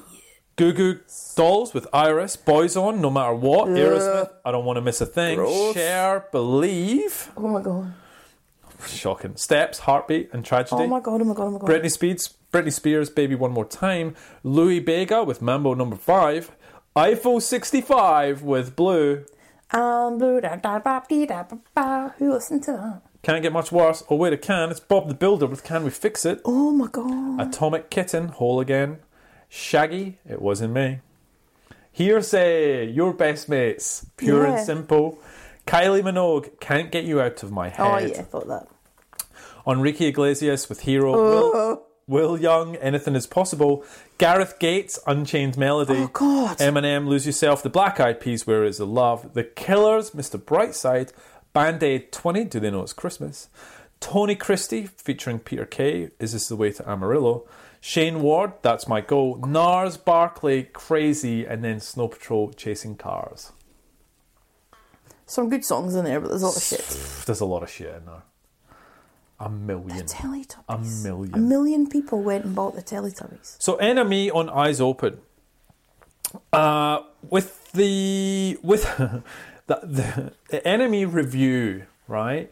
Goo 0.55 0.73
Goo 0.73 0.99
Dolls 1.35 1.73
with 1.73 1.85
Iris. 1.93 2.35
Boyzone, 2.35 2.99
No 2.99 3.09
Matter 3.11 3.35
What. 3.35 3.67
Aerosmith, 3.67 4.29
I 4.43 4.51
Don't 4.51 4.65
Want 4.65 4.77
to 4.77 4.81
Miss 4.81 5.01
a 5.01 5.05
Thing. 5.05 5.35
Gross. 5.37 5.73
Cher, 5.75 6.25
Believe. 6.31 7.31
Oh 7.37 7.47
my 7.47 7.61
god. 7.61 7.93
Shocking. 8.93 9.35
Steps, 9.35 9.79
Heartbeat, 9.79 10.29
and 10.33 10.43
Tragedy. 10.45 10.83
Oh 10.83 10.87
my 10.87 10.99
god. 10.99 11.21
Oh 11.21 11.25
my 11.25 11.33
god. 11.33 11.43
Oh 11.43 11.51
my 11.51 11.59
god. 11.59 11.69
Britney 11.69 11.91
Spears, 11.91 12.35
Britney 12.51 12.71
Spears, 12.73 13.09
Baby 13.09 13.35
One 13.35 13.51
More 13.51 13.65
Time. 13.65 14.15
Lou 14.43 14.79
Bega 14.81 15.23
with 15.23 15.41
Mambo 15.41 15.73
Number 15.73 15.95
Five. 15.95 16.51
Eiffel 16.95 17.41
65 17.41 18.41
with 18.41 18.75
Blue. 18.75 19.25
Um, 19.71 20.17
blue, 20.17 20.39
da, 20.39 20.55
da, 20.55 20.79
ba, 20.79 21.03
dee, 21.09 21.25
da, 21.25 21.43
ba, 21.43 21.57
ba. 21.73 22.13
Who 22.19 22.31
listened 22.31 22.63
to 22.63 22.71
that? 22.71 23.01
Can't 23.23 23.41
get 23.41 23.51
much 23.51 23.71
worse. 23.71 24.03
Oh 24.09 24.15
wait, 24.15 24.31
it 24.33 24.41
can. 24.41 24.69
It's 24.69 24.79
Bob 24.79 25.07
the 25.09 25.15
Builder 25.15 25.47
with 25.47 25.63
Can 25.63 25.83
We 25.83 25.89
Fix 25.89 26.23
It? 26.25 26.39
Oh 26.45 26.71
my 26.71 26.87
god. 26.87 27.41
Atomic 27.41 27.89
Kitten, 27.89 28.27
Whole 28.29 28.59
Again. 28.59 28.99
Shaggy, 29.49 30.19
It 30.29 30.41
Wasn't 30.41 30.73
Me. 30.73 30.99
Hearsay, 31.91 32.85
Your 32.93 33.13
Best 33.13 33.49
Mates, 33.49 34.05
Pure 34.17 34.45
Yeah. 34.47 34.57
and 34.57 34.65
Simple. 34.65 35.17
Kylie 35.65 36.03
Minogue, 36.03 36.59
Can't 36.59 36.91
Get 36.91 37.05
You 37.05 37.19
Out 37.19 37.41
of 37.41 37.51
My 37.51 37.69
Head. 37.69 37.79
Oh 37.85 37.97
yeah, 37.97 38.19
I 38.19 38.23
thought 38.23 38.47
that. 38.47 38.67
Enrique 39.67 40.07
Iglesias 40.07 40.69
with 40.69 40.81
Hero. 40.81 41.13
Oh. 41.15 41.51
Will, 41.51 41.81
Will 42.07 42.39
Young, 42.39 42.75
Anything 42.77 43.15
Is 43.15 43.25
Possible. 43.25 43.83
Gareth 44.17 44.59
Gates, 44.59 44.99
Unchained 45.07 45.57
Melody. 45.57 46.03
Oh 46.03 46.07
god. 46.07 46.57
Eminem, 46.57 47.07
Lose 47.07 47.25
Yourself. 47.25 47.63
The 47.63 47.69
Black 47.69 47.99
Eyed 47.99 48.19
Peas, 48.19 48.45
Where 48.45 48.63
Is 48.63 48.77
the 48.77 48.85
Love. 48.85 49.33
The 49.33 49.43
Killers, 49.43 50.11
Mr. 50.11 50.39
Brightside. 50.39 51.11
Band 51.53 51.81
Aid 51.81 52.11
20, 52.11 52.43
Do 52.45 52.59
They 52.59 52.69
Know 52.69 52.83
It's 52.83 52.93
Christmas? 52.93 53.49
Tony 53.99 54.35
Christie, 54.35 54.85
featuring 54.85 55.39
Peter 55.39 55.65
Kay, 55.65 56.09
Is 56.19 56.33
This 56.33 56.47
the 56.47 56.55
Way 56.55 56.71
to 56.73 56.87
Amarillo? 56.87 57.47
Shayne 57.81 58.21
Ward, 58.21 58.53
That's 58.61 58.87
My 58.87 58.99
Goal. 59.01 59.37
Gnarls 59.37 59.97
Barkley, 59.97 60.63
Crazy, 60.63 61.45
and 61.45 61.63
then 61.63 61.79
Snow 61.79 62.07
Patrol, 62.07 62.51
Chasing 62.51 62.97
Cars. 62.97 63.51
Some 65.25 65.49
good 65.49 65.65
songs 65.65 65.95
in 65.95 66.05
there, 66.05 66.19
but 66.19 66.29
there's 66.29 66.43
a 66.43 66.47
lot 66.47 66.57
of 66.57 66.63
shit. 66.63 67.25
There's 67.25 67.41
a 67.41 67.45
lot 67.45 67.63
of 67.63 67.69
shit 67.71 67.95
in 67.95 68.05
there. 68.05 68.23
A 69.39 69.49
million. 69.49 70.05
Teletubbies. 70.05 70.65
A 70.69 70.77
million. 71.03 71.33
A 71.33 71.37
million 71.37 71.89
people 71.89 72.21
went 72.21 72.45
and 72.45 72.55
bought 72.55 72.75
the 72.75 72.81
Teletubbies. 72.81 73.55
So 73.59 73.77
NME 73.77 74.33
on 74.33 74.49
eyes 74.49 74.79
open. 74.79 75.19
Uh, 76.53 76.99
with 77.29 77.71
the 77.73 78.57
with 78.63 78.83
the, 78.97 79.23
the, 79.67 80.33
the 80.49 80.61
NME 80.61 81.13
review, 81.13 81.85
right? 82.07 82.51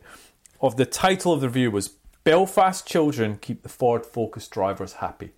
Of 0.62 0.78
the 0.78 0.86
title 0.86 1.34
of 1.34 1.42
the 1.42 1.48
review 1.48 1.72
was 1.72 1.90
Belfast 2.24 2.86
children 2.88 3.38
keep 3.42 3.64
the 3.64 3.70
Ford 3.70 4.06
Focus 4.06 4.48
drivers 4.48 4.94
happy. 4.94 5.32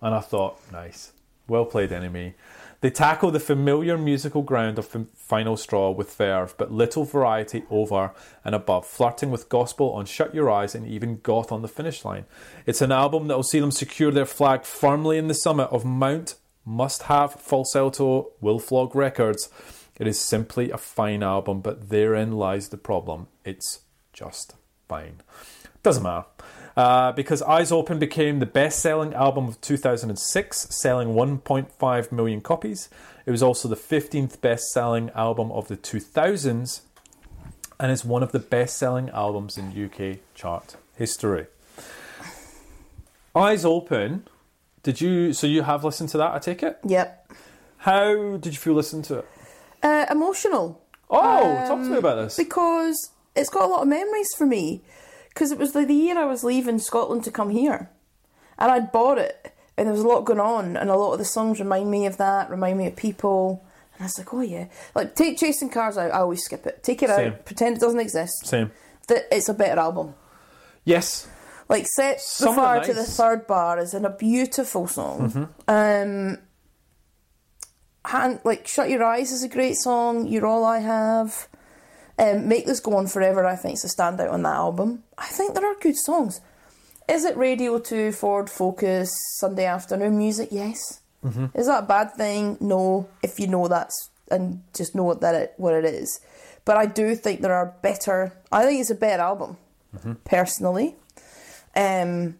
And 0.00 0.14
I 0.14 0.20
thought, 0.20 0.58
nice. 0.72 1.12
Well 1.46 1.64
played, 1.64 1.90
NME. 1.90 2.34
They 2.82 2.90
tackle 2.90 3.30
the 3.30 3.38
familiar 3.38 3.96
musical 3.96 4.42
ground 4.42 4.76
of 4.76 4.88
Final 5.14 5.56
Straw 5.56 5.92
with 5.92 6.16
verve, 6.16 6.56
but 6.58 6.72
little 6.72 7.04
variety 7.04 7.62
over 7.70 8.10
and 8.44 8.56
above, 8.56 8.86
flirting 8.86 9.30
with 9.30 9.48
gospel 9.48 9.92
on 9.92 10.04
Shut 10.04 10.34
Your 10.34 10.50
Eyes 10.50 10.74
and 10.74 10.84
even 10.84 11.20
goth 11.20 11.52
on 11.52 11.62
the 11.62 11.68
finish 11.68 12.04
line. 12.04 12.24
It's 12.66 12.82
an 12.82 12.90
album 12.90 13.28
that 13.28 13.36
will 13.36 13.44
see 13.44 13.60
them 13.60 13.70
secure 13.70 14.10
their 14.10 14.26
flag 14.26 14.64
firmly 14.64 15.16
in 15.16 15.28
the 15.28 15.34
summit 15.34 15.68
of 15.70 15.84
Mount 15.84 16.34
Must 16.64 17.04
Have 17.04 17.34
Falsetto 17.34 18.32
Will 18.40 18.58
Flog 18.58 18.96
Records. 18.96 19.48
It 20.00 20.08
is 20.08 20.18
simply 20.18 20.72
a 20.72 20.76
fine 20.76 21.22
album, 21.22 21.60
but 21.60 21.88
therein 21.88 22.32
lies 22.32 22.70
the 22.70 22.78
problem. 22.78 23.28
It's 23.44 23.82
just 24.12 24.56
fine. 24.88 25.20
Doesn't 25.84 26.02
matter. 26.02 26.26
Uh, 26.76 27.12
because 27.12 27.42
Eyes 27.42 27.70
Open 27.70 27.98
became 27.98 28.38
the 28.38 28.46
best 28.46 28.78
selling 28.78 29.12
album 29.12 29.46
of 29.46 29.60
2006, 29.60 30.68
selling 30.74 31.08
1.5 31.08 32.12
million 32.12 32.40
copies. 32.40 32.88
It 33.26 33.30
was 33.30 33.42
also 33.42 33.68
the 33.68 33.76
15th 33.76 34.40
best 34.40 34.70
selling 34.72 35.10
album 35.14 35.52
of 35.52 35.68
the 35.68 35.76
2000s 35.76 36.80
and 37.78 37.92
is 37.92 38.04
one 38.04 38.22
of 38.22 38.32
the 38.32 38.38
best 38.38 38.78
selling 38.78 39.10
albums 39.10 39.58
in 39.58 39.70
UK 39.84 40.18
chart 40.34 40.76
history. 40.96 41.46
Eyes 43.34 43.64
Open, 43.64 44.26
did 44.82 45.00
you, 45.00 45.32
so 45.32 45.46
you 45.46 45.62
have 45.62 45.84
listened 45.84 46.08
to 46.10 46.18
that, 46.18 46.34
I 46.34 46.38
take 46.38 46.62
it? 46.62 46.78
Yep. 46.86 47.32
How 47.78 48.36
did 48.36 48.52
you 48.52 48.58
feel 48.58 48.74
listening 48.74 49.02
to 49.04 49.18
it? 49.20 49.28
Uh, 49.82 50.06
emotional. 50.10 50.80
Oh, 51.10 51.18
talk 51.20 51.66
to 51.68 51.72
Um, 51.72 51.90
me 51.90 51.96
about 51.98 52.16
this. 52.16 52.36
Because 52.36 53.10
it's 53.34 53.50
got 53.50 53.64
a 53.64 53.66
lot 53.66 53.82
of 53.82 53.88
memories 53.88 54.28
for 54.36 54.46
me. 54.46 54.82
Because 55.32 55.50
it 55.50 55.58
was 55.58 55.72
the, 55.72 55.84
the 55.86 55.94
year 55.94 56.18
I 56.18 56.26
was 56.26 56.44
leaving 56.44 56.78
Scotland 56.78 57.24
to 57.24 57.30
come 57.30 57.50
here. 57.50 57.90
And 58.58 58.70
I'd 58.70 58.92
bought 58.92 59.18
it. 59.18 59.54
And 59.76 59.86
there 59.86 59.92
was 59.94 60.02
a 60.02 60.08
lot 60.08 60.26
going 60.26 60.40
on. 60.40 60.76
And 60.76 60.90
a 60.90 60.96
lot 60.96 61.12
of 61.12 61.18
the 61.18 61.24
songs 61.24 61.58
remind 61.58 61.90
me 61.90 62.06
of 62.06 62.18
that, 62.18 62.50
remind 62.50 62.78
me 62.78 62.86
of 62.86 62.96
people. 62.96 63.64
And 63.94 64.02
I 64.02 64.04
was 64.04 64.18
like, 64.18 64.34
oh 64.34 64.40
yeah. 64.40 64.66
Like, 64.94 65.14
take 65.14 65.38
Chasing 65.38 65.70
Cars 65.70 65.96
out, 65.96 66.12
I 66.12 66.20
always 66.20 66.44
skip 66.44 66.66
it. 66.66 66.82
Take 66.82 67.02
it 67.02 67.08
Same. 67.08 67.32
out, 67.32 67.44
pretend 67.46 67.76
it 67.76 67.80
doesn't 67.80 68.00
exist. 68.00 68.46
Same. 68.46 68.70
That 69.08 69.24
it's 69.32 69.48
a 69.48 69.54
better 69.54 69.80
album. 69.80 70.14
Yes. 70.84 71.28
Like, 71.68 71.86
Set 71.86 72.20
Some 72.20 72.54
the 72.54 72.60
Fire 72.60 72.78
nice. 72.78 72.88
Mm-hmm. 72.88 72.98
to 72.98 73.00
the 73.00 73.10
Third 73.10 73.46
Bar 73.46 73.78
is 73.78 73.94
in 73.94 74.04
a 74.04 74.10
beautiful 74.10 74.86
song. 74.86 75.48
Um, 75.66 76.38
hand, 78.04 78.40
like, 78.44 78.68
Shut 78.68 78.90
Your 78.90 79.02
Eyes 79.02 79.32
is 79.32 79.42
a 79.42 79.48
great 79.48 79.76
song. 79.76 80.26
You're 80.26 80.46
All 80.46 80.64
I 80.64 80.80
Have. 80.80 81.48
Um, 82.18 82.48
Make 82.48 82.66
This 82.66 82.80
Go 82.80 82.96
On 82.96 83.06
Forever, 83.06 83.44
I 83.44 83.56
think, 83.56 83.74
is 83.74 83.84
a 83.84 83.88
standout 84.02 84.30
on 84.32 84.42
that 84.42 84.54
album. 84.54 85.02
I 85.18 85.26
think 85.26 85.54
there 85.54 85.66
are 85.66 85.74
good 85.80 85.96
songs. 85.96 86.40
Is 87.08 87.24
it 87.24 87.36
Radio 87.36 87.78
2, 87.78 88.12
Ford 88.12 88.48
Focus, 88.50 89.10
Sunday 89.38 89.64
afternoon 89.64 90.16
music? 90.18 90.48
Yes. 90.52 91.00
Mm-hmm. 91.24 91.46
Is 91.58 91.66
that 91.66 91.84
a 91.84 91.86
bad 91.86 92.12
thing? 92.14 92.56
No, 92.60 93.08
if 93.22 93.40
you 93.40 93.46
know 93.46 93.66
that's, 93.68 94.10
and 94.30 94.62
just 94.74 94.94
know 94.94 95.12
that 95.14 95.34
it, 95.34 95.54
what 95.56 95.74
it 95.74 95.84
is. 95.84 96.20
But 96.64 96.76
I 96.76 96.86
do 96.86 97.14
think 97.16 97.40
there 97.40 97.54
are 97.54 97.74
better, 97.82 98.32
I 98.52 98.64
think 98.64 98.80
it's 98.80 98.90
a 98.90 98.94
better 98.94 99.22
album, 99.22 99.56
Mm-hmm. 99.96 100.12
personally. 100.24 100.96
Um, 101.76 102.38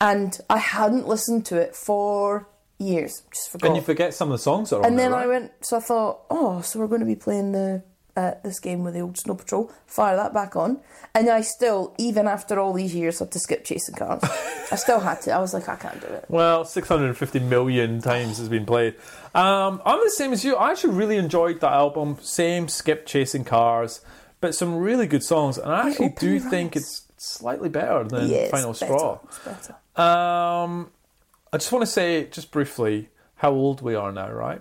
and 0.00 0.38
I 0.48 0.58
hadn't 0.58 1.06
listened 1.06 1.44
to 1.46 1.56
it 1.56 1.74
for 1.76 2.46
years. 2.78 3.22
Just 3.32 3.50
forgot. 3.50 3.66
And 3.68 3.76
you 3.76 3.82
forget 3.82 4.14
some 4.14 4.28
of 4.30 4.38
the 4.38 4.42
songs 4.42 4.70
that 4.70 4.76
are 4.76 4.86
And 4.86 4.98
there, 4.98 5.10
then 5.10 5.12
right? 5.12 5.24
I 5.24 5.26
went, 5.26 5.52
so 5.62 5.76
I 5.76 5.80
thought, 5.80 6.20
oh, 6.30 6.60
so 6.60 6.78
we're 6.78 6.86
going 6.88 7.00
to 7.00 7.06
be 7.06 7.14
playing 7.16 7.52
the 7.52 7.82
uh, 8.16 8.32
this 8.42 8.60
game 8.60 8.84
with 8.84 8.94
the 8.94 9.00
old 9.00 9.18
Snow 9.18 9.34
Patrol, 9.34 9.70
fire 9.86 10.16
that 10.16 10.32
back 10.32 10.54
on, 10.56 10.80
and 11.14 11.28
I 11.28 11.40
still, 11.40 11.94
even 11.98 12.26
after 12.28 12.58
all 12.60 12.72
these 12.72 12.94
years, 12.94 13.18
had 13.18 13.32
to 13.32 13.38
skip 13.38 13.64
chasing 13.64 13.94
cars. 13.94 14.22
I 14.72 14.76
still 14.76 15.00
had 15.00 15.20
to. 15.22 15.32
I 15.32 15.38
was 15.40 15.52
like, 15.54 15.68
I 15.68 15.76
can't 15.76 16.00
do 16.00 16.06
it. 16.06 16.24
Well, 16.28 16.64
650 16.64 17.40
million 17.40 18.00
times 18.00 18.38
has 18.38 18.48
been 18.48 18.66
played. 18.66 18.94
Um, 19.34 19.82
I'm 19.84 19.98
the 20.02 20.10
same 20.10 20.32
as 20.32 20.44
you. 20.44 20.56
I 20.56 20.70
actually 20.70 20.94
really 20.94 21.16
enjoyed 21.16 21.60
that 21.60 21.72
album. 21.72 22.18
Same 22.20 22.68
skip 22.68 23.06
chasing 23.06 23.44
cars, 23.44 24.00
but 24.40 24.54
some 24.54 24.76
really 24.76 25.06
good 25.06 25.24
songs. 25.24 25.58
And 25.58 25.72
I 25.72 25.88
actually 25.90 26.14
do 26.18 26.38
think 26.38 26.76
it's 26.76 27.08
slightly 27.16 27.68
better 27.68 28.04
than 28.04 28.28
Yeah, 28.28 28.48
Final. 28.48 28.74
Straw. 28.74 29.18
Um, 29.96 30.90
I 31.52 31.56
just 31.56 31.70
want 31.72 31.82
to 31.82 31.90
say, 31.90 32.26
just 32.26 32.50
briefly, 32.50 33.08
how 33.36 33.52
old 33.52 33.80
we 33.82 33.94
are 33.94 34.12
now, 34.12 34.30
right? 34.30 34.60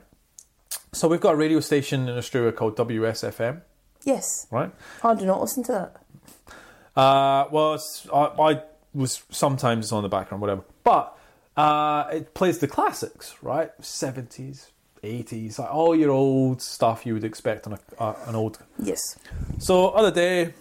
So 0.94 1.08
we've 1.08 1.20
got 1.22 1.34
a 1.34 1.38
radio 1.38 1.60
station 1.60 2.08
in 2.08 2.18
Australia 2.18 2.52
called 2.52 2.78
WSFM, 2.78 3.62
Yes, 4.06 4.48
right? 4.52 4.72
I 5.04 5.16
do 5.16 5.26
not 5.26 5.42
listen 5.42 5.64
to 5.64 5.72
that. 5.72 7.00
Uh, 7.00 7.48
well, 7.52 7.80
I, 8.14 8.18
I 8.52 8.62
was 8.94 9.24
sometimes 9.32 9.92
on 9.92 10.04
the 10.04 10.10
background, 10.10 10.42
whatever. 10.42 10.64
But 10.84 11.18
uh, 11.58 12.06
it 12.12 12.34
plays 12.34 12.60
the 12.60 12.68
classics, 12.68 13.36
right? 13.42 13.72
Seventies, 13.82 14.72
eighties, 15.02 15.58
like 15.58 15.74
all 15.74 15.96
your 15.96 16.12
old 16.12 16.62
stuff 16.62 17.06
you 17.06 17.14
would 17.14 17.24
expect 17.24 17.66
on 17.66 17.74
a, 17.74 17.80
uh, 18.02 18.16
an 18.28 18.36
old. 18.36 18.60
Yes. 18.78 19.18
So 19.58 19.90
other 19.90 20.12
day, 20.12 20.54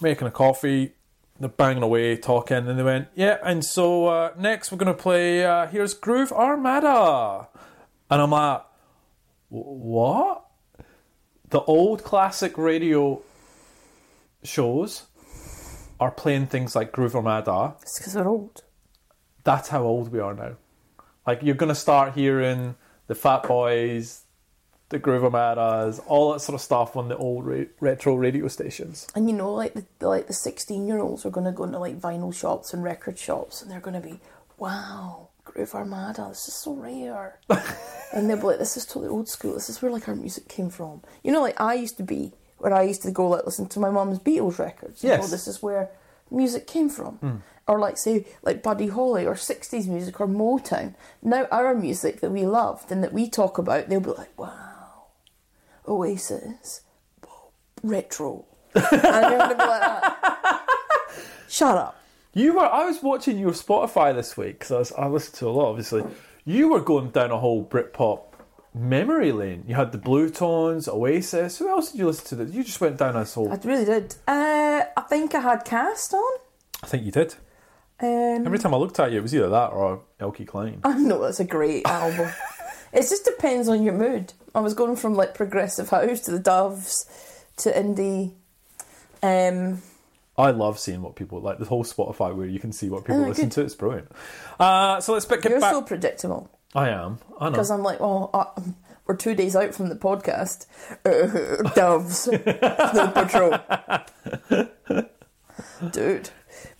making 0.00 0.26
a 0.26 0.30
coffee, 0.32 0.92
they're 1.38 1.48
banging 1.50 1.82
away, 1.82 2.16
talking, 2.16 2.56
and 2.68 2.78
they 2.78 2.82
went, 2.82 3.08
"Yeah." 3.14 3.36
And 3.44 3.64
so 3.64 4.06
uh, 4.06 4.32
next 4.38 4.72
we're 4.72 4.78
gonna 4.78 4.94
play. 4.94 5.44
Uh, 5.44 5.66
here's 5.68 5.94
Groove 5.94 6.32
Armada, 6.32 7.46
and 8.10 8.22
I'm 8.22 8.30
like, 8.30 8.62
"Wh- 8.62 8.64
"What?" 9.48 10.44
The 11.48 11.62
old 11.62 12.02
classic 12.02 12.58
radio 12.58 13.22
shows 14.42 15.04
are 16.00 16.10
playing 16.10 16.48
things 16.48 16.74
like 16.74 16.92
Groove 16.92 17.14
Armada. 17.14 17.76
It's 17.82 17.98
because 17.98 18.14
we're 18.14 18.28
old. 18.28 18.62
That's 19.44 19.68
how 19.68 19.82
old 19.82 20.12
we 20.12 20.20
are 20.20 20.34
now. 20.34 20.56
Like 21.26 21.42
you're 21.42 21.54
gonna 21.54 21.74
start 21.74 22.14
hearing 22.14 22.76
the 23.06 23.14
Fat 23.14 23.44
Boys, 23.44 24.24
the 24.88 24.98
Groove 24.98 25.24
Armadas, 25.24 26.00
all 26.06 26.32
that 26.32 26.40
sort 26.40 26.54
of 26.54 26.60
stuff 26.60 26.96
on 26.96 27.08
the 27.08 27.16
old 27.16 27.46
ra- 27.46 27.64
retro 27.80 28.14
radio 28.14 28.48
stations. 28.48 29.06
And 29.14 29.28
you 29.28 29.34
know, 29.36 29.52
like 29.52 29.74
the 29.74 30.08
like 30.08 30.26
the 30.26 30.32
sixteen 30.32 30.86
year 30.86 30.98
olds 30.98 31.26
are 31.26 31.30
going 31.30 31.46
to 31.46 31.52
go 31.52 31.64
into 31.64 31.78
like 31.78 32.00
vinyl 32.00 32.34
shops 32.34 32.72
and 32.72 32.82
record 32.82 33.18
shops, 33.18 33.62
and 33.62 33.70
they're 33.70 33.80
going 33.80 34.00
to 34.00 34.06
be, 34.06 34.20
wow, 34.58 35.28
Groove 35.44 35.74
Armada, 35.74 36.26
this 36.28 36.48
is 36.48 36.54
so 36.54 36.74
rare. 36.74 37.40
and 38.12 38.28
they'll 38.28 38.36
be 38.36 38.44
like, 38.44 38.58
this 38.58 38.76
is 38.76 38.86
totally 38.86 39.08
old 39.08 39.28
school. 39.28 39.54
This 39.54 39.68
is 39.70 39.80
where 39.82 39.90
like 39.90 40.08
our 40.08 40.14
music 40.16 40.48
came 40.48 40.70
from. 40.70 41.02
You 41.22 41.32
know, 41.32 41.42
like 41.42 41.60
I 41.60 41.74
used 41.74 41.96
to 41.98 42.02
be, 42.02 42.32
where 42.58 42.72
I 42.72 42.82
used 42.82 43.02
to 43.02 43.10
go 43.10 43.28
like 43.28 43.44
listen 43.44 43.66
to 43.68 43.80
my 43.80 43.90
mum's 43.90 44.18
Beatles 44.18 44.58
records. 44.58 45.02
You 45.02 45.10
know, 45.10 45.16
Yes. 45.16 45.30
this 45.30 45.46
is 45.48 45.62
where 45.62 45.90
music 46.30 46.66
came 46.66 46.88
from. 46.88 47.14
Hmm. 47.16 47.36
Or 47.68 47.80
like 47.80 47.96
say 47.98 48.26
like 48.42 48.62
Buddy 48.62 48.86
Holly 48.88 49.26
or 49.26 49.34
sixties 49.34 49.88
music 49.88 50.20
or 50.20 50.28
Motown. 50.28 50.94
Now 51.20 51.46
our 51.50 51.74
music 51.74 52.20
that 52.20 52.30
we 52.30 52.46
loved 52.46 52.92
and 52.92 53.02
that 53.02 53.12
we 53.12 53.28
talk 53.28 53.58
about, 53.58 53.88
they'll 53.88 53.98
be 54.00 54.10
like, 54.10 54.38
wow, 54.38 55.06
Oasis, 55.88 56.82
retro. 57.82 58.44
and 58.74 58.84
they're 59.02 59.38
going 59.38 59.50
to 59.50 59.54
be 59.56 59.64
like 59.64 59.80
that. 59.80 60.66
Shut 61.48 61.76
up. 61.76 61.96
You 62.34 62.54
were. 62.54 62.66
I 62.66 62.84
was 62.84 63.02
watching 63.02 63.38
your 63.38 63.52
Spotify 63.52 64.14
this 64.14 64.36
week 64.36 64.58
because 64.58 64.70
I, 64.70 64.78
was- 64.78 64.92
I 64.92 65.06
listen 65.08 65.34
to 65.38 65.48
a 65.48 65.50
lot. 65.50 65.70
Obviously, 65.70 66.04
you 66.46 66.68
were 66.68 66.80
going 66.80 67.10
down 67.10 67.30
a 67.30 67.38
whole 67.38 67.62
Britpop 67.66 68.22
memory 68.72 69.32
lane. 69.32 69.64
You 69.66 69.74
had 69.74 69.92
the 69.92 69.98
Bluetones, 69.98 70.88
Oasis. 70.88 71.58
Who 71.58 71.68
else 71.68 71.92
did 71.92 71.98
you 71.98 72.06
listen 72.06 72.26
to? 72.38 72.44
That 72.44 72.54
you 72.54 72.64
just 72.64 72.80
went 72.80 72.96
down 72.98 73.14
this 73.14 73.34
whole. 73.34 73.52
I 73.52 73.58
really 73.64 73.84
did. 73.84 74.14
Uh, 74.26 74.84
I 74.96 75.00
think 75.08 75.34
I 75.34 75.40
had 75.40 75.64
Cast 75.64 76.14
on. 76.14 76.38
I 76.82 76.86
think 76.86 77.04
you 77.04 77.12
did. 77.12 77.34
Um, 78.00 78.46
Every 78.46 78.58
time 78.58 78.74
I 78.74 78.76
looked 78.76 79.00
at 79.00 79.10
you, 79.12 79.18
it 79.18 79.22
was 79.22 79.34
either 79.34 79.48
that 79.48 79.72
or 79.72 80.02
Elkie 80.20 80.46
Klein. 80.46 80.80
I 80.84 80.98
know 80.98 81.20
that's 81.22 81.40
a 81.40 81.44
great 81.44 81.86
album. 81.86 82.30
it 82.92 83.00
just 83.02 83.24
depends 83.24 83.68
on 83.68 83.82
your 83.82 83.94
mood. 83.94 84.32
I 84.54 84.60
was 84.60 84.74
going 84.74 84.96
from 84.96 85.14
like 85.14 85.34
progressive 85.34 85.88
house 85.90 86.20
to 86.22 86.30
the 86.30 86.38
Doves 86.38 87.06
to 87.58 87.72
indie. 87.72 88.34
Um, 89.22 89.82
I 90.38 90.50
love 90.50 90.78
seeing 90.78 91.02
what 91.02 91.16
people 91.16 91.40
like. 91.40 91.58
The 91.58 91.64
whole 91.64 91.84
Spotify 91.84 92.34
where 92.36 92.46
you 92.46 92.58
can 92.58 92.72
see 92.72 92.88
what 92.90 93.04
people 93.04 93.24
Oh, 93.24 93.28
listen 93.28 93.44
good. 93.46 93.52
to. 93.52 93.60
It's 93.62 93.74
brilliant. 93.74 94.10
Uh, 94.60 95.00
so 95.00 95.12
let's 95.14 95.24
pick 95.26 95.42
you're 95.44 95.60
back. 95.60 95.72
so 95.72 95.82
predictable 95.82 96.50
I 96.74 96.90
am. 96.90 97.18
I 97.40 97.46
know. 97.46 97.50
because 97.52 97.70
I'm 97.70 97.82
like, 97.82 98.00
well, 98.00 98.30
uh, 98.34 98.60
we're 99.06 99.16
two 99.16 99.34
days 99.34 99.56
out 99.56 99.74
from 99.74 99.88
the 99.88 99.94
podcast. 99.96 100.66
Uh, 101.06 101.70
Doves, 101.74 102.18
Snow 102.22 103.12
Patrol, 103.14 103.58
dude, 105.92 106.30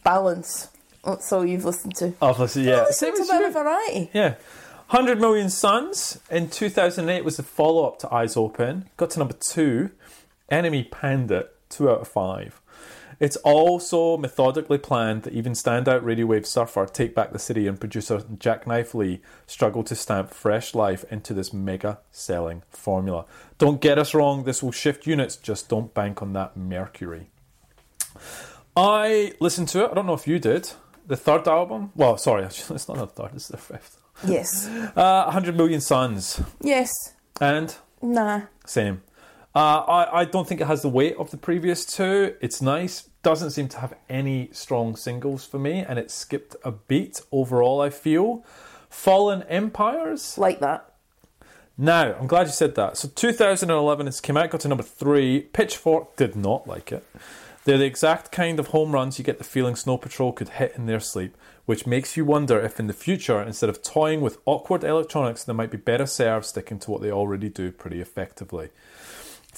balance. 0.04 0.68
That's 1.04 1.32
all 1.32 1.46
you've 1.46 1.64
listened 1.64 1.94
to. 1.96 2.14
Obviously, 2.20 2.64
yeah. 2.68 2.82
Listen 2.82 2.92
Same 2.92 3.14
to 3.14 3.20
as 3.22 3.28
a 3.28 3.32
bit 3.32 3.40
you. 3.42 3.46
of 3.46 3.52
variety. 3.52 4.10
Yeah. 4.12 4.34
100 4.90 5.20
Million 5.20 5.50
Suns 5.50 6.20
in 6.30 6.48
2008 6.50 7.24
was 7.24 7.36
the 7.38 7.42
follow 7.42 7.86
up 7.86 7.98
to 8.00 8.12
Eyes 8.14 8.36
Open. 8.36 8.88
Got 8.96 9.10
to 9.10 9.18
number 9.18 9.34
two. 9.34 9.90
NME 10.50 10.90
panned 10.90 11.30
it. 11.30 11.52
Two 11.68 11.90
out 11.90 12.00
of 12.02 12.08
five. 12.08 12.60
It's 13.18 13.36
also 13.36 14.18
methodically 14.18 14.78
planned 14.78 15.22
that 15.22 15.32
even 15.32 15.52
standout 15.52 16.04
radio 16.04 16.26
wave 16.26 16.46
surfer 16.46 16.84
Take 16.86 17.14
Back 17.14 17.32
the 17.32 17.38
City 17.38 17.66
and 17.66 17.80
producer 17.80 18.22
Jacknife 18.38 18.94
Lee 18.94 19.20
struggle 19.46 19.82
to 19.84 19.94
stamp 19.94 20.30
fresh 20.30 20.74
life 20.74 21.04
into 21.10 21.32
this 21.32 21.52
mega 21.52 21.98
selling 22.10 22.62
formula. 22.68 23.24
Don't 23.58 23.80
get 23.80 23.98
us 23.98 24.12
wrong, 24.12 24.44
this 24.44 24.62
will 24.62 24.72
shift 24.72 25.06
units, 25.06 25.36
just 25.36 25.68
don't 25.68 25.94
bank 25.94 26.20
on 26.20 26.34
that 26.34 26.56
mercury. 26.56 27.28
I 28.76 29.32
listened 29.40 29.68
to 29.68 29.84
it, 29.84 29.90
I 29.90 29.94
don't 29.94 30.06
know 30.06 30.14
if 30.14 30.26
you 30.28 30.38
did. 30.38 30.70
The 31.06 31.16
third 31.16 31.46
album? 31.48 31.92
Well, 31.94 32.18
sorry, 32.18 32.44
it's 32.46 32.88
not 32.88 32.98
the 32.98 33.06
third, 33.06 33.30
it's 33.34 33.48
the 33.48 33.56
fifth. 33.56 33.98
Yes. 34.26 34.66
Uh, 34.96 35.24
100 35.24 35.56
Million 35.56 35.80
Suns. 35.80 36.40
Yes. 36.60 36.90
And 37.40 37.74
Nah. 38.02 38.42
same. 38.66 39.02
Uh, 39.56 39.82
I, 39.88 40.20
I 40.20 40.24
don't 40.26 40.46
think 40.46 40.60
it 40.60 40.66
has 40.66 40.82
the 40.82 40.90
weight 40.90 41.16
of 41.16 41.30
the 41.30 41.38
previous 41.38 41.86
two. 41.86 42.34
It's 42.42 42.60
nice. 42.60 43.08
Doesn't 43.22 43.52
seem 43.52 43.68
to 43.68 43.78
have 43.78 43.94
any 44.06 44.50
strong 44.52 44.96
singles 44.96 45.46
for 45.46 45.58
me, 45.58 45.78
and 45.78 45.98
it 45.98 46.10
skipped 46.10 46.56
a 46.62 46.72
beat 46.72 47.22
overall, 47.32 47.80
I 47.80 47.88
feel. 47.88 48.44
Fallen 48.90 49.44
Empires. 49.44 50.36
Like 50.36 50.60
that. 50.60 50.92
Now, 51.78 52.12
I'm 52.20 52.26
glad 52.26 52.48
you 52.48 52.52
said 52.52 52.74
that. 52.74 52.98
So 52.98 53.08
2011, 53.08 54.06
it's 54.06 54.20
came 54.20 54.36
out, 54.36 54.50
got 54.50 54.60
to 54.60 54.68
number 54.68 54.84
three. 54.84 55.40
Pitchfork 55.40 56.16
did 56.16 56.36
not 56.36 56.68
like 56.68 56.92
it. 56.92 57.06
They're 57.64 57.78
the 57.78 57.86
exact 57.86 58.30
kind 58.30 58.60
of 58.60 58.68
home 58.68 58.92
runs 58.92 59.18
you 59.18 59.24
get 59.24 59.38
the 59.38 59.44
feeling 59.44 59.74
Snow 59.74 59.96
Patrol 59.96 60.32
could 60.32 60.50
hit 60.50 60.74
in 60.76 60.84
their 60.84 61.00
sleep, 61.00 61.34
which 61.64 61.86
makes 61.86 62.14
you 62.14 62.26
wonder 62.26 62.60
if 62.60 62.78
in 62.78 62.88
the 62.88 62.92
future, 62.92 63.40
instead 63.40 63.70
of 63.70 63.82
toying 63.82 64.20
with 64.20 64.36
awkward 64.44 64.84
electronics, 64.84 65.44
they 65.44 65.54
might 65.54 65.70
be 65.70 65.78
better 65.78 66.04
served 66.04 66.44
sticking 66.44 66.78
to 66.80 66.90
what 66.90 67.00
they 67.00 67.10
already 67.10 67.48
do 67.48 67.72
pretty 67.72 68.02
effectively. 68.02 68.68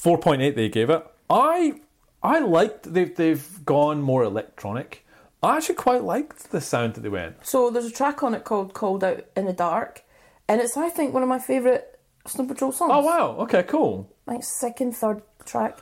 4.8 0.01 0.55
they 0.55 0.69
gave 0.69 0.91
it. 0.91 1.05
I 1.29 1.81
I 2.23 2.39
liked 2.41 2.93
they've 2.93 3.15
they've 3.15 3.65
gone 3.65 4.01
more 4.03 4.23
electronic. 4.23 5.05
I 5.43 5.57
actually 5.57 5.77
quite 5.77 6.03
liked 6.03 6.51
the 6.51 6.61
sound 6.61 6.95
that 6.95 7.03
they 7.03 7.09
went. 7.09 7.47
So 7.47 7.71
there's 7.71 7.87
a 7.87 7.93
track 7.93 8.23
on 8.23 8.35
it 8.35 8.45
called 8.45 8.75
"Called 8.75 9.05
Out 9.05 9.25
in 9.37 9.47
the 9.47 9.53
Dark," 9.53 10.05
and 10.49 10.61
it's 10.61 10.77
I 10.77 10.89
think 10.89 11.15
one 11.15 11.23
of 11.23 11.29
my 11.29 11.39
favourite 11.39 11.85
Snow 12.27 12.47
Patrol 12.47 12.73
songs. 12.73 12.93
Oh 12.95 13.05
wow, 13.05 13.37
okay, 13.41 13.63
cool. 13.63 14.13
It's 14.29 14.59
second, 14.61 14.97
third 14.97 15.23
track, 15.45 15.79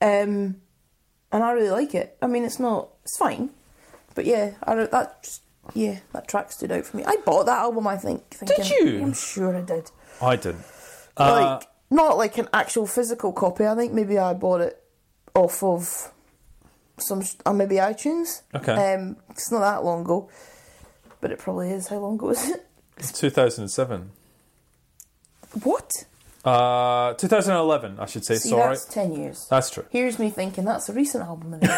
um, 0.00 0.60
and 1.32 1.42
I 1.42 1.52
really 1.52 1.70
like 1.70 1.94
it. 1.94 2.16
I 2.22 2.26
mean, 2.26 2.44
it's 2.44 2.60
not, 2.60 2.90
it's 3.02 3.16
fine, 3.16 3.50
but 4.14 4.26
yeah, 4.26 4.52
I 4.62 4.74
that 4.74 5.22
just, 5.22 5.42
yeah 5.72 6.00
that 6.12 6.28
track 6.28 6.52
stood 6.52 6.70
out 6.70 6.84
for 6.84 6.98
me. 6.98 7.04
I 7.06 7.16
bought 7.24 7.46
that 7.46 7.58
album. 7.58 7.86
I 7.86 7.96
think. 7.96 8.28
Thinking, 8.30 8.56
did 8.56 8.70
you? 8.70 9.02
I'm 9.02 9.14
sure 9.14 9.56
I 9.56 9.62
did. 9.62 9.90
I 10.20 10.36
didn't. 10.36 10.64
Uh, 11.16 11.56
like 11.58 11.68
not 11.94 12.18
like 12.18 12.36
an 12.38 12.48
actual 12.52 12.86
physical 12.86 13.32
copy. 13.32 13.64
I 13.66 13.74
think 13.74 13.92
maybe 13.92 14.18
I 14.18 14.34
bought 14.34 14.60
it 14.60 14.82
off 15.34 15.62
of 15.62 16.12
some 16.98 17.22
uh, 17.46 17.52
maybe 17.52 17.76
iTunes. 17.76 18.42
Okay. 18.54 18.94
Um, 18.94 19.16
it's 19.30 19.50
not 19.50 19.60
that 19.60 19.84
long 19.84 20.02
ago, 20.02 20.28
but 21.20 21.30
it 21.30 21.38
probably 21.38 21.70
is. 21.70 21.88
How 21.88 21.98
long 21.98 22.16
ago 22.16 22.26
was 22.26 22.48
it? 22.50 22.66
It's 22.96 23.12
2007. 23.18 24.10
What? 25.62 25.90
Uh, 26.44 27.14
2011, 27.14 27.98
I 27.98 28.06
should 28.06 28.24
say. 28.24 28.36
See, 28.36 28.50
sorry, 28.50 28.74
that's 28.74 28.84
ten 28.84 29.14
years. 29.14 29.46
that's 29.48 29.70
true. 29.70 29.86
Here's 29.90 30.18
me 30.18 30.28
thinking 30.30 30.64
that's 30.64 30.88
a 30.88 30.92
recent 30.92 31.24
album. 31.24 31.58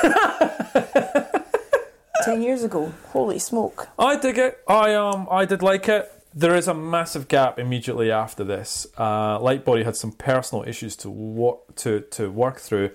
Ten 2.24 2.42
years 2.42 2.64
ago. 2.64 2.92
Holy 3.12 3.38
smoke! 3.38 3.88
I 3.98 4.16
dig 4.16 4.38
it. 4.38 4.58
I 4.66 4.94
um, 4.94 5.28
I 5.30 5.44
did 5.44 5.62
like 5.62 5.88
it. 5.88 6.10
There 6.38 6.54
is 6.54 6.68
a 6.68 6.74
massive 6.74 7.28
gap 7.28 7.58
immediately 7.58 8.12
after 8.12 8.44
this. 8.44 8.86
Uh, 8.98 9.38
Lightbody 9.38 9.86
had 9.86 9.96
some 9.96 10.12
personal 10.12 10.68
issues 10.68 10.94
to 10.96 11.08
work 11.08 11.74
to 11.76 12.00
to 12.10 12.30
work 12.30 12.58
through. 12.58 12.90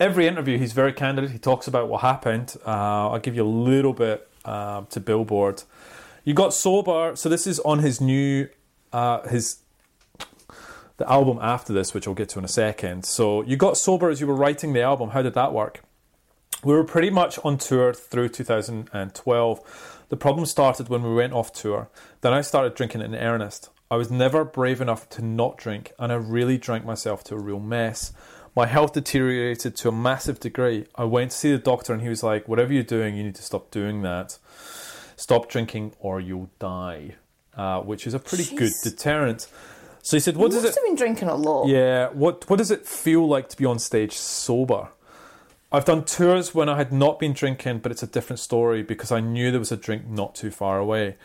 Every 0.00 0.26
interview, 0.26 0.56
he's 0.56 0.72
very 0.72 0.94
candid. 0.94 1.30
He 1.30 1.38
talks 1.38 1.66
about 1.66 1.88
what 1.88 2.00
happened. 2.00 2.56
Uh, 2.66 3.10
I'll 3.10 3.18
give 3.18 3.36
you 3.36 3.42
a 3.42 3.54
little 3.70 3.92
bit 3.92 4.26
uh, 4.46 4.80
to 4.88 4.98
Billboard. 4.98 5.62
You 6.24 6.32
got 6.32 6.54
sober, 6.54 7.14
so 7.16 7.28
this 7.28 7.46
is 7.46 7.60
on 7.60 7.80
his 7.80 8.00
new 8.00 8.48
uh, 8.94 9.28
his 9.28 9.58
the 10.96 11.10
album 11.12 11.38
after 11.42 11.74
this, 11.74 11.92
which 11.92 12.08
I'll 12.08 12.14
get 12.14 12.30
to 12.30 12.38
in 12.38 12.46
a 12.46 12.54
second. 12.64 13.04
So 13.04 13.42
you 13.42 13.58
got 13.58 13.76
sober 13.76 14.08
as 14.08 14.22
you 14.22 14.26
were 14.26 14.34
writing 14.34 14.72
the 14.72 14.80
album. 14.80 15.10
How 15.10 15.20
did 15.20 15.34
that 15.34 15.52
work? 15.52 15.82
We 16.64 16.72
were 16.72 16.84
pretty 16.84 17.10
much 17.10 17.38
on 17.44 17.58
tour 17.58 17.92
through 17.92 18.28
2012. 18.30 20.06
The 20.10 20.16
problem 20.16 20.46
started 20.46 20.88
when 20.88 21.02
we 21.02 21.14
went 21.14 21.32
off 21.32 21.52
tour. 21.52 21.88
Then 22.22 22.32
I 22.32 22.40
started 22.40 22.74
drinking 22.74 23.02
in 23.02 23.14
earnest. 23.14 23.68
I 23.90 23.96
was 23.96 24.10
never 24.10 24.44
brave 24.44 24.80
enough 24.80 25.08
to 25.10 25.22
not 25.22 25.58
drink, 25.58 25.92
and 25.98 26.10
I 26.10 26.14
really 26.14 26.56
drank 26.56 26.84
myself 26.84 27.22
to 27.24 27.34
a 27.34 27.38
real 27.38 27.60
mess. 27.60 28.12
My 28.56 28.66
health 28.66 28.92
deteriorated 28.92 29.76
to 29.76 29.88
a 29.88 29.92
massive 29.92 30.38
degree. 30.38 30.86
I 30.94 31.04
went 31.04 31.32
to 31.32 31.36
see 31.36 31.50
the 31.52 31.58
doctor, 31.58 31.92
and 31.92 32.00
he 32.00 32.08
was 32.08 32.22
like, 32.22 32.48
Whatever 32.48 32.72
you're 32.72 32.84
doing, 32.84 33.16
you 33.16 33.24
need 33.24 33.34
to 33.34 33.42
stop 33.42 33.70
doing 33.70 34.02
that. 34.02 34.38
Stop 35.16 35.48
drinking, 35.48 35.94
or 35.98 36.20
you'll 36.20 36.50
die, 36.58 37.16
uh, 37.56 37.80
which 37.80 38.06
is 38.06 38.14
a 38.14 38.18
pretty 38.18 38.44
Jeez. 38.44 38.58
good 38.58 38.72
deterrent. 38.82 39.48
So 40.02 40.16
he 40.16 40.20
said, 40.20 40.36
What 40.36 40.52
you 40.52 40.58
does 40.58 40.64
must 40.64 40.76
it. 40.76 40.80
have 40.80 40.86
been 40.86 40.96
drinking 40.96 41.28
a 41.28 41.34
lot. 41.34 41.66
Yeah. 41.66 42.08
What 42.10 42.48
What 42.48 42.56
does 42.56 42.70
it 42.70 42.86
feel 42.86 43.26
like 43.26 43.48
to 43.48 43.56
be 43.56 43.64
on 43.64 43.78
stage 43.78 44.12
sober? 44.12 44.88
I've 45.72 45.86
done 45.86 46.04
tours 46.04 46.54
when 46.54 46.68
I 46.68 46.76
had 46.76 46.92
not 46.92 47.18
been 47.18 47.32
drinking, 47.32 47.78
but 47.78 47.90
it's 47.90 48.02
a 48.02 48.06
different 48.06 48.40
story 48.40 48.82
because 48.82 49.10
I 49.10 49.20
knew 49.20 49.50
there 49.50 49.58
was 49.58 49.72
a 49.72 49.76
drink 49.76 50.06
not 50.06 50.34
too 50.34 50.50
far 50.50 50.78
away. 50.78 51.16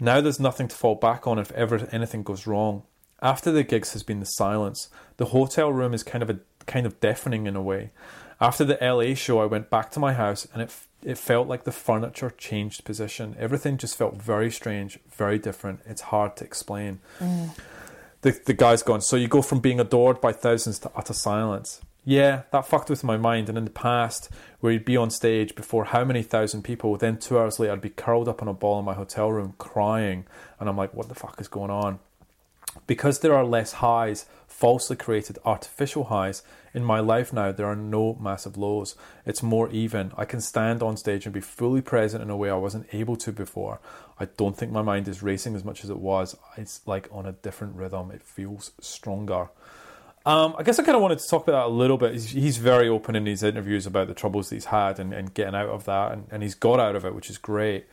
Now 0.00 0.20
there's 0.20 0.40
nothing 0.40 0.68
to 0.68 0.76
fall 0.76 0.94
back 0.94 1.26
on 1.26 1.38
if 1.38 1.52
ever 1.52 1.88
anything 1.92 2.22
goes 2.22 2.46
wrong. 2.46 2.82
After 3.22 3.52
the 3.52 3.62
gigs 3.62 3.92
has 3.92 4.02
been 4.02 4.20
the 4.20 4.26
silence. 4.26 4.88
The 5.18 5.26
hotel 5.26 5.70
room 5.70 5.92
is 5.92 6.02
kind 6.02 6.22
of 6.22 6.30
a 6.30 6.40
kind 6.66 6.86
of 6.86 7.00
deafening 7.00 7.46
in 7.46 7.54
a 7.54 7.62
way. 7.62 7.90
After 8.40 8.64
the 8.64 8.78
LA 8.80 9.14
show, 9.14 9.40
I 9.40 9.44
went 9.44 9.68
back 9.68 9.90
to 9.92 10.00
my 10.00 10.14
house 10.14 10.48
and 10.52 10.62
it 10.62 10.74
it 11.02 11.18
felt 11.18 11.48
like 11.48 11.64
the 11.64 11.72
furniture 11.72 12.30
changed 12.30 12.84
position. 12.84 13.34
Everything 13.38 13.78
just 13.78 13.96
felt 13.96 14.16
very 14.16 14.50
strange, 14.50 14.98
very 15.10 15.38
different. 15.38 15.80
It's 15.86 16.02
hard 16.02 16.36
to 16.36 16.44
explain 16.44 17.00
mm. 17.18 17.50
the, 18.20 18.38
the 18.44 18.52
guy's 18.52 18.82
gone, 18.82 19.00
so 19.00 19.16
you 19.16 19.28
go 19.28 19.40
from 19.40 19.60
being 19.60 19.80
adored 19.80 20.20
by 20.20 20.32
thousands 20.32 20.78
to 20.80 20.90
utter 20.94 21.14
silence. 21.14 21.80
Yeah, 22.04 22.42
that 22.50 22.66
fucked 22.66 22.90
with 22.90 23.04
my 23.04 23.16
mind. 23.16 23.48
And 23.48 23.58
in 23.58 23.64
the 23.64 23.70
past, 23.70 24.30
where 24.60 24.72
you'd 24.72 24.84
be 24.84 24.96
on 24.96 25.10
stage 25.10 25.54
before 25.54 25.86
how 25.86 26.04
many 26.04 26.22
thousand 26.22 26.62
people, 26.62 26.96
then 26.96 27.18
two 27.18 27.38
hours 27.38 27.58
later, 27.58 27.72
I'd 27.72 27.80
be 27.80 27.90
curled 27.90 28.28
up 28.28 28.42
on 28.42 28.48
a 28.48 28.54
ball 28.54 28.78
in 28.78 28.84
my 28.84 28.94
hotel 28.94 29.30
room 29.30 29.54
crying. 29.58 30.26
And 30.58 30.68
I'm 30.68 30.76
like, 30.76 30.94
what 30.94 31.08
the 31.08 31.14
fuck 31.14 31.40
is 31.40 31.48
going 31.48 31.70
on? 31.70 31.98
Because 32.86 33.18
there 33.20 33.34
are 33.34 33.44
less 33.44 33.74
highs, 33.74 34.26
falsely 34.46 34.96
created 34.96 35.38
artificial 35.44 36.04
highs, 36.04 36.42
in 36.72 36.84
my 36.84 37.00
life 37.00 37.32
now, 37.32 37.50
there 37.50 37.66
are 37.66 37.76
no 37.76 38.16
massive 38.20 38.56
lows. 38.56 38.94
It's 39.26 39.42
more 39.42 39.68
even. 39.70 40.12
I 40.16 40.24
can 40.24 40.40
stand 40.40 40.82
on 40.82 40.96
stage 40.96 41.26
and 41.26 41.34
be 41.34 41.40
fully 41.40 41.80
present 41.80 42.22
in 42.22 42.30
a 42.30 42.36
way 42.36 42.48
I 42.48 42.54
wasn't 42.54 42.86
able 42.92 43.16
to 43.16 43.32
before. 43.32 43.80
I 44.18 44.26
don't 44.26 44.56
think 44.56 44.70
my 44.70 44.82
mind 44.82 45.08
is 45.08 45.22
racing 45.22 45.56
as 45.56 45.64
much 45.64 45.82
as 45.82 45.90
it 45.90 45.98
was. 45.98 46.36
It's 46.56 46.80
like 46.86 47.08
on 47.10 47.26
a 47.26 47.32
different 47.32 47.74
rhythm. 47.74 48.12
It 48.12 48.22
feels 48.22 48.70
stronger. 48.80 49.48
Um, 50.26 50.54
I 50.58 50.62
guess 50.62 50.78
I 50.78 50.82
kind 50.82 50.96
of 50.96 51.02
wanted 51.02 51.18
to 51.18 51.26
talk 51.28 51.48
about 51.48 51.62
that 51.64 51.66
a 51.68 51.74
little 51.74 51.96
bit. 51.96 52.12
He's, 52.12 52.30
he's 52.30 52.56
very 52.58 52.88
open 52.88 53.16
in 53.16 53.24
his 53.26 53.42
interviews 53.42 53.86
about 53.86 54.06
the 54.08 54.14
troubles 54.14 54.50
he's 54.50 54.66
had 54.66 54.98
and, 55.00 55.14
and 55.14 55.32
getting 55.32 55.54
out 55.54 55.68
of 55.70 55.84
that, 55.86 56.12
and, 56.12 56.26
and 56.30 56.42
he's 56.42 56.54
got 56.54 56.78
out 56.78 56.94
of 56.94 57.04
it, 57.06 57.14
which 57.14 57.30
is 57.30 57.38
great. 57.38 57.86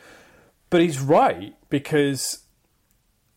But 0.70 0.82
he's 0.82 1.00
right 1.00 1.56
because 1.70 2.40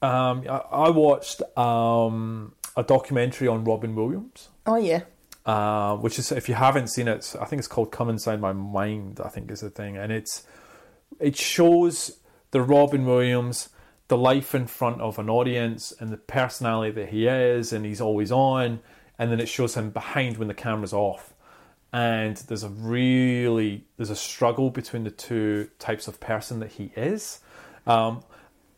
um, 0.02 0.44
I, 0.50 0.56
I 0.72 0.90
watched 0.90 1.40
um, 1.56 2.54
a 2.76 2.82
documentary 2.82 3.46
on 3.46 3.62
Robin 3.64 3.94
Williams, 3.94 4.48
Oh 4.66 4.76
yeah. 4.76 5.02
uh, 5.46 5.94
which 5.96 6.18
is 6.18 6.32
if 6.32 6.48
you 6.48 6.56
haven't 6.56 6.88
seen 6.88 7.06
it, 7.06 7.36
I 7.40 7.44
think 7.44 7.60
it's 7.60 7.68
called 7.68 7.92
"Come 7.92 8.08
Inside 8.10 8.40
My 8.40 8.52
Mind." 8.52 9.20
I 9.24 9.28
think 9.28 9.50
is 9.52 9.60
the 9.60 9.70
thing, 9.70 9.96
and 9.96 10.10
it's 10.10 10.42
it 11.20 11.36
shows 11.36 12.18
the 12.50 12.60
Robin 12.62 13.04
Williams, 13.06 13.68
the 14.10 14.18
life 14.18 14.54
in 14.54 14.66
front 14.66 15.00
of 15.00 15.18
an 15.18 15.30
audience, 15.30 15.94
and 15.98 16.10
the 16.10 16.18
personality 16.18 16.90
that 16.90 17.08
he 17.08 17.26
is, 17.26 17.72
and 17.72 17.86
he's 17.86 18.00
always 18.00 18.30
on, 18.30 18.80
and 19.18 19.30
then 19.30 19.40
it 19.40 19.48
shows 19.48 19.74
him 19.74 19.90
behind 19.90 20.36
when 20.36 20.48
the 20.48 20.54
camera's 20.54 20.92
off. 20.92 21.32
And 21.92 22.36
there's 22.36 22.62
a 22.64 22.68
really 22.68 23.84
there's 23.96 24.10
a 24.10 24.16
struggle 24.16 24.70
between 24.70 25.04
the 25.04 25.10
two 25.10 25.70
types 25.78 26.08
of 26.08 26.20
person 26.20 26.60
that 26.60 26.72
he 26.72 26.92
is. 26.96 27.40
Um, 27.86 28.22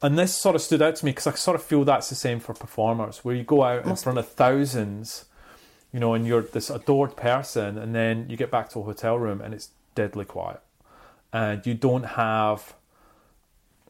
and 0.00 0.18
this 0.18 0.34
sort 0.34 0.54
of 0.54 0.62
stood 0.62 0.82
out 0.82 0.96
to 0.96 1.04
me 1.04 1.12
because 1.12 1.26
I 1.26 1.32
sort 1.32 1.54
of 1.54 1.62
feel 1.62 1.84
that's 1.84 2.08
the 2.08 2.14
same 2.14 2.38
for 2.38 2.54
performers, 2.54 3.24
where 3.24 3.34
you 3.34 3.42
go 3.44 3.62
out 3.62 3.86
in 3.86 3.96
front 3.96 4.18
of 4.18 4.28
thousands, 4.28 5.26
you 5.92 6.00
know, 6.00 6.14
and 6.14 6.26
you're 6.26 6.42
this 6.42 6.70
adored 6.70 7.16
person, 7.16 7.78
and 7.78 7.94
then 7.94 8.28
you 8.28 8.36
get 8.36 8.50
back 8.50 8.68
to 8.70 8.80
a 8.80 8.82
hotel 8.82 9.18
room 9.18 9.40
and 9.40 9.54
it's 9.54 9.70
deadly 9.94 10.24
quiet, 10.24 10.60
and 11.32 11.66
you 11.66 11.74
don't 11.74 12.04
have, 12.04 12.74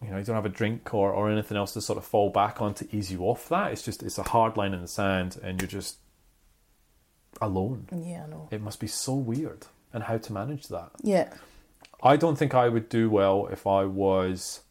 you 0.03 0.11
know, 0.11 0.19
you 0.19 0.25
don't 0.25 0.35
have 0.35 0.47
a 0.47 0.51
drink 0.51 0.93
or, 0.95 1.13
or 1.13 1.31
anything 1.31 1.57
else 1.57 1.73
to 1.75 1.81
sort 1.81 1.99
of 1.99 2.05
fall 2.05 2.31
back 2.31 2.61
on 2.61 2.75
to 2.75 2.97
ease 2.97 3.13
you 3.13 3.21
off 3.21 3.49
that. 3.49 3.73
It's 3.73 3.83
just 3.83 4.03
it's 4.03 4.19
a 4.19 4.23
hard 4.23 4.57
line 4.57 4.75
in 4.75 4.83
the 4.83 4.89
sand, 4.89 5.39
and 5.43 5.61
you're 5.61 5.69
just 5.69 5.99
alone. 7.41 7.89
Yeah, 7.93 8.25
I 8.25 8.31
know. 8.31 8.49
It 8.51 8.61
must 8.61 8.81
be 8.81 8.87
so 8.87 9.15
weird, 9.15 9.67
and 9.93 10.05
how 10.05 10.19
to 10.19 10.33
manage 10.33 10.69
that. 10.69 10.91
Yeah. 11.03 11.33
I 12.03 12.17
don't 12.17 12.37
think 12.37 12.55
I 12.55 12.69
would 12.69 12.89
do 12.89 13.09
well 13.09 13.47
if 13.47 13.67
I 13.67 13.85
was 13.85 14.63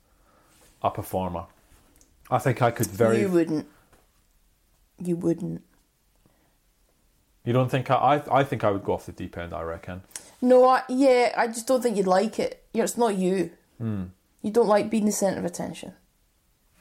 a 0.81 0.91
performer. 0.91 1.45
I 2.29 2.39
think 2.39 2.61
I 2.61 2.71
could 2.71 2.87
very. 2.87 3.21
You 3.21 3.29
wouldn't. 3.29 3.67
You 5.01 5.15
wouldn't. 5.15 5.63
You 7.45 7.53
don't 7.53 7.71
think 7.71 7.89
I, 7.89 7.95
I? 7.95 8.39
I 8.39 8.43
think 8.43 8.63
I 8.63 8.71
would 8.71 8.83
go 8.83 8.93
off 8.93 9.05
the 9.05 9.11
deep 9.11 9.37
end. 9.37 9.53
I 9.53 9.61
reckon. 9.61 10.01
No, 10.41 10.65
I, 10.67 10.83
yeah, 10.89 11.33
I 11.37 11.47
just 11.47 11.67
don't 11.67 11.81
think 11.81 11.95
you'd 11.95 12.07
like 12.07 12.39
it. 12.39 12.63
You're, 12.73 12.85
it's 12.85 12.97
not 12.97 13.15
you. 13.15 13.51
Hmm. 13.77 14.05
You 14.41 14.51
don't 14.51 14.67
like 14.67 14.89
being 14.89 15.05
the 15.05 15.11
centre 15.11 15.39
of 15.39 15.45
attention. 15.45 15.93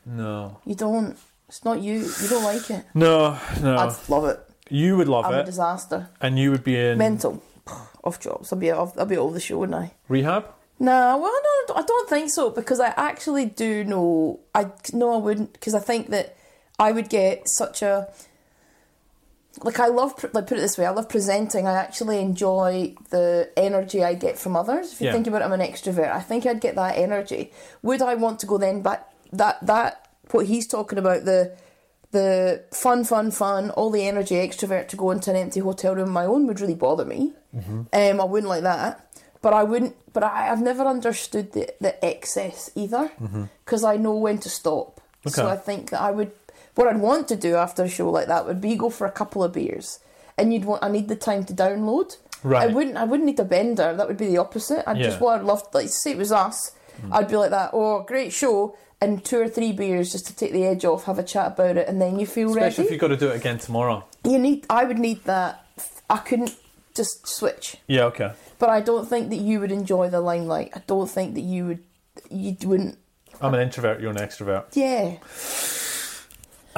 No. 0.06 0.60
You 0.64 0.74
don't. 0.74 1.16
It's 1.48 1.64
not 1.64 1.80
you. 1.80 1.98
You 2.22 2.28
don't 2.28 2.44
like 2.44 2.70
it. 2.70 2.84
No. 2.94 3.38
No. 3.62 3.76
I'd 3.76 3.96
love 4.08 4.24
it. 4.26 4.40
you 4.70 4.96
would 4.96 5.08
love 5.08 5.24
it. 5.26 5.28
I'm 5.28 5.40
a 5.40 5.44
disaster. 5.44 6.08
and 6.20 6.38
you 6.38 6.50
would 6.50 6.64
be 6.64 6.76
in 6.78 6.98
Mental. 6.98 7.42
Off 8.04 8.18
jobs. 8.20 8.52
I'll 8.52 8.58
be 8.58 8.70
off. 8.70 8.96
I'll 8.98 9.04
be 9.06 9.16
all 9.18 9.30
the 9.30 9.40
show, 9.40 9.58
wouldn't 9.58 9.76
I? 9.76 9.92
rehab. 10.08 10.46
No, 10.78 11.18
well, 11.18 11.30
no, 11.68 11.74
I 11.74 11.82
don't 11.82 12.08
think 12.08 12.30
so 12.30 12.48
because 12.48 12.80
I 12.80 12.94
actually 12.96 13.44
do 13.44 13.84
know. 13.84 14.40
I 14.54 14.70
no, 14.94 15.12
I 15.12 15.18
wouldn't 15.18 15.52
because 15.52 15.74
I 15.74 15.80
think 15.80 16.08
that 16.08 16.34
I 16.78 16.92
would 16.92 17.10
get 17.10 17.46
such 17.46 17.82
a 17.82 18.08
like 19.62 19.80
I 19.80 19.86
love 19.88 20.14
like 20.32 20.46
put 20.46 20.58
it 20.58 20.60
this 20.60 20.78
way. 20.78 20.86
I 20.86 20.90
love 20.90 21.08
presenting. 21.08 21.66
I 21.66 21.74
actually 21.74 22.20
enjoy 22.20 22.94
the 23.10 23.50
energy 23.56 24.02
I 24.04 24.14
get 24.14 24.38
from 24.38 24.56
others. 24.56 24.92
If 24.92 25.00
you 25.00 25.06
Yeah. 25.08 25.12
think 25.12 25.26
about 25.26 25.42
it, 25.42 25.44
I'm 25.46 25.52
an 25.52 25.60
extrovert. 25.60 26.10
I 26.12 26.20
think 26.20 26.46
I'd 26.46 26.60
get 26.60 26.76
that 26.76 26.96
energy. 26.96 27.52
Would 27.82 28.00
I 28.02 28.14
want 28.14 28.38
to 28.40 28.46
go 28.46 28.58
then 28.58 28.80
back 28.82 29.08
that 29.32 29.58
that 29.66 30.08
what 30.30 30.46
he's 30.46 30.66
talking 30.66 30.98
about 30.98 31.24
the 31.24 31.52
the 32.12 32.64
fun, 32.72 33.04
fun, 33.04 33.30
fun, 33.30 33.70
all 33.70 33.90
the 33.90 34.06
energy 34.06 34.34
extrovert 34.34 34.88
to 34.88 34.96
go 34.96 35.10
into 35.12 35.30
an 35.30 35.36
empty 35.36 35.60
hotel 35.60 35.94
room 35.94 36.08
of 36.08 36.12
my 36.12 36.24
own 36.24 36.46
would 36.48 36.60
really 36.60 36.74
bother 36.74 37.04
me. 37.04 37.32
Um, 37.92 38.20
I 38.20 38.24
wouldn't 38.24 38.48
like 38.48 38.62
that. 38.64 39.06
But 39.42 39.54
I 39.54 39.62
wouldn't. 39.62 39.94
But 40.12 40.24
I, 40.24 40.50
I've 40.50 40.60
never 40.60 40.82
understood 40.84 41.52
the, 41.52 41.72
the 41.80 42.04
excess 42.04 42.70
either, 42.74 43.10
because 43.64 43.84
I 43.84 43.96
know 43.96 44.14
when 44.16 44.38
to 44.38 44.48
stop. 44.50 45.00
So 45.26 45.46
I 45.48 45.56
think 45.56 45.90
that 45.90 46.00
I 46.00 46.10
would. 46.10 46.32
What 46.74 46.88
I'd 46.88 47.00
want 47.00 47.28
to 47.28 47.36
do 47.36 47.56
after 47.56 47.82
a 47.84 47.88
show 47.88 48.10
like 48.10 48.28
that 48.28 48.46
would 48.46 48.60
be 48.60 48.76
go 48.76 48.90
for 48.90 49.06
a 49.06 49.10
couple 49.10 49.42
of 49.44 49.52
beers, 49.52 49.98
and 50.38 50.52
you'd 50.54 50.64
want. 50.64 50.82
I 50.84 50.88
need 50.90 51.08
the 51.08 51.16
time 51.16 51.44
to 51.44 51.52
download. 51.52 52.16
Right. 52.42 52.70
I 52.70 52.72
wouldn't. 52.72 52.96
I 52.96 53.04
wouldn't 53.04 53.26
need 53.26 53.40
a 53.40 53.44
bender. 53.44 53.94
That 53.94 54.06
would 54.08 54.16
be 54.16 54.26
the 54.26 54.38
opposite. 54.38 54.88
I'd 54.88 54.96
just 54.98 55.18
Yeah. 55.18 55.24
what 55.24 55.40
I'd 55.40 55.44
love. 55.44 55.66
Like 55.74 55.88
say 55.88 56.12
it 56.12 56.16
was 56.18 56.32
us. 56.32 56.72
Hmm. 57.00 57.12
I'd 57.12 57.28
be 57.28 57.36
like 57.36 57.50
that. 57.50 57.70
Oh, 57.72 58.02
great 58.02 58.32
show. 58.32 58.76
And 59.02 59.24
two 59.24 59.40
or 59.40 59.48
three 59.48 59.72
beers 59.72 60.12
just 60.12 60.26
to 60.26 60.36
take 60.36 60.52
the 60.52 60.66
edge 60.66 60.84
off, 60.84 61.04
have 61.04 61.18
a 61.18 61.22
chat 61.22 61.52
about 61.52 61.78
it, 61.78 61.88
and 61.88 62.00
then 62.02 62.18
you 62.20 62.26
feel 62.26 62.48
ready. 62.52 62.66
Especially 62.66 62.84
if 62.84 62.90
you've 62.90 63.00
got 63.00 63.08
to 63.08 63.16
do 63.16 63.28
it 63.30 63.36
again 63.36 63.58
tomorrow. 63.58 64.04
You 64.24 64.38
need. 64.38 64.66
I 64.70 64.84
would 64.84 64.98
need 64.98 65.24
that. 65.24 65.64
I 66.08 66.18
couldn't 66.18 66.54
just 66.94 67.26
switch. 67.26 67.76
Yeah. 67.86 68.04
Okay. 68.04 68.32
But 68.58 68.68
I 68.68 68.80
don't 68.80 69.08
think 69.08 69.30
that 69.30 69.36
you 69.38 69.58
would 69.60 69.72
enjoy 69.72 70.10
the 70.10 70.20
limelight. 70.20 70.72
I 70.74 70.82
don't 70.86 71.10
think 71.10 71.34
that 71.34 71.40
you 71.40 71.66
would. 71.66 71.82
You 72.30 72.56
wouldn't. 72.64 72.98
I'm 73.40 73.54
an 73.54 73.60
introvert. 73.60 74.00
You're 74.00 74.10
an 74.10 74.18
extrovert. 74.18 74.64
Yeah. 74.74 75.16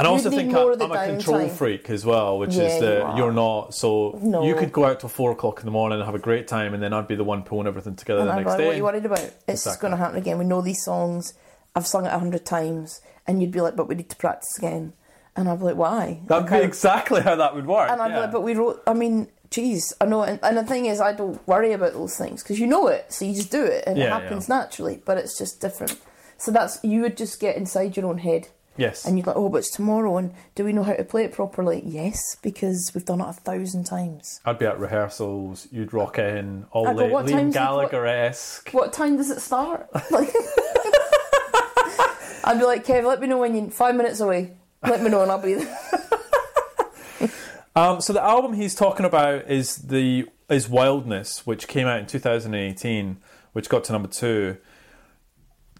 And 0.02 0.08
I 0.08 0.10
also 0.10 0.30
think 0.30 0.52
I, 0.52 0.62
I'm 0.62 0.90
a 0.92 1.06
control 1.06 1.48
freak 1.48 1.88
as 1.90 2.04
well, 2.04 2.38
which 2.38 2.54
Yeah, 2.54 2.64
is 2.64 2.80
that 2.80 2.96
you 2.98 3.02
are. 3.04 3.16
you're 3.18 3.32
not. 3.32 3.72
So 3.74 4.18
No. 4.20 4.42
you 4.44 4.54
could 4.56 4.72
go 4.72 4.84
out 4.84 4.98
till 5.00 5.08
four 5.08 5.30
o'clock 5.30 5.60
in 5.60 5.64
the 5.64 5.70
morning 5.70 5.98
and 6.00 6.04
have 6.06 6.14
a 6.16 6.18
great 6.18 6.48
time, 6.48 6.74
and 6.74 6.82
then 6.82 6.92
I'd 6.92 7.06
be 7.06 7.14
the 7.14 7.22
one 7.24 7.42
pulling 7.44 7.68
everything 7.68 7.94
together 7.94 8.20
And 8.20 8.28
the 8.28 8.32
I'm 8.32 8.38
next 8.38 8.48
like, 8.50 8.58
day. 8.58 8.66
what 8.66 8.74
are 8.74 8.76
you 8.78 8.84
worried 8.84 9.04
about? 9.06 9.20
It's 9.20 9.34
just 9.64 9.66
Exactly. 9.66 9.88
going 9.88 9.90
to 9.98 10.04
happen 10.04 10.16
again. 10.18 10.38
We 10.38 10.44
know 10.44 10.60
these 10.60 10.82
songs. 10.82 11.34
I've 11.76 11.86
sung 11.86 12.04
it 12.04 12.12
a 12.12 12.18
hundred 12.18 12.44
times, 12.44 13.00
and 13.26 13.40
you'd 13.40 13.52
be 13.52 13.60
like, 13.60 13.76
but 13.76 13.88
we 13.88 13.94
need 13.94 14.10
to 14.10 14.16
practice 14.16 14.58
again. 14.58 14.92
And 15.36 15.48
I'd 15.48 15.58
be 15.60 15.64
like, 15.66 15.76
why? 15.76 16.20
That'd 16.26 16.50
be 16.50 16.56
exactly 16.56 17.20
how 17.22 17.36
that 17.36 17.54
would 17.54 17.66
work. 17.66 17.90
And 17.90 18.02
I'd 18.02 18.12
be 18.12 18.18
like, 18.20 18.32
but 18.32 18.42
we 18.42 18.54
wrote. 18.54 18.82
I 18.86 18.92
mean, 18.92 19.28
geez, 19.50 19.94
I 20.00 20.04
know. 20.06 20.22
And, 20.24 20.38
and 20.42 20.56
the 20.58 20.64
thing 20.64 20.84
is, 20.86 21.00
I 21.00 21.12
don't 21.12 21.40
worry 21.46 21.72
about 21.72 21.92
those 21.94 22.16
things 22.18 22.42
because 22.42 22.58
you 22.58 22.66
know 22.66 22.88
it, 22.88 23.12
so 23.12 23.24
you 23.24 23.34
just 23.34 23.50
do 23.52 23.64
it, 23.64 23.84
and 23.86 23.96
Yeah, 23.96 24.06
it 24.06 24.10
happens 24.22 24.48
naturally. 24.48 25.00
But 25.04 25.16
it's 25.18 25.38
just 25.38 25.60
different. 25.60 25.98
So 26.38 26.50
that's 26.50 26.82
you 26.82 27.00
would 27.02 27.16
just 27.16 27.38
get 27.40 27.56
inside 27.56 27.96
your 27.96 28.06
own 28.06 28.18
head, 28.18 28.48
yes. 28.76 29.04
and 29.04 29.16
you'd 29.16 29.26
like, 29.26 29.36
oh, 29.36 29.48
but 29.48 29.58
it's 29.58 29.70
tomorrow, 29.70 30.16
and 30.16 30.32
do 30.54 30.64
we 30.64 30.72
know 30.72 30.82
how 30.82 30.94
to 30.94 31.04
play 31.04 31.24
it 31.24 31.32
properly? 31.32 31.82
Yes, 31.84 32.36
because 32.42 32.90
we've 32.94 33.04
done 33.04 33.20
it 33.20 33.28
a 33.28 33.32
thousand 33.32 33.84
times. 33.84 34.40
I'd 34.44 34.58
be 34.58 34.66
at 34.66 34.78
rehearsals. 34.78 35.68
You'd 35.70 35.92
rock 35.92 36.18
in 36.18 36.66
all 36.72 36.86
I'd 36.88 36.96
go, 36.96 37.02
late, 37.04 37.12
"What 37.12 37.26
Liam 37.26 37.46
the- 37.48 37.58
Gallagher 37.58 38.06
esque. 38.06 38.70
What 38.70 38.92
time 38.92 39.16
does 39.16 39.30
it 39.30 39.40
start? 39.40 39.88
Like, 40.10 40.28
I'd 42.44 42.58
be 42.58 42.64
like, 42.64 42.84
Kev, 42.84 43.04
let 43.04 43.20
me 43.20 43.26
know 43.28 43.38
when 43.38 43.54
you're 43.54 43.70
five 43.70 43.94
minutes 43.94 44.20
away. 44.20 44.56
Let 44.82 45.00
me 45.02 45.10
know, 45.10 45.22
and 45.22 45.30
I'll 45.30 45.40
be 45.42 45.54
there. 45.54 45.78
Um, 47.74 48.00
so 48.02 48.12
the 48.12 48.22
album 48.22 48.52
he's 48.52 48.74
talking 48.74 49.06
about 49.06 49.50
is 49.50 49.76
the 49.76 50.28
is 50.50 50.68
Wildness, 50.68 51.46
which 51.46 51.68
came 51.68 51.86
out 51.86 52.00
in 52.00 52.06
2018, 52.06 53.16
which 53.52 53.68
got 53.70 53.84
to 53.84 53.92
number 53.92 54.08
two. 54.08 54.58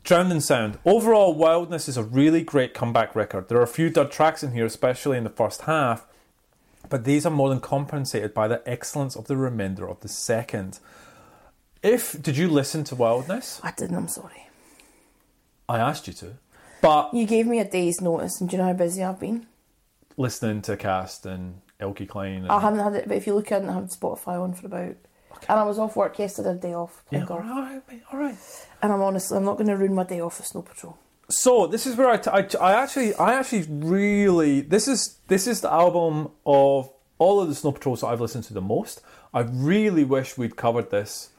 Drowned 0.05 0.33
in 0.33 0.41
Sound. 0.41 0.79
Overall, 0.85 1.35
Wildness 1.35 1.89
is 1.89 1.97
a 1.97 2.03
really 2.03 2.43
great 2.43 2.75
comeback 2.75 3.15
record. 3.15 3.49
There 3.49 3.59
are 3.59 3.63
a 3.63 3.69
few 3.69 3.89
dud 3.89 4.11
tracks 4.11 4.43
in 4.43 4.53
here, 4.53 4.67
especially 4.67 5.17
in 5.17 5.25
the 5.25 5.31
first 5.31 5.63
half, 5.63 6.07
but 6.89 7.05
these 7.05 7.25
are 7.25 7.31
more 7.31 7.49
than 7.49 7.61
compensated 7.61 8.35
by 8.35 8.49
the 8.49 8.63
excellence 8.69 9.15
of 9.15 9.27
the 9.29 9.37
remainder 9.37 9.89
of 9.89 10.01
the 10.01 10.09
second. 10.09 10.81
If 11.83 12.21
did 12.21 12.37
you 12.37 12.49
listen 12.49 12.83
to 12.85 12.97
Wildness? 12.97 13.61
I 13.63 13.73
didn't. 13.77 13.97
I'm 13.97 14.09
sorry. 14.09 14.49
I 15.69 15.79
asked 15.79 16.07
you 16.09 16.13
to, 16.15 16.33
but 16.81 17.15
You 17.15 17.25
gave 17.25 17.47
me 17.47 17.61
a 17.61 17.65
day's 17.65 18.01
notice, 18.01 18.41
and 18.41 18.51
do 18.51 18.57
you 18.57 18.63
know 18.63 18.69
how 18.69 18.75
busy 18.75 19.03
I've 19.03 19.21
been? 19.21 19.47
listening 20.19 20.61
to 20.61 20.77
Cast 20.77 21.25
and 21.25 21.63
Elkie 21.81 22.07
Klein. 22.09 22.43
And, 22.43 22.51
I 22.51 22.61
haven't 22.61 22.81
had 22.81 22.95
it, 22.95 23.09
but 23.09 23.17
if 23.17 23.27
you 23.27 23.35
look, 23.35 23.51
I 23.51 23.61
didn't 23.61 23.73
have 23.73 23.85
Spotify 23.85 24.39
on 24.41 24.53
for 24.53 24.67
about. 24.67 24.97
And 25.49 25.59
I 25.59 25.65
was 25.65 25.79
off 25.79 25.97
work 25.97 26.19
yesterday, 26.19 26.51
a 26.51 26.55
day 26.55 26.75
off. 26.75 27.03
yeah, 27.11 27.25
all 27.29 27.39
right, 27.41 27.83
mate, 27.89 28.03
all 28.13 28.19
right. 28.19 28.37
And 28.83 28.93
I'm 28.93 29.03
honestly, 29.03 29.37
I'm 29.37 29.45
not 29.45 29.57
going 29.57 29.69
to 29.69 29.77
ruin 29.77 29.95
my 29.95 30.05
day 30.05 30.21
off 30.21 30.39
with 30.39 30.47
Snow 30.47 30.63
Patrol. 30.63 30.99
So 31.29 31.67
this 31.67 31.87
is 31.87 31.97
where 31.97 32.09
I, 32.09 32.17
t- 32.19 32.31
I, 32.33 32.43
t- 32.43 32.59
I 32.59 32.73
actually 32.83 33.15
I 33.15 33.35
actually 33.35 33.63
really 33.69 34.61
this 34.61 34.87
is 34.87 35.19
this 35.29 35.47
is 35.47 35.61
the 35.63 35.73
album 35.73 36.31
of 36.45 36.91
all 37.19 37.41
of 37.41 37.49
the 37.49 37.55
Snow 37.55 37.73
Patrols 37.73 38.01
that 38.03 38.09
I've 38.09 38.21
listened 38.21 38.45
to 38.45 38.55
the 38.55 38.61
most. 38.61 39.01
I 39.33 39.41
really 39.41 40.05
wish 40.05 40.37
we'd 40.37 40.57
covered 40.57 40.91
this 40.91 41.31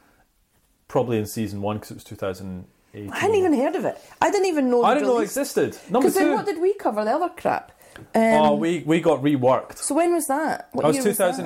probably 0.88 1.18
in 1.18 1.26
season 1.26 1.62
one 1.62 1.78
because 1.78 1.92
it 1.92 1.96
was 1.96 2.04
2018. 2.06 3.12
I 3.12 3.20
hadn't 3.20 3.36
even 3.36 3.54
heard 3.54 3.76
of 3.76 3.86
it. 3.86 3.98
I 4.22 4.32
didn't 4.32 4.48
even 4.48 4.72
know. 4.72 4.84
I 4.84 4.94
didn't 4.94 5.08
know 5.10 5.20
it 5.20 5.24
existed. 5.24 5.78
Number 5.90 6.08
Because 6.08 6.16
then 6.16 6.34
what 6.34 6.46
did 6.46 6.60
we 6.60 6.74
cover? 6.76 7.04
The 7.04 7.12
other 7.12 7.30
crap. 7.30 7.72
Um, 8.16 8.22
oh, 8.24 8.56
we 8.56 8.80
we 8.86 9.00
got 9.00 9.22
reworked. 9.22 9.78
So 9.78 9.94
when 9.94 10.14
was 10.14 10.28
that? 10.28 10.70
What 10.72 10.82
That 10.82 10.88
was 10.88 10.96
year 10.96 11.04
that? 11.04 11.46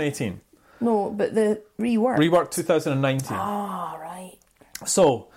2018. 0.80 0.86
No, 0.86 1.10
but 1.12 1.34
the 1.36 1.62
rework. 1.80 2.18
Reworked 2.18 2.52
2019. 2.52 3.28
Ah, 3.38 3.98
right. 4.02 4.38
So, 4.86 5.28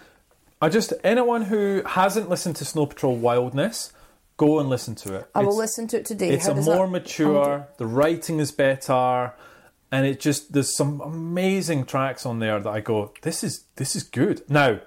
I 0.60 0.68
just 0.68 0.92
anyone 1.04 1.42
who 1.42 1.82
hasn't 1.86 2.28
listened 2.28 2.56
to 2.56 2.64
Snow 2.64 2.86
Patrol 2.86 3.16
Wildness, 3.16 3.92
go 4.36 4.58
and 4.58 4.68
listen 4.68 4.94
to 4.96 5.14
it. 5.16 5.30
I 5.34 5.40
will 5.40 5.48
It's- 5.48 5.58
listen 5.58 5.86
to 5.88 5.98
it 5.98 6.04
today. 6.06 6.30
It's 6.30 6.46
How 6.46 6.52
a 6.52 6.56
more 6.56 6.86
that- 6.86 6.92
mature. 6.92 7.68
The 7.78 7.86
writing 7.86 8.38
is 8.40 8.52
better, 8.52 9.32
and 9.90 10.06
it 10.06 10.20
just 10.20 10.52
there's 10.52 10.74
some 10.76 11.00
amazing 11.00 11.84
tracks 11.86 12.24
on 12.26 12.38
there 12.38 12.60
that 12.60 12.70
I 12.70 12.80
go, 12.80 13.12
this 13.22 13.42
is 13.42 13.64
this 13.76 13.96
is 13.96 14.02
good. 14.02 14.42
Now, 14.50 14.80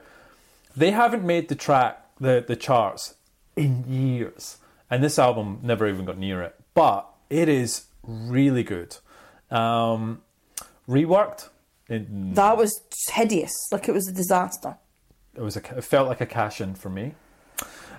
they 0.76 0.92
haven't 0.92 1.24
made 1.24 1.50
the 1.50 1.56
track 1.56 2.00
the 2.20 2.44
the 2.48 2.56
charts 2.56 3.16
in 3.56 3.84
years, 3.88 4.58
and 4.90 5.04
this 5.04 5.18
album 5.20 5.60
never 5.64 5.88
even 5.88 6.06
got 6.06 6.18
near 6.18 6.42
it. 6.44 6.56
But 6.76 7.08
it 7.30 7.48
is 7.50 7.86
really 8.04 8.64
good. 8.64 8.98
Um, 9.52 10.23
reworked. 10.88 11.50
It, 11.90 12.36
That 12.36 12.58
was 12.58 12.82
hideous. 13.12 13.54
Like 13.72 13.88
it 13.88 13.92
was 13.94 14.08
a 14.08 14.14
disaster. 14.14 14.78
it 15.36 15.42
was 15.42 15.58
a, 15.58 15.78
it 15.78 15.84
felt 15.84 16.08
like 16.08 16.22
a 16.22 16.26
cash 16.26 16.62
in 16.62 16.76
for 16.76 16.90
me. 16.90 17.14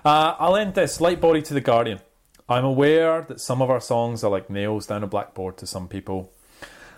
Uh, 0.03 0.35
I'll 0.37 0.55
end 0.55 0.75
this 0.75 0.99
Lightbody 0.99 1.43
to 1.45 1.53
the 1.53 1.61
Guardian. 1.61 1.99
I'm 2.47 2.65
aware 2.65 3.21
that 3.23 3.39
some 3.39 3.61
of 3.61 3.71
our 3.71 3.81
songs 3.81 4.23
are 4.23 4.29
like 4.29 4.49
nails 4.49 4.85
down 4.85 5.03
a 5.03 5.07
blackboard 5.07 5.57
to 5.57 5.67
some 5.67 5.87
people. 5.87 6.31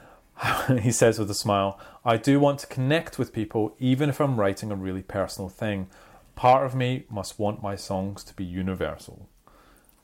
he 0.81 0.91
says 0.91 1.18
with 1.18 1.31
a 1.31 1.35
smile, 1.35 1.80
I 2.03 2.18
do 2.18 2.39
want 2.39 2.59
to 2.59 2.68
connect 2.68 3.18
with 3.18 3.34
people 3.34 3.76
even 3.80 4.09
if 4.09 4.19
I'm 4.19 4.39
writing 4.39 4.72
a 4.72 4.76
really 4.76 5.03
personal 5.03 5.49
thing. 5.49 5.88
Part 6.35 6.65
of 6.65 6.76
me 6.76 7.05
must 7.09 7.39
want 7.39 7.64
my 7.64 7.76
songs 7.76 8.23
to 8.26 8.34
be 8.34 8.43
universal. 8.43 9.27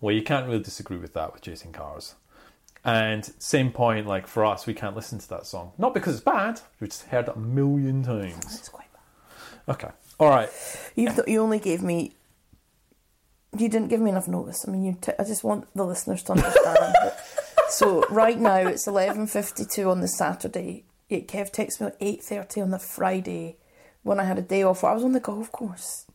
Well, 0.02 0.16
you 0.16 0.24
can't 0.24 0.48
really 0.48 0.64
disagree 0.64 0.98
with 0.98 1.14
that 1.14 1.34
with 1.34 1.42
Chasing 1.44 1.72
Cars. 1.72 2.16
And 2.86 3.24
same 3.40 3.72
point, 3.72 4.08
like 4.08 4.28
for 4.28 4.44
us, 4.44 4.68
we 4.68 4.74
can't 4.74 4.96
listen 4.96 5.18
to 5.20 5.30
that 5.30 5.46
song. 5.46 5.72
Not 5.78 5.94
because 5.94 6.16
it's 6.16 6.24
bad, 6.24 6.60
we've 6.80 6.90
just 6.90 7.06
heard 7.06 7.30
it 7.30 7.36
a 7.36 7.40
million 7.40 8.04
times. 8.04 8.44
It's 8.60 8.70
quite 8.70 8.88
bad. 8.92 9.76
Okay. 9.76 9.90
All 10.20 10.30
right. 10.30 10.50
You, 10.96 11.08
th- 11.10 11.28
you 11.28 11.42
only 11.42 11.60
gave 11.60 11.82
me. 11.82 12.12
You 13.58 13.70
didn't 13.70 13.88
give 13.90 14.02
me 14.02 14.10
enough 14.10 14.28
notice. 14.28 14.66
I 14.68 14.72
mean, 14.72 14.84
you. 14.84 14.98
T- 15.00 15.14
I 15.18 15.24
just 15.24 15.44
want 15.44 15.68
the 15.76 15.86
listeners 15.86 16.24
to 16.24 16.34
understand. 16.34 16.78
that. 16.78 17.20
So 17.70 18.04
right 18.12 18.38
now 18.40 18.58
it's 18.58 18.86
eleven 18.86 19.26
fifty 19.26 19.66
two 19.66 19.90
on 19.90 20.00
the 20.02 20.08
Saturday. 20.08 20.86
It 21.10 21.28
Kev 21.28 21.50
texted 21.52 21.82
me 21.82 21.88
at 21.88 21.98
eight 22.02 22.24
thirty 22.24 22.62
on 22.62 22.70
the 22.70 22.78
Friday 22.78 23.58
when 24.04 24.20
I 24.20 24.26
had 24.26 24.38
a 24.38 24.44
day 24.44 24.62
off. 24.62 24.84
I 24.84 24.94
was 24.94 25.04
on 25.04 25.14
the 25.14 25.20
golf 25.20 25.52
course 25.52 26.06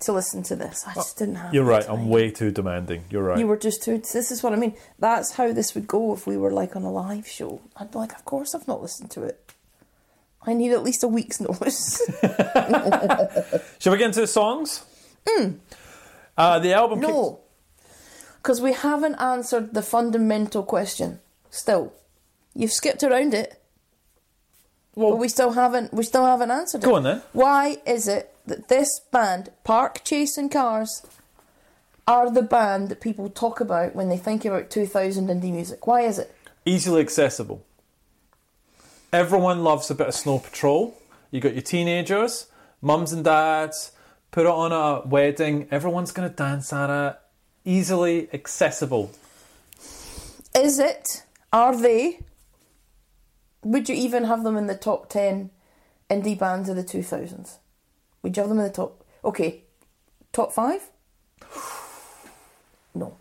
to 0.00 0.12
listen 0.12 0.42
to 0.44 0.56
this. 0.56 0.84
I 0.86 0.94
just 0.94 1.18
didn't 1.18 1.36
have. 1.36 1.52
You're 1.54 1.64
right. 1.64 1.84
time. 1.84 2.00
I'm 2.00 2.08
way 2.08 2.30
too 2.30 2.50
demanding. 2.50 3.04
You're 3.10 3.22
right. 3.22 3.38
You 3.38 3.46
were 3.46 3.56
just 3.56 3.82
too. 3.82 3.98
This 3.98 4.30
is 4.30 4.42
what 4.42 4.52
I 4.52 4.56
mean. 4.56 4.74
That's 4.98 5.32
how 5.32 5.52
this 5.52 5.74
would 5.74 5.86
go 5.86 6.12
if 6.14 6.26
we 6.26 6.36
were 6.36 6.50
like 6.52 6.74
on 6.76 6.82
a 6.82 6.90
live 6.90 7.26
show. 7.26 7.60
I'd 7.76 7.90
be 7.90 7.98
like, 7.98 8.12
of 8.14 8.24
course 8.24 8.54
I've 8.54 8.66
not 8.68 8.80
listened 8.82 9.10
to 9.12 9.22
it. 9.24 9.52
I 10.42 10.54
need 10.54 10.72
at 10.72 10.82
least 10.82 11.04
a 11.04 11.08
week's 11.08 11.38
notice. 11.48 12.00
Shall 13.78 13.92
we 13.92 13.98
get 13.98 14.06
into 14.06 14.20
the 14.22 14.26
songs? 14.26 14.84
Uh, 16.36 16.58
the 16.58 16.72
album. 16.72 17.00
no, 17.00 17.40
because 18.36 18.60
we 18.60 18.72
haven't 18.72 19.16
answered 19.16 19.74
the 19.74 19.82
fundamental 19.82 20.62
question. 20.62 21.20
Still, 21.50 21.92
you've 22.54 22.72
skipped 22.72 23.02
around 23.02 23.34
it, 23.34 23.62
Well, 24.94 25.10
but 25.10 25.16
we 25.16 25.28
still 25.28 25.52
haven't. 25.52 25.92
We 25.92 26.04
still 26.04 26.24
haven't 26.24 26.50
answered 26.50 26.82
it. 26.82 26.86
Go 26.86 26.94
on 26.96 27.02
then. 27.02 27.22
Why 27.32 27.76
is 27.86 28.08
it 28.08 28.29
that 28.46 28.68
this 28.68 29.00
band, 29.12 29.50
Park 29.64 30.02
Chasing 30.04 30.48
Cars, 30.48 31.06
are 32.06 32.30
the 32.30 32.42
band 32.42 32.88
that 32.88 33.00
people 33.00 33.28
talk 33.28 33.60
about 33.60 33.94
when 33.94 34.08
they 34.08 34.16
think 34.16 34.44
about 34.44 34.70
2000 34.70 35.28
indie 35.28 35.52
music? 35.52 35.86
Why 35.86 36.02
is 36.02 36.18
it? 36.18 36.34
easily 36.64 37.00
accessible. 37.00 37.64
Everyone 39.12 39.64
loves 39.64 39.90
a 39.90 39.94
bit 39.94 40.08
of 40.08 40.14
Snow 40.14 40.38
Patrol. 40.38 40.96
You 41.30 41.40
got 41.40 41.54
your 41.54 41.62
teenagers, 41.62 42.46
mums 42.80 43.12
and 43.12 43.24
dads. 43.24 43.92
Put 44.30 44.46
it 44.46 44.50
on 44.50 44.72
a 44.72 45.06
wedding. 45.06 45.66
Everyone's 45.70 46.12
going 46.12 46.28
to 46.28 46.34
dance 46.34 46.72
at 46.72 46.90
it. 46.90 47.18
Easily 47.64 48.28
accessible. 48.32 49.10
Is 50.54 50.78
it? 50.78 51.24
Are 51.52 51.76
they? 51.76 52.20
Would 53.62 53.88
you 53.88 53.94
even 53.96 54.24
have 54.24 54.44
them 54.44 54.56
in 54.56 54.66
the 54.66 54.76
top 54.76 55.08
10 55.08 55.50
indie 56.08 56.38
bands 56.38 56.68
of 56.68 56.76
the 56.76 56.84
2000s? 56.84 57.58
Would 58.22 58.36
you 58.36 58.42
have 58.42 58.48
them 58.50 58.58
in 58.58 58.64
the 58.64 58.70
top. 58.72 59.04
Okay, 59.24 59.64
top 60.32 60.52
5? 60.52 60.90
No. 62.94 63.16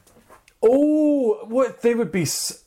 Oh, 0.63 1.45
what 1.47 1.81
they 1.83 1.93
would 1.93 2.11
be. 2.11 2.23
s- 2.23 2.63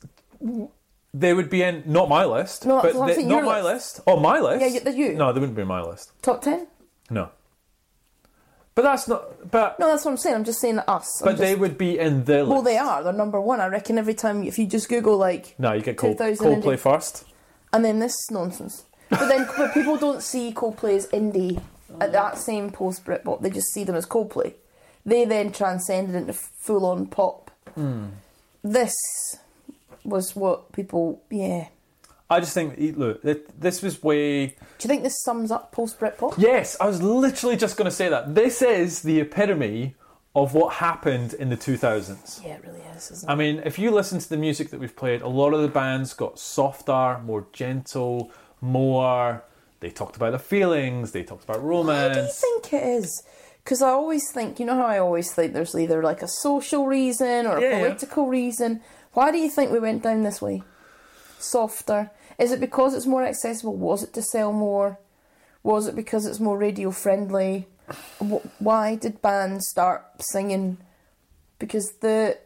They 1.13 1.33
would 1.33 1.49
be 1.49 1.61
in 1.61 1.83
not 1.85 2.07
my 2.09 2.23
list, 2.25 2.65
No, 2.65 2.77
but 2.77 2.83
that's 2.83 2.95
what 2.95 3.09
I'm 3.11 3.15
they- 3.17 3.23
not 3.25 3.43
my 3.43 3.61
list. 3.61 3.97
list. 3.97 3.99
Oh, 4.07 4.17
my 4.19 4.39
list. 4.39 4.61
Yeah, 4.61 4.91
you- 4.91 5.05
you. 5.09 5.13
No, 5.15 5.31
they 5.33 5.39
wouldn't 5.39 5.55
be 5.55 5.61
in 5.63 5.67
my 5.67 5.81
list. 5.81 6.11
Top 6.21 6.41
10? 6.41 6.67
No. 7.09 7.29
But 8.75 8.81
that's 8.83 9.07
not. 9.07 9.51
But 9.51 9.77
No, 9.79 9.87
that's 9.87 10.03
what 10.05 10.11
I'm 10.11 10.17
saying. 10.17 10.35
I'm 10.35 10.43
just 10.45 10.59
saying 10.59 10.79
us. 10.79 11.21
I'm 11.21 11.25
but 11.25 11.31
just, 11.33 11.41
they 11.41 11.53
would 11.55 11.77
be 11.77 11.99
in 11.99 12.23
the 12.23 12.39
list. 12.39 12.49
Well, 12.49 12.61
they 12.63 12.77
are. 12.77 13.03
They're 13.03 13.13
number 13.13 13.39
one. 13.39 13.59
I 13.59 13.67
reckon 13.67 13.99
every 13.99 14.15
time, 14.15 14.43
if 14.43 14.57
you 14.57 14.65
just 14.65 14.89
Google, 14.89 15.17
like, 15.17 15.53
No, 15.59 15.73
you 15.73 15.81
get 15.83 15.97
Cold, 15.97 16.17
2000 16.17 16.63
Coldplay 16.63 16.63
indie- 16.75 16.79
first. 16.79 17.25
and 17.71 17.85
then 17.85 17.99
this 17.99 18.15
nonsense. 18.31 18.85
But 19.09 19.27
then 19.27 19.47
but 19.57 19.73
people 19.75 19.97
don't 19.97 20.23
see 20.23 20.51
Coldplay 20.53 20.95
as 20.95 21.07
indie 21.09 21.61
at 21.99 22.11
that 22.11 22.37
same 22.37 22.71
post 22.71 23.05
Britpop. 23.05 23.41
They 23.41 23.49
just 23.49 23.73
see 23.73 23.83
them 23.83 23.95
as 23.95 24.05
Coldplay. 24.05 24.53
They 25.05 25.25
then 25.25 25.51
transcended 25.51 26.15
into 26.15 26.33
full 26.33 26.85
on 26.85 27.07
pop. 27.07 27.51
Hmm. 27.75 28.05
This 28.63 28.95
was 30.03 30.35
what 30.35 30.71
people, 30.71 31.21
yeah. 31.29 31.67
I 32.29 32.39
just 32.39 32.53
think, 32.53 32.75
look, 32.97 33.21
this 33.21 33.81
was 33.81 34.01
way. 34.01 34.47
Do 34.47 34.53
you 34.79 34.87
think 34.87 35.03
this 35.03 35.21
sums 35.23 35.51
up 35.51 35.71
post 35.71 35.99
Britpop? 35.99 36.35
Yes, 36.37 36.77
I 36.79 36.87
was 36.87 37.01
literally 37.01 37.57
just 37.57 37.77
going 37.77 37.85
to 37.85 37.95
say 37.95 38.09
that. 38.09 38.33
This 38.33 38.61
is 38.61 39.01
the 39.01 39.19
epitome 39.19 39.95
of 40.35 40.53
what 40.55 40.75
happened 40.75 41.33
in 41.35 41.49
the 41.49 41.57
2000s. 41.57 42.43
Yeah, 42.43 42.55
it 42.55 42.63
really 42.65 42.81
is, 42.95 43.11
isn't 43.11 43.29
I 43.29 43.35
mean, 43.35 43.61
if 43.65 43.77
you 43.77 43.91
listen 43.91 44.17
to 44.19 44.27
the 44.27 44.37
music 44.37 44.71
that 44.71 44.79
we've 44.79 44.95
played, 44.95 45.21
a 45.21 45.27
lot 45.27 45.53
of 45.53 45.61
the 45.61 45.67
bands 45.67 46.13
got 46.13 46.39
softer, 46.39 47.19
more 47.23 47.45
gentle, 47.53 48.31
more. 48.61 49.43
They 49.83 49.89
talked 49.89 50.15
about 50.15 50.29
their 50.29 50.39
feelings, 50.39 51.11
they 51.11 51.23
talked 51.23 51.43
about 51.43 51.61
romance. 51.61 52.15
Why 52.15 52.21
do 52.21 52.25
you 52.25 52.31
think 52.31 52.71
it 52.73 52.87
is? 53.03 53.21
Because 53.61 53.81
I 53.81 53.89
always 53.89 54.31
think, 54.31 54.57
you 54.57 54.65
know 54.65 54.77
how 54.77 54.85
I 54.85 54.97
always 54.97 55.33
think 55.33 55.51
there's 55.51 55.75
either 55.75 56.01
like 56.01 56.21
a 56.21 56.27
social 56.29 56.85
reason 56.87 57.45
or 57.45 57.57
a 57.57 57.61
Yeah, 57.61 57.69
yeah. 57.71 57.79
political 57.87 58.27
reason. 58.27 58.79
Why 59.11 59.29
do 59.33 59.37
you 59.39 59.49
think 59.49 59.71
we 59.73 59.79
went 59.81 60.01
down 60.01 60.23
this 60.23 60.41
way? 60.41 60.63
Softer. 61.37 62.11
Is 62.39 62.53
it 62.53 62.61
because 62.61 62.93
it's 62.95 63.05
more 63.05 63.25
accessible? 63.25 63.75
Was 63.75 64.03
it 64.03 64.13
to 64.13 64.21
sell 64.21 64.53
more? 64.53 64.99
Was 65.63 65.85
it 65.87 65.95
because 65.97 66.25
it's 66.25 66.39
more 66.39 66.57
radio 66.57 66.89
friendly? 66.91 67.67
Why 68.59 68.95
did 68.95 69.21
bands 69.21 69.67
start 69.67 70.05
singing? 70.21 70.77
Because 71.59 71.91
the 71.99 72.37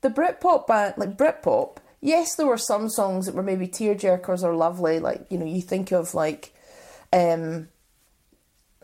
the 0.00 0.08
Britpop 0.08 0.66
band, 0.66 0.94
like 0.96 1.18
Britpop, 1.18 1.76
yes, 2.06 2.36
there 2.36 2.46
were 2.46 2.56
some 2.56 2.88
songs 2.88 3.26
that 3.26 3.34
were 3.34 3.42
maybe 3.42 3.66
tearjerkers 3.68 4.42
or 4.42 4.54
lovely. 4.54 5.00
Like 5.00 5.26
you 5.28 5.38
know, 5.38 5.44
you 5.44 5.60
think 5.60 5.92
of 5.92 6.14
like, 6.14 6.54
um, 7.12 7.68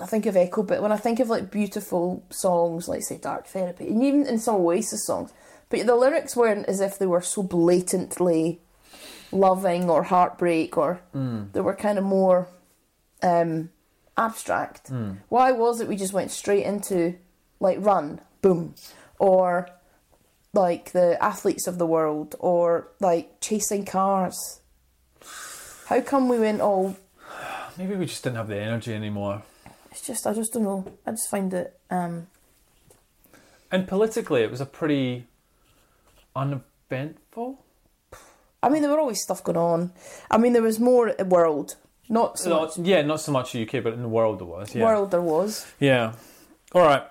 I 0.01 0.07
think 0.07 0.27
of 0.27 0.35
Echobelly 0.35 0.83
when 0.83 0.93
I 0.93 0.97
think 0.97 1.21
of 1.21 1.31
like 1.31 1.51
beautiful 1.51 2.25
songs, 2.31 2.89
like 2.89 3.03
say 3.03 3.19
Dark 3.19 3.47
Therapy, 3.47 3.89
and 3.89 4.03
even 4.03 4.27
in 4.27 4.39
some 4.39 4.57
Oasis 4.57 5.07
songs, 5.07 5.33
but 5.71 5.87
the 5.87 5.97
lyrics 5.97 6.37
weren't 6.37 6.67
as 6.67 6.81
if 6.81 6.99
they 6.99 7.07
were 7.07 7.23
so 7.23 7.43
blatantly 7.43 8.61
loving 9.31 9.89
or 9.89 10.03
heartbreak 10.03 10.77
or 10.77 11.01
they 11.53 11.61
were 11.63 11.75
kind 11.75 11.99
of 11.99 12.05
more 12.05 12.49
um, 13.23 13.71
abstract. 14.17 14.91
Why 15.31 15.53
was 15.53 15.81
it 15.81 15.89
we 15.89 15.97
just 15.97 16.13
went 16.13 16.31
straight 16.31 16.67
into 16.67 17.15
like 17.61 17.79
Run, 17.81 18.21
Boom, 18.43 18.75
or 19.19 19.69
like 20.55 20.93
the 20.93 21.23
athletes 21.23 21.67
of 21.67 21.79
the 21.79 21.87
world, 21.87 22.35
or 22.39 22.89
like 23.01 23.41
chasing 23.41 23.85
cars? 23.85 24.61
How 25.87 26.01
come 26.01 26.29
we 26.29 26.39
went 26.39 26.61
all? 26.61 26.97
Maybe 27.79 27.95
we 27.97 28.07
just 28.07 28.23
didn't 28.23 28.37
have 28.37 28.49
the 28.49 28.59
energy 28.61 28.95
anymore. 28.95 29.43
It's 29.91 30.07
just 30.07 30.27
I 30.27 30.33
just 30.35 30.53
don't 30.53 30.65
know. 30.65 30.85
I 31.07 31.11
just 31.13 31.31
find 31.31 31.53
it. 31.55 31.79
Um, 31.91 32.27
And 33.71 33.87
politically, 33.89 34.43
it 34.43 34.51
was 34.51 34.61
a 34.61 34.67
pretty 34.67 35.27
uneventful. 36.37 37.59
I 38.63 38.69
mean, 38.69 38.83
there 38.83 38.91
were 38.91 39.01
always 39.01 39.21
stuff 39.23 39.43
going 39.43 39.57
on. 39.59 39.93
I 40.31 40.39
mean, 40.39 40.53
there 40.53 40.63
was 40.63 40.79
more 40.79 41.15
world, 41.27 41.77
not 42.09 42.39
so 42.39 42.51
Not- 42.51 42.77
much 42.79 42.87
yeah, 42.87 43.03
not 43.03 43.21
so 43.21 43.33
much 43.33 43.53
the 43.53 43.63
UK, 43.63 43.83
but 43.83 43.93
in 43.95 44.03
the 44.03 44.09
world 44.09 44.39
there 44.39 44.47
was. 44.47 44.75
Yeah. 44.75 44.85
world. 44.85 45.11
There 45.11 45.21
was. 45.23 45.67
Yeah. 45.81 46.13
All 46.75 46.83
right. 46.83 47.03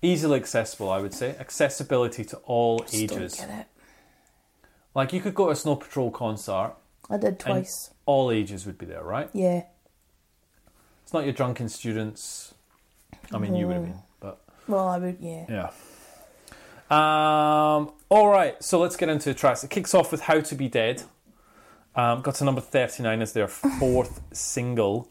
Easily 0.00 0.38
accessible, 0.38 0.90
I 0.90 0.98
would 1.00 1.12
say. 1.14 1.34
Accessibility 1.40 2.24
to 2.26 2.36
all 2.38 2.78
Just 2.80 2.92
don't 3.08 3.18
ages. 3.22 3.34
get 3.34 3.50
it. 3.50 3.66
Like 4.94 5.12
you 5.12 5.20
could 5.20 5.34
go 5.34 5.46
to 5.46 5.50
a 5.52 5.56
Snow 5.56 5.76
Patrol 5.76 6.10
concert, 6.10 6.74
I 7.10 7.16
did 7.16 7.38
twice. 7.38 7.90
all 8.06 8.30
ages 8.30 8.64
would 8.66 8.78
be 8.78 8.86
there, 8.86 9.02
right? 9.02 9.28
Yeah. 9.32 9.62
It's 11.02 11.12
not 11.12 11.24
your 11.24 11.32
drunken 11.32 11.68
students. 11.68 12.54
I 13.32 13.38
mean, 13.38 13.54
you 13.56 13.66
would 13.66 13.76
have 13.76 13.84
been, 13.84 13.98
but 14.20 14.40
Well, 14.66 14.86
I 14.86 14.98
would. 14.98 15.16
Yeah. 15.20 15.46
yeah. 15.48 15.70
Um. 16.90 17.92
All 18.08 18.28
right. 18.28 18.62
So 18.62 18.78
let's 18.80 18.96
get 18.96 19.08
into 19.08 19.28
the 19.30 19.34
tracks. 19.34 19.62
It 19.62 19.70
kicks 19.70 19.94
off 19.94 20.10
with 20.12 20.22
"How 20.22 20.40
to 20.40 20.54
Be 20.54 20.68
Dead." 20.68 21.02
Um, 21.94 22.22
got 22.22 22.36
to 22.36 22.44
number 22.44 22.60
thirty-nine 22.60 23.20
as 23.20 23.32
their 23.32 23.48
fourth 23.48 24.20
single. 24.32 25.10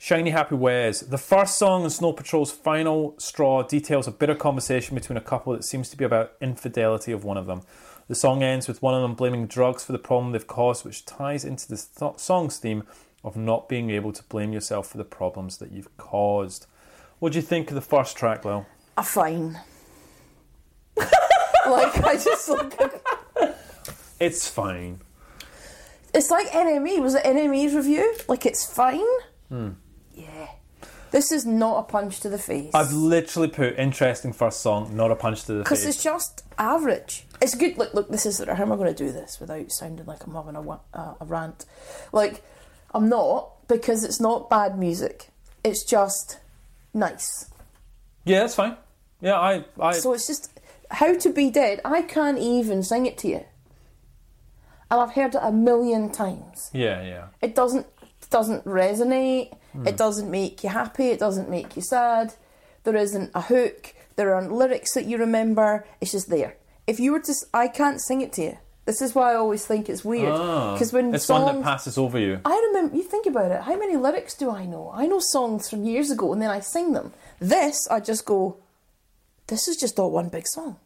Shiny 0.00 0.30
Happy 0.30 0.54
Ways. 0.54 1.00
The 1.00 1.18
first 1.18 1.58
song 1.58 1.82
on 1.82 1.90
Snow 1.90 2.12
Patrol's 2.12 2.52
Final 2.52 3.14
Straw 3.18 3.62
details 3.64 4.06
a 4.06 4.12
bitter 4.12 4.34
conversation 4.36 4.94
between 4.94 5.16
a 5.16 5.20
couple 5.20 5.52
that 5.52 5.64
seems 5.64 5.90
to 5.90 5.96
be 5.96 6.04
about 6.04 6.34
infidelity 6.40 7.10
of 7.10 7.24
one 7.24 7.36
of 7.36 7.46
them. 7.46 7.62
The 8.06 8.14
song 8.14 8.42
ends 8.42 8.68
with 8.68 8.80
one 8.80 8.94
of 8.94 9.02
them 9.02 9.14
blaming 9.14 9.46
drugs 9.48 9.84
for 9.84 9.90
the 9.92 9.98
problem 9.98 10.32
they've 10.32 10.46
caused, 10.46 10.84
which 10.84 11.04
ties 11.04 11.44
into 11.44 11.66
the 11.68 11.76
th- 11.98 12.18
song's 12.18 12.58
theme 12.58 12.84
of 13.24 13.36
not 13.36 13.68
being 13.68 13.90
able 13.90 14.12
to 14.12 14.22
blame 14.24 14.52
yourself 14.52 14.86
for 14.88 14.98
the 14.98 15.04
problems 15.04 15.58
that 15.58 15.72
you've 15.72 15.94
caused. 15.96 16.66
What 17.18 17.32
do 17.32 17.38
you 17.38 17.42
think 17.42 17.68
of 17.70 17.74
the 17.74 17.80
first 17.80 18.16
track, 18.16 18.44
Lil? 18.44 18.66
A 18.96 19.02
fine. 19.02 19.58
like 20.96 22.02
I 22.04 22.14
just 22.14 22.48
like 22.48 22.78
It's 24.20 24.48
fine. 24.48 25.00
it's 26.14 26.30
like 26.30 26.46
NME. 26.48 27.02
Was 27.02 27.14
it 27.16 27.24
NME's 27.24 27.74
review? 27.74 28.14
Like 28.28 28.46
it's 28.46 28.64
fine. 28.64 29.04
Hmm. 29.48 29.70
This 31.10 31.32
is 31.32 31.46
not 31.46 31.78
a 31.78 31.82
punch 31.84 32.20
to 32.20 32.28
the 32.28 32.38
face. 32.38 32.70
I've 32.74 32.92
literally 32.92 33.48
put 33.48 33.78
interesting 33.78 34.32
first 34.32 34.60
song, 34.60 34.94
not 34.94 35.10
a 35.10 35.16
punch 35.16 35.44
to 35.44 35.52
the 35.54 35.64
face. 35.64 35.64
Because 35.64 35.86
it's 35.86 36.02
just 36.02 36.44
average. 36.58 37.26
It's 37.40 37.54
good. 37.54 37.78
Look, 37.78 37.94
look. 37.94 38.10
This 38.10 38.26
is 38.26 38.38
how 38.38 38.62
am 38.62 38.72
I 38.72 38.76
going 38.76 38.94
to 38.94 39.04
do 39.04 39.12
this 39.12 39.38
without 39.40 39.70
sounding 39.70 40.06
like 40.06 40.26
I'm 40.26 40.34
having 40.34 40.56
a 40.56 40.70
uh, 40.70 41.14
a 41.20 41.24
rant? 41.24 41.64
Like 42.12 42.42
I'm 42.94 43.08
not 43.08 43.66
because 43.68 44.04
it's 44.04 44.20
not 44.20 44.50
bad 44.50 44.78
music. 44.78 45.28
It's 45.64 45.84
just 45.84 46.38
nice. 46.92 47.50
Yeah, 48.24 48.40
that's 48.40 48.54
fine. 48.54 48.76
Yeah, 49.20 49.38
I, 49.38 49.64
I 49.80 49.92
So 49.92 50.12
it's 50.12 50.26
just 50.26 50.58
how 50.90 51.14
to 51.14 51.32
be 51.32 51.50
dead. 51.50 51.80
I 51.84 52.02
can't 52.02 52.38
even 52.38 52.82
sing 52.82 53.06
it 53.06 53.18
to 53.18 53.28
you, 53.28 53.44
and 54.90 55.00
I've 55.00 55.12
heard 55.12 55.34
it 55.34 55.40
a 55.42 55.52
million 55.52 56.10
times. 56.10 56.70
yeah, 56.72 57.02
yeah. 57.02 57.26
It 57.40 57.54
doesn't 57.54 57.86
doesn't 58.30 58.64
resonate. 58.64 59.56
It 59.86 59.96
doesn't 59.96 60.30
make 60.30 60.64
you 60.64 60.70
happy. 60.70 61.08
It 61.10 61.20
doesn't 61.20 61.48
make 61.48 61.76
you 61.76 61.82
sad. 61.82 62.34
There 62.84 62.96
isn't 62.96 63.30
a 63.34 63.42
hook. 63.42 63.94
There 64.16 64.34
aren't 64.34 64.50
lyrics 64.52 64.94
that 64.94 65.04
you 65.04 65.18
remember. 65.18 65.86
It's 66.00 66.12
just 66.12 66.30
there. 66.30 66.56
If 66.86 66.98
you 66.98 67.12
were 67.12 67.20
to, 67.20 67.34
I 67.52 67.68
can't 67.68 68.00
sing 68.00 68.20
it 68.20 68.32
to 68.34 68.42
you. 68.42 68.58
This 68.86 69.02
is 69.02 69.14
why 69.14 69.32
I 69.32 69.34
always 69.34 69.66
think 69.66 69.90
it's 69.90 70.02
weird 70.02 70.32
Ah, 70.32 70.72
because 70.72 70.94
when 70.94 71.14
it's 71.14 71.26
songs, 71.26 71.44
one 71.44 71.56
that 71.56 71.62
passes 71.62 71.98
over 71.98 72.18
you. 72.18 72.40
I 72.46 72.56
remember. 72.68 72.96
You 72.96 73.02
think 73.02 73.26
about 73.26 73.52
it. 73.52 73.60
How 73.60 73.76
many 73.76 73.96
lyrics 73.98 74.34
do 74.34 74.50
I 74.50 74.64
know? 74.64 74.90
I 74.94 75.06
know 75.06 75.20
songs 75.20 75.68
from 75.68 75.84
years 75.84 76.10
ago, 76.10 76.32
and 76.32 76.40
then 76.40 76.50
I 76.50 76.60
sing 76.60 76.94
them. 76.94 77.12
This, 77.38 77.86
I 77.90 78.00
just 78.00 78.24
go. 78.24 78.56
This 79.48 79.68
is 79.68 79.76
just 79.76 79.98
all 79.98 80.10
one 80.10 80.30
big 80.30 80.46
song. 80.46 80.76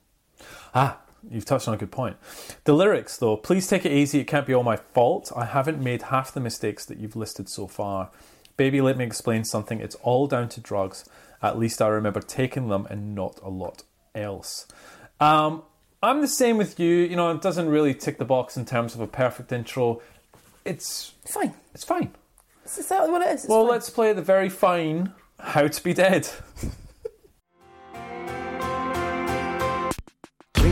Ah, 0.75 0.99
you've 1.31 1.45
touched 1.45 1.69
on 1.69 1.75
a 1.75 1.77
good 1.77 1.93
point. 1.93 2.17
The 2.65 2.73
lyrics, 2.73 3.17
though, 3.19 3.37
please 3.37 3.69
take 3.69 3.87
it 3.87 3.93
easy. 3.93 4.19
It 4.19 4.27
can't 4.27 4.47
be 4.49 4.55
all 4.55 4.65
my 4.65 4.77
fault. 4.77 5.31
I 5.37 5.45
haven't 5.45 5.81
made 5.81 6.03
half 6.03 6.35
the 6.35 6.41
mistakes 6.41 6.85
that 6.87 6.99
you've 6.99 7.15
listed 7.15 7.49
so 7.49 7.69
far. 7.69 8.11
Baby, 8.57 8.81
let 8.81 8.97
me 8.97 9.05
explain 9.05 9.45
something. 9.45 9.81
It's 9.81 9.95
all 9.97 10.27
down 10.27 10.49
to 10.51 10.61
drugs. 10.61 11.05
At 11.43 11.59
least 11.59 11.83
I 11.83 11.89
remember 11.89 12.21
taking 12.21 12.69
them 12.69 12.87
and 12.91 13.15
not 13.15 13.39
a 13.43 13.49
lot 13.49 13.83
else. 14.15 14.67
Um, 15.21 15.63
I'm 16.03 16.21
the 16.21 16.29
same 16.29 16.57
with 16.59 16.79
you. 16.79 16.95
You 16.97 17.17
know, 17.17 17.31
it 17.31 17.41
doesn't 17.43 17.69
really 17.69 17.95
tick 17.95 18.19
the 18.19 18.25
box 18.25 18.57
in 18.57 18.65
terms 18.65 18.95
of 18.95 19.01
a 19.01 19.07
perfect 19.07 19.51
intro. 19.53 20.01
It's 20.65 21.13
Fine. 21.25 21.55
it's 21.75 21.85
fine. 21.85 22.11
That's 22.63 22.79
exactly 22.79 23.11
what 23.11 23.23
it 23.23 23.29
is. 23.35 23.45
It's 23.45 23.49
Well, 23.49 23.63
fine. 23.63 23.71
let's 23.71 23.91
play 23.91 24.13
the 24.13 24.23
very 24.23 24.49
fine 24.49 25.13
"How 25.41 25.67
to 25.67 25.83
Be 25.85 25.93
Dead." 25.95 26.29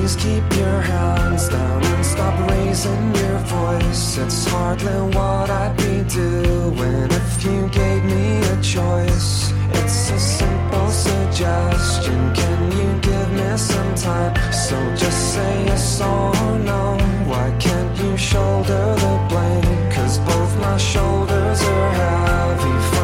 Please 0.00 0.16
keep 0.16 0.56
your 0.56 0.80
hands 0.80 1.50
down 1.50 1.84
and 1.84 2.06
stop 2.06 2.50
raising 2.50 3.14
your 3.16 3.38
voice. 3.40 4.16
It's 4.16 4.46
hardly 4.46 4.98
what 5.14 5.50
I'd 5.50 5.76
be 5.76 6.02
doing 6.08 7.10
if 7.20 7.44
you 7.44 7.68
gave 7.68 8.02
me 8.04 8.38
a 8.38 8.56
choice. 8.62 9.52
It's 9.78 10.10
a 10.10 10.18
simple 10.18 10.88
suggestion. 10.88 12.32
Can 12.32 12.60
you 12.78 12.90
give 13.02 13.30
me 13.32 13.58
some 13.58 13.94
time? 13.94 14.34
So 14.50 14.76
just 14.96 15.34
say 15.34 15.66
yes 15.66 16.00
or 16.00 16.32
no. 16.60 16.96
Why 17.26 17.54
can't 17.60 17.94
you 17.98 18.16
shoulder 18.16 18.94
the 19.04 19.26
blame? 19.28 19.90
Cause 19.92 20.18
both 20.20 20.52
my 20.60 20.78
shoulders 20.78 21.60
are 21.62 21.90
heavy 22.00 22.99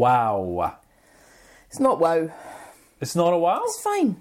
Wow, 0.00 0.76
It's 1.68 1.78
not 1.78 2.00
wow. 2.00 2.30
it's 3.02 3.14
not 3.14 3.34
a 3.34 3.36
wow. 3.36 3.60
It's 3.64 3.82
fine. 3.82 4.16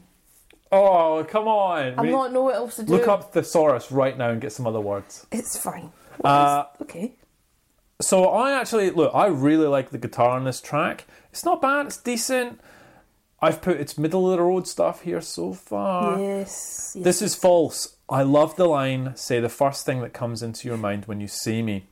Oh, 0.74 1.26
come 1.28 1.48
on! 1.48 1.98
I'm 1.98 2.06
Re- 2.06 2.12
not 2.12 2.34
know 2.34 2.44
what 2.44 2.56
else 2.56 2.76
to 2.76 2.84
do. 2.84 2.92
Look 2.92 3.08
up 3.08 3.34
thesaurus 3.34 3.90
right 3.90 4.18
now 4.18 4.30
and 4.30 4.42
get 4.42 4.52
some 4.52 4.68
other 4.68 4.82
words. 4.82 5.26
It's 5.32 5.58
fine. 5.58 5.92
Uh, 6.22 6.66
okay. 6.82 7.14
So 8.02 8.26
I 8.26 8.60
actually 8.60 8.90
look. 8.92 9.16
I 9.16 9.28
really 9.28 9.68
like 9.68 9.92
the 9.92 9.98
guitar 9.98 10.32
on 10.32 10.44
this 10.44 10.60
track. 10.60 11.06
It's 11.32 11.46
not 11.46 11.62
bad. 11.62 11.86
It's 11.88 11.98
decent. 11.98 12.60
I've 13.42 13.62
put 13.62 13.80
it's 13.80 13.98
middle 13.98 14.30
of 14.30 14.38
the 14.38 14.44
road 14.44 14.68
stuff 14.68 15.04
here 15.04 15.22
so 15.22 15.54
far. 15.54 16.20
yes. 16.20 16.92
yes. 16.94 17.04
This 17.06 17.22
is 17.22 17.36
false. 17.36 17.96
I 18.10 18.24
love 18.24 18.58
the 18.58 18.68
line, 18.68 19.16
say 19.16 19.40
the 19.40 19.48
first 19.48 19.86
thing 19.86 20.02
that 20.02 20.12
comes 20.12 20.44
into 20.44 20.68
your 20.68 20.78
mind 20.78 21.06
when 21.06 21.22
you 21.22 21.28
see 21.28 21.62
me. 21.62 21.86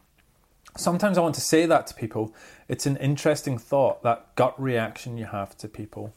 Sometimes 0.75 1.17
I 1.17 1.21
want 1.21 1.35
to 1.35 1.41
say 1.41 1.65
that 1.65 1.87
to 1.87 1.93
people. 1.93 2.35
It's 2.67 2.85
an 2.85 2.97
interesting 2.97 3.57
thought, 3.57 4.03
that 4.03 4.35
gut 4.35 4.59
reaction 4.61 5.17
you 5.17 5.25
have 5.25 5.57
to 5.59 5.67
people. 5.67 6.13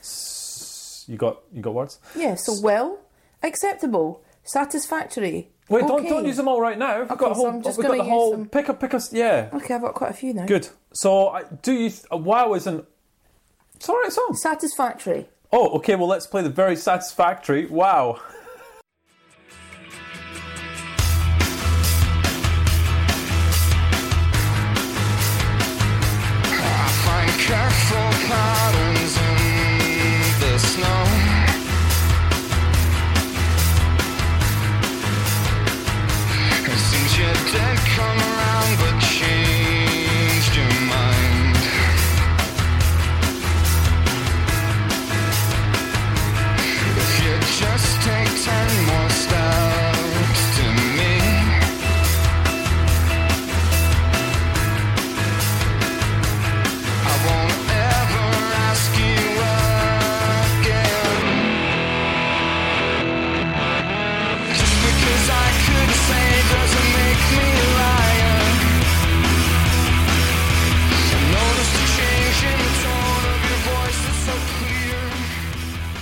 S- 0.00 1.04
You 1.08 1.16
got 1.16 1.40
you 1.52 1.62
got 1.62 1.74
words? 1.74 1.98
Yeah. 2.16 2.34
So 2.34 2.54
well, 2.62 2.98
acceptable, 3.42 4.22
satisfactory. 4.42 5.50
Wait, 5.68 5.84
okay. 5.84 5.88
don't 5.88 6.08
don't 6.08 6.24
use 6.26 6.36
them 6.36 6.48
all 6.48 6.60
right 6.60 6.78
now. 6.78 7.02
I've 7.02 7.10
Okay, 7.10 7.16
got 7.20 7.32
a 7.32 7.34
so 7.34 7.40
whole 7.40 7.46
I'm 7.48 7.62
just 7.62 7.78
we've 7.78 7.86
got 7.86 7.92
gonna 7.92 8.02
the 8.02 8.08
use 8.08 8.12
whole 8.12 8.30
them. 8.32 8.48
pick 8.48 8.68
up 8.68 8.80
pick 8.80 8.92
us 8.94 9.12
yeah. 9.12 9.48
Okay, 9.52 9.74
I've 9.74 9.80
got 9.82 9.94
quite 9.94 10.10
a 10.10 10.14
few 10.14 10.34
now. 10.34 10.46
Good. 10.46 10.68
So 10.92 11.28
I- 11.28 11.44
do 11.62 11.72
you 11.72 11.90
th- 11.90 12.04
wow 12.10 12.54
is 12.54 12.66
an 12.66 12.84
it's 13.76 13.88
all 13.88 13.96
right 14.00 14.12
song. 14.12 14.34
Satisfactory. 14.34 15.28
Oh, 15.52 15.68
okay. 15.76 15.94
Well, 15.94 16.08
let's 16.08 16.26
play 16.26 16.42
the 16.42 16.48
very 16.48 16.74
satisfactory. 16.76 17.66
Wow. 17.66 18.20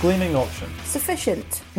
Gleaming 0.03 0.35
Auction. 0.35 0.69
Sufficient. 0.83 1.61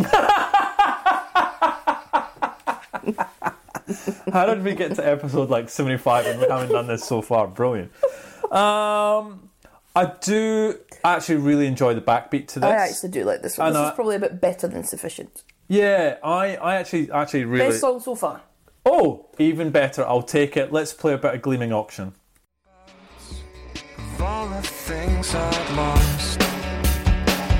How 4.33 4.47
did 4.47 4.65
we 4.65 4.75
get 4.75 4.95
to 4.95 5.07
episode 5.07 5.51
like 5.51 5.69
75 5.69 6.25
and 6.25 6.41
we 6.41 6.47
haven't 6.49 6.71
done 6.71 6.87
this 6.87 7.05
so 7.05 7.21
far? 7.21 7.47
Brilliant. 7.47 7.93
Um, 8.51 9.51
I 9.95 10.11
do 10.23 10.79
actually 11.05 11.37
really 11.37 11.67
enjoy 11.67 11.93
the 11.93 12.01
backbeat 12.01 12.49
to 12.49 12.61
this. 12.61 12.71
I 12.71 12.77
actually 12.77 13.11
do 13.11 13.25
like 13.25 13.43
this 13.43 13.59
one. 13.59 13.67
I 13.67 13.71
This 13.73 13.79
know. 13.79 13.89
is 13.89 13.95
probably 13.95 14.17
a 14.17 14.21
bit 14.21 14.41
better 14.41 14.69
than 14.69 14.85
sufficient. 14.85 15.43
Yeah, 15.69 16.17
I, 16.25 16.57
I 16.57 16.77
actually 16.77 17.11
actually 17.11 17.45
really. 17.45 17.69
Best 17.69 17.81
song 17.81 18.01
so 18.01 18.15
far. 18.15 18.41
Oh, 18.87 19.27
even 19.39 19.69
better. 19.71 20.03
I'll 20.07 20.23
take 20.23 20.57
it. 20.57 20.73
Let's 20.73 20.95
play 20.95 21.13
a 21.13 21.19
bit 21.19 21.35
of 21.35 21.43
Gleaming 21.43 21.75
Auction. 21.75 22.15
Of 23.99 24.23
all 24.23 24.49
the 24.49 24.63
things 24.63 25.35
I'd 25.35 25.77
lost, 25.77 26.41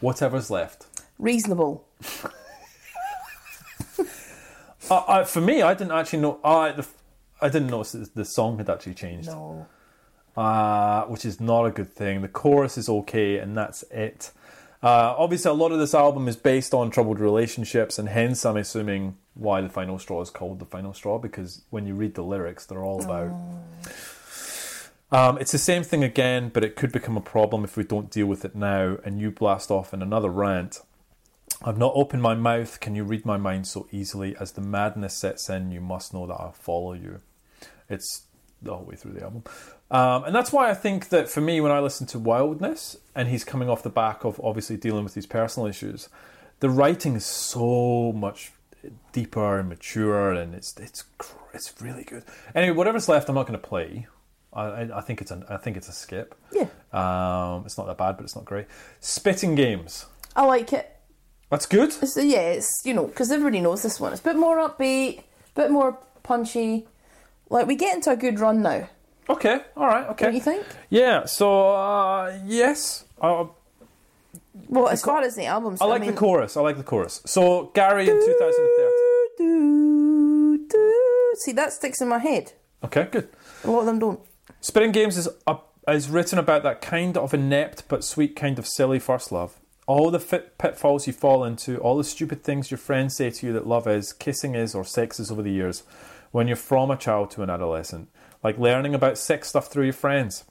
Whatever's 0.00 0.50
left. 0.50 0.86
Reasonable. 1.18 1.86
Uh, 4.90 5.04
I, 5.08 5.24
for 5.24 5.40
me, 5.40 5.62
I 5.62 5.72
didn't 5.72 5.92
actually 5.92 6.18
know. 6.18 6.38
I 6.44 6.72
the, 6.72 6.86
I 7.40 7.48
didn't 7.48 7.68
notice 7.68 7.92
that 7.92 8.14
the 8.14 8.26
song 8.26 8.58
had 8.58 8.68
actually 8.68 8.92
changed. 8.92 9.28
No. 9.28 9.66
Uh, 10.36 11.04
which 11.04 11.24
is 11.24 11.40
not 11.40 11.64
a 11.64 11.70
good 11.70 11.92
thing. 11.92 12.22
The 12.22 12.28
chorus 12.28 12.78
is 12.78 12.88
okay, 12.88 13.38
and 13.38 13.56
that's 13.56 13.82
it. 13.90 14.30
Uh, 14.82 15.14
obviously, 15.16 15.50
a 15.50 15.54
lot 15.54 15.70
of 15.70 15.78
this 15.78 15.94
album 15.94 16.26
is 16.26 16.36
based 16.36 16.74
on 16.74 16.90
troubled 16.90 17.20
relationships, 17.20 17.98
and 17.98 18.08
hence 18.08 18.44
I'm 18.44 18.56
assuming 18.56 19.16
why 19.34 19.60
the 19.60 19.68
final 19.68 19.98
straw 19.98 20.20
is 20.20 20.30
called 20.30 20.58
the 20.58 20.64
final 20.64 20.92
straw 20.92 21.18
because 21.18 21.62
when 21.70 21.86
you 21.86 21.94
read 21.94 22.14
the 22.14 22.22
lyrics, 22.22 22.66
they're 22.66 22.84
all 22.84 23.02
about. 23.02 23.32
Um, 25.12 25.38
it's 25.38 25.52
the 25.52 25.58
same 25.58 25.82
thing 25.82 26.02
again, 26.02 26.50
but 26.52 26.64
it 26.64 26.74
could 26.74 26.90
become 26.90 27.16
a 27.16 27.22
problem 27.22 27.64
if 27.64 27.76
we 27.76 27.84
don't 27.84 28.10
deal 28.10 28.26
with 28.26 28.44
it 28.44 28.56
now. 28.56 28.96
And 29.04 29.20
you 29.20 29.30
blast 29.30 29.70
off 29.70 29.92
in 29.92 30.02
another 30.02 30.30
rant. 30.30 30.80
I've 31.62 31.78
not 31.78 31.92
opened 31.94 32.22
my 32.22 32.34
mouth. 32.34 32.80
Can 32.80 32.96
you 32.96 33.04
read 33.04 33.24
my 33.24 33.36
mind 33.36 33.66
so 33.66 33.86
easily? 33.92 34.34
As 34.40 34.52
the 34.52 34.62
madness 34.62 35.14
sets 35.14 35.48
in, 35.48 35.70
you 35.70 35.80
must 35.80 36.12
know 36.12 36.26
that 36.26 36.40
I 36.40 36.50
follow 36.52 36.94
you. 36.94 37.20
It's 37.88 38.22
the 38.62 38.74
whole 38.74 38.86
way 38.86 38.96
through 38.96 39.12
the 39.12 39.22
album. 39.22 39.44
Um, 39.92 40.24
and 40.24 40.34
that's 40.34 40.50
why 40.50 40.70
I 40.70 40.74
think 40.74 41.10
that 41.10 41.28
for 41.28 41.42
me, 41.42 41.60
when 41.60 41.70
I 41.70 41.78
listen 41.78 42.06
to 42.08 42.18
Wildness, 42.18 42.96
and 43.14 43.28
he's 43.28 43.44
coming 43.44 43.68
off 43.68 43.82
the 43.82 43.90
back 43.90 44.24
of 44.24 44.40
obviously 44.42 44.78
dealing 44.78 45.04
with 45.04 45.12
these 45.12 45.26
personal 45.26 45.68
issues, 45.68 46.08
the 46.60 46.70
writing 46.70 47.14
is 47.14 47.26
so 47.26 48.12
much 48.12 48.52
deeper 49.12 49.58
and 49.58 49.68
mature, 49.68 50.32
and 50.32 50.54
it's 50.54 50.74
it's 50.78 51.04
it's 51.52 51.74
really 51.80 52.04
good. 52.04 52.24
Anyway, 52.54 52.74
whatever's 52.74 53.08
left, 53.08 53.28
I'm 53.28 53.34
not 53.34 53.46
going 53.46 53.60
to 53.60 53.66
play. 53.66 54.06
I, 54.54 54.88
I, 54.94 55.00
think 55.00 55.22
it's 55.22 55.30
a, 55.30 55.44
I 55.48 55.56
think 55.56 55.78
it's 55.78 55.88
a 55.88 55.92
skip. 55.92 56.34
Yeah. 56.52 56.66
Um, 56.92 57.64
it's 57.64 57.78
not 57.78 57.86
that 57.86 57.96
bad, 57.96 58.16
but 58.16 58.24
it's 58.24 58.36
not 58.36 58.44
great. 58.44 58.66
Spitting 59.00 59.54
games. 59.54 60.04
I 60.36 60.44
like 60.44 60.74
it. 60.74 60.94
That's 61.48 61.64
good. 61.66 61.92
So 61.92 62.20
yeah, 62.20 62.52
it's 62.52 62.80
you 62.84 62.94
know 62.94 63.06
because 63.06 63.30
everybody 63.30 63.60
knows 63.60 63.82
this 63.82 64.00
one. 64.00 64.12
It's 64.12 64.22
a 64.22 64.24
bit 64.24 64.36
more 64.36 64.56
upbeat, 64.56 65.18
a 65.18 65.24
bit 65.54 65.70
more 65.70 65.98
punchy. 66.22 66.86
Like 67.50 67.66
we 67.66 67.76
get 67.76 67.94
into 67.94 68.10
a 68.10 68.16
good 68.16 68.40
run 68.40 68.62
now, 68.62 68.88
Okay. 69.28 69.60
All 69.76 69.86
right. 69.86 70.06
Okay. 70.08 70.26
don't 70.26 70.34
you 70.34 70.40
think? 70.40 70.64
Yeah. 70.90 71.24
So 71.26 71.74
uh, 71.74 72.38
yes, 72.44 73.04
I, 73.20 73.46
Well, 74.68 74.88
as 74.88 75.02
far 75.02 75.22
as 75.22 75.36
the 75.36 75.46
albums, 75.46 75.80
I 75.80 75.86
like 75.86 76.00
mean, 76.02 76.10
the 76.10 76.16
chorus. 76.16 76.56
I 76.56 76.60
like 76.60 76.76
the 76.76 76.82
chorus. 76.82 77.22
So 77.24 77.70
Gary 77.74 78.08
in 78.08 78.16
2013. 78.16 79.36
Do, 79.38 80.66
do. 80.68 81.34
See, 81.38 81.52
that 81.52 81.72
sticks 81.72 82.00
in 82.00 82.08
my 82.08 82.18
head. 82.18 82.52
Okay. 82.84 83.08
Good. 83.10 83.28
A 83.64 83.70
lot 83.70 83.80
of 83.80 83.86
them 83.86 83.98
don't. 83.98 84.20
Spitting 84.60 84.92
Games 84.92 85.16
is 85.16 85.28
a, 85.46 85.56
is 85.88 86.08
written 86.08 86.38
about 86.38 86.62
that 86.64 86.80
kind 86.80 87.16
of 87.16 87.32
inept 87.32 87.84
but 87.88 88.04
sweet 88.04 88.36
kind 88.36 88.58
of 88.58 88.66
silly 88.66 88.98
first 88.98 89.32
love. 89.32 89.58
All 89.86 90.10
the 90.10 90.20
fit 90.20 90.58
pitfalls 90.58 91.06
you 91.06 91.12
fall 91.12 91.44
into, 91.44 91.78
all 91.78 91.96
the 91.96 92.04
stupid 92.04 92.44
things 92.44 92.70
your 92.70 92.78
friends 92.78 93.16
say 93.16 93.30
to 93.30 93.46
you 93.46 93.52
that 93.52 93.66
love 93.66 93.88
is, 93.88 94.12
kissing 94.12 94.54
is, 94.54 94.74
or 94.74 94.84
sex 94.84 95.18
is 95.18 95.30
over 95.30 95.42
the 95.42 95.50
years, 95.50 95.82
when 96.30 96.46
you're 96.46 96.56
from 96.56 96.90
a 96.90 96.96
child 96.96 97.30
to 97.32 97.42
an 97.42 97.50
adolescent. 97.50 98.08
Like 98.42 98.58
learning 98.58 98.94
about 98.94 99.18
sex 99.18 99.48
stuff 99.48 99.68
through 99.68 99.84
your 99.84 99.92
friends, 99.92 100.44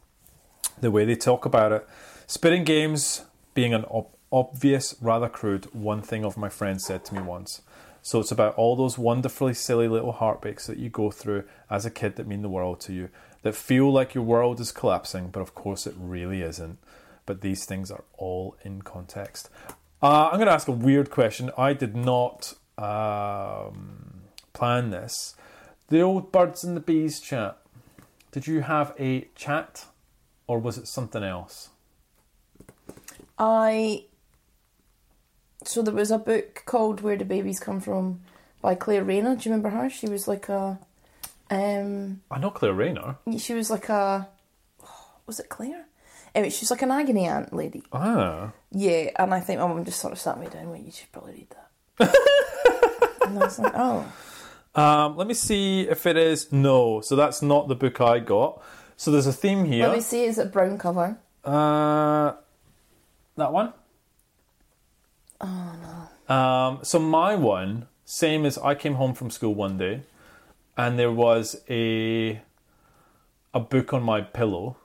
the 0.80 0.92
way 0.92 1.06
they 1.06 1.16
talk 1.16 1.46
about 1.46 1.72
it. 1.72 1.88
Spitting 2.28 2.64
Games 2.64 3.26
being 3.54 3.74
an 3.74 3.86
ob- 3.86 4.16
obvious, 4.32 4.96
rather 5.02 5.28
crude 5.28 5.66
one 5.74 6.02
thing 6.02 6.24
of 6.24 6.38
my 6.38 6.50
friend 6.50 6.82
said 6.82 7.04
to 7.06 7.14
me 7.14 7.22
once. 7.22 7.62
So 8.02 8.20
it's 8.20 8.32
about 8.32 8.56
all 8.56 8.76
those 8.76 8.98
wonderfully 8.98 9.54
silly 9.54 9.88
little 9.88 10.14
heartbreaks 10.14 10.66
that 10.68 10.78
you 10.78 10.90
go 10.90 11.12
through 11.12 11.44
as 11.70 11.86
a 11.86 11.92
kid 11.92 12.16
that 12.16 12.28
mean 12.28 12.42
the 12.42 12.50
world 12.50 12.80
to 12.82 12.94
you, 12.94 13.10
that 13.44 13.56
feel 13.56 13.92
like 13.92 14.16
your 14.16 14.24
world 14.24 14.60
is 14.60 14.72
collapsing, 14.72 15.30
but 15.30 15.42
of 15.42 15.54
course 15.54 15.86
it 15.86 15.94
really 15.98 16.42
isn't. 16.42 16.80
But 17.26 17.42
these 17.42 17.66
things 17.66 17.92
are 17.92 18.04
all 18.18 18.56
in 18.64 18.82
context. 18.82 19.50
Uh, 20.02 20.30
I'm 20.32 20.38
going 20.38 20.48
to 20.48 20.54
ask 20.54 20.68
a 20.68 20.72
weird 20.72 21.12
question. 21.12 21.52
I 21.58 21.74
did 21.74 21.96
not 21.96 22.56
um, 22.78 24.22
plan 24.54 24.90
this. 24.90 25.36
The 25.90 26.02
old 26.02 26.32
birds 26.32 26.64
and 26.64 26.76
the 26.76 26.82
bees 26.82 27.20
chat. 27.20 27.61
Did 28.32 28.48
you 28.48 28.62
have 28.62 28.94
a 29.00 29.28
chat, 29.36 29.86
or 30.48 30.60
was 30.60 30.78
it 30.78 30.88
something 30.88 31.24
else? 31.24 31.70
I 33.38 34.06
so 35.64 35.82
there 35.82 35.94
was 35.94 36.12
a 36.12 36.18
book 36.18 36.64
called 36.66 37.02
Where 37.02 37.18
Do 37.18 37.26
Babies 37.26 37.60
Come 37.60 37.80
From 37.80 38.22
by 38.62 38.76
Claire 38.76 39.04
Rayner. 39.04 39.36
Do 39.36 39.50
you 39.50 39.56
remember 39.56 39.70
her? 39.70 39.90
She 39.90 40.08
was 40.08 40.28
like 40.28 40.50
a 40.50 40.80
um 41.50 42.22
I 42.32 42.40
know 42.40 42.52
Claire 42.52 42.74
Rayner. 42.74 43.18
she 43.38 43.54
was 43.54 43.70
like 43.70 43.90
a 43.90 44.28
was 45.26 45.40
it 45.40 45.50
Claire? 45.50 45.86
Anyway, 46.34 46.50
she 46.50 46.64
was 46.64 46.72
like 46.72 46.82
an 46.82 46.92
agony 46.92 47.28
aunt 47.28 47.54
lady. 47.54 47.84
Ah, 47.92 48.52
Yeah, 48.72 49.10
and 49.18 49.34
I 49.34 49.42
think 49.42 49.60
my 49.60 49.68
mum 49.68 49.84
just 49.84 50.00
sort 50.00 50.14
of 50.14 50.20
sat 50.20 50.40
me 50.40 50.48
down. 50.48 50.70
Went, 50.70 50.86
you 50.86 50.92
should 50.92 51.12
probably 51.12 51.34
read 51.34 51.48
that. 51.50 52.16
and 53.28 53.38
I 53.38 53.44
was 53.46 53.60
like, 53.60 53.74
oh, 53.76 54.12
um, 54.76 55.18
let 55.18 55.28
me 55.28 55.34
see 55.34 55.82
if 55.82 56.06
it 56.06 56.18
is. 56.18 56.52
No, 56.52 57.02
so 57.02 57.16
that's 57.16 57.42
not 57.42 57.68
the 57.68 57.76
book 57.76 58.00
I 58.02 58.20
got. 58.20 58.62
So 58.98 59.12
there's 59.12 59.28
a 59.28 59.34
theme 59.34 59.66
here. 59.66 59.88
let 59.88 59.96
me 59.96 60.02
see. 60.02 60.26
Is 60.26 60.38
it 60.38 60.52
brown 60.52 60.78
cover? 60.78 61.18
Uh, 61.44 62.34
that 63.38 63.52
one. 63.52 63.74
Oh 65.40 65.76
no. 65.82 66.36
Um, 66.36 66.80
so 66.84 67.00
my 67.00 67.36
one, 67.36 67.88
same 68.06 68.46
as 68.46 68.58
I 68.58 68.76
came 68.76 68.94
home 68.94 69.14
from 69.14 69.30
school 69.30 69.56
one 69.56 69.78
day, 69.78 70.04
and 70.78 71.00
there 71.00 71.12
was 71.12 71.62
a 71.70 72.42
a 73.54 73.60
book 73.60 73.94
on 73.94 74.04
my 74.04 74.22
pillow, 74.22 74.78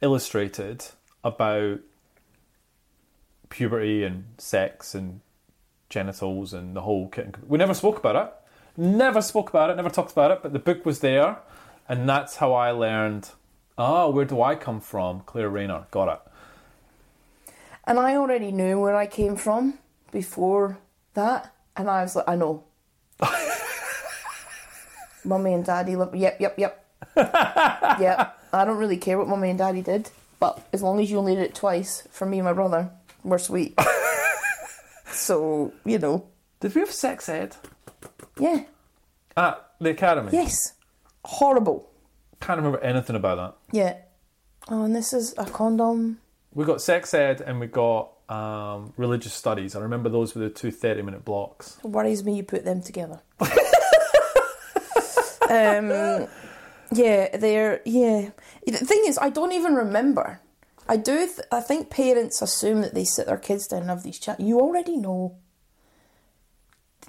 illustrated 0.00 0.86
about 1.22 1.80
puberty 3.50 4.04
and 4.04 4.24
sex 4.38 4.94
and 4.94 5.20
genitals 5.88 6.52
and 6.52 6.74
the 6.74 6.82
whole 6.82 7.08
kit. 7.08 7.26
And, 7.26 7.36
we 7.46 7.58
never 7.58 7.74
spoke 7.74 7.98
about 7.98 8.16
it. 8.16 8.32
Never 8.76 9.22
spoke 9.22 9.50
about 9.50 9.70
it. 9.70 9.76
Never 9.76 9.90
talked 9.90 10.12
about 10.12 10.30
it. 10.30 10.40
But 10.42 10.52
the 10.52 10.58
book 10.58 10.84
was 10.84 11.00
there, 11.00 11.38
and 11.88 12.08
that's 12.08 12.36
how 12.36 12.52
I 12.52 12.70
learned. 12.70 13.30
Ah, 13.78 14.08
where 14.08 14.24
do 14.24 14.42
I 14.42 14.54
come 14.54 14.80
from? 14.80 15.20
Claire 15.20 15.50
Rayner. 15.50 15.86
Got 15.90 16.12
it. 16.12 17.52
And 17.86 17.98
I 17.98 18.16
already 18.16 18.50
knew 18.50 18.80
where 18.80 18.96
I 18.96 19.06
came 19.06 19.36
from 19.36 19.78
before 20.10 20.78
that, 21.14 21.54
and 21.76 21.90
I 21.90 22.02
was 22.02 22.16
like, 22.16 22.28
I 22.28 22.36
know. 22.36 22.64
mummy 25.24 25.52
and 25.52 25.64
daddy 25.64 25.96
live. 25.96 26.14
Yep, 26.14 26.40
yep, 26.40 26.58
yep. 26.58 26.84
yep. 27.16 28.38
I 28.52 28.64
don't 28.64 28.78
really 28.78 28.96
care 28.96 29.18
what 29.18 29.28
mummy 29.28 29.50
and 29.50 29.58
daddy 29.58 29.82
did, 29.82 30.10
but 30.38 30.66
as 30.72 30.82
long 30.82 31.00
as 31.00 31.10
you 31.10 31.18
only 31.18 31.34
did 31.34 31.44
it 31.44 31.54
twice 31.54 32.06
for 32.10 32.26
me 32.26 32.38
and 32.38 32.44
my 32.44 32.52
brother, 32.52 32.90
we're 33.22 33.38
sweet. 33.38 33.78
so 35.06 35.72
you 35.84 35.98
know, 35.98 36.26
Did 36.60 36.74
we 36.74 36.80
have 36.80 36.90
sex 36.90 37.28
ed? 37.28 37.56
Yeah. 38.38 38.62
at 39.36 39.70
the 39.80 39.90
academy. 39.90 40.30
Yes. 40.32 40.74
Horrible. 41.24 41.88
Can't 42.40 42.58
remember 42.58 42.80
anything 42.80 43.16
about 43.16 43.36
that. 43.36 43.76
Yeah. 43.76 43.96
Oh, 44.68 44.84
and 44.84 44.94
this 44.94 45.12
is 45.12 45.34
a 45.38 45.44
condom. 45.44 46.18
We 46.52 46.64
got 46.64 46.80
sex 46.80 47.12
ed 47.14 47.40
and 47.40 47.60
we 47.60 47.66
got 47.66 48.10
um, 48.28 48.92
religious 48.96 49.34
studies. 49.34 49.76
I 49.76 49.80
remember 49.80 50.08
those 50.08 50.34
were 50.34 50.42
the 50.42 50.50
two 50.50 50.70
30 50.70 51.02
minute 51.02 51.24
blocks. 51.24 51.78
It 51.84 51.88
worries 51.88 52.24
me 52.24 52.36
you 52.36 52.42
put 52.42 52.64
them 52.64 52.82
together. 52.82 53.20
um, 53.40 53.48
yeah, 56.92 57.36
they're 57.36 57.80
yeah. 57.84 58.30
The 58.66 58.78
thing 58.78 59.02
is, 59.06 59.18
I 59.18 59.30
don't 59.30 59.52
even 59.52 59.74
remember. 59.74 60.40
I 60.88 60.96
do. 60.96 61.26
Th- 61.26 61.40
I 61.50 61.60
think 61.60 61.90
parents 61.90 62.42
assume 62.42 62.82
that 62.82 62.94
they 62.94 63.04
sit 63.04 63.26
their 63.26 63.38
kids 63.38 63.66
down 63.66 63.82
and 63.82 63.90
have 63.90 64.02
these 64.02 64.18
chats. 64.18 64.40
You 64.40 64.60
already 64.60 64.96
know. 64.96 65.36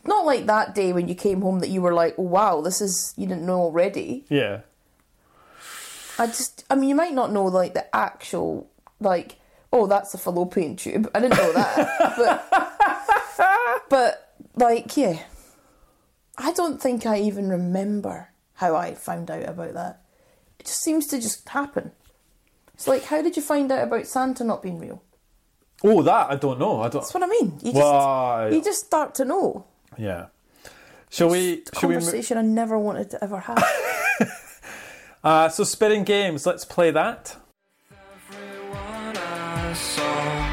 Not 0.05 0.25
like 0.25 0.45
that 0.45 0.75
day 0.75 0.93
when 0.93 1.07
you 1.07 1.15
came 1.15 1.41
home 1.41 1.59
that 1.59 1.69
you 1.69 1.81
were 1.81 1.93
like, 1.93 2.15
oh, 2.17 2.23
"Wow, 2.23 2.61
this 2.61 2.81
is 2.81 3.13
you 3.17 3.27
didn't 3.27 3.45
know 3.45 3.59
already." 3.59 4.25
Yeah. 4.29 4.61
I 6.17 6.27
just, 6.27 6.63
I 6.69 6.75
mean, 6.75 6.89
you 6.89 6.95
might 6.95 7.13
not 7.13 7.31
know 7.31 7.45
like 7.45 7.73
the 7.73 7.93
actual 7.93 8.69
like, 8.99 9.37
oh, 9.73 9.87
that's 9.87 10.13
a 10.13 10.17
fallopian 10.17 10.75
tube. 10.75 11.09
I 11.13 11.19
didn't 11.19 11.37
know 11.37 11.53
that, 11.53 12.39
but 13.37 13.89
but 13.89 14.35
like, 14.55 14.95
yeah, 14.95 15.19
I 16.37 16.53
don't 16.53 16.81
think 16.81 17.05
I 17.05 17.19
even 17.19 17.49
remember 17.49 18.29
how 18.53 18.75
I 18.75 18.95
found 18.95 19.29
out 19.29 19.47
about 19.47 19.73
that. 19.73 20.01
It 20.59 20.67
just 20.67 20.83
seems 20.83 21.07
to 21.07 21.19
just 21.19 21.47
happen. 21.49 21.91
It's 22.73 22.87
like, 22.87 23.05
how 23.05 23.21
did 23.21 23.35
you 23.35 23.41
find 23.41 23.71
out 23.71 23.83
about 23.83 24.07
Santa 24.07 24.43
not 24.43 24.61
being 24.61 24.79
real? 24.79 25.01
Oh, 25.83 26.01
that 26.03 26.31
I 26.31 26.35
don't 26.35 26.59
know. 26.59 26.79
I 26.81 26.89
don't. 26.89 27.01
That's 27.01 27.13
what 27.13 27.23
I 27.23 27.27
mean. 27.27 27.59
You 27.61 27.73
just, 27.73 27.75
Why? 27.75 28.49
you 28.49 28.63
just 28.63 28.85
start 28.85 29.15
to 29.15 29.25
know. 29.25 29.65
Yeah. 29.97 30.27
Shall 31.09 31.29
we? 31.29 31.63
Shall 31.79 31.89
we? 31.89 31.95
mo- 31.95 32.01
Conversation 32.01 32.37
I 32.37 32.41
never 32.41 32.77
wanted 32.77 33.09
to 33.11 33.23
ever 33.23 33.39
have. 33.39 33.63
Uh, 35.23 35.49
so 35.49 35.63
spitting 35.63 36.03
games. 36.03 36.45
Let's 36.45 36.63
play 36.65 36.91
that. 36.91 37.35
Everyone 38.29 39.17
I 39.17 39.73
saw. 39.73 40.45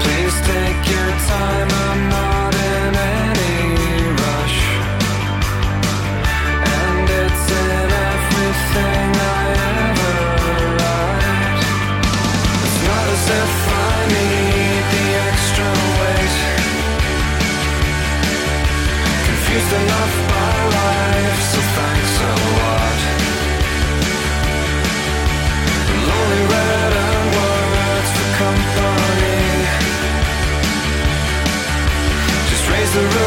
Please 0.00 0.36
take 0.46 0.90
your 0.92 1.10
time, 1.26 1.68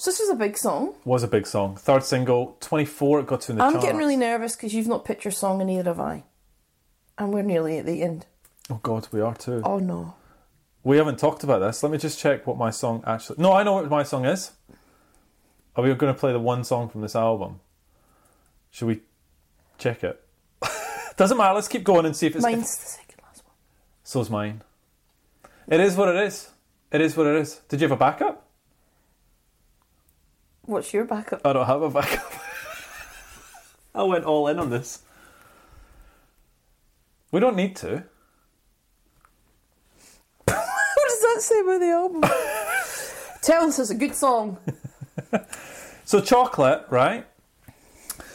so 0.00 0.10
this 0.10 0.18
was 0.18 0.30
a 0.30 0.34
big 0.34 0.56
song. 0.56 0.94
was 1.04 1.22
a 1.22 1.28
big 1.28 1.46
song. 1.46 1.76
Third 1.76 2.02
single, 2.02 2.56
24. 2.60 3.20
It 3.20 3.26
got 3.26 3.42
to 3.42 3.52
in 3.52 3.58
the 3.58 3.64
I'm 3.64 3.72
charts. 3.72 3.84
getting 3.84 3.98
really 3.98 4.16
nervous 4.16 4.56
because 4.56 4.72
you've 4.72 4.88
not 4.88 5.04
picked 5.04 5.26
your 5.26 5.32
song 5.32 5.60
and 5.60 5.68
neither 5.68 5.90
have 5.90 6.00
I. 6.00 6.24
And 7.18 7.34
we're 7.34 7.42
nearly 7.42 7.76
at 7.76 7.84
the 7.84 8.02
end. 8.02 8.24
Oh 8.70 8.80
God, 8.82 9.08
we 9.12 9.20
are 9.20 9.34
too. 9.34 9.60
Oh 9.62 9.78
no. 9.78 10.14
We 10.82 10.96
haven't 10.96 11.18
talked 11.18 11.44
about 11.44 11.58
this. 11.58 11.82
Let 11.82 11.92
me 11.92 11.98
just 11.98 12.18
check 12.18 12.46
what 12.46 12.56
my 12.56 12.70
song 12.70 13.04
actually. 13.06 13.42
No, 13.42 13.52
I 13.52 13.62
know 13.62 13.74
what 13.74 13.90
my 13.90 14.02
song 14.02 14.24
is. 14.24 14.52
Are 15.76 15.84
we 15.84 15.92
going 15.92 16.14
to 16.14 16.18
play 16.18 16.32
the 16.32 16.40
one 16.40 16.64
song 16.64 16.88
from 16.88 17.02
this 17.02 17.14
album? 17.14 17.60
Should 18.70 18.88
we 18.88 19.00
check 19.76 20.02
it? 20.02 20.18
Doesn't 21.18 21.36
matter. 21.36 21.52
Let's 21.52 21.68
keep 21.68 21.84
going 21.84 22.06
and 22.06 22.16
see 22.16 22.26
if 22.26 22.36
it's. 22.36 22.42
Mine's 22.42 22.74
the 22.78 22.86
second 22.86 23.20
last 23.22 23.44
one. 23.44 23.54
So's 24.02 24.30
mine. 24.30 24.62
It 25.68 25.80
is 25.80 25.94
what 25.94 26.08
it 26.08 26.16
is. 26.16 26.48
It 26.90 27.02
is 27.02 27.18
what 27.18 27.26
it 27.26 27.36
is. 27.36 27.60
Did 27.68 27.82
you 27.82 27.88
have 27.88 27.92
a 27.92 28.00
backup? 28.00 28.46
What's 30.70 30.94
your 30.94 31.04
backup? 31.04 31.44
I 31.44 31.52
don't 31.52 31.66
have 31.66 31.82
a 31.82 31.90
backup. 31.90 32.32
I 33.92 34.04
went 34.04 34.24
all 34.24 34.46
in 34.46 34.60
on 34.60 34.70
this. 34.70 35.00
We 37.32 37.40
don't 37.40 37.56
need 37.56 37.74
to. 37.76 37.90
what 40.44 41.08
does 41.08 41.20
that 41.22 41.38
say 41.40 41.58
about 41.58 41.80
the 41.80 41.90
album? 41.90 42.22
Tell 43.42 43.64
us 43.64 43.80
it's 43.80 43.90
a 43.90 43.96
good 43.96 44.14
song. 44.14 44.58
So 46.04 46.20
chocolate, 46.20 46.86
right? 46.88 47.26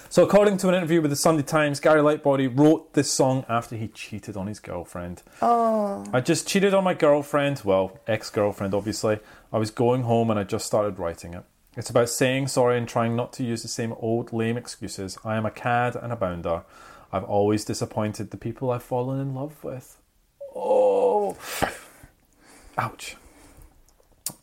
So 0.10 0.24
according 0.24 0.58
to 0.58 0.68
an 0.68 0.76
interview 0.76 1.02
with 1.02 1.12
the 1.12 1.16
Sunday 1.16 1.44
Times, 1.44 1.80
Gary 1.80 2.02
Lightbody 2.02 2.52
wrote 2.54 2.96
this 2.96 3.10
song 3.10 3.46
after 3.48 3.78
he 3.78 3.88
cheated 3.88 4.36
on 4.36 4.48
his 4.48 4.60
girlfriend. 4.60 5.24
Oh. 5.42 6.06
I 6.12 6.20
just 6.20 6.50
cheated 6.50 6.74
on 6.74 6.84
my 6.84 6.96
girlfriend, 6.96 7.62
well, 7.64 7.98
ex-girlfriend 8.08 8.74
obviously. 8.74 9.20
I 9.54 9.58
was 9.58 9.72
going 9.72 10.04
home 10.04 10.30
and 10.30 10.38
I 10.38 10.44
just 10.44 10.66
started 10.66 11.00
writing 11.00 11.34
it. 11.34 11.46
It's 11.78 11.90
about 11.90 12.10
saying 12.10 12.48
sorry 12.48 12.78
and 12.78 12.88
trying 12.88 13.16
not 13.16 13.34
to 13.34 13.44
use 13.44 13.62
the 13.62 13.68
same 13.68 13.94
old 14.00 14.32
lame 14.32 14.58
excuses. 14.58 15.18
I 15.26 15.36
am 15.36 15.46
a 15.46 15.52
cad 15.52 15.96
and 15.96 16.14
a 16.14 16.16
bounder. 16.16 16.64
I've 17.12 17.24
always 17.24 17.66
disappointed 17.66 18.32
the 18.32 18.38
people 18.38 18.72
I've 18.72 18.84
fallen 18.84 19.20
in 19.20 19.34
love 19.34 19.64
with. 19.64 19.98
Oh. 20.56 21.38
Ouch. 22.78 23.16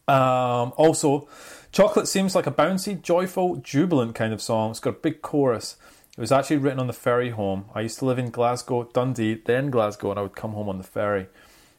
Um, 0.08 0.72
also, 0.76 1.28
Chocolate 1.72 2.06
seems 2.06 2.34
like 2.34 2.46
a 2.46 2.52
bouncy, 2.52 3.00
joyful, 3.00 3.56
jubilant 3.56 4.14
kind 4.14 4.34
of 4.34 4.42
song. 4.42 4.72
It's 4.72 4.80
got 4.80 4.90
a 4.90 4.98
big 4.98 5.22
chorus. 5.22 5.76
It 6.16 6.20
was 6.20 6.30
actually 6.30 6.58
written 6.58 6.80
on 6.80 6.86
the 6.86 6.92
ferry 6.92 7.30
home. 7.30 7.64
I 7.74 7.80
used 7.80 7.98
to 8.00 8.04
live 8.04 8.18
in 8.18 8.28
Glasgow, 8.28 8.84
Dundee, 8.92 9.40
then 9.46 9.70
Glasgow, 9.70 10.10
and 10.10 10.18
I 10.18 10.22
would 10.22 10.36
come 10.36 10.52
home 10.52 10.68
on 10.68 10.76
the 10.76 10.84
ferry. 10.84 11.28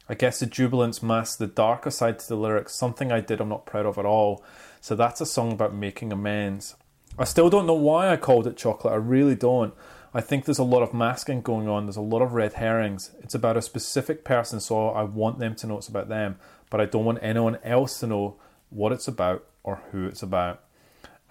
I 0.09 0.15
guess 0.15 0.39
the 0.39 0.47
jubilance 0.47 1.03
masks 1.03 1.35
the 1.35 1.45
darker 1.45 1.91
side 1.91 2.17
to 2.19 2.27
the 2.27 2.35
lyrics, 2.35 2.73
something 2.73 3.11
I 3.11 3.21
did 3.21 3.39
I'm 3.39 3.49
not 3.49 3.67
proud 3.67 3.85
of 3.85 3.99
at 3.99 4.05
all. 4.05 4.43
So 4.83 4.97
that's 4.97 5.21
a 5.21 5.25
song 5.25 5.53
about 5.53 5.73
making 5.73 6.11
amends. 6.11 6.75
I 7.17 7.23
still 7.23 7.49
don't 7.49 7.65
know 7.65 7.73
why 7.73 8.09
I 8.09 8.17
called 8.17 8.45
it 8.47 8.57
Chocolate, 8.57 8.93
I 8.93 8.97
really 8.97 9.33
don't. 9.33 9.73
I 10.13 10.19
think 10.19 10.43
there's 10.43 10.59
a 10.59 10.63
lot 10.63 10.83
of 10.83 10.93
masking 10.93 11.41
going 11.41 11.69
on, 11.69 11.85
there's 11.85 11.95
a 11.95 12.01
lot 12.01 12.21
of 12.21 12.33
red 12.33 12.55
herrings. 12.55 13.11
It's 13.21 13.33
about 13.33 13.55
a 13.55 13.61
specific 13.61 14.25
person, 14.25 14.59
so 14.59 14.89
I 14.89 15.03
want 15.03 15.39
them 15.39 15.55
to 15.55 15.67
know 15.67 15.77
it's 15.77 15.87
about 15.87 16.09
them, 16.09 16.37
but 16.69 16.81
I 16.81 16.85
don't 16.85 17.05
want 17.05 17.19
anyone 17.21 17.59
else 17.63 18.01
to 18.01 18.07
know 18.07 18.35
what 18.71 18.91
it's 18.91 19.07
about 19.07 19.45
or 19.63 19.79
who 19.93 20.05
it's 20.05 20.21
about. 20.21 20.61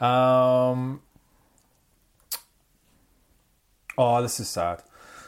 Um, 0.01 1.03
oh, 3.99 4.23
this 4.23 4.41
is 4.41 4.49
sad. 4.49 4.83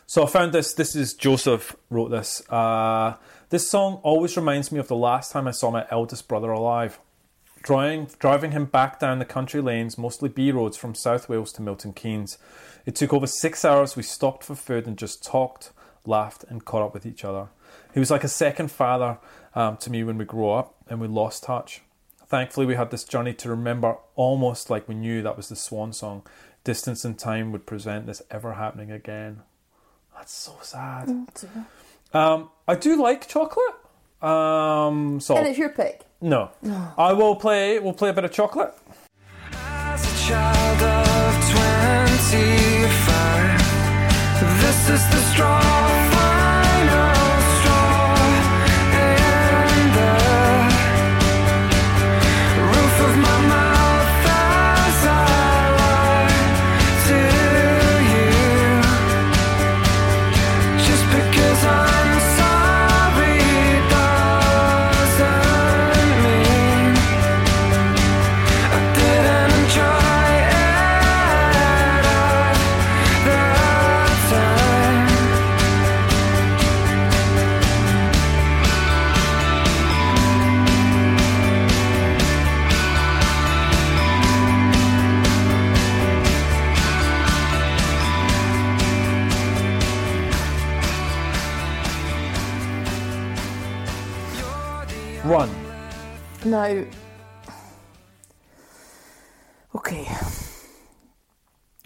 So 0.06 0.22
I 0.22 0.26
found 0.28 0.54
this. 0.54 0.72
This 0.72 0.96
is 0.96 1.12
Joseph 1.12 1.76
wrote 1.90 2.08
this. 2.08 2.42
Uh, 2.48 3.16
this 3.50 3.70
song 3.70 4.00
always 4.02 4.34
reminds 4.34 4.72
me 4.72 4.78
of 4.78 4.88
the 4.88 4.96
last 4.96 5.30
time 5.30 5.46
I 5.46 5.50
saw 5.50 5.70
my 5.70 5.86
eldest 5.90 6.26
brother 6.26 6.50
alive. 6.50 6.98
Driving, 7.64 8.08
driving 8.18 8.50
him 8.52 8.66
back 8.66 9.00
down 9.00 9.18
the 9.18 9.24
country 9.24 9.62
lanes, 9.62 9.96
mostly 9.96 10.28
B 10.28 10.52
roads 10.52 10.76
from 10.76 10.94
South 10.94 11.30
Wales 11.30 11.50
to 11.54 11.62
Milton 11.62 11.94
Keynes. 11.94 12.36
It 12.84 12.94
took 12.94 13.14
over 13.14 13.26
six 13.26 13.64
hours. 13.64 13.96
We 13.96 14.02
stopped 14.02 14.44
for 14.44 14.54
food 14.54 14.86
and 14.86 14.98
just 14.98 15.24
talked, 15.24 15.72
laughed, 16.04 16.44
and 16.44 16.62
caught 16.62 16.82
up 16.82 16.92
with 16.92 17.06
each 17.06 17.24
other. 17.24 17.48
He 17.94 18.00
was 18.00 18.10
like 18.10 18.22
a 18.22 18.28
second 18.28 18.70
father 18.70 19.16
um, 19.54 19.78
to 19.78 19.90
me 19.90 20.04
when 20.04 20.18
we 20.18 20.26
grew 20.26 20.50
up, 20.50 20.74
and 20.88 21.00
we 21.00 21.08
lost 21.08 21.44
touch. 21.44 21.80
Thankfully, 22.26 22.66
we 22.66 22.74
had 22.74 22.90
this 22.90 23.04
journey 23.04 23.32
to 23.32 23.48
remember 23.48 23.96
almost 24.14 24.68
like 24.68 24.86
we 24.86 24.94
knew 24.94 25.22
that 25.22 25.36
was 25.36 25.48
the 25.48 25.56
swan 25.56 25.94
song. 25.94 26.22
Distance 26.64 27.02
and 27.04 27.18
time 27.18 27.50
would 27.52 27.64
prevent 27.64 28.06
this 28.06 28.20
ever 28.30 28.54
happening 28.54 28.90
again. 28.90 29.40
That's 30.14 30.34
so 30.34 30.54
sad. 30.60 31.08
Um, 32.12 32.50
I 32.68 32.74
do 32.74 33.00
like 33.00 33.26
chocolate. 33.26 33.74
Um, 34.22 35.20
so 35.20 35.36
And 35.36 35.46
it's 35.46 35.58
your 35.58 35.70
pick. 35.70 36.06
No, 36.24 36.48
I 36.96 37.12
will 37.12 37.36
play. 37.36 37.78
We'll 37.78 37.92
play 37.92 38.08
a 38.08 38.14
bit 38.14 38.24
of 38.24 38.32
chocolate. 38.32 38.72
As 39.52 40.02
a 40.02 40.16
child 40.26 40.82
of 40.82 41.50
25, 41.52 43.60
this 44.62 44.88
is 44.88 45.04
the 45.12 45.20
straw, 45.32 45.60
Now, 96.44 96.84
okay, 99.74 100.06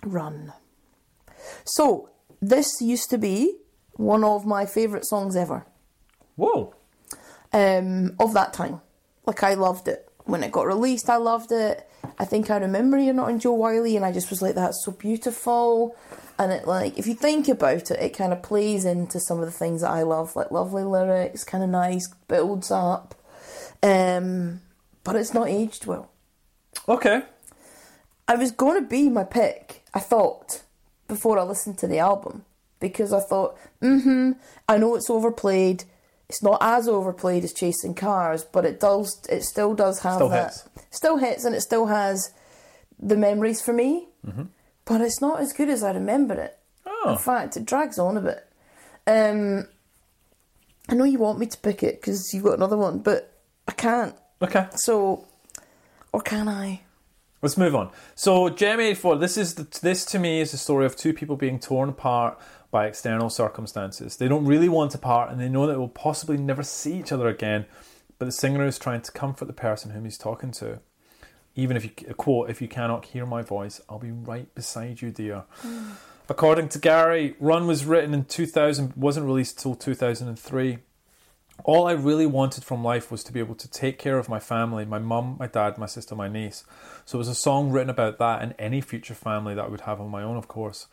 run. 0.05 0.53
So 1.65 2.11
this 2.41 2.81
used 2.81 3.09
to 3.11 3.19
be 3.19 3.59
one 3.93 4.25
of 4.25 4.47
my 4.47 4.67
favourite 4.67 5.05
songs 5.05 5.37
ever 5.37 5.65
Whoa. 6.35 6.75
um, 7.53 8.17
of 8.19 8.35
that 8.35 8.53
time. 8.53 8.81
Like 9.27 9.45
I 9.45 9.55
loved 9.55 9.87
it 9.87 10.09
when 10.25 10.43
it 10.43 10.51
got 10.51 10.67
released. 10.67 11.09
I 11.09 11.17
loved 11.17 11.53
it. 11.53 11.89
I 12.19 12.25
think 12.25 12.51
I 12.51 12.57
remember 12.57 12.99
you're 12.99 13.15
not 13.15 13.31
in 13.31 13.39
Jo 13.39 13.53
Whiley, 13.53 13.95
and 13.95 14.05
I 14.05 14.13
just 14.13 14.31
was 14.31 14.43
like, 14.43 14.55
"That's 14.55 14.85
so 14.85 14.93
beautiful." 14.93 15.97
And 16.39 16.53
it 16.53 16.67
like, 16.67 16.99
if 16.99 17.07
you 17.07 17.15
think 17.15 17.49
about 17.49 17.91
it, 17.91 18.01
it 18.01 18.17
kind 18.17 18.33
of 18.33 18.43
plays 18.43 18.85
into 18.85 19.21
some 19.21 19.39
of 19.41 19.47
the 19.47 19.53
things 19.53 19.83
that 19.83 19.91
I 19.91 20.03
love, 20.03 20.35
like 20.35 20.51
lovely 20.51 20.85
lyrics, 20.85 21.45
kind 21.45 21.63
of 21.63 21.71
nice, 21.71 22.09
builds 22.29 22.71
up. 22.71 23.15
Um, 23.83 24.61
but 25.05 25.17
it's 25.17 25.35
not 25.35 25.49
aged 25.49 25.87
well. 25.87 26.11
Okay. 26.89 27.23
I 28.27 28.35
was 28.35 28.51
going 28.51 28.83
to 28.83 28.89
be 28.89 29.09
my 29.09 29.25
pick, 29.25 29.85
I 29.95 30.01
thought, 30.01 30.63
before 31.07 31.39
I 31.39 31.43
listened 31.43 31.79
to 31.79 31.87
the 31.87 31.99
album. 31.99 32.45
Because 32.81 33.13
I 33.13 33.21
thought, 33.21 33.59
mm 33.83 34.03
hmm, 34.03 34.33
I 34.69 34.77
know 34.79 34.95
it's 34.95 35.11
overplayed. 35.11 35.85
It's 36.29 36.43
not 36.43 36.59
as 36.61 36.87
overplayed 36.87 37.43
as 37.43 37.53
Chasing 37.53 37.95
Cars, 37.95 38.45
but 38.45 38.65
it 38.65 38.79
does, 38.79 39.21
it 39.31 39.43
still 39.43 39.75
does 39.75 40.01
have 40.01 40.17
Still 40.17 40.29
that. 40.29 40.45
hits. 40.45 40.69
Still 40.91 41.17
hits 41.17 41.45
and 41.45 41.55
it 41.55 41.63
still 41.63 41.87
has 41.87 42.33
the 42.99 43.17
memories 43.17 43.63
for 43.63 43.73
me. 43.73 44.09
But 44.85 45.01
it's 45.01 45.21
not 45.21 45.41
as 45.41 45.53
good 45.53 45.71
as 45.71 45.83
I 45.83 45.93
remember 45.93 46.35
it. 46.35 46.59
Oh. 46.87 47.13
In 47.13 47.19
fact, 47.19 47.57
it 47.57 47.65
drags 47.65 47.99
on 47.99 48.17
a 48.17 48.21
bit. 48.21 48.47
Um, 49.07 49.69
I 50.89 50.95
know 50.95 51.05
you 51.05 51.19
want 51.19 51.39
me 51.39 51.47
to 51.47 51.59
pick 51.59 51.83
it 51.83 52.01
because 52.01 52.33
you've 52.35 52.45
got 52.45 52.55
another 52.55 52.77
one, 52.77 52.99
but 52.99 53.38
I 53.69 53.73
can't. 53.73 54.17
Okay. 54.43 54.67
So, 54.75 55.27
or 56.13 56.23
can 56.23 56.49
I? 56.49 56.81
Let's 57.43 57.57
move 57.57 57.77
on. 57.77 57.91
So, 58.17 58.49
Gem84, 58.49 59.21
this 59.21 59.37
is 59.37 59.55
the, 59.55 59.81
this 59.81 60.05
to 60.07 60.19
me 60.19 60.41
is 60.41 60.51
the 60.51 60.57
story 60.57 60.87
of 60.87 60.97
two 60.97 61.13
people 61.13 61.37
being 61.37 61.61
torn 61.61 61.89
apart 61.89 62.37
by 62.73 62.87
external 62.87 63.31
circumstances. 63.31 64.17
They 64.17 64.27
don't 64.27 64.45
really 64.45 64.69
want 64.69 64.91
to 64.93 64.99
part, 64.99 65.31
and 65.31 65.39
they 65.39 65.49
know 65.49 65.67
that 65.67 65.75
they 65.75 65.79
will 65.79 65.89
possibly 65.89 66.37
never 66.37 66.63
see 66.63 66.99
each 66.99 67.13
other 67.13 67.29
again. 67.29 67.67
But 68.19 68.25
the 68.25 68.33
singer 68.33 68.67
is 68.67 68.79
trying 68.79 69.03
to 69.03 69.13
comfort 69.13 69.45
the 69.45 69.53
person 69.53 69.93
whom 69.93 70.05
he's 70.05 70.19
talking 70.19 70.51
to. 70.53 70.81
Even 71.55 71.77
if 71.77 71.85
you 71.85 71.91
quote, 72.15 72.51
if 72.51 72.61
you 72.61 72.69
cannot 72.69 73.07
hear 73.07 73.25
my 73.25 73.43
voice, 73.43 73.81
I'll 73.89 73.99
be 73.99 74.11
right 74.11 74.53
beside 74.55 75.01
you, 75.01 75.11
dear. 75.11 75.45
Mm. 75.63 75.93
According 76.29 76.69
to 76.71 76.79
Gary, 76.79 77.37
Run 77.39 77.67
was 77.67 77.85
written 77.85 78.13
in 78.13 78.25
2000, 78.25 78.95
wasn't 78.97 79.27
released 79.27 79.59
till 79.61 79.75
2003. 79.75 80.79
All 81.65 81.87
I 81.87 81.93
really 81.93 82.25
wanted 82.25 82.65
from 82.65 82.85
life 82.85 83.11
was 83.11 83.25
to 83.25 83.33
be 83.33 83.41
able 83.41 83.57
to 83.57 83.69
take 83.69 83.99
care 83.99 84.17
of 84.17 84.29
my 84.29 84.39
family, 84.39 84.85
my 84.85 84.99
mum, 84.99 85.37
my 85.39 85.49
dad, 85.49 85.77
my 85.77 85.87
sister, 85.87 86.15
my 86.15 86.29
niece. 86.29 86.65
So 87.05 87.19
it 87.19 87.21
was 87.21 87.29
a 87.29 87.35
song 87.35 87.71
written 87.71 87.91
about 87.91 88.19
that 88.19 88.43
and 88.43 88.55
any 88.59 88.81
future 88.81 89.15
family 89.15 89.55
that 89.55 89.65
I 89.65 89.69
would 89.69 89.83
have 89.83 90.01
on 90.01 90.09
my 90.09 90.23
own, 90.23 90.37
of 90.37 90.49
course. 90.49 90.87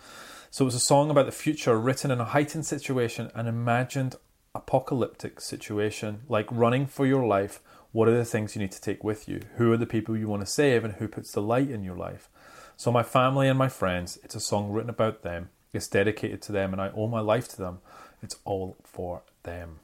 So 0.50 0.64
it 0.64 0.66
was 0.66 0.76
a 0.76 0.80
song 0.80 1.10
about 1.10 1.28
the 1.28 1.32
future 1.32 1.80
written 1.80 2.12
in 2.12 2.20
a 2.20 2.26
heightened 2.26 2.66
situation, 2.66 3.32
an 3.36 3.48
imagined 3.48 4.16
apocalyptic 4.56 5.40
situation, 5.40 6.22
like 6.28 6.48
running 6.50 6.88
for 6.88 7.06
your 7.06 7.26
life. 7.26 7.62
What 7.92 8.08
are 8.08 8.18
the 8.18 8.26
things 8.26 8.56
you 8.56 8.62
need 8.62 8.72
to 8.72 8.82
take 8.82 9.04
with 9.04 9.30
you? 9.30 9.42
Who 9.58 9.72
are 9.72 9.78
the 9.78 9.86
people 9.86 10.18
you 10.18 10.28
want 10.28 10.42
to 10.42 10.52
save 10.52 10.84
and 10.84 10.96
who 10.96 11.08
puts 11.08 11.32
the 11.32 11.42
light 11.42 11.70
in 11.70 11.84
your 11.84 11.96
life? 11.96 12.28
So 12.76 12.92
my 12.92 13.04
family 13.04 13.48
and 13.48 13.58
my 13.58 13.70
friends, 13.70 14.20
it's 14.24 14.36
a 14.36 14.40
song 14.40 14.72
written 14.72 14.90
about 14.90 15.22
them. 15.22 15.50
It's 15.74 15.88
dedicated 15.88 16.42
to 16.44 16.52
them 16.52 16.74
and 16.74 16.82
I 16.82 16.90
owe 16.90 17.08
my 17.08 17.22
life 17.22 17.48
to 17.50 17.58
them. 17.58 17.80
It's 18.22 18.38
all 18.44 18.76
for 18.84 19.22
them. 19.44 19.80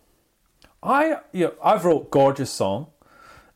I 0.84 1.18
you 1.32 1.46
know, 1.46 1.54
I've 1.64 1.86
wrote 1.86 2.10
gorgeous 2.12 2.52
song. 2.52 2.88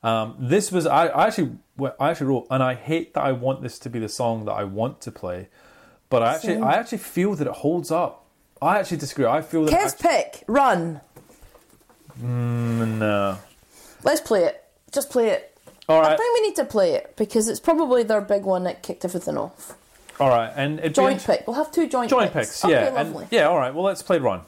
Um, 0.03 0.35
this 0.39 0.71
was 0.71 0.85
I, 0.85 1.07
I 1.07 1.27
actually 1.27 1.57
I 1.99 2.11
actually 2.11 2.27
wrote 2.27 2.47
and 2.51 2.61
I 2.61 2.75
hate 2.75 3.13
that 3.15 3.23
I 3.23 3.31
want 3.31 3.61
this 3.63 3.79
to 3.79 3.89
be 3.89 3.99
the 3.99 4.09
song 4.09 4.45
that 4.45 4.51
I 4.53 4.63
want 4.63 5.01
to 5.01 5.11
play, 5.11 5.49
but 6.09 6.21
I 6.21 6.35
actually 6.35 6.53
Same. 6.55 6.63
I 6.63 6.75
actually 6.75 6.99
feel 6.99 7.33
that 7.35 7.47
it 7.47 7.53
holds 7.53 7.91
up. 7.91 8.25
I 8.61 8.79
actually 8.79 8.97
disagree. 8.97 9.25
I 9.25 9.41
feel 9.41 9.65
that 9.65 9.71
Kev's 9.71 9.95
pick, 9.95 10.43
run. 10.47 11.01
Mm, 12.21 12.97
no. 12.99 13.37
Let's 14.03 14.21
play 14.21 14.43
it. 14.45 14.63
Just 14.91 15.09
play 15.09 15.29
it. 15.29 15.57
All 15.89 16.01
I 16.01 16.15
think 16.15 16.39
we 16.39 16.47
need 16.47 16.55
to 16.55 16.65
play 16.65 16.93
it 16.93 17.15
because 17.15 17.47
it's 17.47 17.59
probably 17.59 18.01
their 18.03 18.21
big 18.21 18.43
one 18.43 18.63
that 18.63 18.81
kicked 18.81 19.03
everything 19.05 19.37
off. 19.37 19.75
all 20.19 20.29
right, 20.29 20.51
and 20.55 20.79
Joint 20.93 21.13
int- 21.15 21.25
pick. 21.25 21.47
We'll 21.47 21.57
have 21.57 21.71
two 21.71 21.87
joint, 21.87 22.09
joint 22.09 22.31
picks. 22.33 22.61
picks, 22.61 22.71
yeah, 22.71 22.87
Okay, 22.89 22.95
and- 22.97 23.27
yeah. 23.31 23.43
All 23.47 23.57
right, 23.57 23.73
well 23.73 23.83
let's 23.83 24.01
play 24.01 24.17
Run. 24.19 24.41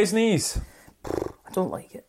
Grazed 0.00 0.14
Knees. 0.14 0.58
I 1.04 1.52
don't 1.52 1.70
like 1.70 1.94
it. 1.94 2.06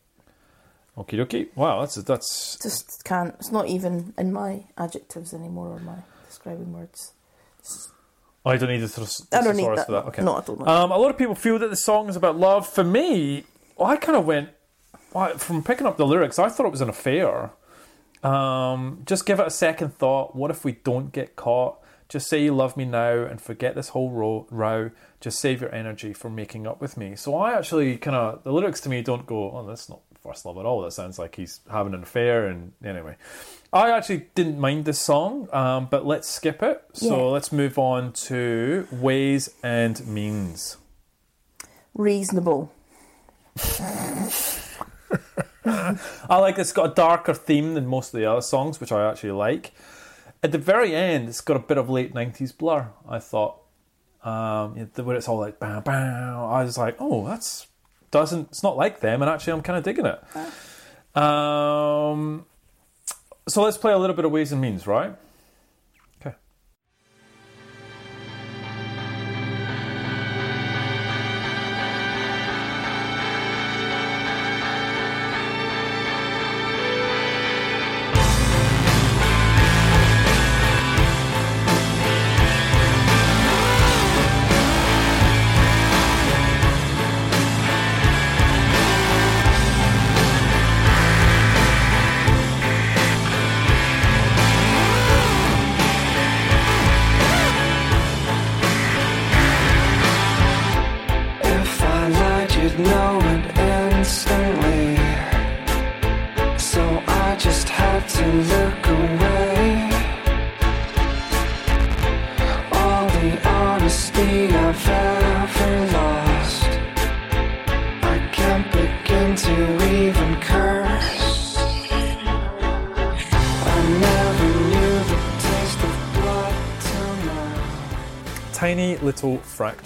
Okie 0.96 1.18
dokie. 1.18 1.48
Wow, 1.54 1.80
that's 1.80 1.96
that's 1.96 2.56
Just 2.62 3.04
can't. 3.04 3.34
It's 3.34 3.52
not 3.52 3.68
even 3.68 4.14
in 4.16 4.32
my 4.32 4.64
adjectives 4.78 5.34
anymore 5.34 5.68
or 5.68 5.78
my 5.80 5.96
describing 6.26 6.72
words. 6.72 7.12
I 8.46 8.56
don't 8.56 8.70
need 8.70 8.78
the 8.78 8.88
thes- 8.88 9.26
I 9.30 9.42
don't 9.42 9.56
need 9.56 9.64
thesaurus 9.64 9.80
that. 9.80 9.86
for 9.86 9.92
that. 9.92 10.04
Okay. 10.06 10.22
No, 10.22 10.36
I 10.36 10.40
don't. 10.40 10.66
Um, 10.66 10.90
a 10.90 10.96
lot 10.96 11.10
of 11.10 11.18
people 11.18 11.34
feel 11.34 11.58
that 11.58 11.68
the 11.68 11.76
song 11.76 12.08
is 12.08 12.16
about 12.16 12.38
love. 12.38 12.66
For 12.66 12.82
me, 12.82 13.44
I 13.78 13.96
kind 13.96 14.16
of 14.16 14.24
went 14.24 14.48
well, 15.12 15.36
from 15.36 15.62
picking 15.62 15.86
up 15.86 15.98
the 15.98 16.06
lyrics. 16.06 16.38
I 16.38 16.48
thought 16.48 16.64
it 16.64 16.72
was 16.72 16.80
an 16.80 16.88
affair. 16.88 17.50
Um, 18.22 19.02
just 19.04 19.26
give 19.26 19.38
it 19.38 19.46
a 19.46 19.50
second 19.50 19.98
thought. 19.98 20.34
What 20.34 20.50
if 20.50 20.64
we 20.64 20.72
don't 20.72 21.12
get 21.12 21.36
caught? 21.36 21.78
Just 22.12 22.28
say 22.28 22.42
you 22.44 22.54
love 22.54 22.76
me 22.76 22.84
now 22.84 23.22
and 23.24 23.40
forget 23.40 23.74
this 23.74 23.88
whole 23.88 24.10
ro- 24.10 24.46
row. 24.50 24.90
Just 25.18 25.38
save 25.38 25.62
your 25.62 25.74
energy 25.74 26.12
for 26.12 26.28
making 26.28 26.66
up 26.66 26.78
with 26.78 26.98
me. 26.98 27.16
So 27.16 27.34
I 27.36 27.54
actually 27.56 27.96
kind 27.96 28.14
of 28.14 28.44
the 28.44 28.52
lyrics 28.52 28.82
to 28.82 28.90
me 28.90 29.00
don't 29.00 29.24
go. 29.24 29.50
Oh, 29.50 29.66
that's 29.66 29.88
not 29.88 30.00
first 30.22 30.44
love 30.44 30.58
at 30.58 30.66
all. 30.66 30.82
That 30.82 30.90
sounds 30.92 31.18
like 31.18 31.36
he's 31.36 31.60
having 31.70 31.94
an 31.94 32.02
affair. 32.02 32.48
And 32.48 32.72
anyway, 32.84 33.16
I 33.72 33.92
actually 33.92 34.26
didn't 34.34 34.58
mind 34.58 34.84
this 34.84 34.98
song, 34.98 35.48
um, 35.54 35.88
but 35.90 36.04
let's 36.04 36.28
skip 36.28 36.62
it. 36.62 36.82
So 36.92 37.16
Yeah. 37.16 37.22
let's 37.32 37.50
move 37.50 37.78
on 37.78 38.12
to 38.28 38.86
ways 38.92 39.48
and 39.62 40.06
means. 40.06 40.76
Reasonable. 41.94 42.70
I 45.64 46.38
like 46.38 46.58
it's 46.58 46.72
got 46.72 46.90
a 46.90 46.94
darker 46.94 47.32
theme 47.32 47.72
than 47.72 47.86
most 47.86 48.12
of 48.12 48.20
the 48.20 48.26
other 48.26 48.42
songs, 48.42 48.80
which 48.80 48.92
I 48.92 49.08
actually 49.10 49.32
like. 49.32 49.72
At 50.42 50.52
the 50.52 50.58
very 50.58 50.94
end, 50.94 51.28
it's 51.28 51.40
got 51.40 51.56
a 51.56 51.60
bit 51.60 51.78
of 51.78 51.88
late 51.88 52.14
nineties 52.14 52.52
blur. 52.52 52.88
I 53.08 53.18
thought, 53.20 53.58
um, 54.24 54.76
you 54.76 54.88
know, 54.96 55.04
where 55.04 55.16
it's 55.16 55.28
all 55.28 55.38
like 55.38 55.60
bam 55.60 55.82
bam. 55.82 56.36
I 56.36 56.64
was 56.64 56.76
like, 56.76 56.96
oh, 56.98 57.26
that's 57.26 57.68
doesn't. 58.10 58.48
It's 58.48 58.62
not 58.62 58.76
like 58.76 59.00
them, 59.00 59.22
and 59.22 59.30
actually, 59.30 59.52
I'm 59.54 59.62
kind 59.62 59.78
of 59.78 59.84
digging 59.84 60.06
it. 60.06 60.20
Um, 61.16 62.46
so 63.48 63.62
let's 63.62 63.76
play 63.76 63.92
a 63.92 63.98
little 63.98 64.16
bit 64.16 64.24
of 64.24 64.32
ways 64.32 64.52
and 64.52 64.60
means, 64.60 64.86
right? 64.86 65.14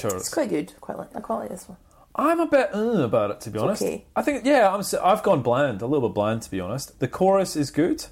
It's 0.05 0.28
quite 0.32 0.48
good. 0.51 0.73
Quite 0.81 0.98
like. 0.98 1.14
I 1.16 1.20
quite 1.20 1.36
like 1.40 1.51
this 1.51 1.68
one. 1.68 1.78
I'm 2.18 2.40
a 2.40 2.47
bit 2.47 2.70
uh, 2.74 2.78
about 3.05 3.31
it 3.31 3.40
to 3.43 3.51
be 3.51 3.59
honest. 3.59 3.82
okay. 3.82 4.06
I 4.16 4.23
think 4.23 4.44
yeah, 4.44 4.73
I'm. 4.74 4.82
I've 5.02 5.23
gone 5.23 5.43
bland, 5.43 5.82
a 5.82 5.86
little 5.86 6.09
bit 6.09 6.14
bland 6.14 6.43
to 6.43 6.51
be 6.51 6.60
honest. 6.60 6.98
The 7.01 7.09
chorus 7.09 7.56
is 7.56 7.70
good. 7.70 8.06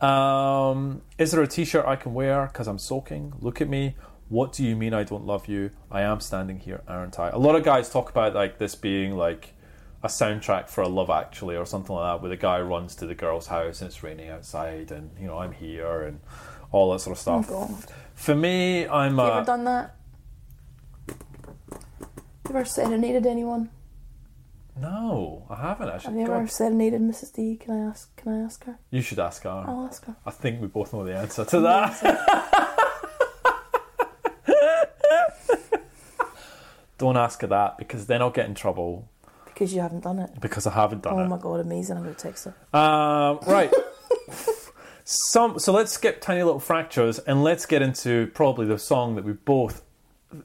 Um, 0.00 1.02
is 1.18 1.32
there 1.32 1.42
a 1.42 1.46
T-shirt 1.46 1.84
I 1.86 1.96
can 1.96 2.14
wear 2.14 2.46
because 2.46 2.68
I'm 2.68 2.78
soaking? 2.78 3.32
Look 3.40 3.60
at 3.60 3.68
me. 3.68 3.96
What 4.28 4.52
do 4.52 4.62
you 4.62 4.76
mean 4.76 4.92
I 4.94 5.02
don't 5.04 5.24
love 5.24 5.48
you? 5.48 5.70
I 5.90 6.02
am 6.02 6.20
standing 6.20 6.58
here, 6.58 6.82
aren't 6.86 7.18
I? 7.18 7.30
A 7.30 7.38
lot 7.38 7.56
of 7.56 7.64
guys 7.64 7.88
talk 7.90 8.10
about 8.10 8.34
like 8.34 8.58
this 8.58 8.74
being 8.74 9.16
like 9.16 9.54
a 10.02 10.08
soundtrack 10.08 10.68
for 10.68 10.82
a 10.82 10.88
Love 10.88 11.10
Actually 11.10 11.56
or 11.56 11.64
something 11.66 11.96
like 11.96 12.12
that, 12.12 12.22
where 12.22 12.28
the 12.28 12.36
guy 12.36 12.60
runs 12.60 12.94
to 12.96 13.06
the 13.06 13.14
girl's 13.14 13.46
house 13.48 13.80
and 13.80 13.88
it's 13.88 14.02
raining 14.02 14.28
outside, 14.28 14.90
and 14.92 15.10
you 15.18 15.26
know 15.26 15.38
I'm 15.38 15.52
here 15.52 16.02
and 16.02 16.20
all 16.70 16.92
that 16.92 17.00
sort 17.00 17.16
of 17.16 17.20
stuff. 17.20 17.46
Oh, 17.50 17.66
God. 17.66 17.84
For 18.14 18.34
me, 18.34 18.86
I'm. 18.86 19.16
You 19.16 19.22
Uh, 19.22 19.36
ever 19.38 19.46
done 19.46 19.64
that? 19.64 19.94
Have 22.48 22.54
you 22.54 22.60
ever 22.60 22.68
serenaded 22.68 23.26
anyone? 23.26 23.68
no, 24.80 25.44
I 25.50 25.56
haven't 25.56 25.88
Have 25.88 25.96
actually. 25.96 26.20
you 26.20 26.26
Go 26.26 26.32
ever 26.32 26.42
on. 26.42 26.48
serenaded 26.48 27.00
Mrs. 27.02 27.34
D? 27.34 27.56
Can 27.56 27.74
I 27.74 27.90
ask? 27.90 28.16
Can 28.16 28.32
I 28.32 28.38
ask 28.44 28.64
her? 28.64 28.78
You 28.90 29.02
should 29.02 29.18
ask 29.18 29.42
her. 29.42 29.50
I'll 29.50 29.84
ask 29.86 30.02
her. 30.06 30.16
I 30.24 30.30
think 30.30 30.62
we 30.62 30.66
both 30.68 30.94
know 30.94 31.04
the 31.04 31.14
answer 31.14 31.44
to 31.44 31.60
that. 31.60 32.00
Don't 36.96 37.16
ask 37.16 37.40
her 37.42 37.46
that 37.48 37.78
because 37.78 38.06
then 38.06 38.20
I'll 38.22 38.30
get 38.30 38.46
in 38.46 38.54
trouble 38.54 39.08
Because 39.44 39.72
you 39.74 39.80
haven't 39.80 40.00
done 40.04 40.18
it. 40.18 40.30
because 40.40 40.66
I 40.66 40.72
haven't 40.72 41.02
done 41.02 41.14
Oh 41.14 41.20
it. 41.20 41.24
Oh 41.24 41.28
my 41.28 41.38
god, 41.38 41.60
amazing! 41.60 41.96
I'm 41.96 42.02
going 42.02 42.14
to 42.14 42.20
text 42.20 42.46
her. 42.46 42.78
Um, 42.78 43.38
right. 43.46 43.72
Some. 45.04 45.58
So 45.58 45.72
let's 45.72 45.92
skip 45.92 46.20
tiny 46.20 46.42
little 46.42 46.60
fractures 46.60 47.18
and 47.20 47.42
let's 47.44 47.66
get 47.66 47.82
into 47.82 48.28
probably 48.34 48.66
the 48.66 48.78
song 48.78 49.14
that 49.16 49.24
we 49.24 49.32
both. 49.32 49.82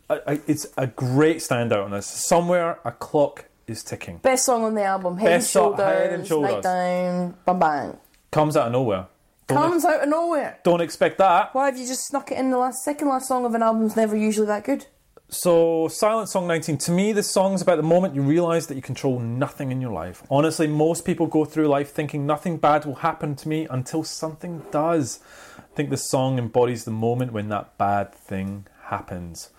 I, 0.10 0.20
I, 0.28 0.42
it's 0.48 0.68
a 0.78 0.88
great 0.88 1.38
standout 1.38 1.84
on 1.84 1.92
this. 1.92 2.08
Somewhere 2.08 2.80
a 2.86 2.92
clock 2.92 3.46
is 3.68 3.84
ticking. 3.84 4.18
Best 4.18 4.46
song 4.46 4.64
on 4.64 4.76
the 4.76 4.84
album. 4.84 5.18
Head, 5.18 5.26
Best 5.28 5.56
and, 5.56 5.64
shoulders, 5.64 5.86
Head 5.86 6.14
and 6.14 6.28
Shoulders. 6.28 6.52
Night 6.52 6.64
down. 6.64 7.36
Bang 7.46 7.60
bang. 7.60 7.98
Comes 8.32 8.58
out 8.58 8.68
of 8.68 8.74
nowhere. 8.74 9.08
Don't, 9.48 9.58
Comes 9.58 9.86
out 9.86 10.02
of 10.04 10.10
nowhere. 10.10 10.60
don't 10.64 10.82
expect 10.82 11.18
that. 11.18 11.54
Why 11.54 11.66
have 11.66 11.78
you 11.78 11.86
just 11.86 12.08
snuck 12.08 12.32
it 12.32 12.38
in 12.38 12.50
the 12.50 12.58
last 12.58 12.84
second 12.84 13.10
last 13.10 13.28
song 13.28 13.46
of 13.46 13.54
an 13.54 13.62
album's 13.62 13.96
never 13.96 14.16
usually 14.16 14.48
that 14.48 14.64
good? 14.64 14.86
So, 15.28 15.88
Silent 15.88 16.30
Song 16.30 16.48
19, 16.48 16.78
to 16.78 16.92
me, 16.92 17.12
this 17.12 17.30
song's 17.30 17.62
about 17.62 17.78
the 17.78 17.84
moment 17.84 18.14
you 18.14 18.22
realise 18.22 18.68
that 18.68 18.76
you 18.76 18.84
control 18.84 19.20
nothing 19.20 19.72
in 19.72 19.82
your 19.82 19.92
life. 19.92 20.22
Honestly, 20.30 20.68
most 20.68 21.06
people 21.06 21.26
go 21.26 21.44
through 21.44 21.68
life 21.68 21.90
thinking 21.92 22.28
nothing 22.28 22.58
bad 22.58 22.86
will 22.86 22.96
happen 22.96 23.36
to 23.38 23.50
me 23.50 23.68
until 23.70 24.04
something 24.04 24.62
does. 24.72 25.20
I 25.58 25.76
think 25.76 25.90
this 25.90 26.08
song 26.08 26.38
embodies 26.38 26.86
the 26.86 26.92
moment 26.92 27.34
when 27.34 27.50
that 27.50 27.78
bad 27.80 28.14
thing 28.14 28.68
happens. 28.84 29.50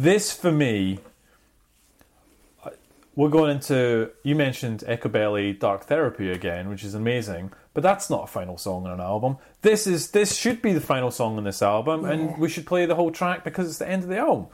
This, 0.00 0.32
for 0.32 0.50
me, 0.50 0.98
we're 3.14 3.28
going 3.28 3.50
into, 3.50 4.10
you 4.22 4.34
mentioned 4.34 4.80
Echobelly 4.88 5.58
Dark 5.58 5.84
Therapy 5.84 6.30
again, 6.30 6.70
which 6.70 6.84
is 6.84 6.94
amazing, 6.94 7.52
but 7.74 7.82
that's 7.82 8.08
not 8.08 8.24
a 8.24 8.26
final 8.26 8.56
song 8.56 8.86
on 8.86 8.92
an 8.92 9.00
album. 9.00 9.36
This 9.60 9.86
is 9.86 10.12
this 10.12 10.34
should 10.38 10.62
be 10.62 10.72
the 10.72 10.80
final 10.80 11.10
song 11.10 11.36
on 11.36 11.44
this 11.44 11.60
album, 11.60 12.04
Yeah. 12.04 12.12
and 12.12 12.38
we 12.38 12.48
should 12.48 12.64
play 12.64 12.86
the 12.86 12.94
whole 12.94 13.10
track 13.10 13.44
because 13.44 13.68
it's 13.68 13.76
the 13.78 13.86
end 13.90 14.02
of 14.04 14.08
the 14.08 14.16
album. 14.16 14.46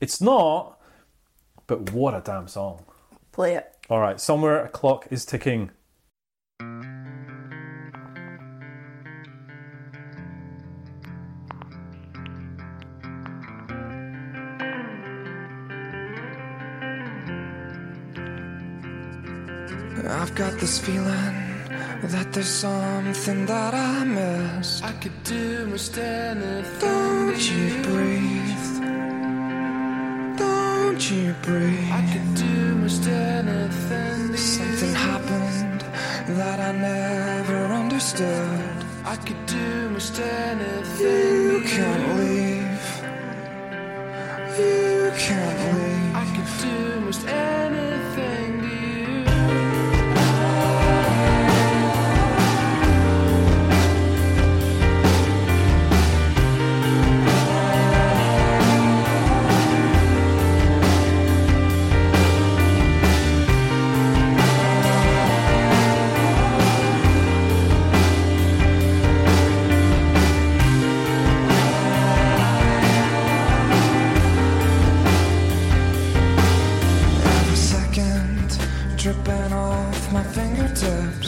It's 0.00 0.20
not, 0.20 0.78
but 1.66 1.90
what 1.90 2.14
a 2.14 2.20
damn 2.20 2.46
song. 2.46 2.84
Play 3.32 3.56
it. 3.56 3.74
All 3.90 3.98
right, 3.98 4.20
somewhere 4.20 4.64
a 4.64 4.68
clock 4.68 5.08
is 5.10 5.24
ticking. 5.24 5.72
I've 20.32 20.38
got 20.38 20.58
this 20.60 20.78
feeling 20.78 21.34
that 22.04 22.32
there's 22.32 22.48
something 22.48 23.44
that 23.44 23.74
I 23.74 24.02
miss. 24.02 24.80
I 24.82 24.92
could 24.92 25.22
do 25.24 25.66
most 25.66 25.98
anything. 25.98 26.80
Don't 26.80 27.50
you 27.52 27.82
breathe? 27.82 28.78
Don't 30.38 31.10
you 31.10 31.34
breathe? 31.42 31.92
I 31.92 32.00
could 32.10 32.34
do 32.34 32.74
most 32.76 33.06
anything. 33.06 34.34
Something 34.34 34.94
happened 34.94 35.80
that 36.38 36.58
I 36.60 36.72
never 36.80 37.66
understood. 37.66 38.86
I 39.04 39.16
could 39.16 39.44
do 39.44 39.90
most 39.90 40.18
anything. 40.18 41.50
You 41.52 41.60
can't 41.66 42.06
leave. 42.20 42.84
You 44.58 45.12
can't 45.14 45.60
leave. 45.76 46.16
I 46.16 46.24
could 46.34 46.50
do 46.64 47.00
most 47.00 47.26
anything 47.28 48.31
my 80.82 81.21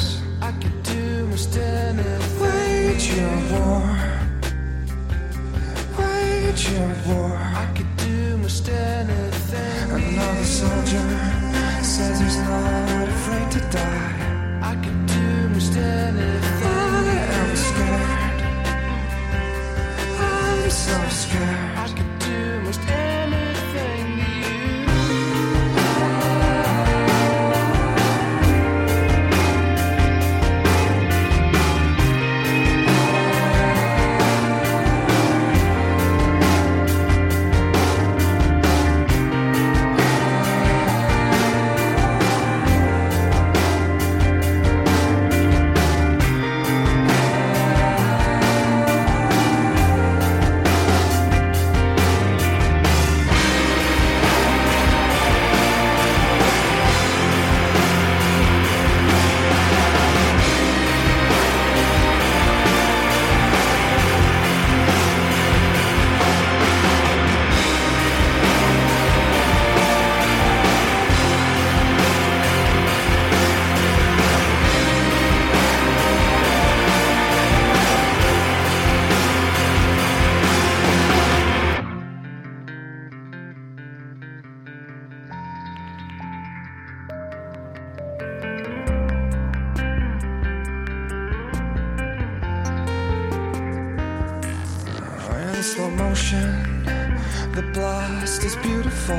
The 97.55 97.63
blast 97.73 98.43
is 98.43 98.57
beautiful. 98.57 99.15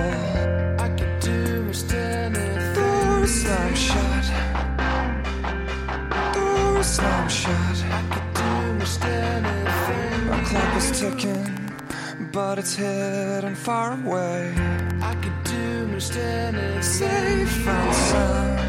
I 0.77 0.89
could 0.89 1.19
do 1.21 1.63
most 1.63 1.93
anything. 1.93 2.73
Door 2.75 3.27
slam 3.27 3.75
shut. 3.75 4.25
Door 6.33 6.83
slam 6.83 7.29
shut. 7.29 7.77
I 7.97 8.01
could 8.11 8.33
do 8.33 8.73
most 8.73 9.05
anything. 9.05 10.29
Our 10.29 10.43
clock 10.49 10.75
is 10.75 10.99
ticking, 10.99 11.71
but 12.33 12.59
it's 12.59 12.75
hidden 12.75 13.55
far 13.55 13.93
away. 13.93 14.53
I 15.01 15.15
could 15.21 15.43
do 15.45 15.87
most 15.87 16.17
anything. 16.17 16.81
Safe 16.81 17.67
and 17.67 17.95
sound. 17.95 18.59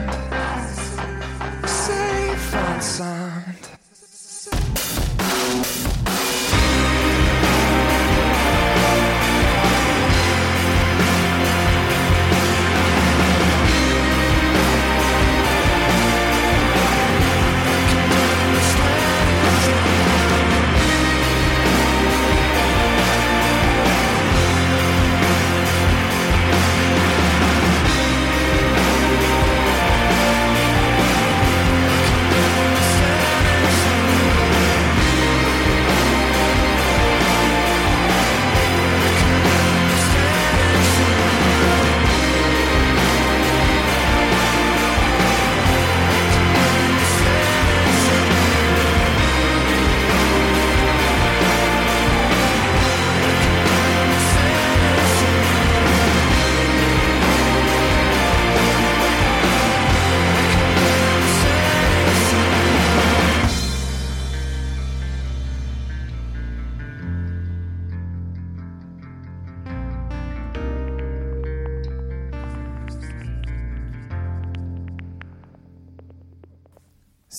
Safe 1.68 2.54
and 2.54 2.82
sound. 2.84 3.35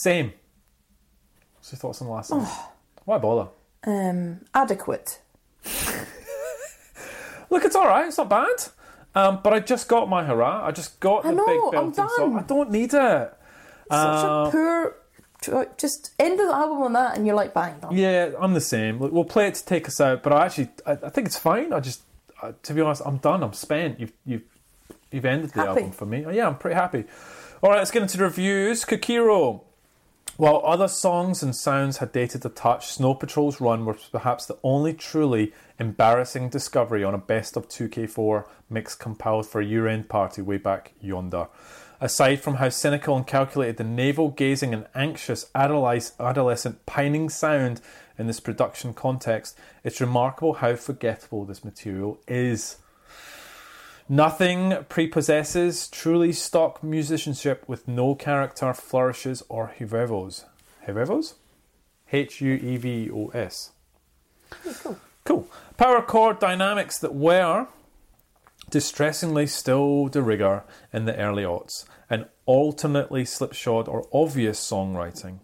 Same. 0.08 0.32
What's 1.56 1.74
your 1.74 1.80
thoughts 1.80 2.00
on 2.02 2.08
the 2.08 2.14
last 2.14 2.30
song? 2.30 2.48
Why 3.04 3.18
bother? 3.18 3.50
Um, 3.86 4.40
adequate. 4.54 5.20
Look, 7.50 7.66
it's 7.66 7.76
all 7.76 7.88
right. 7.88 8.08
It's 8.08 8.18
not 8.18 8.30
bad. 8.30 8.56
Um, 9.16 9.42
but 9.44 9.52
I 9.52 9.60
just 9.60 9.90
got 9.90 10.08
my 10.08 10.24
hurrah. 10.24 10.66
I 10.66 10.72
just 10.72 11.02
got 11.02 11.26
I 11.26 11.32
the 11.32 11.36
know, 11.36 11.46
big 11.46 11.58
I'm 11.58 11.92
belting 11.92 11.94
song. 12.16 12.34
done. 12.36 12.40
I 12.40 12.44
don't 12.48 12.72
need 12.72 12.94
it. 12.94 12.94
Such 12.94 13.34
Uh, 13.92 14.46
a 14.48 14.50
poor. 14.50 14.96
cho- 15.42 15.70
Just 15.78 16.12
end 16.18 16.40
of 16.40 16.48
the 16.48 16.54
album 16.56 16.84
on 16.84 16.94
that, 16.94 17.18
and 17.18 17.28
you're 17.28 17.36
like, 17.36 17.54
bang, 17.54 17.78
done. 17.82 17.94
Yeah, 17.98 18.32
I'm 18.40 18.54
the 18.54 18.62
same. 18.62 19.00
Look, 19.00 19.12
We'll 19.12 19.26
play 19.26 19.48
it 19.48 19.56
to 19.56 19.66
take 19.66 19.90
us 19.90 20.00
out, 20.00 20.24
but 20.24 20.32
I 20.32 20.46
actually, 20.46 20.70
I, 20.86 20.92
I 20.94 21.10
think 21.10 21.28
it's 21.28 21.38
fine. 21.38 21.74
I 21.74 21.82
just, 21.82 22.02
uh, 22.42 22.54
to 22.64 22.74
be 22.74 22.80
honest, 22.80 23.02
I'm 23.06 23.18
done. 23.18 23.44
I'm 23.44 23.52
spent. 23.52 24.00
You've, 24.00 24.14
you've, 24.26 24.44
you've 25.12 25.26
ended 25.26 25.50
the 25.50 25.60
Happy. 25.60 25.70
album 25.82 25.92
for 25.92 26.06
me. 26.06 26.24
Oh, 26.26 26.30
yeah, 26.30 26.48
I'm 26.48 26.58
pretty 26.58 26.76
happy. 26.76 27.04
All 27.62 27.72
right, 27.72 27.80
let's 27.80 27.92
get 27.92 28.02
into 28.04 28.18
the 28.18 28.24
reviews. 28.24 28.86
Kokiro. 28.86 29.64
While 30.38 30.62
other 30.64 30.88
songs 30.88 31.42
and 31.42 31.56
sounds 31.56 31.98
had 31.98 32.12
dated 32.12 32.46
a 32.46 32.50
touch, 32.50 32.90
Snow 32.90 33.16
Patrol's 33.16 33.60
run 33.60 33.86
was 33.86 34.08
perhaps 34.12 34.46
the 34.46 34.60
only 34.64 34.94
truly 34.94 35.52
embarrassing 35.80 36.50
discovery 36.50 37.04
on 37.04 37.16
a 37.16 37.18
best 37.18 37.58
of 37.58 37.68
2K4 37.68 38.46
mix 38.70 38.94
compiled 38.94 39.48
for 39.48 39.62
a 39.62 39.66
year 39.66 39.88
end 39.88 40.10
party 40.10 40.44
way 40.44 40.58
back 40.58 40.94
yonder. 41.02 41.48
Aside 42.00 42.36
from 42.42 42.56
how 42.56 42.70
cynical 42.70 43.18
and 43.18 43.26
calculated 43.26 43.78
the 43.78 43.84
navel 43.84 44.30
gazing 44.30 44.76
and 44.76 44.86
anxious 44.94 45.50
adolescent 45.56 46.86
pining 46.86 47.30
sound 47.30 47.82
in 48.20 48.28
this 48.28 48.40
production 48.40 48.94
context, 48.94 49.58
it's 49.84 50.00
remarkable 50.00 50.54
how 50.54 50.76
forgettable 50.76 51.46
this 51.46 51.66
material 51.66 52.20
is. 52.28 52.78
Nothing 54.10 54.86
prepossesses 54.88 55.92
truly 55.92 56.32
stock 56.32 56.82
musicianship 56.82 57.66
with 57.68 57.88
no 57.88 58.16
character 58.16 58.74
flourishes 58.74 59.44
or 59.50 59.68
huevos. 59.68 60.46
Huevos? 60.86 61.36
H 62.14 62.40
U 62.40 62.54
E 62.54 62.78
V 62.78 63.12
O 63.12 63.28
S. 63.30 63.72
Cool. 65.26 65.48
Power 65.76 66.02
chord 66.02 66.40
dynamics 66.40 66.98
that 67.00 67.14
were 67.14 67.68
distressingly 68.70 69.46
still 69.46 70.08
de 70.08 70.22
rigueur 70.22 70.64
in 70.94 71.06
the 71.06 71.16
early 71.18 71.44
aughts, 71.44 71.86
and 72.10 72.28
alternately 72.46 73.26
slipshod 73.26 73.88
or 73.88 74.08
obvious 74.14 74.60
songwriting. 74.60 75.40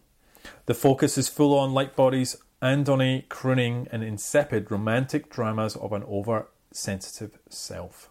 The 0.65 0.73
focus 0.73 1.17
is 1.17 1.27
full 1.27 1.57
on 1.57 1.73
Lightbody's, 1.73 2.37
Andoni 2.61 3.27
crooning, 3.27 3.87
and 3.91 4.03
insipid 4.03 4.71
romantic 4.71 5.29
dramas 5.29 5.75
of 5.75 5.91
an 5.91 6.03
over 6.07 6.47
sensitive 6.71 7.37
self. 7.49 8.09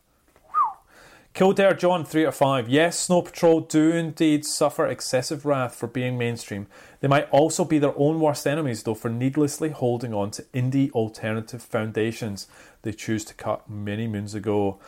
Kildare 1.35 1.73
John, 1.73 2.05
3 2.05 2.25
out 2.25 2.29
of 2.29 2.35
5. 2.35 2.69
Yes, 2.69 2.99
Snow 2.99 3.23
Patrol 3.23 3.61
do 3.61 3.91
indeed 3.91 4.45
suffer 4.45 4.87
excessive 4.87 5.47
wrath 5.47 5.75
for 5.75 5.87
being 5.87 6.19
mainstream. 6.19 6.67
They 7.01 7.09
might 7.09 7.31
also 7.31 7.65
be 7.65 7.79
their 7.79 7.97
own 7.97 8.21
worst 8.21 8.47
enemies, 8.47 8.83
though, 8.83 8.95
for 8.95 9.09
needlessly 9.09 9.71
holding 9.71 10.13
on 10.13 10.31
to 10.33 10.43
indie 10.53 10.91
alternative 10.93 11.63
foundations 11.63 12.49
they 12.83 12.93
choose 12.93 13.25
to 13.25 13.35
cut 13.35 13.71
many 13.71 14.07
moons 14.07 14.35
ago. 14.35 14.79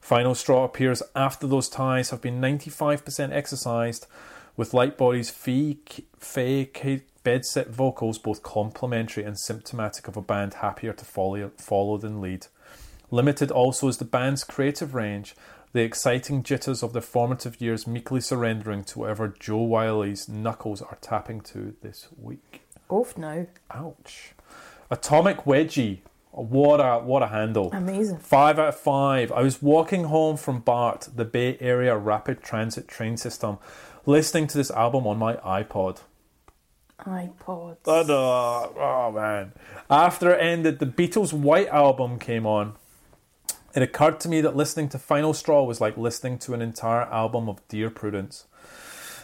Final 0.00 0.34
Straw 0.34 0.64
appears 0.64 1.04
after 1.14 1.46
those 1.46 1.68
ties 1.68 2.10
have 2.10 2.20
been 2.20 2.40
95% 2.40 3.30
exercised, 3.30 4.08
with 4.56 4.74
Lightbody's 4.74 5.30
fake, 5.30 6.04
fake 6.18 6.82
bedsit 7.24 7.68
vocals 7.68 8.18
both 8.18 8.42
complimentary 8.42 9.22
and 9.22 9.38
symptomatic 9.38 10.08
of 10.08 10.16
a 10.16 10.22
band 10.22 10.54
happier 10.54 10.92
to 10.94 11.04
follow, 11.04 11.52
follow 11.58 11.96
than 11.96 12.20
lead. 12.20 12.48
Limited 13.12 13.50
also 13.50 13.88
is 13.88 13.98
the 13.98 14.04
band's 14.04 14.42
creative 14.42 14.94
range, 14.94 15.36
the 15.72 15.80
exciting 15.80 16.42
jitters 16.42 16.82
of 16.82 16.92
their 16.92 17.02
formative 17.02 17.60
years 17.60 17.86
meekly 17.86 18.20
surrendering 18.20 18.84
to 18.84 19.00
whatever 19.00 19.28
Jo 19.28 19.58
Whiley's 19.58 20.28
knuckles 20.28 20.82
are 20.82 20.98
tapping 21.00 21.40
to 21.42 21.74
this 21.80 22.08
week. 22.16 22.62
Off 22.88 23.16
now. 23.16 23.46
Ouch. 23.70 24.34
Atomic 24.90 25.38
Wedgie. 25.44 26.00
What 26.32 26.80
a 26.80 26.98
what 26.98 27.22
a 27.22 27.26
handle. 27.26 27.70
Amazing. 27.72 28.18
Five 28.18 28.58
out 28.58 28.68
of 28.68 28.76
five. 28.78 29.30
I 29.32 29.42
was 29.42 29.60
walking 29.60 30.04
home 30.04 30.36
from 30.38 30.60
BART, 30.60 31.08
the 31.14 31.26
Bay 31.26 31.58
Area 31.60 31.96
Rapid 31.96 32.42
Transit 32.42 32.88
train 32.88 33.18
system, 33.18 33.58
listening 34.06 34.46
to 34.48 34.56
this 34.56 34.70
album 34.70 35.06
on 35.06 35.18
my 35.18 35.34
iPod. 35.36 36.00
iPods. 37.00 37.78
Oh, 37.84 38.04
no. 38.06 38.80
oh 38.82 39.12
man. 39.12 39.52
After 39.90 40.32
it 40.32 40.42
ended, 40.42 40.78
the 40.78 40.86
Beatles' 40.86 41.34
White 41.34 41.68
Album 41.68 42.18
came 42.18 42.46
on. 42.46 42.74
It 43.74 43.82
occurred 43.82 44.20
to 44.20 44.28
me 44.28 44.42
that 44.42 44.54
listening 44.54 44.90
to 44.90 44.98
Final 44.98 45.32
Straw 45.32 45.62
was 45.62 45.80
like 45.80 45.96
listening 45.96 46.38
to 46.40 46.52
an 46.52 46.60
entire 46.60 47.04
album 47.04 47.48
of 47.48 47.66
Dear 47.68 47.88
Prudence. 47.88 48.44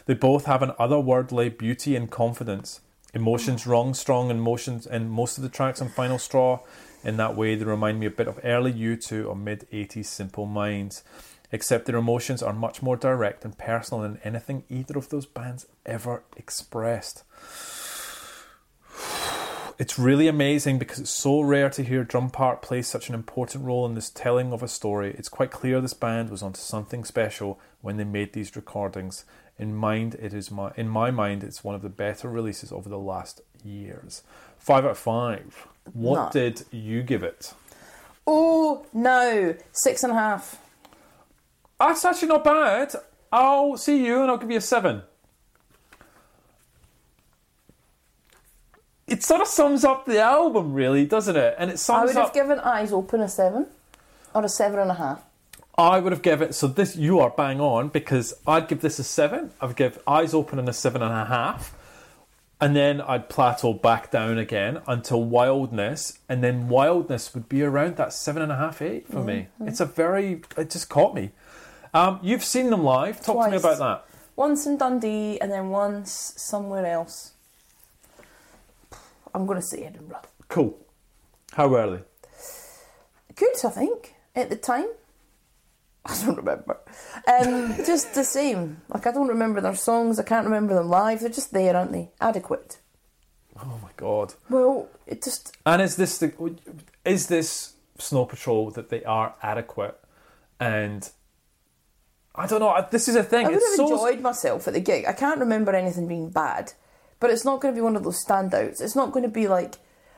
They 0.06 0.14
both 0.14 0.46
have 0.46 0.62
an 0.62 0.72
otherworldly 0.80 1.58
beauty 1.58 1.94
and 1.94 2.10
confidence. 2.10 2.80
Emotions 3.12 3.66
wrong, 3.66 3.92
strong 3.92 4.30
emotions 4.30 4.86
in 4.86 5.10
most 5.10 5.36
of 5.36 5.42
the 5.42 5.50
tracks 5.50 5.82
on 5.82 5.90
Final 5.90 6.18
Straw. 6.18 6.60
In 7.04 7.18
that 7.18 7.36
way, 7.36 7.56
they 7.56 7.64
remind 7.64 8.00
me 8.00 8.06
a 8.06 8.10
bit 8.10 8.26
of 8.26 8.40
early 8.42 8.72
U2 8.72 9.28
or 9.28 9.36
mid 9.36 9.66
80s 9.70 10.06
Simple 10.06 10.46
Minds. 10.46 11.04
Except 11.52 11.84
their 11.84 11.96
emotions 11.96 12.42
are 12.42 12.52
much 12.54 12.82
more 12.82 12.96
direct 12.96 13.44
and 13.44 13.56
personal 13.56 14.02
than 14.02 14.18
anything 14.24 14.64
either 14.70 14.96
of 14.96 15.10
those 15.10 15.26
bands 15.26 15.66
ever 15.84 16.22
expressed. 16.36 17.22
It's 19.78 19.96
really 19.96 20.26
amazing 20.26 20.80
because 20.80 20.98
it's 20.98 21.10
so 21.10 21.40
rare 21.40 21.70
to 21.70 21.84
hear 21.84 22.02
drum 22.02 22.30
part 22.30 22.62
play 22.62 22.82
such 22.82 23.08
an 23.08 23.14
important 23.14 23.64
role 23.64 23.86
in 23.86 23.94
this 23.94 24.10
telling 24.10 24.52
of 24.52 24.60
a 24.60 24.66
story. 24.68 25.14
It's 25.16 25.28
quite 25.28 25.52
clear 25.52 25.80
this 25.80 25.94
band 25.94 26.30
was 26.30 26.42
onto 26.42 26.58
something 26.58 27.04
special 27.04 27.60
when 27.80 27.96
they 27.96 28.02
made 28.04 28.32
these 28.32 28.56
recordings. 28.56 29.24
In 29.56 29.76
mind, 29.76 30.16
it 30.16 30.34
is 30.34 30.50
my 30.50 30.72
in 30.76 30.88
my 30.88 31.12
mind, 31.12 31.44
it's 31.44 31.62
one 31.62 31.76
of 31.76 31.82
the 31.82 31.88
better 31.88 32.28
releases 32.28 32.72
over 32.72 32.88
the 32.88 32.98
last 32.98 33.40
years. 33.64 34.22
Five 34.58 34.84
out 34.84 34.92
of 34.92 34.98
five. 34.98 35.68
What 35.92 36.14
Nah. 36.16 36.28
did 36.30 36.64
you 36.72 37.02
give 37.04 37.22
it? 37.22 37.54
Oh 38.26 38.84
no, 38.92 39.54
six 39.70 40.02
and 40.02 40.12
a 40.12 40.16
half. 40.16 40.60
That's 41.78 42.04
actually 42.04 42.28
not 42.28 42.42
bad. 42.42 42.94
I'll 43.32 43.76
see 43.76 44.04
you 44.04 44.22
and 44.22 44.30
I'll 44.30 44.38
give 44.38 44.50
you 44.50 44.58
a 44.58 44.60
seven. 44.60 45.02
It's 49.08 49.26
sort 49.26 49.40
of 49.40 49.46
sums 49.48 49.84
up 49.84 50.04
the 50.04 50.20
album, 50.20 50.74
really, 50.74 51.06
doesn't 51.06 51.36
it? 51.36 51.54
And 51.58 51.70
it 51.70 51.78
sums 51.78 52.02
I 52.02 52.04
would 52.04 52.16
up. 52.16 52.24
have 52.26 52.34
given 52.34 52.60
Eyes 52.60 52.92
Open 52.92 53.20
a 53.20 53.28
seven 53.28 53.66
or 54.34 54.44
a 54.44 54.48
seven 54.48 54.78
and 54.78 54.90
a 54.90 54.94
half. 54.94 55.22
I 55.78 56.00
would 56.00 56.12
have 56.12 56.22
given 56.22 56.52
so 56.52 56.66
this 56.66 56.96
you 56.96 57.20
are 57.20 57.30
bang 57.30 57.60
on 57.60 57.88
because 57.88 58.34
I'd 58.46 58.68
give 58.68 58.80
this 58.80 58.98
a 58.98 59.04
seven. 59.04 59.52
I'd 59.60 59.76
give 59.76 59.98
Eyes 60.06 60.34
Open 60.34 60.58
and 60.58 60.68
a 60.68 60.72
seven 60.72 61.02
and 61.02 61.12
a 61.12 61.24
half, 61.24 61.74
and 62.60 62.74
then 62.74 63.00
I'd 63.00 63.28
plateau 63.28 63.72
back 63.72 64.10
down 64.10 64.38
again 64.38 64.82
until 64.88 65.22
Wildness, 65.24 66.18
and 66.28 66.42
then 66.42 66.68
Wildness 66.68 67.32
would 67.32 67.48
be 67.48 67.62
around 67.62 67.96
that 67.96 68.12
seven 68.12 68.42
and 68.42 68.50
a 68.50 68.56
half, 68.56 68.82
eight 68.82 69.06
for 69.08 69.22
me. 69.22 69.46
It's 69.60 69.80
a 69.80 69.86
very 69.86 70.42
it 70.56 70.68
just 70.70 70.88
caught 70.88 71.14
me. 71.14 71.30
Um, 71.94 72.18
you've 72.22 72.44
seen 72.44 72.70
them 72.70 72.82
live. 72.82 73.22
Talk 73.22 73.44
to 73.46 73.50
me 73.52 73.56
about 73.56 73.78
that. 73.78 74.04
Once 74.36 74.66
in 74.66 74.76
Dundee 74.76 75.40
and 75.40 75.50
then 75.50 75.70
once 75.70 76.34
somewhere 76.36 76.84
else. 76.86 77.32
I'm 79.34 79.46
going 79.46 79.60
to 79.60 79.66
say 79.66 79.84
Edinburgh. 79.84 80.22
Cool. 80.48 80.78
How 81.52 81.74
early? 81.74 82.00
Good, 83.34 83.54
I 83.64 83.70
think, 83.70 84.14
at 84.34 84.50
the 84.50 84.56
time. 84.56 84.88
I 86.04 86.16
don't 86.24 86.36
remember. 86.36 86.78
Um, 87.26 87.74
just 87.86 88.14
the 88.14 88.24
same. 88.24 88.80
Like, 88.88 89.06
I 89.06 89.12
don't 89.12 89.28
remember 89.28 89.60
their 89.60 89.74
songs, 89.74 90.18
I 90.18 90.22
can't 90.22 90.46
remember 90.46 90.74
them 90.74 90.88
live. 90.88 91.20
They're 91.20 91.28
just 91.28 91.52
there, 91.52 91.76
aren't 91.76 91.92
they? 91.92 92.10
Adequate. 92.20 92.78
Oh 93.60 93.78
my 93.82 93.90
god. 93.96 94.34
Well, 94.48 94.88
it 95.06 95.22
just. 95.22 95.56
And 95.66 95.82
is 95.82 95.96
this 95.96 96.18
the 96.18 96.32
is 97.04 97.26
this 97.26 97.74
Snow 97.98 98.24
Patrol 98.24 98.70
that 98.70 98.88
they 98.88 99.02
are 99.04 99.34
adequate? 99.42 99.98
And 100.60 101.08
I 102.34 102.46
don't 102.46 102.60
know. 102.60 102.86
This 102.90 103.08
is 103.08 103.16
a 103.16 103.24
thing. 103.24 103.46
I 103.46 103.48
would 103.48 103.56
it's 103.56 103.78
have 103.78 103.88
so 103.88 103.92
enjoyed 103.92 104.20
myself 104.20 104.68
at 104.68 104.74
the 104.74 104.80
gig. 104.80 105.06
I 105.06 105.12
can't 105.12 105.40
remember 105.40 105.74
anything 105.74 106.06
being 106.06 106.30
bad, 106.30 106.72
but 107.20 107.30
it's 107.30 107.44
not 107.44 107.60
going 107.60 107.74
to 107.74 107.78
be 107.78 107.82
one 107.82 107.96
of 107.96 108.04
those 108.04 108.24
standouts. 108.24 108.80
It's 108.80 108.96
not 108.96 109.12
going 109.12 109.24
to 109.24 109.28
be 109.30 109.48
like 109.48 109.76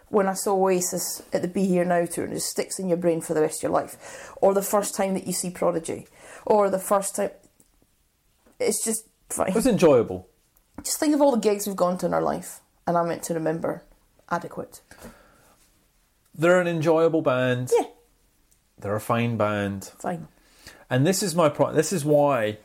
when 0.08 0.26
I 0.26 0.34
saw 0.34 0.54
Oasis 0.54 1.22
at 1.32 1.42
the 1.42 1.48
Be 1.48 1.66
Here 1.66 1.84
Now 1.84 2.04
tour 2.04 2.24
and 2.24 2.32
it 2.32 2.36
just 2.36 2.50
sticks 2.50 2.78
in 2.78 2.88
your 2.88 2.96
brain 2.98 3.20
for 3.20 3.32
the 3.34 3.40
rest 3.42 3.58
of 3.60 3.62
your 3.64 3.72
life, 3.72 4.32
or 4.40 4.52
the 4.54 4.62
first 4.62 4.94
time 4.94 5.14
that 5.14 5.26
you 5.26 5.32
see 5.32 5.50
Prodigy, 5.50 6.06
or 6.44 6.68
the 6.68 6.78
first 6.80 7.16
time. 7.16 7.30
It's 8.58 8.84
just 8.84 9.06
fine. 9.28 9.48
it 9.48 9.54
was 9.54 9.66
enjoyable. 9.66 10.28
Just 10.82 10.98
think 10.98 11.14
of 11.14 11.20
all 11.20 11.30
the 11.30 11.38
gigs 11.40 11.66
we've 11.66 11.76
gone 11.76 11.96
to 11.98 12.06
in 12.06 12.14
our 12.14 12.22
life, 12.22 12.60
and 12.86 12.96
I'm 12.96 13.08
meant 13.08 13.22
to 13.24 13.34
remember 13.34 13.84
adequate. 14.30 14.80
They're 16.34 16.60
an 16.60 16.66
enjoyable 16.68 17.22
band. 17.22 17.70
Yeah, 17.76 17.86
They're 18.78 18.94
a 18.96 19.00
fine 19.00 19.36
band. 19.36 19.90
fine. 19.98 20.28
And 20.88 21.06
this 21.06 21.22
is 21.22 21.34
my 21.34 21.48
pro- 21.48 21.72
this 21.72 21.92
is 21.92 22.04
why 22.04 22.58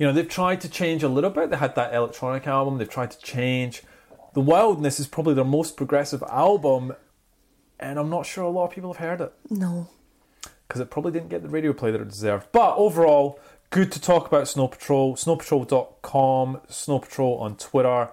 you 0.00 0.06
know 0.06 0.12
they've 0.12 0.28
tried 0.28 0.60
to 0.62 0.68
change 0.68 1.02
a 1.04 1.08
little 1.08 1.30
bit. 1.30 1.50
They 1.50 1.56
had 1.58 1.74
that 1.76 1.94
electronic 1.94 2.46
album. 2.48 2.78
They've 2.78 2.88
tried 2.88 3.12
to 3.12 3.18
change. 3.20 3.82
The 4.34 4.40
Wildness 4.40 4.98
is 4.98 5.06
probably 5.06 5.34
their 5.34 5.44
most 5.44 5.76
progressive 5.76 6.22
album, 6.28 6.94
and 7.78 7.98
I'm 7.98 8.10
not 8.10 8.24
sure 8.26 8.42
a 8.44 8.48
lot 8.50 8.64
of 8.64 8.70
people 8.72 8.92
have 8.94 9.04
heard 9.04 9.20
it 9.20 9.32
No. 9.50 9.88
because 10.66 10.80
it 10.80 10.90
probably 10.90 11.12
didn't 11.12 11.28
get 11.28 11.42
the 11.42 11.48
radio 11.48 11.72
play 11.72 11.90
that 11.92 12.00
it 12.00 12.08
deserved. 12.08 12.46
But 12.50 12.76
overall, 12.76 13.38
good 13.70 13.92
to 13.92 14.00
talk 14.00 14.26
about 14.26 14.48
Snow 14.48 14.68
Patrol. 14.68 15.16
Snowpatrol.com, 15.16 16.60
Snow 16.68 16.98
Patrol 16.98 17.38
on 17.38 17.56
Twitter. 17.56 18.08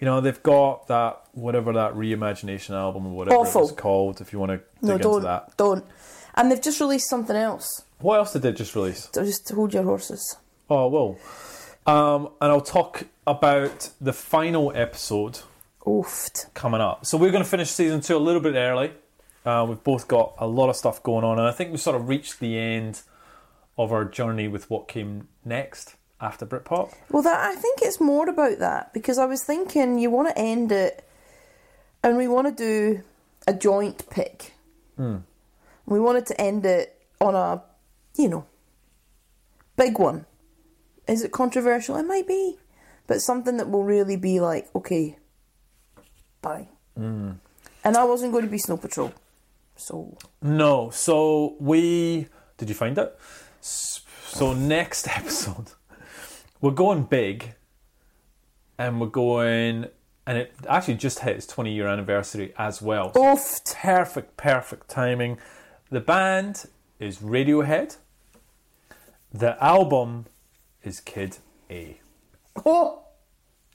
You 0.00 0.06
know 0.06 0.20
they've 0.20 0.42
got 0.42 0.88
that 0.88 1.20
whatever 1.32 1.72
that 1.74 1.94
reimagination 1.94 2.70
album 2.70 3.06
or 3.06 3.12
whatever 3.12 3.36
Awful. 3.36 3.60
it 3.60 3.64
was 3.64 3.72
called. 3.72 4.20
If 4.20 4.32
you 4.32 4.40
want 4.40 4.50
to 4.50 4.56
dig 4.58 4.66
No, 4.82 4.92
into 4.94 5.02
don't. 5.04 5.22
that, 5.22 5.56
Don't. 5.56 5.84
And 6.34 6.50
they've 6.50 6.60
just 6.60 6.80
released 6.80 7.08
something 7.08 7.36
else. 7.36 7.82
what 8.00 8.16
else 8.18 8.32
did 8.32 8.42
they 8.42 8.52
just 8.52 8.74
release? 8.74 9.08
Just 9.14 9.48
hold 9.50 9.74
your 9.74 9.84
horses. 9.84 10.36
Oh, 10.74 10.88
well. 10.88 11.18
Um, 11.86 12.30
and 12.40 12.50
I'll 12.50 12.62
talk 12.62 13.04
about 13.26 13.90
the 14.00 14.14
final 14.14 14.72
episode 14.74 15.40
Oofed. 15.84 16.54
coming 16.54 16.80
up. 16.80 17.04
So 17.04 17.18
we're 17.18 17.30
going 17.30 17.44
to 17.44 17.48
finish 17.48 17.68
season 17.68 18.00
two 18.00 18.16
a 18.16 18.18
little 18.18 18.40
bit 18.40 18.54
early. 18.54 18.92
Uh, 19.44 19.66
we've 19.68 19.84
both 19.84 20.08
got 20.08 20.34
a 20.38 20.46
lot 20.46 20.70
of 20.70 20.76
stuff 20.76 21.02
going 21.02 21.24
on, 21.24 21.38
and 21.38 21.46
I 21.46 21.52
think 21.52 21.72
we've 21.72 21.80
sort 21.80 21.94
of 21.94 22.08
reached 22.08 22.40
the 22.40 22.58
end 22.58 23.02
of 23.76 23.92
our 23.92 24.06
journey 24.06 24.48
with 24.48 24.70
what 24.70 24.88
came 24.88 25.28
next 25.44 25.96
after 26.22 26.46
Britpop. 26.46 26.94
Well, 27.10 27.22
that 27.22 27.40
I 27.40 27.54
think 27.54 27.80
it's 27.82 28.00
more 28.00 28.26
about 28.30 28.58
that 28.60 28.94
because 28.94 29.18
I 29.18 29.26
was 29.26 29.44
thinking 29.44 29.98
you 29.98 30.08
want 30.10 30.28
to 30.28 30.38
end 30.38 30.72
it, 30.72 31.06
and 32.02 32.16
we 32.16 32.28
want 32.28 32.48
to 32.48 32.54
do 32.54 33.02
a 33.46 33.52
joint 33.52 34.08
pick. 34.08 34.54
We 34.96 36.00
wanted 36.00 36.24
to 36.26 36.40
end 36.40 36.64
it 36.64 36.98
on 37.20 37.34
a, 37.34 37.62
you 38.16 38.30
know, 38.30 38.46
big 39.76 39.98
one. 39.98 40.24
Is 41.06 41.22
it 41.22 41.32
controversial? 41.32 41.96
It 41.96 42.04
might 42.04 42.26
be, 42.28 42.58
but 43.06 43.20
something 43.20 43.56
that 43.56 43.70
will 43.70 43.84
really 43.84 44.16
be 44.16 44.40
like, 44.40 44.68
okay, 44.74 45.18
bye. 46.40 46.68
Mm. 46.98 47.38
And 47.84 47.96
I 47.96 48.04
wasn't 48.04 48.32
going 48.32 48.44
to 48.44 48.50
be 48.50 48.58
Snow 48.58 48.76
Patrol, 48.76 49.12
so 49.76 50.16
No, 50.40 50.90
so 50.90 51.56
we. 51.58 52.28
Did 52.58 52.68
you 52.68 52.74
find 52.74 52.96
it? 52.98 53.18
So 53.60 54.54
next 54.54 55.08
episode, 55.16 55.72
we're 56.60 56.70
going 56.70 57.04
big, 57.04 57.54
and 58.78 59.00
we're 59.00 59.08
going, 59.08 59.86
and 60.26 60.38
it 60.38 60.54
actually 60.68 60.94
just 60.94 61.20
hit 61.20 61.36
its 61.36 61.46
20 61.46 61.72
year 61.72 61.88
anniversary 61.88 62.54
as 62.56 62.80
well. 62.80 63.12
So 63.12 63.20
oofed. 63.20 63.74
perfect, 63.74 64.36
perfect 64.36 64.88
timing. 64.88 65.38
The 65.90 66.00
band 66.00 66.66
is 67.00 67.18
Radiohead. 67.18 67.96
The 69.32 69.62
album 69.62 70.26
is 70.84 71.00
Kid 71.00 71.38
A. 71.70 72.00
Oh, 72.66 73.02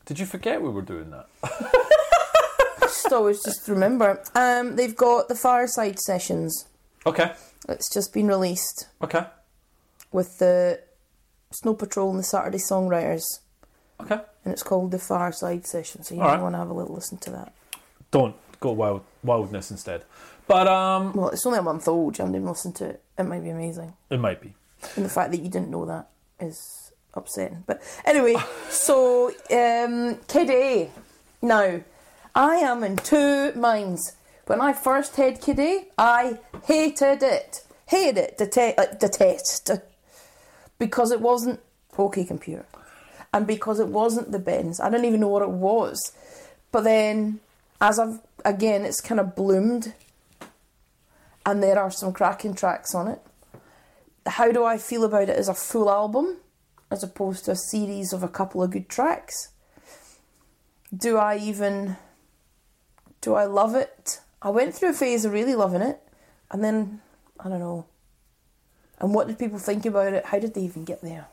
Did 0.06 0.20
you 0.20 0.26
forget 0.26 0.62
we 0.62 0.70
were 0.70 0.82
doing 0.82 1.12
that? 1.12 1.28
just 2.82 3.12
always 3.12 3.44
just 3.44 3.68
remember. 3.68 4.22
Um, 4.36 4.76
they've 4.76 4.96
got 4.96 5.28
the 5.28 5.36
Fireside 5.36 6.00
Sessions. 6.00 6.68
Okay, 7.06 7.32
It's 7.70 7.92
just 7.94 8.14
been 8.14 8.28
released. 8.28 8.88
okay, 9.02 9.26
with 10.12 10.38
the 10.40 10.82
Snow 11.52 11.74
Patrol 11.74 12.10
and 12.10 12.20
the 12.20 12.24
Saturday 12.24 12.58
Songwriters, 12.58 13.24
okay. 14.02 14.20
and 14.44 14.54
it's 14.54 14.64
called 14.64 14.92
the 14.92 15.00
Fireside 15.00 15.66
Session. 15.66 16.04
So 16.04 16.16
you 16.16 16.22
All 16.22 16.28
might 16.28 16.34
right. 16.36 16.42
want 16.44 16.54
to 16.56 16.60
have 16.60 16.70
a 16.70 16.74
little 16.74 16.94
listen 16.94 17.18
to 17.20 17.32
that. 17.32 17.54
Don't 18.12 18.36
go 18.60 18.72
wild, 18.72 19.04
wildness 19.24 19.72
instead. 19.72 20.04
But 20.48 20.68
um, 20.68 21.14
Well, 21.14 21.30
it's 21.30 21.46
only 21.46 21.60
a 21.60 21.64
month 21.64 21.88
old. 21.88 22.18
You 22.18 22.24
haven't 22.24 22.36
even 22.36 22.48
listened 22.48 22.76
to 22.78 22.86
it. 22.86 23.04
It 23.18 23.24
might 23.24 23.44
be 23.44 23.50
amazing, 23.50 23.94
it 24.10 24.20
might 24.20 24.42
be. 24.42 24.54
and 24.96 25.06
the 25.06 25.10
fact 25.10 25.32
that 25.32 25.42
you 25.42 25.50
didn't 25.50 25.70
know 25.70 25.86
that 25.86 26.10
is 26.40 26.87
upsetting. 27.18 27.64
But 27.66 27.82
anyway, 28.06 28.36
so 28.70 29.30
um, 29.52 30.20
Kid 30.28 30.50
A. 30.50 30.90
Now, 31.42 31.82
I 32.36 32.56
am 32.58 32.84
in 32.84 32.98
two 32.98 33.54
minds. 33.54 34.16
When 34.46 34.62
I 34.62 34.74
first 34.74 35.16
heard 35.16 35.42
Kid 35.42 35.60
A, 35.60 35.88
I 35.98 36.40
hated 36.66 37.22
it, 37.22 37.62
hated 37.88 38.18
it, 38.18 38.38
detest, 38.38 38.78
like, 38.78 39.00
detest, 39.00 39.72
because 40.80 41.12
it 41.12 41.20
wasn't 41.20 41.60
OK 41.98 42.24
Computer, 42.24 42.66
and 43.34 43.46
because 43.46 43.80
it 43.80 43.88
wasn't 43.88 44.32
the 44.32 44.40
Bends. 44.40 44.80
I 44.80 44.90
don't 44.90 45.04
even 45.06 45.20
know 45.20 45.28
what 45.28 45.42
it 45.42 45.50
was. 45.50 46.14
But 46.72 46.84
then, 46.84 47.40
as 47.82 48.00
I've 48.00 48.20
again, 48.46 48.86
it's 48.86 49.02
kind 49.02 49.20
of 49.20 49.36
bloomed, 49.36 49.94
and 51.46 51.62
there 51.62 51.80
are 51.80 51.92
some 51.92 52.14
cracking 52.14 52.54
tracks 52.54 52.96
on 52.96 53.08
it. 53.08 53.22
How 54.26 54.52
do 54.52 54.64
I 54.64 54.78
feel 54.78 55.04
about 55.04 55.30
it 55.30 55.38
as 55.38 55.50
a 55.50 55.54
full 55.54 55.90
album, 55.90 56.38
as 56.90 57.04
opposed 57.04 57.46
to 57.46 57.52
a 57.52 57.56
series 57.56 58.14
of 58.14 58.24
a 58.24 58.28
couple 58.28 58.64
of 58.64 58.72
good 58.72 58.90
tracks? 58.90 59.50
Do 60.96 61.18
I 61.18 61.38
even 61.38 61.98
do 63.22 63.34
I 63.36 63.46
love 63.46 63.76
it? 63.76 64.22
I 64.42 64.50
went 64.50 64.74
through 64.74 64.92
a 64.92 64.94
phase 64.94 65.26
of 65.26 65.34
really 65.34 65.56
loving 65.56 65.82
it, 65.82 66.00
and 66.52 66.64
then 66.64 67.02
I 67.40 67.50
don't 67.50 67.60
know. 67.60 67.86
And 69.00 69.14
what 69.14 69.28
did 69.28 69.38
people 69.38 69.60
think 69.60 69.86
about 69.86 70.14
it? 70.14 70.26
How 70.26 70.40
did 70.40 70.54
they 70.54 70.62
even 70.62 70.86
get 70.86 71.02
there? 71.02 71.28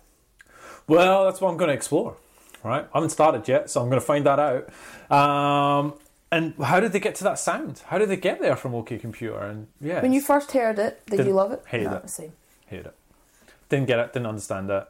Well, 0.87 1.25
that's 1.25 1.41
what 1.41 1.51
I'm 1.51 1.57
going 1.57 1.69
to 1.69 1.75
explore. 1.75 2.17
Right, 2.63 2.87
I 2.95 2.97
haven't 2.97 3.11
started 3.11 3.47
yet, 3.47 3.69
so 3.71 3.83
I'm 3.83 3.91
going 3.91 4.01
to 4.01 4.07
find 4.07 4.25
that 4.25 4.39
out. 4.39 4.71
Um, 5.15 5.95
and 6.33 6.55
how 6.57 6.81
did 6.81 6.93
they 6.93 7.01
get 7.01 7.15
to 7.17 7.25
that 7.25 7.39
sound? 7.39 7.83
How 7.87 7.99
did 7.99 8.09
they 8.09 8.17
get 8.17 8.41
there 8.41 8.57
from 8.57 8.75
OK 8.75 8.97
Computer? 8.99 9.39
And 9.39 9.67
yeah, 9.83 10.01
When 10.01 10.15
you 10.15 10.23
first 10.23 10.51
heard 10.53 10.79
it, 10.79 11.03
did 11.07 11.27
you 11.27 11.35
love 11.35 11.53
it? 11.53 11.63
hated 11.67 11.91
no, 11.91 11.97
it. 11.99 12.09
Same. 12.09 12.33
hate 12.67 12.87
it, 12.87 12.95
didn't 13.69 13.87
get 13.87 13.99
it, 13.99 14.15
didn't 14.15 14.27
understand 14.27 14.71
it. 14.71 14.89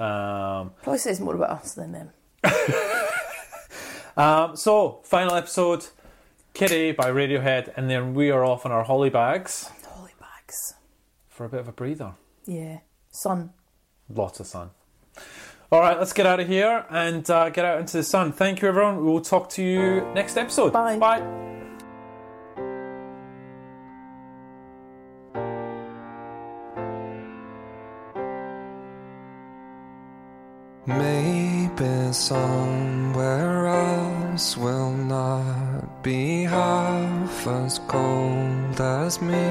Um, 0.00 0.72
Probably 0.82 0.98
says 0.98 1.20
more 1.20 1.34
about 1.34 1.50
us 1.50 1.74
than 1.74 1.92
them. 1.92 2.10
um, 4.16 4.56
so 4.56 5.00
final 5.04 5.34
episode, 5.34 5.86
Kid 6.54 6.72
A 6.72 6.92
by 6.92 7.10
Radiohead, 7.10 7.72
and 7.76 7.90
then 7.90 8.14
we 8.14 8.30
are 8.30 8.44
off 8.44 8.64
on 8.64 8.72
our 8.72 8.84
holly 8.84 9.10
bags 9.10 9.70
Holy 9.86 10.12
bags. 10.18 10.74
for 11.28 11.44
a 11.44 11.48
bit 11.48 11.60
of 11.60 11.68
a 11.68 11.72
breather. 11.72 12.14
Yeah. 12.46 12.78
Sun. 13.10 13.50
Lots 14.08 14.40
of 14.40 14.46
sun. 14.46 14.70
All 15.72 15.80
right, 15.80 15.96
let's 15.98 16.12
get 16.12 16.26
out 16.26 16.40
of 16.40 16.48
here 16.48 16.84
and 16.90 17.28
uh, 17.30 17.50
get 17.50 17.64
out 17.64 17.78
into 17.78 17.96
the 17.98 18.02
sun. 18.02 18.32
Thank 18.32 18.60
you, 18.62 18.68
everyone. 18.68 18.96
We 18.96 19.04
will 19.04 19.20
talk 19.20 19.50
to 19.50 19.62
you 19.62 20.00
next 20.14 20.36
episode. 20.36 20.72
Bye. 20.72 20.98
Bye. 20.98 21.58
somewhere 32.30 33.66
else 33.66 34.56
will 34.56 34.92
not 34.92 36.00
be 36.00 36.44
half 36.44 37.44
as 37.48 37.80
cold 37.88 38.80
as 38.80 39.20
me. 39.20 39.49